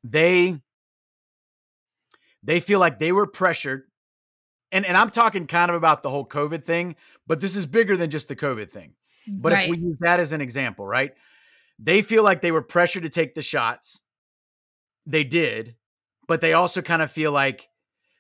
They 0.04 0.60
they 2.44 2.60
feel 2.60 2.80
like 2.80 3.00
they 3.00 3.12
were 3.12 3.28
pressured. 3.28 3.84
And 4.72 4.86
and 4.86 4.98
I'm 4.98 5.10
talking 5.10 5.48
kind 5.48 5.70
of 5.70 5.76
about 5.76 6.04
the 6.04 6.10
whole 6.10 6.26
COVID 6.26 6.66
thing, 6.66 6.96
but 7.28 7.42
this 7.42 7.56
is 7.56 7.66
bigger 7.66 7.96
than 7.96 8.10
just 8.10 8.28
the 8.28 8.36
COVID 8.36 8.70
thing. 8.70 8.94
But 9.28 9.54
right. 9.54 9.66
if 9.66 9.72
we 9.72 9.78
use 9.78 9.98
that 10.02 10.20
as 10.20 10.34
an 10.34 10.42
example, 10.42 10.86
right? 10.86 11.14
They 11.80 12.02
feel 12.02 12.24
like 12.24 12.42
they 12.42 12.52
were 12.52 12.62
pressured 12.62 13.04
to 13.04 13.10
take 13.10 13.36
the 13.36 13.42
shots. 13.42 14.02
They 15.06 15.24
did, 15.24 15.76
but 16.28 16.42
they 16.42 16.54
also 16.54 16.82
kind 16.82 17.02
of 17.02 17.12
feel 17.12 17.32
like 17.32 17.70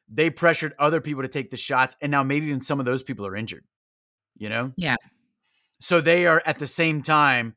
they 0.09 0.29
pressured 0.29 0.73
other 0.79 1.01
people 1.01 1.23
to 1.23 1.27
take 1.27 1.51
the 1.51 1.57
shots. 1.57 1.95
And 2.01 2.11
now 2.11 2.23
maybe 2.23 2.47
even 2.47 2.61
some 2.61 2.79
of 2.79 2.85
those 2.85 3.03
people 3.03 3.25
are 3.25 3.35
injured, 3.35 3.65
you 4.35 4.49
know? 4.49 4.73
Yeah. 4.75 4.95
So 5.79 6.01
they 6.01 6.25
are 6.25 6.41
at 6.45 6.59
the 6.59 6.67
same 6.67 7.01
time, 7.01 7.55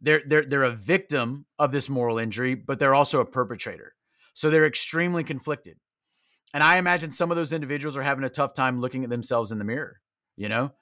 they're 0.00 0.22
they're 0.26 0.44
they're 0.44 0.64
a 0.64 0.72
victim 0.72 1.46
of 1.58 1.70
this 1.70 1.88
moral 1.88 2.18
injury, 2.18 2.54
but 2.56 2.78
they're 2.78 2.94
also 2.94 3.20
a 3.20 3.24
perpetrator. 3.24 3.94
So 4.34 4.50
they're 4.50 4.66
extremely 4.66 5.22
conflicted. 5.22 5.76
And 6.54 6.62
I 6.62 6.76
imagine 6.76 7.12
some 7.12 7.30
of 7.30 7.36
those 7.36 7.52
individuals 7.52 7.96
are 7.96 8.02
having 8.02 8.24
a 8.24 8.28
tough 8.28 8.52
time 8.52 8.80
looking 8.80 9.04
at 9.04 9.10
themselves 9.10 9.52
in 9.52 9.58
the 9.58 9.64
mirror, 9.64 10.00
you 10.36 10.48
know? 10.48 10.72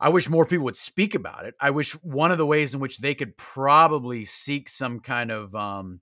I 0.00 0.10
wish 0.10 0.28
more 0.28 0.46
people 0.46 0.64
would 0.64 0.76
speak 0.76 1.14
about 1.14 1.44
it. 1.44 1.54
I 1.60 1.70
wish 1.70 1.92
one 2.02 2.30
of 2.30 2.38
the 2.38 2.46
ways 2.46 2.74
in 2.74 2.80
which 2.80 2.98
they 2.98 3.14
could 3.14 3.36
probably 3.36 4.24
seek 4.24 4.68
some 4.68 5.00
kind 5.00 5.30
of 5.30 5.54
um 5.54 6.00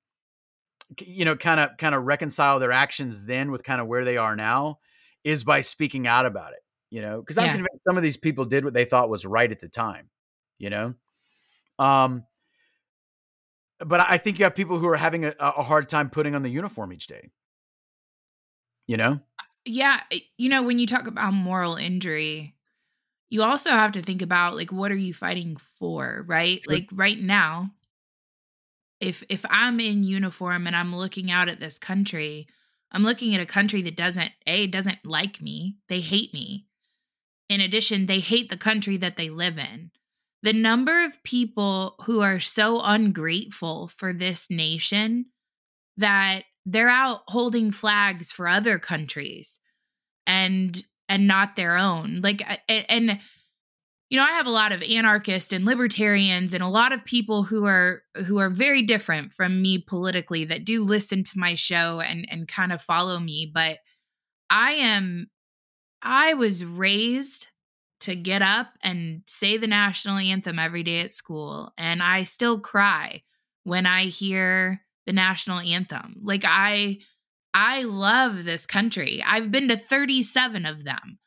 you 1.01 1.25
know 1.25 1.37
kind 1.37 1.61
of 1.61 1.77
kind 1.79 1.95
of 1.95 2.05
reconcile 2.05 2.59
their 2.59 2.73
actions 2.73 3.25
then 3.25 3.51
with 3.51 3.65
kind 3.65 3.81
of 3.81 3.87
where 3.87 4.05
they 4.05 4.17
are 4.17 4.37
now 4.37 4.79
is 5.25 5.43
by 5.45 5.61
speaking 5.61 6.07
out 6.07 6.27
about 6.27 6.53
it, 6.53 6.61
you 6.91 7.03
know? 7.03 7.23
Cuz 7.23 7.39
I'm 7.39 7.51
convinced 7.51 7.85
some 7.85 7.97
of 7.97 8.03
these 8.03 8.17
people 8.17 8.45
did 8.45 8.65
what 8.65 8.75
they 8.75 8.85
thought 8.85 9.11
was 9.11 9.27
right 9.27 9.51
at 9.51 9.59
the 9.59 9.69
time, 9.69 10.09
you 10.59 10.71
know? 10.71 10.95
Um 11.79 12.25
but 13.81 14.01
I 14.09 14.17
think 14.17 14.39
you 14.39 14.45
have 14.45 14.55
people 14.55 14.79
who 14.79 14.89
are 14.89 14.97
having 14.97 15.25
a, 15.27 15.35
a 15.39 15.63
hard 15.63 15.89
time 15.89 16.09
putting 16.09 16.35
on 16.35 16.43
the 16.43 16.49
uniform 16.49 16.93
each 16.93 17.09
day. 17.09 17.31
You 18.87 18.97
know? 18.97 19.21
Yeah, 19.65 20.01
you 20.39 20.49
know 20.49 20.63
when 20.63 20.79
you 20.79 20.87
talk 20.87 21.09
about 21.09 21.33
moral 21.35 21.75
injury, 21.75 22.55
you 23.29 23.43
also 23.43 23.71
have 23.71 23.93
to 23.93 24.03
think 24.03 24.23
about 24.23 24.55
like 24.55 24.71
what 24.71 24.93
are 24.93 24.97
you 24.97 25.13
fighting 25.13 25.57
for, 25.79 26.25
right? 26.29 26.63
Sure. 26.63 26.75
Like 26.75 26.89
right 26.93 27.19
now, 27.19 27.73
if 29.01 29.23
if 29.28 29.44
I'm 29.48 29.81
in 29.81 30.02
uniform 30.02 30.66
and 30.66 30.77
I'm 30.77 30.94
looking 30.94 31.31
out 31.31 31.48
at 31.48 31.60
this 31.60 31.78
country, 31.78 32.47
I'm 32.93 33.02
looking 33.02 33.35
at 33.35 33.40
a 33.40 33.47
country 33.47 33.82
that 33.82 33.97
doesn't 33.97 34.32
a 34.47 34.66
doesn't 34.66 35.05
like 35.05 35.40
me. 35.40 35.77
They 35.89 36.01
hate 36.01 36.32
me. 36.32 36.66
In 37.48 37.60
addition, 37.60 38.06
they 38.06 38.20
hate 38.20 38.51
the 38.51 38.56
country 38.56 38.97
that 38.97 39.16
they 39.16 39.31
live 39.31 39.59
in. 39.59 39.90
The 40.43 40.52
number 40.52 41.05
of 41.05 41.23
people 41.24 41.97
who 42.05 42.20
are 42.20 42.40
so 42.40 42.81
ungrateful 42.81 43.89
for 43.89 44.12
this 44.12 44.51
nation 44.51 45.27
that 45.97 46.43
they're 46.64 46.89
out 46.89 47.20
holding 47.28 47.70
flags 47.70 48.32
for 48.32 48.48
other 48.48 48.78
countries 48.78 49.60
and 50.27 50.85
and 51.09 51.27
not 51.27 51.56
their 51.56 51.77
own. 51.77 52.20
Like, 52.20 52.43
and, 52.68 53.20
you 54.09 54.16
know, 54.16 54.24
I 54.24 54.33
have 54.33 54.47
a 54.47 54.51
lot 54.51 54.73
of 54.73 54.83
anarchists 54.83 55.53
and 55.53 55.65
libertarians 55.65 56.55
and 56.55 56.62
a 56.62 56.69
lot 56.69 56.93
of 56.93 57.05
people 57.05 57.43
who 57.43 57.65
are 57.65 58.03
who 58.27 58.39
are 58.39 58.51
very 58.51 58.83
different 58.83 59.33
from 59.33 59.61
me 59.61 59.78
politically 59.78 60.45
that 60.45 60.65
do 60.65 60.85
listen 60.85 61.24
to 61.24 61.39
my 61.39 61.55
show 61.55 62.01
and 62.01 62.27
and 62.31 62.47
kind 62.47 62.73
of 62.73 62.81
follow 62.81 63.19
me, 63.19 63.51
but 63.53 63.78
I 64.49 64.73
am 64.73 65.28
I 66.03 66.35
was 66.35 66.65
raised 66.65 67.49
to 68.01 68.15
get 68.15 68.43
up 68.43 68.69
and 68.83 69.23
say 69.27 69.57
the 69.57 69.66
national 69.66 70.19
anthem 70.19 70.59
every 70.59 70.83
day 70.83 71.01
at 71.01 71.12
school 71.12 71.73
and 71.77 72.03
I 72.03 72.24
still 72.24 72.61
cry 72.61 73.23
when 73.65 73.87
I 73.87 74.05
hear 74.05 74.83
the 75.07 75.12
national 75.12 75.59
anthem. 75.61 76.16
Like 76.23 76.45
I 76.47 76.99
I 77.55 77.85
love 77.85 78.45
this 78.45 78.66
country. 78.66 79.24
I've 79.27 79.51
been 79.51 79.69
to 79.69 79.77
37 79.77 80.66
of 80.66 80.85
them, 80.85 81.19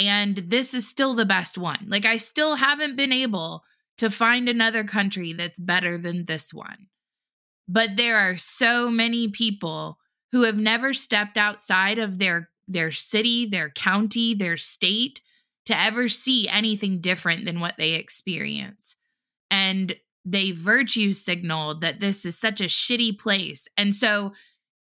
and 0.00 0.36
this 0.36 0.72
is 0.72 0.88
still 0.88 1.14
the 1.14 1.26
best 1.26 1.58
one. 1.58 1.84
Like, 1.86 2.06
I 2.06 2.16
still 2.16 2.56
haven't 2.56 2.96
been 2.96 3.12
able 3.12 3.62
to 3.98 4.10
find 4.10 4.48
another 4.48 4.82
country 4.82 5.34
that's 5.34 5.60
better 5.60 5.98
than 5.98 6.24
this 6.24 6.54
one. 6.54 6.86
But 7.68 7.90
there 7.96 8.16
are 8.16 8.36
so 8.36 8.90
many 8.90 9.28
people 9.28 9.98
who 10.32 10.42
have 10.42 10.56
never 10.56 10.94
stepped 10.94 11.36
outside 11.36 11.98
of 11.98 12.18
their 12.18 12.48
their 12.66 12.92
city, 12.92 13.46
their 13.46 13.68
county, 13.68 14.32
their 14.32 14.56
state 14.56 15.20
to 15.66 15.80
ever 15.80 16.08
see 16.08 16.48
anything 16.48 17.00
different 17.00 17.44
than 17.44 17.58
what 17.58 17.74
they 17.76 17.94
experience. 17.94 18.96
And 19.50 19.96
they 20.24 20.52
virtue 20.52 21.12
signal 21.12 21.80
that 21.80 21.98
this 21.98 22.24
is 22.24 22.38
such 22.38 22.60
a 22.60 22.64
shitty 22.64 23.18
place. 23.18 23.66
And 23.76 23.94
so 23.94 24.32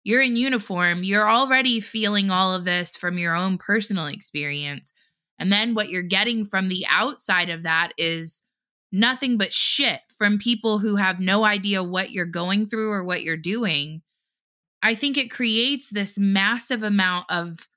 you're 0.03 0.21
in 0.21 0.35
uniform, 0.35 1.03
you're 1.03 1.29
already 1.29 1.79
feeling 1.79 2.29
all 2.29 2.53
of 2.53 2.63
this 2.63 2.95
from 2.95 3.17
your 3.17 3.35
own 3.35 3.57
personal 3.57 4.05
experience. 4.05 4.93
And 5.39 5.51
then 5.51 5.73
what 5.73 5.89
you're 5.89 6.03
getting 6.03 6.45
from 6.45 6.67
the 6.67 6.85
outside 6.89 7.49
of 7.49 7.63
that 7.63 7.93
is 7.97 8.43
nothing 8.91 9.37
but 9.37 9.53
shit 9.53 10.01
from 10.17 10.37
people 10.37 10.79
who 10.79 10.97
have 10.97 11.19
no 11.19 11.45
idea 11.45 11.83
what 11.83 12.11
you're 12.11 12.25
going 12.25 12.67
through 12.67 12.91
or 12.91 13.03
what 13.03 13.23
you're 13.23 13.37
doing. 13.37 14.01
I 14.83 14.95
think 14.95 15.17
it 15.17 15.31
creates 15.31 15.89
this 15.89 16.17
massive 16.19 16.83
amount 16.83 17.25
of 17.29 17.67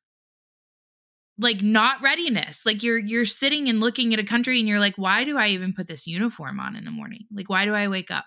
like 1.38 1.62
not 1.62 2.02
readiness. 2.02 2.64
Like 2.66 2.82
you're 2.82 2.98
you're 2.98 3.24
sitting 3.24 3.68
and 3.68 3.80
looking 3.80 4.12
at 4.12 4.20
a 4.20 4.24
country 4.24 4.58
and 4.58 4.68
you're 4.68 4.78
like, 4.78 4.96
why 4.96 5.24
do 5.24 5.36
I 5.36 5.48
even 5.48 5.72
put 5.72 5.86
this 5.86 6.06
uniform 6.06 6.60
on 6.60 6.76
in 6.76 6.84
the 6.84 6.90
morning? 6.90 7.26
Like 7.32 7.48
why 7.48 7.64
do 7.64 7.74
I 7.74 7.88
wake 7.88 8.10
up? 8.10 8.24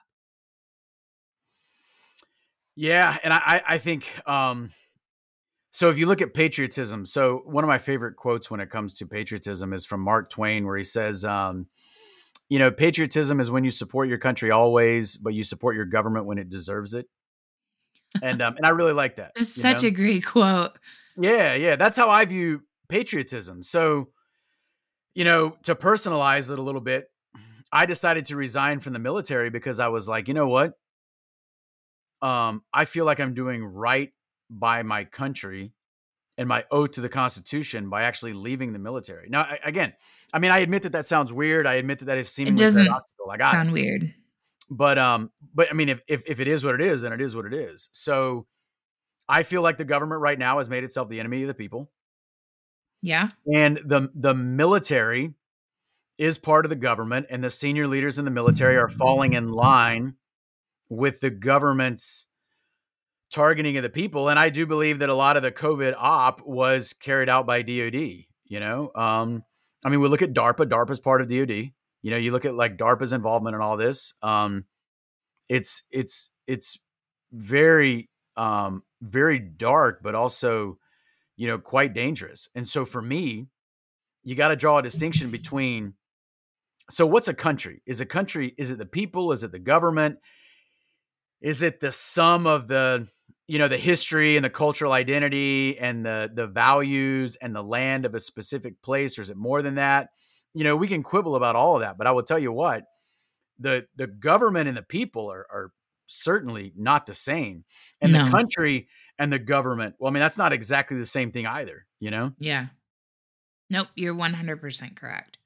Yeah, 2.75 3.17
and 3.23 3.33
I 3.33 3.61
I 3.65 3.77
think 3.77 4.11
um, 4.27 4.71
So 5.76 5.89
if 5.89 5.99
you 5.99 6.06
look 6.06 6.22
at 6.22 6.34
patriotism, 6.34 7.06
so 7.06 7.41
one 7.43 7.65
of 7.65 7.68
my 7.68 7.80
favorite 7.80 8.15
quotes 8.15 8.49
when 8.49 8.61
it 8.61 8.69
comes 8.69 8.93
to 8.93 9.06
patriotism 9.06 9.73
is 9.73 9.85
from 9.85 9.99
Mark 9.99 10.30
Twain, 10.30 10.65
where 10.65 10.77
he 10.77 10.85
says, 10.85 11.26
um, 11.26 11.68
"You 12.47 12.60
know, 12.60 12.72
patriotism 12.72 13.41
is 13.41 13.52
when 13.52 13.65
you 13.65 13.72
support 13.72 14.07
your 14.07 14.18
country 14.18 14.52
always, 14.52 15.18
but 15.18 15.34
you 15.34 15.43
support 15.43 15.76
your 15.76 15.84
government 15.84 16.27
when 16.27 16.38
it 16.38 16.49
deserves 16.49 16.93
it." 16.93 17.07
And 18.23 18.41
um, 18.41 18.56
and 18.56 18.65
I 18.65 18.69
really 18.69 18.93
like 18.93 19.18
that. 19.18 19.34
It's 19.35 19.53
such 19.53 19.81
know? 19.81 19.89
a 19.89 19.91
great 19.91 20.26
quote. 20.26 20.80
Yeah, 21.18 21.56
yeah, 21.56 21.76
that's 21.76 21.97
how 21.97 22.10
I 22.10 22.23
view 22.23 22.61
patriotism. 22.88 23.61
So, 23.61 24.11
you 25.14 25.26
know, 25.26 25.57
to 25.64 25.76
personalize 25.76 26.49
it 26.49 26.57
a 26.57 26.61
little 26.61 26.80
bit, 26.80 27.11
I 27.73 27.85
decided 27.85 28.27
to 28.27 28.38
resign 28.38 28.80
from 28.80 28.93
the 28.93 28.99
military 28.99 29.49
because 29.49 29.81
I 29.81 29.89
was 29.89 30.07
like, 30.07 30.30
you 30.30 30.35
know 30.35 30.47
what? 30.47 30.72
Um, 32.22 32.64
I 32.73 32.85
feel 32.85 33.03
like 33.03 33.19
I'm 33.19 33.34
doing 33.34 33.61
right 33.61 34.14
by 34.49 34.84
my 34.84 35.03
country 35.03 35.73
and 36.38 36.49
my 36.49 36.65
oath 36.72 36.91
to 36.91 37.01
the 37.01 37.09
Constitution 37.09 37.89
by 37.89 38.03
actually 38.03 38.34
leaving 38.34 38.73
the 38.73 38.80
military. 38.80 39.30
Now, 39.30 39.41
I, 39.41 39.59
again, 39.63 39.93
I 40.34 40.39
mean, 40.39 40.51
I 40.51 40.59
admit 40.59 40.84
that 40.84 40.91
that 40.93 41.05
sounds 41.05 41.31
weird. 41.31 41.65
I 41.65 41.76
admit 41.76 41.99
that 41.99 42.05
that 42.05 42.17
is 42.17 42.30
seemingly 42.30 42.61
it 42.61 42.65
doesn't 42.65 42.85
paradoxical. 42.85 43.31
I 43.31 43.38
got 43.38 43.51
sound 43.51 43.69
it. 43.69 43.73
weird, 43.73 44.13
but 44.69 44.97
um, 44.97 45.31
but 45.53 45.69
I 45.69 45.73
mean, 45.73 45.89
if, 45.89 46.01
if 46.07 46.23
if 46.26 46.39
it 46.39 46.47
is 46.47 46.63
what 46.63 46.76
it 46.76 46.81
is, 46.81 47.01
then 47.01 47.13
it 47.13 47.22
is 47.22 47.35
what 47.35 47.45
it 47.45 47.53
is. 47.53 47.89
So, 47.93 48.47
I 49.30 49.43
feel 49.43 49.61
like 49.61 49.77
the 49.77 49.85
government 49.85 50.22
right 50.22 50.38
now 50.38 50.57
has 50.57 50.69
made 50.69 50.84
itself 50.84 51.09
the 51.09 51.19
enemy 51.19 51.43
of 51.43 51.47
the 51.47 51.53
people. 51.53 51.89
Yeah, 53.01 53.30
and 53.51 53.77
the 53.85 54.09
the 54.13 54.34
military 54.34 55.34
is 56.17 56.38
part 56.38 56.65
of 56.65 56.69
the 56.69 56.76
government, 56.76 57.27
and 57.30 57.43
the 57.43 57.49
senior 57.49 57.88
leaders 57.88 58.19
in 58.19 58.26
the 58.26 58.31
military 58.31 58.77
are 58.77 58.89
falling 58.89 59.34
in 59.34 59.51
line 59.51 60.15
with 60.89 61.19
the 61.19 61.30
government's 61.30 62.27
targeting 63.35 63.75
of 63.75 63.83
the 63.83 63.89
people. 63.89 64.29
And 64.29 64.39
I 64.39 64.49
do 64.49 64.65
believe 64.65 64.99
that 64.99 65.09
a 65.09 65.13
lot 65.13 65.35
of 65.35 65.43
the 65.43 65.51
COVID 65.51 65.93
op 65.97 66.41
was 66.45 66.93
carried 66.93 67.27
out 67.27 67.45
by 67.45 67.61
DoD. 67.61 68.25
You 68.47 68.59
know, 68.59 68.91
um, 68.95 69.43
I 69.83 69.89
mean, 69.89 69.99
we 69.99 70.07
look 70.07 70.21
at 70.21 70.33
DARPA. 70.33 70.69
DARPA 70.69 70.91
is 70.91 70.99
part 70.99 71.21
of 71.21 71.27
DoD. 71.27 71.71
You 72.01 72.11
know, 72.11 72.17
you 72.17 72.31
look 72.31 72.45
at 72.45 72.55
like 72.55 72.77
DARPA's 72.77 73.11
involvement 73.11 73.55
in 73.55 73.61
all 73.61 73.75
this. 73.75 74.13
Um, 74.21 74.65
it's 75.49 75.83
it's 75.91 76.31
it's 76.47 76.77
very 77.33 78.09
um, 78.37 78.83
very 79.01 79.39
dark, 79.39 79.99
but 80.01 80.15
also 80.15 80.77
you 81.35 81.47
know 81.47 81.57
quite 81.57 81.93
dangerous. 81.93 82.47
And 82.55 82.67
so 82.67 82.85
for 82.85 83.01
me, 83.01 83.47
you 84.23 84.35
got 84.35 84.49
to 84.49 84.55
draw 84.55 84.77
a 84.77 84.83
distinction 84.83 85.29
between. 85.29 85.95
So 86.89 87.05
what's 87.05 87.27
a 87.27 87.33
country? 87.33 87.81
Is 87.85 87.99
a 87.99 88.05
country? 88.05 88.53
Is 88.57 88.71
it 88.71 88.77
the 88.77 88.85
people? 88.85 89.31
Is 89.31 89.43
it 89.43 89.51
the 89.51 89.59
government? 89.59 90.19
Is 91.41 91.63
it 91.63 91.79
the 91.79 91.91
sum 91.91 92.45
of 92.47 92.67
the 92.67 93.07
you 93.47 93.59
know 93.59 93.67
the 93.67 93.77
history 93.77 94.35
and 94.35 94.45
the 94.45 94.49
cultural 94.49 94.91
identity 94.91 95.77
and 95.77 96.05
the 96.05 96.30
the 96.34 96.47
values 96.47 97.35
and 97.38 97.55
the 97.55 97.61
land 97.61 98.05
of 98.05 98.15
a 98.15 98.19
specific 98.19 98.81
place 98.81 99.17
or 99.17 99.22
is 99.22 99.30
it 99.30 99.38
more 99.38 99.61
than 99.61 99.76
that? 99.76 100.09
You 100.53 100.63
know 100.63 100.76
we 100.76 100.88
can 100.88 101.03
quibble 101.03 101.35
about 101.35 101.55
all 101.55 101.76
of 101.76 101.81
that 101.81 101.97
but 101.97 102.07
i 102.07 102.11
will 102.11 102.23
tell 102.23 102.39
you 102.39 102.51
what 102.51 102.84
the 103.59 103.85
the 103.95 104.07
government 104.07 104.67
and 104.67 104.77
the 104.77 104.81
people 104.81 105.31
are, 105.31 105.45
are 105.51 105.72
certainly 106.07 106.72
not 106.77 107.05
the 107.05 107.13
same. 107.13 107.63
And 108.01 108.13
no. 108.13 108.26
the 108.26 108.31
country 108.31 108.88
and 109.17 109.31
the 109.31 109.39
government 109.39 109.95
well 109.99 110.09
i 110.09 110.13
mean 110.13 110.22
that's 110.22 110.38
not 110.38 110.53
exactly 110.53 110.97
the 110.97 111.05
same 111.05 111.31
thing 111.31 111.45
either 111.45 111.85
you 111.99 112.11
know? 112.11 112.31
Yeah. 112.39 112.67
Nope 113.69 113.88
you're 113.95 114.15
100% 114.15 114.95
correct. 114.95 115.38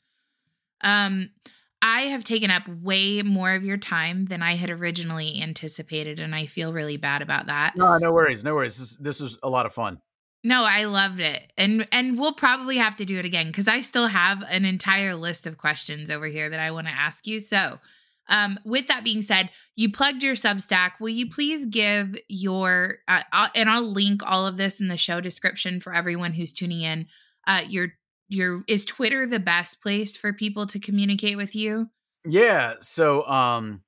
Um 0.81 1.31
I 1.81 2.03
have 2.03 2.23
taken 2.23 2.51
up 2.51 2.68
way 2.68 3.22
more 3.22 3.53
of 3.53 3.64
your 3.64 3.77
time 3.77 4.26
than 4.26 4.41
I 4.41 4.56
had 4.56 4.69
originally 4.69 5.41
anticipated, 5.41 6.19
and 6.19 6.35
I 6.35 6.45
feel 6.45 6.73
really 6.73 6.97
bad 6.97 7.22
about 7.22 7.45
that. 7.45 7.76
No, 7.77 7.97
no 7.97 8.11
worries, 8.11 8.43
no 8.43 8.56
worries. 8.56 8.77
This, 8.77 8.95
this 8.97 9.19
was 9.22 9.38
a 9.43 9.49
lot 9.49 9.65
of 9.65 9.73
fun. 9.73 9.99
No, 10.43 10.64
I 10.64 10.85
loved 10.85 11.19
it, 11.19 11.51
and 11.57 11.85
and 11.91 12.18
we'll 12.18 12.34
probably 12.34 12.77
have 12.77 12.95
to 12.97 13.06
do 13.06 13.18
it 13.18 13.26
again 13.26 13.47
because 13.47 13.68
I 13.68 13.81
still 13.81 14.07
have 14.07 14.43
an 14.49 14.64
entire 14.64 15.15
list 15.15 15.45
of 15.45 15.57
questions 15.57 16.10
over 16.10 16.27
here 16.27 16.49
that 16.49 16.60
I 16.60 16.72
want 16.72 16.88
to 16.88 16.93
ask 16.93 17.27
you. 17.27 17.39
So, 17.39 17.80
um, 18.27 18.57
with 18.64 18.88
that 18.88 19.03
being 19.03 19.22
said, 19.22 19.49
you 19.76 19.91
plugged 19.91 20.23
your 20.23 20.35
Substack. 20.35 20.91
Will 21.01 21.10
you 21.10 21.30
please 21.30 21.65
give 21.65 22.15
your 22.30 22.99
uh, 23.10 23.23
I'll, 23.34 23.49
and 23.53 23.69
I'll 23.69 23.91
link 23.91 24.22
all 24.26 24.47
of 24.47 24.56
this 24.56 24.80
in 24.80 24.88
the 24.88 24.95
show 24.95 25.19
description 25.19 25.81
for 25.81 25.93
everyone 25.93 26.31
who's 26.34 26.53
tuning 26.53 26.81
in. 26.81 27.07
Uh, 27.45 27.64
your 27.68 27.89
your 28.30 28.64
is 28.68 28.85
Twitter 28.85 29.27
the 29.27 29.39
best 29.39 29.81
place 29.81 30.15
for 30.15 30.31
people 30.31 30.68
to 30.68 30.80
communicate 30.80 31.35
with 31.38 31.56
you? 31.56 31.89
Yeah. 32.26 32.76
So 32.80 33.27
um 33.27 33.81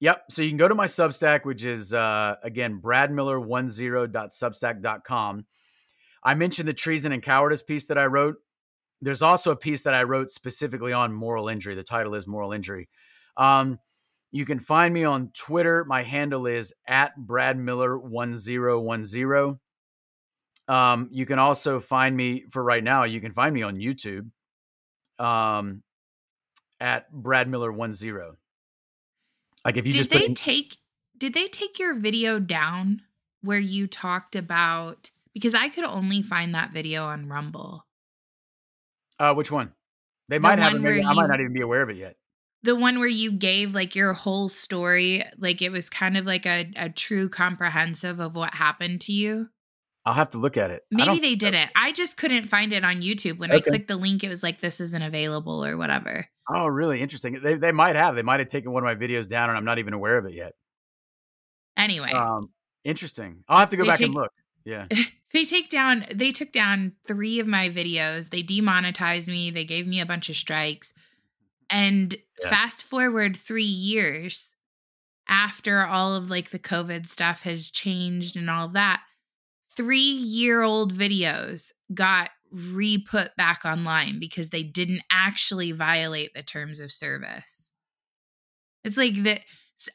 yep. 0.00 0.24
So 0.30 0.42
you 0.42 0.50
can 0.50 0.58
go 0.58 0.68
to 0.68 0.74
my 0.74 0.86
Substack, 0.86 1.44
which 1.44 1.64
is 1.64 1.94
uh 1.94 2.34
again 2.42 2.80
bradmiller10.substack.com. 2.82 5.46
I 6.22 6.34
mentioned 6.34 6.68
the 6.68 6.74
treason 6.74 7.12
and 7.12 7.22
cowardice 7.22 7.62
piece 7.62 7.86
that 7.86 7.96
I 7.98 8.06
wrote. 8.06 8.36
There's 9.00 9.22
also 9.22 9.50
a 9.50 9.56
piece 9.56 9.82
that 9.82 9.94
I 9.94 10.04
wrote 10.04 10.30
specifically 10.30 10.92
on 10.92 11.12
moral 11.12 11.48
injury. 11.48 11.74
The 11.74 11.82
title 11.82 12.14
is 12.14 12.24
Moral 12.26 12.52
Injury. 12.52 12.88
Um, 13.36 13.78
you 14.32 14.46
can 14.46 14.58
find 14.58 14.94
me 14.94 15.04
on 15.04 15.30
Twitter. 15.34 15.84
My 15.84 16.02
handle 16.02 16.46
is 16.46 16.72
at 16.88 17.12
bradmiller1010. 17.18 19.58
Um, 20.66 21.08
you 21.12 21.26
can 21.26 21.38
also 21.38 21.80
find 21.80 22.16
me 22.16 22.44
for 22.50 22.62
right 22.62 22.82
now. 22.82 23.04
You 23.04 23.20
can 23.20 23.32
find 23.32 23.54
me 23.54 23.62
on 23.62 23.76
YouTube, 23.76 24.30
um, 25.18 25.82
at 26.80 27.10
Brad 27.12 27.48
Miller 27.48 27.72
one 27.72 27.92
zero. 27.92 28.36
Like 29.64 29.76
if 29.76 29.86
you 29.86 29.92
did 29.92 29.98
just 29.98 30.10
they 30.10 30.26
in- 30.26 30.34
take 30.34 30.76
did 31.16 31.34
they 31.34 31.48
take 31.48 31.78
your 31.78 31.98
video 31.98 32.38
down 32.38 33.02
where 33.42 33.58
you 33.58 33.86
talked 33.86 34.36
about 34.36 35.10
because 35.32 35.54
I 35.54 35.68
could 35.68 35.84
only 35.84 36.22
find 36.22 36.54
that 36.54 36.72
video 36.72 37.04
on 37.04 37.28
Rumble. 37.28 37.86
Uh, 39.18 39.34
which 39.34 39.50
one? 39.50 39.72
They 40.28 40.38
the 40.38 40.42
might 40.42 40.58
have 40.58 40.74
it. 40.74 40.80
Maybe 40.80 41.04
I 41.04 41.12
might 41.12 41.28
not 41.28 41.40
even 41.40 41.52
be 41.52 41.60
aware 41.60 41.82
of 41.82 41.90
it 41.90 41.96
yet. 41.96 42.16
The 42.62 42.74
one 42.74 42.98
where 42.98 43.08
you 43.08 43.32
gave 43.32 43.74
like 43.74 43.94
your 43.94 44.14
whole 44.14 44.48
story, 44.48 45.24
like 45.36 45.60
it 45.60 45.70
was 45.70 45.90
kind 45.90 46.16
of 46.16 46.24
like 46.24 46.46
a, 46.46 46.70
a 46.76 46.88
true 46.88 47.28
comprehensive 47.28 48.20
of 48.20 48.34
what 48.34 48.54
happened 48.54 49.02
to 49.02 49.12
you. 49.12 49.50
I'll 50.06 50.14
have 50.14 50.30
to 50.30 50.38
look 50.38 50.56
at 50.56 50.70
it. 50.70 50.82
Maybe 50.90 51.18
they 51.18 51.34
didn't. 51.34 51.70
I 51.76 51.92
just 51.92 52.18
couldn't 52.18 52.48
find 52.48 52.72
it 52.72 52.84
on 52.84 52.96
YouTube. 53.00 53.38
When 53.38 53.50
okay. 53.50 53.58
I 53.58 53.60
clicked 53.60 53.88
the 53.88 53.96
link, 53.96 54.22
it 54.22 54.28
was 54.28 54.42
like 54.42 54.60
this 54.60 54.80
isn't 54.80 55.02
available 55.02 55.64
or 55.64 55.78
whatever. 55.78 56.28
Oh, 56.48 56.66
really 56.66 57.00
interesting. 57.00 57.40
They 57.42 57.54
they 57.54 57.72
might 57.72 57.96
have. 57.96 58.14
They 58.14 58.22
might 58.22 58.40
have 58.40 58.48
taken 58.48 58.72
one 58.72 58.86
of 58.86 58.86
my 58.86 58.94
videos 58.94 59.26
down, 59.26 59.48
and 59.48 59.56
I'm 59.56 59.64
not 59.64 59.78
even 59.78 59.94
aware 59.94 60.18
of 60.18 60.26
it 60.26 60.34
yet. 60.34 60.52
Anyway, 61.76 62.12
um, 62.12 62.50
interesting. 62.84 63.44
I'll 63.48 63.58
have 63.58 63.70
to 63.70 63.78
go 63.78 63.86
back 63.86 63.98
take, 63.98 64.06
and 64.06 64.14
look. 64.14 64.32
Yeah, 64.66 64.86
they 65.32 65.46
take 65.46 65.70
down. 65.70 66.04
They 66.14 66.32
took 66.32 66.52
down 66.52 66.92
three 67.08 67.40
of 67.40 67.46
my 67.46 67.70
videos. 67.70 68.28
They 68.28 68.42
demonetized 68.42 69.28
me. 69.28 69.50
They 69.50 69.64
gave 69.64 69.86
me 69.86 70.00
a 70.00 70.06
bunch 70.06 70.28
of 70.28 70.36
strikes. 70.36 70.92
And 71.70 72.14
yeah. 72.42 72.50
fast 72.50 72.82
forward 72.82 73.36
three 73.36 73.64
years 73.64 74.54
after 75.28 75.86
all 75.86 76.14
of 76.14 76.28
like 76.28 76.50
the 76.50 76.58
COVID 76.58 77.06
stuff 77.06 77.42
has 77.42 77.70
changed 77.70 78.36
and 78.36 78.50
all 78.50 78.66
of 78.66 78.74
that 78.74 79.00
three 79.76 79.98
year 79.98 80.62
old 80.62 80.94
videos 80.94 81.72
got 81.92 82.30
re 82.50 82.98
put 82.98 83.34
back 83.36 83.62
online 83.64 84.20
because 84.20 84.50
they 84.50 84.62
didn't 84.62 85.02
actually 85.10 85.72
violate 85.72 86.32
the 86.34 86.42
terms 86.42 86.80
of 86.80 86.92
service. 86.92 87.70
It's 88.84 88.96
like 88.96 89.22
that 89.24 89.40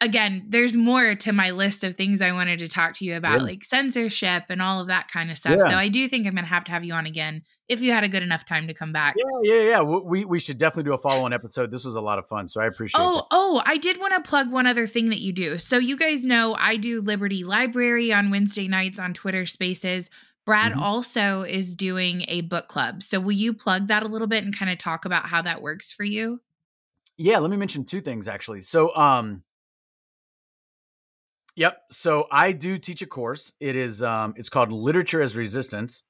again, 0.01 0.45
there's 0.47 0.75
more 0.75 1.15
to 1.15 1.31
my 1.31 1.51
list 1.51 1.83
of 1.83 1.95
things 1.95 2.21
I 2.21 2.31
wanted 2.31 2.59
to 2.59 2.67
talk 2.67 2.95
to 2.95 3.05
you 3.05 3.15
about, 3.15 3.39
yeah. 3.39 3.45
like 3.45 3.63
censorship 3.63 4.43
and 4.49 4.61
all 4.61 4.81
of 4.81 4.87
that 4.87 5.09
kind 5.09 5.31
of 5.31 5.37
stuff. 5.37 5.57
Yeah. 5.59 5.69
So 5.69 5.75
I 5.75 5.89
do 5.89 6.07
think 6.07 6.27
I'm 6.27 6.33
going 6.33 6.43
to 6.43 6.49
have 6.49 6.65
to 6.65 6.71
have 6.71 6.83
you 6.83 6.93
on 6.93 7.05
again 7.05 7.43
if 7.67 7.81
you 7.81 7.91
had 7.91 8.03
a 8.03 8.09
good 8.09 8.23
enough 8.23 8.45
time 8.45 8.67
to 8.67 8.73
come 8.73 8.91
back. 8.91 9.15
Yeah, 9.17 9.53
yeah, 9.53 9.61
yeah. 9.69 9.81
We 9.81 10.25
we 10.25 10.39
should 10.39 10.57
definitely 10.57 10.83
do 10.83 10.93
a 10.93 10.97
follow 10.97 11.25
on 11.25 11.33
episode. 11.33 11.71
This 11.71 11.85
was 11.85 11.95
a 11.95 12.01
lot 12.01 12.19
of 12.19 12.27
fun, 12.27 12.47
so 12.47 12.61
I 12.61 12.65
appreciate. 12.67 13.01
It. 13.01 13.05
Oh, 13.07 13.25
oh, 13.31 13.61
I 13.65 13.77
did 13.77 13.99
want 13.99 14.13
to 14.13 14.27
plug 14.27 14.51
one 14.51 14.67
other 14.67 14.87
thing 14.87 15.09
that 15.09 15.19
you 15.19 15.31
do. 15.31 15.57
So 15.57 15.77
you 15.77 15.97
guys 15.97 16.23
know 16.23 16.55
I 16.57 16.75
do 16.75 17.01
Liberty 17.01 17.43
Library 17.43 18.11
on 18.11 18.31
Wednesday 18.31 18.67
nights 18.67 18.99
on 18.99 19.13
Twitter 19.13 19.45
Spaces. 19.45 20.09
Brad 20.45 20.71
mm-hmm. 20.71 20.81
also 20.81 21.43
is 21.43 21.75
doing 21.75 22.25
a 22.27 22.41
book 22.41 22.67
club. 22.67 23.03
So 23.03 23.19
will 23.19 23.33
you 23.33 23.53
plug 23.53 23.87
that 23.87 24.03
a 24.03 24.07
little 24.07 24.27
bit 24.27 24.43
and 24.43 24.57
kind 24.57 24.71
of 24.71 24.77
talk 24.77 25.05
about 25.05 25.27
how 25.27 25.43
that 25.43 25.61
works 25.61 25.91
for 25.91 26.03
you? 26.03 26.41
Yeah, 27.17 27.37
let 27.39 27.51
me 27.51 27.57
mention 27.57 27.85
two 27.85 28.01
things 28.01 28.27
actually. 28.27 28.61
So, 28.61 28.95
um, 28.95 29.43
Yep. 31.59 31.77
So 31.91 32.25
I 32.31 32.53
do 32.53 32.77
teach 32.77 33.01
a 33.01 33.05
course. 33.05 33.51
It 33.59 33.75
is 33.75 34.01
um, 34.01 34.33
it's 34.37 34.47
called 34.47 34.71
Literature 34.71 35.21
as 35.21 35.35
Resistance, 35.35 36.03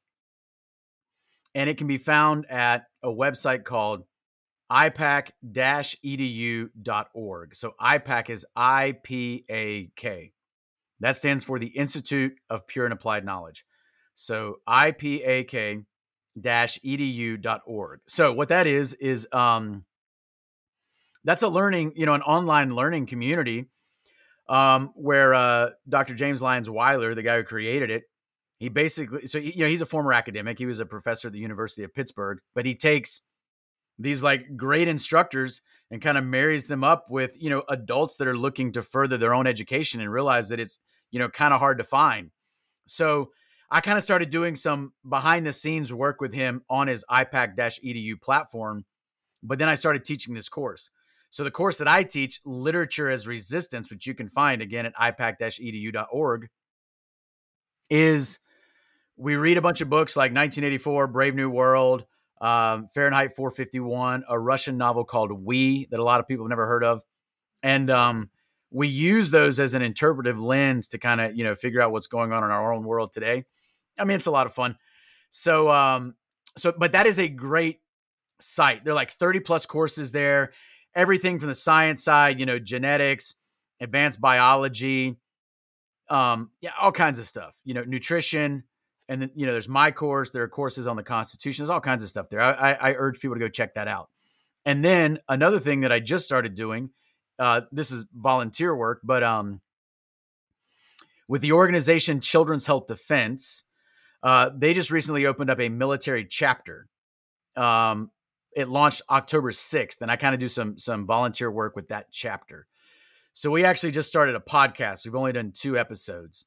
and 1.55 1.67
it 1.67 1.79
can 1.79 1.87
be 1.87 1.97
found 1.97 2.45
at 2.51 2.83
a 3.01 3.09
website 3.09 3.63
called 3.63 4.03
ipak-edu.org. 4.71 7.55
So 7.55 7.73
IPAK 7.81 8.29
is 8.29 8.45
I 8.55 8.95
P 9.03 9.45
A 9.49 9.89
K. 9.95 10.33
That 10.99 11.15
stands 11.15 11.43
for 11.43 11.57
the 11.57 11.69
Institute 11.69 12.33
of 12.51 12.67
Pure 12.67 12.85
and 12.85 12.93
Applied 12.93 13.25
Knowledge. 13.25 13.65
So 14.13 14.57
IPAK 14.69 15.85
edu.org. 16.37 17.99
So 18.05 18.33
what 18.33 18.49
that 18.49 18.67
is 18.67 18.93
is 18.93 19.27
um 19.33 19.85
that's 21.23 21.41
a 21.41 21.49
learning, 21.49 21.93
you 21.95 22.05
know, 22.05 22.13
an 22.13 22.21
online 22.21 22.75
learning 22.75 23.07
community 23.07 23.65
um, 24.49 24.91
where 24.95 25.33
uh, 25.33 25.69
Dr. 25.87 26.15
James 26.15 26.41
Lyons 26.41 26.69
Weiler, 26.69 27.15
the 27.15 27.23
guy 27.23 27.37
who 27.37 27.43
created 27.43 27.91
it, 27.91 28.03
he 28.59 28.67
basically 28.67 29.25
so 29.25 29.37
you 29.37 29.63
know 29.63 29.67
he's 29.67 29.81
a 29.81 29.85
former 29.85 30.11
academic. 30.11 30.59
He 30.59 30.65
was 30.65 30.81
a 30.81 30.85
professor 30.85 31.29
at 31.29 31.33
the 31.33 31.39
University 31.39 31.83
of 31.83 31.93
Pittsburgh, 31.93 32.39
but 32.53 32.65
he 32.65 32.75
takes 32.75 33.21
these 33.97 34.21
like 34.21 34.57
great 34.57 34.87
instructors 34.87 35.61
and 35.91 36.01
kind 36.01 36.17
of 36.17 36.25
marries 36.25 36.67
them 36.67 36.83
up 36.83 37.05
with 37.09 37.41
you 37.41 37.49
know 37.49 37.63
adults 37.69 38.17
that 38.17 38.27
are 38.27 38.37
looking 38.37 38.73
to 38.73 38.83
further 38.83 39.17
their 39.17 39.33
own 39.33 39.47
education 39.47 40.01
and 40.01 40.11
realize 40.11 40.49
that 40.49 40.59
it's 40.59 40.77
you 41.11 41.19
know 41.19 41.29
kind 41.29 41.53
of 41.53 41.59
hard 41.61 41.77
to 41.77 41.85
find. 41.85 42.31
So 42.85 43.29
I 43.71 43.79
kind 43.81 43.97
of 43.97 44.03
started 44.03 44.29
doing 44.29 44.55
some 44.55 44.93
behind 45.07 45.45
the 45.45 45.53
scenes 45.53 45.93
work 45.93 46.19
with 46.19 46.33
him 46.33 46.63
on 46.69 46.87
his 46.87 47.05
IPAK 47.09 47.55
edu 47.55 48.19
platform, 48.19 48.83
but 49.41 49.59
then 49.59 49.69
I 49.69 49.75
started 49.75 50.03
teaching 50.03 50.33
this 50.33 50.49
course. 50.49 50.89
So 51.31 51.43
the 51.43 51.51
course 51.51 51.77
that 51.77 51.87
I 51.87 52.03
teach, 52.03 52.39
Literature 52.45 53.09
as 53.09 53.27
Resistance, 53.27 53.91
which 53.91 54.07
you 54.07 54.15
can 54.15 54.29
find 54.29 54.61
again 54.61 54.85
at 54.85 54.95
ipak-edu.org, 54.95 56.47
is 57.89 58.39
we 59.15 59.35
read 59.35 59.57
a 59.57 59.61
bunch 59.61 59.81
of 59.81 59.89
books 59.89 60.15
like 60.15 60.31
1984, 60.31 61.07
Brave 61.07 61.35
New 61.35 61.49
World, 61.49 62.05
um, 62.41 62.87
Fahrenheit 62.93 63.35
451, 63.35 64.23
a 64.29 64.39
Russian 64.39 64.77
novel 64.77 65.03
called 65.03 65.31
We 65.31 65.87
that 65.91 65.99
a 65.99 66.03
lot 66.03 66.19
of 66.19 66.27
people 66.27 66.45
have 66.45 66.49
never 66.49 66.67
heard 66.67 66.83
of, 66.83 67.03
and 67.61 67.89
um, 67.89 68.29
we 68.71 68.87
use 68.87 69.29
those 69.29 69.59
as 69.59 69.73
an 69.73 69.81
interpretive 69.81 70.39
lens 70.39 70.87
to 70.89 70.97
kind 70.97 71.19
of 71.19 71.35
you 71.35 71.43
know 71.43 71.55
figure 71.55 71.81
out 71.81 71.91
what's 71.91 72.07
going 72.07 72.31
on 72.31 72.43
in 72.43 72.49
our 72.49 72.73
own 72.73 72.83
world 72.83 73.11
today. 73.11 73.43
I 73.99 74.05
mean, 74.05 74.15
it's 74.15 74.27
a 74.27 74.31
lot 74.31 74.45
of 74.45 74.53
fun. 74.53 74.77
So, 75.29 75.69
um, 75.69 76.15
so, 76.57 76.73
but 76.75 76.93
that 76.93 77.05
is 77.05 77.19
a 77.19 77.27
great 77.27 77.81
site. 78.39 78.83
There 78.83 78.93
are 78.93 78.95
like 78.95 79.11
30 79.11 79.41
plus 79.41 79.65
courses 79.65 80.11
there, 80.11 80.53
everything 80.95 81.39
from 81.39 81.47
the 81.47 81.55
science 81.55 82.03
side, 82.03 82.39
you 82.39 82.45
know, 82.45 82.59
genetics, 82.59 83.35
advanced 83.79 84.19
biology, 84.19 85.17
um, 86.09 86.49
yeah, 86.61 86.71
all 86.79 86.91
kinds 86.91 87.19
of 87.19 87.27
stuff, 87.27 87.55
you 87.63 87.73
know, 87.73 87.83
nutrition. 87.83 88.63
And 89.07 89.23
then, 89.23 89.31
you 89.35 89.45
know, 89.45 89.53
there's 89.53 89.69
my 89.69 89.91
course, 89.91 90.31
there 90.31 90.43
are 90.43 90.47
courses 90.47 90.87
on 90.87 90.95
the 90.95 91.03
Constitution, 91.03 91.63
there's 91.63 91.69
all 91.69 91.81
kinds 91.81 92.03
of 92.03 92.09
stuff 92.09 92.29
there. 92.29 92.41
I, 92.41 92.51
I, 92.51 92.73
I 92.89 92.93
urge 92.93 93.19
people 93.19 93.35
to 93.35 93.39
go 93.39 93.49
check 93.49 93.75
that 93.75 93.87
out. 93.87 94.09
And 94.65 94.83
then 94.83 95.19
another 95.27 95.59
thing 95.59 95.81
that 95.81 95.91
I 95.91 95.99
just 95.99 96.25
started 96.25 96.55
doing, 96.55 96.91
uh, 97.39 97.61
this 97.71 97.91
is 97.91 98.05
volunteer 98.13 98.75
work, 98.75 98.99
but 99.03 99.23
um, 99.23 99.61
with 101.27 101.41
the 101.41 101.53
organization 101.53 102.19
Children's 102.19 102.67
Health 102.67 102.87
Defense, 102.87 103.63
uh, 104.21 104.49
they 104.55 104.73
just 104.73 104.91
recently 104.91 105.25
opened 105.25 105.49
up 105.49 105.59
a 105.59 105.69
military 105.69 106.25
chapter. 106.25 106.87
Um, 107.55 108.11
it 108.55 108.67
launched 108.67 109.01
October 109.09 109.51
6th, 109.51 110.01
and 110.01 110.11
I 110.11 110.15
kind 110.15 110.33
of 110.33 110.39
do 110.39 110.47
some 110.47 110.77
some 110.77 111.05
volunteer 111.05 111.51
work 111.51 111.75
with 111.75 111.89
that 111.89 112.11
chapter. 112.11 112.67
So 113.33 113.51
we 113.51 113.63
actually 113.63 113.91
just 113.91 114.09
started 114.09 114.35
a 114.35 114.39
podcast. 114.39 115.05
We've 115.05 115.15
only 115.15 115.31
done 115.31 115.51
two 115.53 115.77
episodes, 115.77 116.45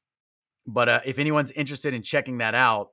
but 0.67 0.89
uh, 0.89 0.99
if 1.05 1.17
anyone's 1.19 1.51
interested 1.51 1.93
in 1.93 2.01
checking 2.01 2.39
that 2.39 2.55
out, 2.55 2.89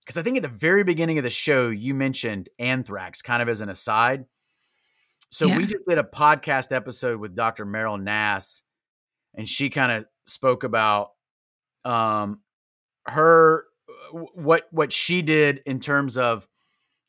because 0.00 0.16
I 0.16 0.22
think 0.22 0.36
at 0.36 0.42
the 0.42 0.48
very 0.48 0.84
beginning 0.84 1.18
of 1.18 1.24
the 1.24 1.30
show 1.30 1.68
you 1.68 1.94
mentioned 1.94 2.48
anthrax, 2.58 3.22
kind 3.22 3.42
of 3.42 3.48
as 3.48 3.60
an 3.60 3.68
aside. 3.68 4.26
So 5.30 5.46
yeah. 5.46 5.56
we 5.56 5.66
just 5.66 5.84
did 5.88 5.98
a 5.98 6.04
podcast 6.04 6.70
episode 6.70 7.18
with 7.18 7.34
Dr. 7.34 7.66
Meryl 7.66 8.00
Nass, 8.00 8.62
and 9.34 9.48
she 9.48 9.70
kind 9.70 9.90
of 9.90 10.06
spoke 10.26 10.62
about 10.62 11.10
um, 11.84 12.40
her 13.06 13.64
what 14.12 14.66
what 14.70 14.92
she 14.92 15.22
did 15.22 15.62
in 15.66 15.80
terms 15.80 16.18
of 16.18 16.46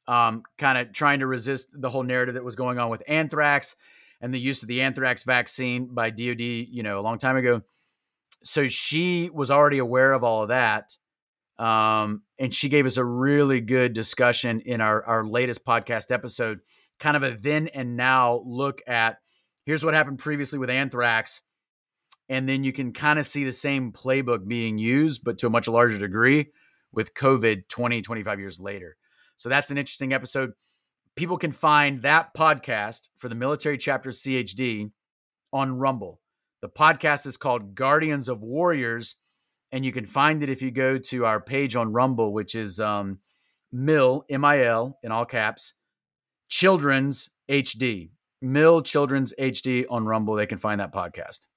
um, 0.07 0.43
kind 0.57 0.77
of 0.77 0.93
trying 0.93 1.19
to 1.19 1.27
resist 1.27 1.69
the 1.73 1.89
whole 1.89 2.03
narrative 2.03 2.35
that 2.35 2.43
was 2.43 2.55
going 2.55 2.79
on 2.79 2.89
with 2.89 3.03
anthrax 3.07 3.75
and 4.21 4.33
the 4.33 4.39
use 4.39 4.61
of 4.61 4.67
the 4.67 4.81
anthrax 4.81 5.23
vaccine 5.23 5.87
by 5.87 6.09
DoD, 6.09 6.41
you 6.41 6.83
know, 6.83 6.99
a 6.99 7.01
long 7.01 7.17
time 7.17 7.37
ago. 7.37 7.61
So 8.43 8.67
she 8.67 9.29
was 9.29 9.51
already 9.51 9.77
aware 9.79 10.13
of 10.13 10.23
all 10.23 10.43
of 10.43 10.49
that. 10.49 10.97
Um, 11.59 12.21
and 12.39 12.53
she 12.53 12.69
gave 12.69 12.85
us 12.85 12.97
a 12.97 13.03
really 13.03 13.61
good 13.61 13.93
discussion 13.93 14.61
in 14.61 14.79
our, 14.79 15.03
our 15.03 15.25
latest 15.25 15.65
podcast 15.65 16.11
episode, 16.11 16.59
kind 16.99 17.17
of 17.17 17.23
a 17.23 17.35
then 17.35 17.67
and 17.69 17.97
now 17.97 18.43
look 18.45 18.81
at 18.87 19.17
here's 19.65 19.83
what 19.83 19.93
happened 19.93 20.19
previously 20.19 20.59
with 20.59 20.69
anthrax. 20.69 21.41
And 22.29 22.47
then 22.47 22.63
you 22.63 22.73
can 22.73 22.93
kind 22.93 23.19
of 23.19 23.25
see 23.25 23.43
the 23.43 23.51
same 23.51 23.91
playbook 23.91 24.47
being 24.47 24.77
used, 24.77 25.23
but 25.23 25.39
to 25.39 25.47
a 25.47 25.49
much 25.49 25.67
larger 25.67 25.97
degree 25.97 26.47
with 26.91 27.13
COVID 27.13 27.67
20, 27.69 28.01
25 28.01 28.39
years 28.39 28.59
later. 28.59 28.97
So 29.37 29.49
that's 29.49 29.71
an 29.71 29.77
interesting 29.77 30.13
episode. 30.13 30.53
People 31.15 31.37
can 31.37 31.51
find 31.51 32.01
that 32.01 32.33
podcast 32.33 33.09
for 33.17 33.29
the 33.29 33.35
military 33.35 33.77
chapter 33.77 34.09
CHD 34.09 34.91
on 35.53 35.77
Rumble. 35.77 36.19
The 36.61 36.69
podcast 36.69 37.27
is 37.27 37.37
called 37.37 37.75
Guardians 37.75 38.29
of 38.29 38.43
Warriors, 38.43 39.15
and 39.71 39.85
you 39.85 39.91
can 39.91 40.05
find 40.05 40.43
it 40.43 40.49
if 40.49 40.61
you 40.61 40.71
go 40.71 40.97
to 40.97 41.25
our 41.25 41.39
page 41.39 41.75
on 41.75 41.93
Rumble, 41.93 42.33
which 42.33 42.55
is 42.55 42.79
um, 42.79 43.19
MIL, 43.71 44.25
M 44.29 44.43
I 44.43 44.63
L, 44.65 44.97
in 45.03 45.11
all 45.11 45.25
caps, 45.25 45.73
Children's 46.49 47.29
HD. 47.49 48.09
MIL 48.41 48.81
Children's 48.81 49.33
HD 49.39 49.85
on 49.89 50.05
Rumble. 50.05 50.35
They 50.35 50.45
can 50.45 50.57
find 50.57 50.79
that 50.79 50.93
podcast. 50.93 51.47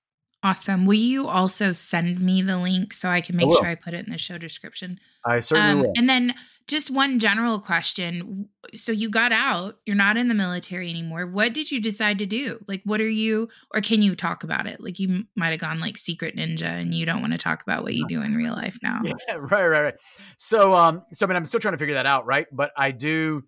Awesome. 0.42 0.86
Will 0.86 0.94
you 0.94 1.28
also 1.28 1.72
send 1.72 2.20
me 2.20 2.40
the 2.40 2.56
link 2.56 2.94
so 2.94 3.10
I 3.10 3.20
can 3.20 3.36
make 3.36 3.46
I 3.48 3.52
sure 3.52 3.66
I 3.66 3.74
put 3.74 3.92
it 3.92 4.06
in 4.06 4.12
the 4.12 4.18
show 4.18 4.38
description? 4.38 4.98
I 5.24 5.40
certainly 5.40 5.70
um, 5.70 5.80
will. 5.80 5.92
And 5.96 6.08
then 6.08 6.34
just 6.70 6.90
one 6.90 7.18
general 7.18 7.60
question. 7.60 8.48
So 8.74 8.92
you 8.92 9.10
got 9.10 9.32
out, 9.32 9.78
you're 9.84 9.96
not 9.96 10.16
in 10.16 10.28
the 10.28 10.34
military 10.34 10.88
anymore. 10.88 11.26
What 11.26 11.52
did 11.52 11.70
you 11.70 11.80
decide 11.80 12.18
to 12.20 12.26
do? 12.26 12.58
Like, 12.68 12.82
what 12.84 13.00
are 13.00 13.08
you, 13.08 13.48
or 13.74 13.80
can 13.80 14.00
you 14.00 14.14
talk 14.14 14.44
about 14.44 14.66
it? 14.66 14.80
Like, 14.80 14.98
you 14.98 15.24
might 15.36 15.50
have 15.50 15.60
gone 15.60 15.80
like 15.80 15.98
secret 15.98 16.36
ninja 16.36 16.62
and 16.62 16.94
you 16.94 17.04
don't 17.04 17.20
want 17.20 17.32
to 17.32 17.38
talk 17.38 17.62
about 17.62 17.82
what 17.82 17.94
you 17.94 18.06
do 18.06 18.22
in 18.22 18.34
real 18.34 18.54
life 18.54 18.78
now. 18.82 19.00
Yeah, 19.28 19.34
right, 19.34 19.66
right, 19.66 19.82
right. 19.82 19.94
So, 20.38 20.72
um, 20.74 21.02
so 21.12 21.26
I 21.26 21.28
mean, 21.28 21.36
I'm 21.36 21.44
still 21.44 21.60
trying 21.60 21.74
to 21.74 21.78
figure 21.78 21.94
that 21.94 22.06
out, 22.06 22.26
right? 22.26 22.46
But 22.50 22.70
I 22.76 22.90
do 22.92 23.42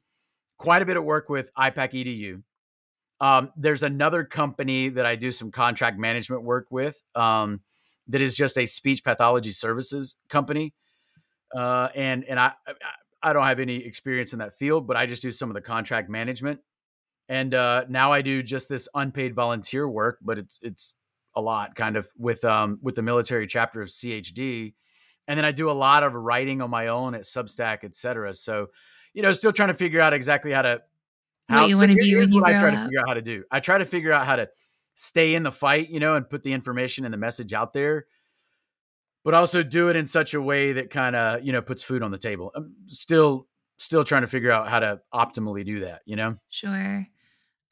quite 0.59 0.83
a 0.83 0.87
bit 0.87 0.97
of 0.97 1.05
work 1.05 1.29
with 1.29 1.51
IPAK 1.57 1.93
EDU. 1.93 2.43
Um, 3.21 3.53
there's 3.57 3.83
another 3.83 4.25
company 4.25 4.89
that 4.91 5.07
I 5.07 5.15
do 5.17 5.31
some 5.31 5.51
contract 5.51 5.99
management 5.99 6.43
work 6.43 6.67
with 6.71 7.01
um, 7.15 7.61
that 8.09 8.21
is 8.21 8.35
just 8.35 8.59
a 8.59 8.67
speech 8.67 9.05
pathology 9.05 9.53
services 9.53 10.17
company. 10.29 10.75
Uh, 11.55 11.89
and 11.95 12.25
and 12.25 12.41
I 12.41 12.53
I 12.67 12.73
don't 13.33 13.45
have 13.45 13.61
any 13.61 13.77
experience 13.77 14.33
in 14.33 14.39
that 14.41 14.55
field, 14.59 14.87
but 14.87 14.97
I 14.97 15.07
just 15.07 15.23
do 15.23 15.31
some 15.31 15.51
of 15.51 15.55
the 15.55 15.61
contract 15.61 16.09
management. 16.09 16.61
And 17.29 17.55
uh, 17.55 17.85
now 17.89 18.13
I 18.13 18.23
do 18.23 18.43
just 18.43 18.69
this 18.69 18.89
unpaid 18.95 19.35
volunteer 19.35 19.89
work, 19.89 20.19
but 20.23 20.39
it's 20.39 20.59
it's 20.63 20.95
a 21.35 21.41
lot 21.41 21.75
kind 21.75 21.97
of 21.97 22.09
with 22.19 22.45
um 22.45 22.79
with 22.83 22.95
the 22.95 23.03
military 23.03 23.47
chapter 23.47 23.81
of 23.81 23.89
CHD. 23.89 24.75
And 25.29 25.39
then 25.39 25.45
I 25.45 25.53
do 25.53 25.71
a 25.71 25.73
lot 25.73 26.03
of 26.03 26.15
writing 26.15 26.61
on 26.61 26.71
my 26.71 26.89
own 26.89 27.15
at 27.15 27.23
Substack, 27.23 27.85
et 27.85 27.95
cetera. 27.95 28.35
So, 28.35 28.69
you 29.15 29.23
know, 29.23 29.33
still 29.33 29.53
trying 29.53 29.69
to 29.69 29.75
figure 29.75 30.01
out 30.01 30.13
exactly 30.13 30.51
how 30.53 30.63
to 30.63 30.83
how, 31.49 31.63
what 31.63 31.69
you 31.69 31.77
so 31.77 31.81
want 31.81 31.93
to 31.93 31.97
be 31.97 32.17
when 32.17 32.33
you 32.33 32.45
I 32.45 32.59
try 32.59 32.69
up. 32.69 32.75
to 32.75 32.85
figure 32.85 33.01
out 33.01 33.09
how 33.09 33.15
to 33.15 33.23
do. 33.23 33.45
I 33.51 33.61
try 33.61 33.79
to 33.79 33.85
figure 33.85 34.13
out 34.13 34.27
how 34.27 34.37
to 34.37 34.49
stay 34.95 35.35
in 35.35 35.43
the 35.43 35.53
fight, 35.53 35.91
you 35.91 36.01
know, 36.01 36.17
and 36.17 36.29
put 36.29 36.43
the 36.43 36.53
information 36.53 37.05
and 37.05 37.15
the 37.15 37.19
message 37.19 37.53
out 37.53 37.73
there, 37.73 38.07
but 39.25 39.35
also 39.35 39.63
do 39.63 39.89
it 39.89 39.97
in 39.97 40.07
such 40.07 40.35
a 40.35 40.43
way 40.43 40.73
that 40.73 40.91
kind 40.91 41.17
of 41.17 41.45
you 41.45 41.53
know 41.53 41.63
puts 41.63 41.83
food 41.83 42.03
on 42.03 42.11
the 42.11 42.19
table. 42.19 42.51
I'm 42.55 42.75
still 42.87 43.47
still 43.79 44.05
trying 44.05 44.23
to 44.23 44.29
figure 44.29 44.51
out 44.51 44.69
how 44.69 44.81
to 44.81 45.01
optimally 45.13 45.65
do 45.65 45.81
that. 45.81 46.03
You 46.07 46.17
know. 46.17 46.37
Sure. 46.51 47.07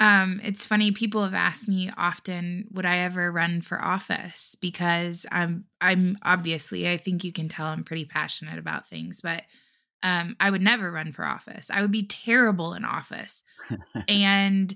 Um, 0.01 0.41
it's 0.43 0.65
funny. 0.65 0.93
People 0.93 1.23
have 1.23 1.35
asked 1.35 1.69
me 1.69 1.91
often, 1.95 2.67
would 2.73 2.87
I 2.87 2.99
ever 3.01 3.31
run 3.31 3.61
for 3.61 3.85
office? 3.85 4.57
Because 4.59 5.27
I'm, 5.31 5.67
I'm 5.83 6.17
obviously, 6.23 6.91
I 6.91 6.97
think 6.97 7.23
you 7.23 7.35
can 7.35 7.51
tell 7.51 7.67
I'm 7.67 7.85
pretty 7.85 8.07
passionate 8.07 8.59
about 8.59 8.89
things, 8.89 9.21
but 9.21 9.43
um, 10.03 10.37
I 10.41 10.51
would 10.51 10.63
never 10.63 10.91
run 10.91 11.13
for 11.13 11.25
office. 11.25 11.71
I 11.71 11.83
would 11.83 11.91
be 11.91 12.07
terrible 12.07 12.75
in 12.75 12.85
office. 12.85 13.43
and, 14.09 14.75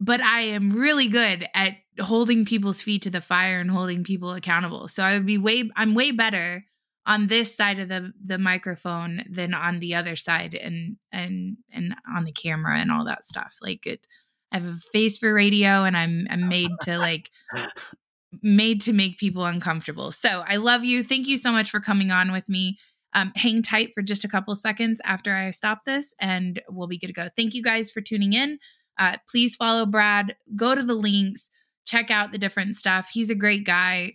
but 0.00 0.20
I 0.20 0.40
am 0.40 0.72
really 0.72 1.08
good 1.08 1.46
at 1.54 1.76
holding 2.00 2.44
people's 2.44 2.82
feet 2.82 3.02
to 3.02 3.10
the 3.10 3.20
fire 3.20 3.60
and 3.60 3.70
holding 3.70 4.04
people 4.04 4.32
accountable. 4.32 4.88
So 4.88 5.02
I 5.02 5.14
would 5.14 5.26
be 5.26 5.38
way, 5.38 5.70
I'm 5.76 5.94
way 5.94 6.10
better 6.10 6.64
on 7.08 7.26
this 7.26 7.56
side 7.56 7.78
of 7.78 7.88
the 7.88 8.12
the 8.22 8.36
microphone 8.36 9.24
than 9.30 9.54
on 9.54 9.80
the 9.80 9.94
other 9.94 10.14
side 10.14 10.54
and 10.54 10.98
and 11.10 11.56
and 11.72 11.94
on 12.14 12.24
the 12.24 12.32
camera 12.32 12.78
and 12.78 12.92
all 12.92 13.06
that 13.06 13.24
stuff. 13.24 13.56
Like 13.62 13.86
it, 13.86 14.06
I 14.52 14.58
have 14.58 14.66
a 14.66 14.76
face 14.92 15.16
for 15.16 15.32
radio 15.32 15.84
and 15.84 15.96
I'm 15.96 16.26
I'm 16.30 16.48
made 16.48 16.70
to 16.82 16.98
like 16.98 17.30
made 18.42 18.82
to 18.82 18.92
make 18.92 19.18
people 19.18 19.46
uncomfortable. 19.46 20.12
So 20.12 20.44
I 20.46 20.56
love 20.56 20.84
you. 20.84 21.02
Thank 21.02 21.26
you 21.26 21.38
so 21.38 21.50
much 21.50 21.70
for 21.70 21.80
coming 21.80 22.10
on 22.10 22.30
with 22.30 22.48
me. 22.48 22.78
Um, 23.14 23.32
hang 23.36 23.62
tight 23.62 23.94
for 23.94 24.02
just 24.02 24.24
a 24.24 24.28
couple 24.28 24.54
seconds 24.54 25.00
after 25.04 25.34
I 25.34 25.50
stop 25.50 25.84
this, 25.84 26.14
and 26.20 26.60
we'll 26.68 26.88
be 26.88 26.98
good 26.98 27.06
to 27.08 27.12
go. 27.12 27.28
Thank 27.34 27.54
you 27.54 27.62
guys 27.62 27.90
for 27.90 28.00
tuning 28.00 28.34
in. 28.34 28.58
Uh, 28.98 29.16
please 29.30 29.56
follow 29.56 29.86
Brad. 29.86 30.36
Go 30.56 30.74
to 30.74 30.82
the 30.82 30.94
links. 30.94 31.50
Check 31.86 32.10
out 32.10 32.32
the 32.32 32.38
different 32.38 32.76
stuff. 32.76 33.08
He's 33.12 33.30
a 33.30 33.34
great 33.34 33.64
guy, 33.64 34.14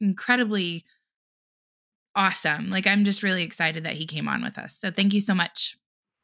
incredibly 0.00 0.84
awesome. 2.14 2.70
Like 2.70 2.86
I'm 2.86 3.04
just 3.04 3.22
really 3.22 3.42
excited 3.42 3.84
that 3.84 3.94
he 3.94 4.06
came 4.06 4.28
on 4.28 4.42
with 4.42 4.58
us. 4.58 4.76
So 4.76 4.90
thank 4.90 5.14
you 5.14 5.20
so 5.20 5.34
much. 5.34 5.76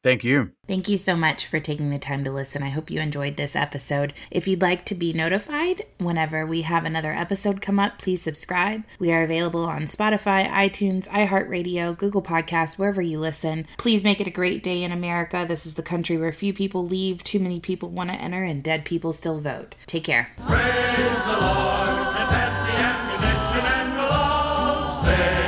Thank 0.03 0.25
you. 0.25 0.51
Thank 0.67 0.89
you 0.89 0.97
so 0.97 1.15
much 1.15 1.47
for 1.47 1.61
taking 1.61 1.89
the 1.89 1.97
time 1.97 2.25
to 2.25 2.31
listen. 2.31 2.61
I 2.61 2.69
hope 2.69 2.91
you 2.91 2.99
enjoyed 2.99 3.37
this 3.37 3.55
episode. 3.55 4.11
If 4.29 4.49
you'd 4.49 4.61
like 4.61 4.83
to 4.85 4.95
be 4.95 5.13
notified 5.13 5.85
whenever 5.97 6.45
we 6.45 6.63
have 6.63 6.83
another 6.83 7.13
episode 7.13 7.61
come 7.61 7.79
up, 7.79 7.99
please 7.99 8.21
subscribe. 8.21 8.83
We 8.99 9.13
are 9.13 9.23
available 9.23 9.63
on 9.63 9.83
Spotify, 9.83 10.49
iTunes, 10.49 11.07
iHeartRadio, 11.07 11.97
Google 11.97 12.21
Podcasts, 12.21 12.77
wherever 12.77 13.01
you 13.01 13.17
listen. 13.17 13.65
Please 13.77 14.03
make 14.03 14.19
it 14.19 14.27
a 14.27 14.31
great 14.31 14.61
day 14.61 14.83
in 14.83 14.91
America. 14.91 15.45
This 15.47 15.65
is 15.65 15.75
the 15.75 15.81
country 15.81 16.17
where 16.17 16.33
few 16.33 16.53
people 16.53 16.85
leave, 16.85 17.23
too 17.23 17.39
many 17.39 17.61
people 17.61 17.87
want 17.87 18.09
to 18.09 18.17
enter, 18.17 18.43
and 18.43 18.61
dead 18.61 18.83
people 18.83 19.13
still 19.13 19.39
vote. 19.39 19.77
Take 19.85 20.03
care. 20.03 20.31
Praise 20.35 20.97
the 20.97 21.37
Lord, 21.39 21.87
and 21.87 22.29
pass 22.29 22.53
the 22.67 22.75
ammunition, 22.83 23.65
and 23.73 23.93
we'll 23.97 24.11
all 24.11 25.03
stay 25.03 25.45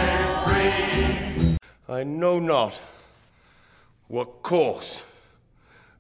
free. 1.50 1.58
I 1.94 2.04
know 2.06 2.40
not 2.40 2.82
what 4.08 4.44
course 4.44 5.04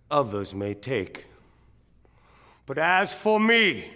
others 0.10 0.54
may 0.54 0.74
take. 0.74 1.26
But 2.66 2.78
as 2.78 3.14
for 3.14 3.40
me, 3.40 3.92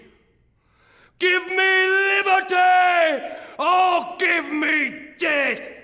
give 1.17 1.47
me 1.47 1.87
liberty 1.87 3.25
or 3.57 4.15
give 4.17 4.51
me 4.51 5.07
death! 5.17 5.78